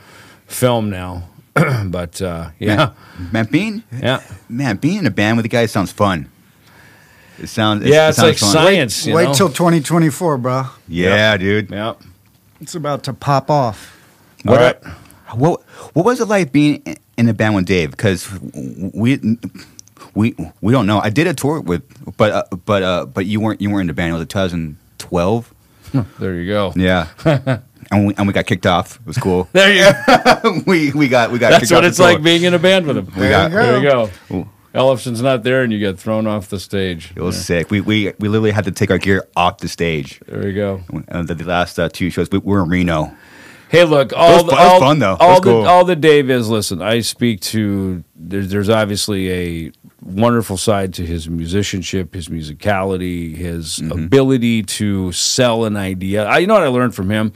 film 0.46 0.88
now 0.88 1.28
but 1.86 2.22
uh 2.22 2.48
yeah 2.58 2.92
Man, 3.32 3.46
being 3.50 3.82
yeah 3.92 4.22
man, 4.48 4.76
being 4.76 4.98
in 5.00 5.06
a 5.06 5.10
band 5.10 5.36
with 5.36 5.42
the 5.44 5.48
guys 5.50 5.70
sounds 5.70 5.92
fun. 5.92 6.30
It 7.38 7.48
sounds 7.48 7.84
yeah 7.84 8.06
it 8.06 8.08
it's 8.10 8.16
sounds 8.18 8.28
like 8.30 8.38
fun. 8.38 8.50
science 8.50 9.06
you 9.06 9.14
Wait 9.14 9.34
till 9.34 9.48
2024, 9.48 10.38
bro. 10.38 10.64
Yeah, 10.88 11.36
dude. 11.36 11.70
yeah 11.70 11.94
It's 12.60 12.74
about 12.74 13.02
to 13.04 13.12
pop 13.12 13.50
off. 13.50 13.98
all 14.46 14.52
What, 14.54 14.60
right 14.60 14.94
what 15.36 15.62
what 15.94 16.04
was 16.04 16.20
it 16.20 16.26
like 16.28 16.52
being 16.52 16.76
in- 16.84 16.96
in 17.16 17.28
a 17.28 17.34
band 17.34 17.54
with 17.54 17.66
Dave? 17.66 17.90
Because 17.90 18.28
we 18.94 19.20
we 20.14 20.34
we 20.60 20.72
don't 20.72 20.86
know. 20.86 20.98
I 21.00 21.10
did 21.10 21.26
a 21.26 21.34
tour 21.34 21.60
with, 21.60 21.82
but 22.16 22.32
uh, 22.32 22.44
but 22.64 22.82
uh, 22.82 23.06
but 23.06 23.26
you 23.26 23.40
weren't 23.40 23.60
you 23.60 23.70
weren't 23.70 23.82
in 23.82 23.86
the 23.88 23.92
band. 23.94 24.14
It 24.14 24.18
was 24.18 24.26
2012. 24.28 25.54
there 26.18 26.34
you 26.40 26.46
go 26.50 26.72
Yeah, 26.76 27.08
and 27.90 28.06
we 28.06 28.14
and 28.16 28.26
we 28.26 28.32
got 28.32 28.46
kicked 28.46 28.66
off. 28.66 28.96
It 29.00 29.06
was 29.06 29.18
cool. 29.18 29.48
there 29.52 29.72
you 29.72 29.92
go 30.06 30.62
we 30.66 30.92
we 30.92 31.08
got 31.08 31.30
we 31.30 31.38
got. 31.38 31.50
that's 31.50 31.62
kicked 31.62 31.72
what 31.72 31.84
off 31.84 31.88
it's 31.88 31.98
the 31.98 32.04
tour. 32.04 32.12
like 32.14 32.22
being 32.22 32.44
in 32.44 32.54
a 32.54 32.58
band 32.58 32.86
with 32.86 32.96
him 32.96 33.06
We 33.16 33.28
got- 33.28 33.50
there 33.50 33.76
you 33.76 33.82
go 33.88 34.10
Ooh. 34.30 34.48
Ellefson's 34.72 35.20
not 35.20 35.42
there 35.42 35.62
and 35.64 35.72
you 35.72 35.80
get 35.80 35.98
thrown 35.98 36.28
off 36.28 36.48
the 36.48 36.60
stage 36.60 37.12
It 37.16 37.22
was 37.22 37.44
sick. 37.44 37.70
We, 37.72 37.80
we 37.80 38.12
we 38.20 38.28
literally 38.28 38.52
had 38.52 38.64
to 38.66 38.70
take 38.70 38.90
our 38.92 38.98
gear 38.98 39.26
off 39.34 39.58
the 39.58 39.66
stage. 39.68 40.20
there 40.28 40.46
you 40.46 40.54
go 40.54 40.80
And 41.08 41.26
the, 41.26 41.34
the 41.34 41.44
last 41.44 41.76
uh, 41.78 41.88
two 41.88 42.08
shows, 42.10 42.30
we, 42.30 42.38
we 42.38 42.52
were 42.52 42.62
in 42.62 42.68
Reno. 42.68 43.12
Hey, 43.70 43.84
look, 43.84 44.12
all 44.16 44.42
the, 44.44 44.50
fun- 44.50 44.58
it 44.58 44.62
was 44.64 44.72
all, 44.72 44.80
fun, 44.80 44.98
though. 44.98 45.16
All 45.20 45.40
the 45.40 45.50
cool. 45.50 45.66
all 45.66 45.84
the 45.84 45.94
Dave 45.96 46.28
is. 46.28 46.48
Listen, 46.48 46.82
I 46.82 47.00
speak 47.00 47.40
to. 47.42 48.02
There's 48.16 48.48
there's 48.50 48.68
obviously 48.68 49.30
a 49.30 49.72
wonderful 50.02 50.56
side 50.56 50.92
to 50.94 51.06
his 51.06 51.28
musicianship, 51.28 52.14
his 52.14 52.28
musicality, 52.28 53.36
his 53.36 53.78
Mm-hmm. 53.78 53.92
ability 54.06 54.62
to 54.64 55.12
sell 55.12 55.64
an 55.66 55.76
idea. 55.76 56.24
I, 56.24 56.38
you 56.38 56.46
know 56.48 56.54
what 56.54 56.64
I 56.64 56.68
learned 56.68 56.94
from 56.96 57.10
him. 57.10 57.32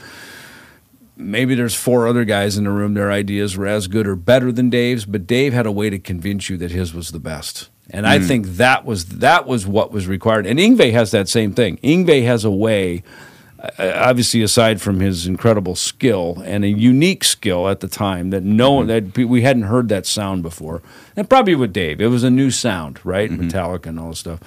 Maybe 1.17 1.55
there's 1.55 1.77
four 1.77 2.09
other 2.09 2.25
guys 2.25 2.59
in 2.59 2.65
the 2.65 2.71
room. 2.71 2.95
Their 2.95 3.13
ideas 3.13 3.57
were 3.57 3.69
as 3.69 3.87
good 3.87 4.07
or 4.09 4.17
better 4.17 4.51
than 4.51 4.69
Dave's, 4.71 5.05
but 5.05 5.29
Dave 5.29 5.53
had 5.53 5.65
a 5.67 5.71
way 5.73 5.89
to 5.89 5.99
convince 6.01 6.51
you 6.51 6.57
that 6.57 6.73
his 6.73 6.93
was 6.93 7.13
the 7.13 7.21
best. 7.21 7.71
And 7.91 8.07
I 8.07 8.19
think 8.19 8.47
that 8.57 8.85
was 8.85 9.05
that 9.07 9.47
was 9.47 9.67
what 9.67 9.93
was 9.93 10.09
required. 10.09 10.47
And 10.47 10.59
Yngwie 10.59 10.91
has 10.93 11.13
that 11.13 11.29
same 11.29 11.53
thing. 11.55 11.77
Yngwie 11.85 12.25
has 12.25 12.45
a 12.45 12.51
way, 12.51 13.05
Uh, 13.79 13.93
obviously, 13.97 14.43
aside 14.43 14.81
from 14.81 15.01
his 15.01 15.27
incredible 15.27 15.75
skill 15.75 16.43
and 16.45 16.65
a 16.65 16.69
unique 16.69 17.25
skill 17.25 17.69
at 17.69 17.81
the 17.81 17.89
time 17.89 18.31
that 18.31 18.43
no 18.43 18.73
one 18.73 18.87
that 18.89 19.17
we 19.17 19.43
hadn't 19.43 19.63
heard 19.65 19.89
that 19.89 20.07
sound 20.07 20.43
before, 20.43 20.83
and 21.17 21.29
probably 21.31 21.55
with 21.55 21.73
Dave, 21.73 22.01
it 22.01 22.09
was 22.09 22.25
a 22.25 22.31
new 22.31 22.51
sound, 22.51 23.01
right? 23.05 23.31
Metallica 23.31 23.87
and 23.87 23.99
all 23.99 24.11
this 24.11 24.19
stuff. 24.19 24.41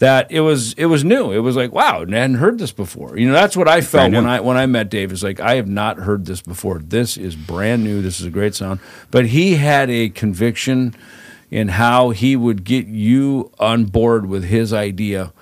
That 0.00 0.30
it 0.30 0.40
was 0.40 0.72
it 0.74 0.86
was 0.86 1.04
new. 1.04 1.32
It 1.32 1.40
was 1.40 1.56
like 1.56 1.72
wow, 1.72 2.04
I 2.04 2.14
hadn't 2.14 2.36
heard 2.36 2.58
this 2.58 2.72
before. 2.72 3.16
You 3.16 3.28
know, 3.28 3.32
that's 3.32 3.56
what 3.56 3.68
I 3.68 3.80
felt 3.80 4.12
when. 4.12 4.26
I 4.26 4.40
when 4.40 4.56
I 4.56 4.66
met 4.66 4.90
Dave. 4.90 5.12
is 5.12 5.22
like 5.22 5.40
I 5.40 5.54
have 5.56 5.68
not 5.68 5.98
heard 5.98 6.26
this 6.26 6.40
before. 6.40 6.78
This 6.78 7.16
is 7.16 7.36
brand 7.36 7.84
new. 7.84 8.00
This 8.02 8.20
is 8.20 8.26
a 8.26 8.30
great 8.30 8.54
sound. 8.54 8.80
But 9.10 9.26
he 9.26 9.56
had 9.56 9.90
a 9.90 10.08
conviction 10.08 10.94
in 11.50 11.68
how 11.68 12.10
he 12.10 12.36
would 12.36 12.64
get 12.64 12.86
you 12.86 13.50
on 13.58 13.86
board 13.86 14.26
with 14.26 14.44
his 14.44 14.72
idea. 14.72 15.32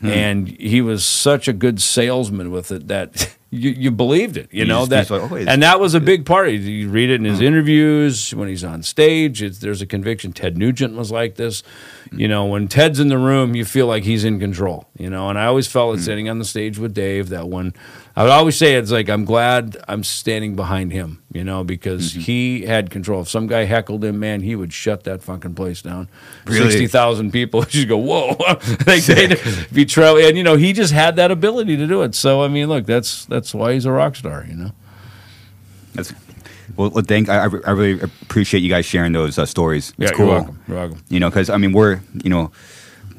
Hmm. 0.00 0.08
And 0.08 0.48
he 0.48 0.80
was 0.80 1.04
such 1.04 1.48
a 1.48 1.52
good 1.52 1.80
salesman 1.80 2.50
with 2.50 2.70
it 2.70 2.88
that 2.88 3.34
you, 3.50 3.70
you 3.70 3.90
believed 3.90 4.36
it, 4.36 4.52
you, 4.52 4.60
You 4.60 4.64
know 4.66 4.86
that, 4.86 5.08
like, 5.08 5.30
oh, 5.30 5.36
and 5.36 5.62
that 5.62 5.80
was 5.80 5.94
a 5.94 6.00
big 6.00 6.26
part. 6.26 6.50
You 6.50 6.88
read 6.88 7.10
it 7.10 7.14
in 7.14 7.24
his 7.24 7.40
interviews 7.40 8.34
when 8.34 8.48
he's 8.48 8.64
on 8.64 8.82
stage. 8.82 9.42
It's, 9.42 9.58
there's 9.58 9.80
a 9.80 9.86
conviction. 9.86 10.32
Ted 10.32 10.58
Nugent 10.58 10.94
was 10.96 11.10
like 11.10 11.36
this, 11.36 11.62
you 12.12 12.28
know. 12.28 12.44
When 12.44 12.68
Ted's 12.68 13.00
in 13.00 13.08
the 13.08 13.18
room, 13.18 13.54
you 13.54 13.64
feel 13.64 13.86
like 13.86 14.04
he's 14.04 14.24
in 14.24 14.38
control, 14.38 14.86
you 14.98 15.08
know. 15.08 15.30
And 15.30 15.38
I 15.38 15.46
always 15.46 15.66
felt 15.66 15.98
it 15.98 16.02
sitting 16.02 16.28
on 16.28 16.38
the 16.38 16.44
stage 16.44 16.78
with 16.78 16.92
Dave 16.92 17.30
that 17.30 17.48
when 17.48 17.72
I 18.18 18.22
would 18.22 18.32
always 18.32 18.56
say 18.56 18.76
it's 18.76 18.90
like 18.90 19.10
I'm 19.10 19.26
glad 19.26 19.76
I'm 19.88 20.02
standing 20.02 20.56
behind 20.56 20.90
him, 20.90 21.22
you 21.32 21.44
know, 21.44 21.64
because 21.64 22.14
he 22.14 22.62
had 22.62 22.88
control. 22.88 23.20
If 23.20 23.28
some 23.28 23.46
guy 23.46 23.64
heckled 23.64 24.02
him, 24.02 24.18
man, 24.18 24.40
he 24.40 24.56
would 24.56 24.72
shut 24.72 25.04
that 25.04 25.22
fucking 25.22 25.54
place 25.54 25.82
down. 25.82 26.08
Really? 26.46 26.70
Sixty 26.70 26.86
thousand 26.86 27.32
people 27.32 27.62
just 27.68 27.88
go 27.88 27.98
whoa, 27.98 28.36
like 28.86 29.04
they'd 29.04 29.38
be 29.72 29.86
and 29.96 30.36
you 30.38 30.42
know 30.42 30.56
he 30.56 30.72
just 30.72 30.94
had 30.94 31.16
that 31.16 31.30
ability 31.30 31.76
to 31.76 31.86
do 31.86 32.00
it. 32.02 32.14
So 32.14 32.42
I 32.42 32.48
mean, 32.48 32.68
look, 32.70 32.86
that's 32.86 33.26
that's 33.26 33.52
why 33.54 33.74
he's 33.74 33.84
a 33.84 33.92
rock 33.92 34.16
star, 34.16 34.46
you 34.48 34.54
know. 34.54 34.70
That's, 35.92 36.14
well, 36.76 36.90
thank. 36.90 37.28
I, 37.28 37.44
I 37.44 37.48
I 37.66 37.70
really 37.72 38.00
appreciate 38.00 38.62
you 38.62 38.70
guys 38.70 38.86
sharing 38.86 39.12
those 39.12 39.38
uh, 39.38 39.44
stories. 39.44 39.90
It's 39.98 40.10
Yeah, 40.10 40.16
cool. 40.16 40.26
you're 40.26 40.34
welcome. 40.36 40.60
You're 40.68 40.76
welcome. 40.78 41.04
You 41.10 41.20
know, 41.20 41.28
because 41.28 41.50
I 41.50 41.58
mean, 41.58 41.72
we're 41.72 42.00
you 42.24 42.30
know, 42.30 42.50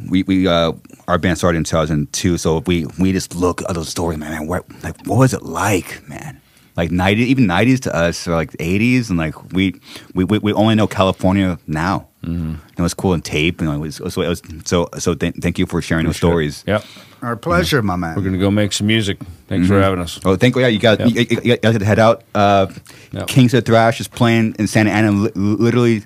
we 0.10 0.24
we 0.24 0.48
uh, 0.48 0.74
our 1.08 1.18
band 1.18 1.38
started 1.38 1.58
in 1.60 1.64
2002, 1.64 2.38
so 2.38 2.60
we 2.66 2.86
we 3.00 3.12
just 3.14 3.36
look 3.36 3.62
at 3.62 3.74
those 3.76 3.90
stories, 3.90 4.18
man. 4.20 4.32
man 4.32 4.48
what 4.48 4.66
like 4.84 4.96
what 5.08 5.18
was 5.18 5.34
it 5.34 5.44
like, 5.44 6.08
man? 6.08 6.42
Like 6.76 6.92
90, 6.92 7.24
even 7.24 7.46
90s 7.48 7.80
to 7.82 7.96
us, 7.96 8.28
or 8.28 8.36
like 8.36 8.52
80s, 8.52 9.10
and 9.10 9.18
like 9.18 9.36
we 9.54 9.80
we 10.14 10.24
we, 10.26 10.38
we 10.40 10.54
only 10.54 10.76
know 10.76 10.86
California 10.88 11.58
now. 11.66 12.08
Mm-hmm. 12.24 12.50
You 12.52 12.58
know, 12.78 12.86
it's 12.86 12.94
cool 12.94 13.14
and 13.14 13.24
tape, 13.24 13.62
and 13.62 13.70
it 13.74 13.78
was, 13.78 13.96
so 13.96 14.22
it 14.22 14.28
was 14.28 14.42
so 14.66 14.88
so. 15.00 15.16
Th- 15.16 15.34
thank 15.42 15.58
you 15.58 15.66
for 15.66 15.82
sharing 15.82 16.06
those 16.06 16.18
stories. 16.18 16.64
Yep. 16.68 16.84
Our 17.24 17.36
pleasure, 17.36 17.82
my 17.82 17.96
man. 17.96 18.16
We're 18.16 18.22
gonna 18.24 18.38
go 18.38 18.52
make 18.52 18.74
some 18.74 18.86
music. 18.88 19.18
Thanks 19.48 19.66
Mm-hmm. 19.66 19.74
for 19.76 19.82
having 19.82 20.00
us. 20.00 20.20
Oh, 20.26 20.36
thank 20.36 20.56
you. 20.56 20.62
Yeah, 20.62 20.68
you 20.68 20.78
got 20.80 21.00
Yep. 21.00 21.10
you, 21.10 21.22
you, 21.22 21.42
you 21.54 21.58
got 21.58 21.80
to 21.80 21.86
head 21.86 22.00
out. 22.00 22.24
Uh, 22.36 22.68
Yep. 23.14 23.28
Kings 23.28 23.54
of 23.54 23.66
Thrash 23.66 24.00
is 24.02 24.08
playing 24.10 24.56
in 24.60 24.68
Santa 24.68 24.92
Ana, 24.92 25.12
li- 25.12 25.32
literally, 25.36 26.04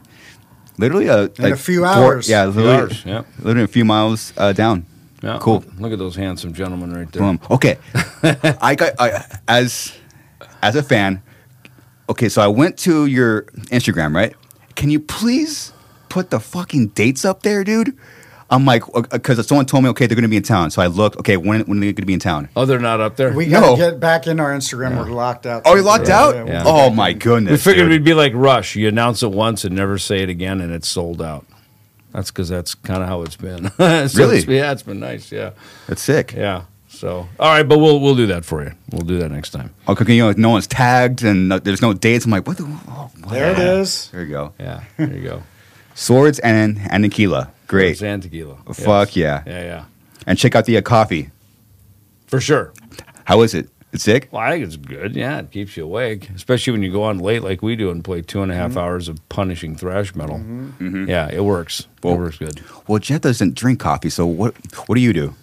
literally 0.78 1.10
uh, 1.10 1.28
like 1.40 1.54
a 1.54 1.58
few 1.58 1.80
four- 1.80 1.88
hours. 1.88 2.30
yeah, 2.30 2.46
literally, 2.46 2.76
hours, 2.78 3.06
yep. 3.06 3.26
literally 3.40 3.64
a 3.66 3.68
few 3.68 3.84
miles 3.84 4.32
uh, 4.38 4.54
down. 4.54 4.86
Yeah, 5.22 5.38
Cool. 5.40 5.60
Look, 5.60 5.80
look 5.80 5.92
at 5.94 6.00
those 6.00 6.16
handsome 6.16 6.54
gentlemen 6.54 6.94
right 6.94 7.12
there. 7.12 7.22
Boom. 7.22 7.40
Okay, 7.50 7.78
I 8.62 8.76
got 8.76 8.94
I, 9.00 9.24
as 9.48 9.94
as 10.64 10.76
a 10.76 10.84
fan. 10.84 11.22
Okay, 12.10 12.28
so 12.30 12.42
I 12.42 12.48
went 12.48 12.78
to 12.80 13.06
your 13.06 13.44
Instagram, 13.72 14.16
right? 14.16 14.36
Can 14.76 14.90
you 14.90 15.00
please 15.00 15.72
put 16.10 16.30
the 16.30 16.40
fucking 16.40 16.88
dates 16.90 17.24
up 17.24 17.44
there, 17.44 17.64
dude? 17.64 17.96
I'm 18.50 18.66
like, 18.66 18.84
because 19.12 19.40
uh, 19.40 19.44
someone 19.44 19.66
told 19.66 19.84
me, 19.86 19.90
okay, 19.92 20.08
they're 20.08 20.16
going 20.16 20.24
to 20.24 20.28
be 20.30 20.36
in 20.36 20.44
town. 20.44 20.72
So 20.72 20.82
I 20.82 20.88
looked, 20.88 21.16
okay, 21.20 21.38
when 21.38 21.62
when 21.62 21.78
are 21.78 21.82
they 21.82 21.86
going 21.94 21.96
to 21.98 22.06
be 22.06 22.14
in 22.16 22.20
town? 22.20 22.50
Oh, 22.54 22.66
they're 22.66 22.80
not 22.80 23.00
up 23.00 23.16
there. 23.16 23.30
we 23.30 23.46
We, 23.46 23.46
gotta 23.46 23.66
No. 23.68 23.76
get 23.78 24.00
back 24.02 24.28
in 24.28 24.42
our 24.42 24.52
Instagram. 24.52 24.98
We're 24.98 25.06
locked 25.14 25.46
out. 25.46 25.62
Oh, 25.66 25.76
you 25.76 25.84
locked 25.84 26.10
Yeah, 26.10 26.20
out? 26.20 26.36
yeah, 26.36 26.46
Yeah. 26.46 26.64
Oh 26.66 26.90
my 26.90 27.14
goodness! 27.14 27.52
We 27.52 27.58
figured 27.72 27.86
dude. 27.86 27.92
we'd 28.02 28.04
be 28.04 28.14
like 28.14 28.34
Rush. 28.36 28.76
You 28.76 28.90
announce 28.90 29.24
it 29.24 29.32
once 29.32 29.64
and 29.64 29.74
never 29.74 29.98
say 29.98 30.20
it 30.22 30.30
again, 30.30 30.60
and 30.60 30.74
it's 30.74 30.88
sold 30.90 31.22
out. 31.22 31.46
That's 32.14 32.30
because 32.32 32.50
that's 32.50 32.76
kind 32.76 33.02
of 33.02 33.08
how 33.10 33.22
it's 33.24 33.36
been. 33.38 33.72
So 33.78 34.08
Really? 34.20 34.40
it's- 34.40 34.48
yeah, 34.48 34.72
it's 34.72 34.84
been 34.84 35.00
nice. 35.00 35.32
Yeah, 35.32 35.52
That's 35.88 36.02
sick. 36.02 36.34
yeah. 36.34 36.64
So, 36.90 37.30
all 37.40 37.48
right, 37.50 37.64
but 37.64 37.78
we'll 37.80 38.02
we'll 38.02 38.16
do 38.18 38.28
that 38.28 38.44
for 38.44 38.64
you. 38.64 38.74
We'll 38.92 39.06
do 39.06 39.18
that 39.20 39.32
next 39.32 39.52
time. 39.52 39.74
Okay, 39.88 40.14
you 40.14 40.24
know, 40.24 40.34
no 40.36 40.50
one's 40.50 40.68
tagged 40.68 41.24
and 41.24 41.48
no, 41.48 41.58
there's 41.58 41.82
no 41.82 41.94
dates. 41.94 42.26
I'm 42.26 42.32
like, 42.32 42.46
what 42.46 42.58
the? 42.58 42.64
Oh, 42.90 43.10
what? 43.24 43.32
There 43.32 43.50
it 43.52 43.60
is. 43.60 44.10
There 44.12 44.24
you 44.24 44.30
go. 44.30 44.54
Yeah, 44.60 44.84
there 44.98 45.14
you 45.16 45.24
go. 45.24 45.44
Swords 45.96 46.40
and 46.40 46.80
and 46.90 47.04
tequila. 47.06 47.50
Great. 47.68 47.98
Sand 47.98 48.24
tequila. 48.24 48.58
Yes. 48.68 48.84
Fuck 48.84 49.16
yeah. 49.16 49.42
Yeah, 49.48 49.64
yeah. 49.64 49.86
And 50.28 50.38
check 50.38 50.54
out 50.54 50.66
the 50.66 50.76
uh, 50.78 50.82
coffee. 50.82 51.30
For 52.28 52.42
sure. 52.42 52.74
How 53.24 53.42
is 53.42 53.54
it? 53.54 53.70
It's 53.94 54.04
sick. 54.04 54.30
Well, 54.32 54.42
I 54.42 54.52
think 54.52 54.66
it's 54.66 54.78
good. 54.78 55.16
Yeah, 55.16 55.40
it 55.40 55.52
keeps 55.52 55.76
you 55.76 55.84
awake, 55.84 56.30
especially 56.30 56.72
when 56.72 56.82
you 56.82 56.92
go 56.92 57.04
on 57.04 57.20
late 57.20 57.44
like 57.44 57.62
we 57.62 57.76
do 57.76 57.90
and 57.92 58.04
play 58.04 58.22
two 58.22 58.42
and 58.42 58.52
a 58.52 58.56
half 58.56 58.72
mm-hmm. 58.72 58.80
hours 58.80 59.10
of 59.10 59.28
punishing 59.28 59.76
thrash 59.76 60.16
metal. 60.16 60.38
Mm-hmm. 60.38 60.88
Mm-hmm. 60.88 61.10
Yeah, 61.10 61.30
it 61.30 61.44
works. 61.44 61.88
Well- 62.02 62.14
it 62.14 62.18
works 62.18 62.38
good. 62.38 62.64
Well, 62.88 63.00
Jeff 63.00 63.22
doesn't 63.22 63.56
drink 63.56 63.80
coffee, 63.80 64.10
so 64.10 64.26
what? 64.26 64.56
What 64.88 64.96
do 64.96 65.02
you 65.02 65.14
do? 65.14 65.36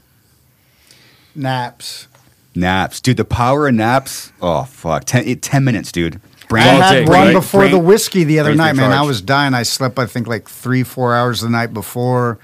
Naps. 1.34 2.08
Naps, 2.54 3.00
dude. 3.00 3.18
The 3.18 3.24
power 3.24 3.68
of 3.68 3.74
naps. 3.74 4.32
Oh 4.40 4.64
fuck, 4.64 5.04
ten, 5.04 5.26
it- 5.26 5.42
10 5.42 5.62
minutes, 5.64 5.92
dude. 5.92 6.20
Brain, 6.48 6.66
I 6.66 6.70
had 6.70 6.90
takes, 6.90 7.10
one 7.10 7.18
right? 7.18 7.32
before 7.34 7.60
Brain- 7.60 7.72
the 7.72 7.78
Whisky 7.78 8.24
the 8.24 8.38
other 8.38 8.50
brain's 8.50 8.58
night, 8.58 8.76
man. 8.76 8.92
I 8.92 9.02
was 9.02 9.20
dying. 9.20 9.52
I 9.52 9.62
slept, 9.64 9.98
I 9.98 10.06
think, 10.06 10.26
like 10.26 10.48
three, 10.48 10.82
four 10.82 11.14
hours 11.14 11.42
the 11.42 11.50
night 11.50 11.74
before. 11.74 12.38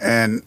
And 0.00 0.42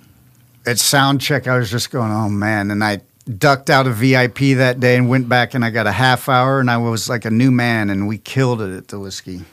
at 0.65 0.80
sound 0.80 1.22
check, 1.22 1.47
I 1.47 1.57
was 1.60 1.69
just 1.69 1.91
going, 1.91 2.11
oh, 2.11 2.30
man. 2.30 2.72
And 2.72 2.84
I 2.84 3.01
ducked 3.38 3.70
out 3.70 3.88
of 3.88 3.95
VIP 3.95 4.58
that 4.58 4.80
day 4.80 4.98
and 4.98 5.10
went 5.10 5.30
back 5.30 5.54
and 5.54 5.64
I 5.64 5.70
got 5.70 5.88
a 5.88 5.91
half 5.91 6.28
hour 6.28 6.60
and 6.60 6.70
I 6.70 6.78
was 6.78 7.08
like 7.10 7.26
a 7.26 7.32
new 7.32 7.52
man 7.52 7.90
and 7.90 8.08
we 8.08 8.18
killed 8.18 8.62
it 8.62 8.76
at 8.76 8.90
the 8.90 9.00
Whisky. 9.00 9.44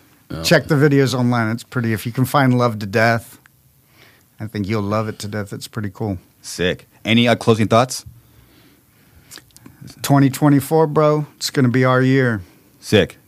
Check 0.44 0.66
the 0.66 0.76
videos 0.76 1.12
online. 1.12 1.50
It's 1.50 1.64
pretty. 1.64 1.92
If 1.92 2.06
you 2.06 2.12
can 2.12 2.24
find 2.24 2.56
Love 2.56 2.78
to 2.78 2.86
Death, 2.86 3.40
I 4.38 4.46
think 4.46 4.68
you'll 4.68 4.82
love 4.82 5.08
it 5.08 5.18
to 5.20 5.28
death. 5.28 5.52
It's 5.52 5.68
pretty 5.68 5.90
cool. 5.90 6.18
sick. 6.40 6.88
Any 7.04 7.26
uh, 7.28 7.34
closing 7.34 7.66
thoughts? 7.66 8.04
2024, 10.02 10.86
bro. 10.86 11.26
It's 11.36 11.50
going 11.50 11.64
to 11.64 11.70
be 11.70 11.84
our 11.84 12.00
year. 12.00 12.42
Sick. 12.78 13.18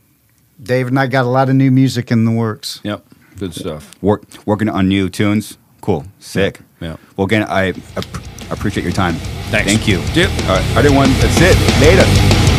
Dave 0.61 0.87
and 0.87 0.97
I 0.97 1.07
got 1.07 1.25
a 1.25 1.29
lot 1.29 1.49
of 1.49 1.55
new 1.55 1.71
music 1.71 2.11
in 2.11 2.25
the 2.25 2.31
works. 2.31 2.79
Yep, 2.83 3.05
good 3.37 3.53
stuff. 3.53 4.01
Work 4.01 4.23
working 4.45 4.69
on 4.69 4.87
new 4.87 5.09
tunes. 5.09 5.57
Cool. 5.81 6.05
Sick. 6.19 6.61
Yeah. 6.79 6.97
Well, 7.17 7.25
again, 7.25 7.43
I 7.49 7.73
ap- 8.45 8.51
appreciate 8.51 8.83
your 8.83 8.93
time. 8.93 9.15
Thanks. 9.51 9.67
Thank 9.71 9.87
you. 9.87 9.99
Yep. 10.13 10.29
All 10.49 10.55
right, 10.57 10.77
everyone. 10.77 11.09
That's 11.19 11.39
it. 11.41 11.57
Later. 11.81 12.52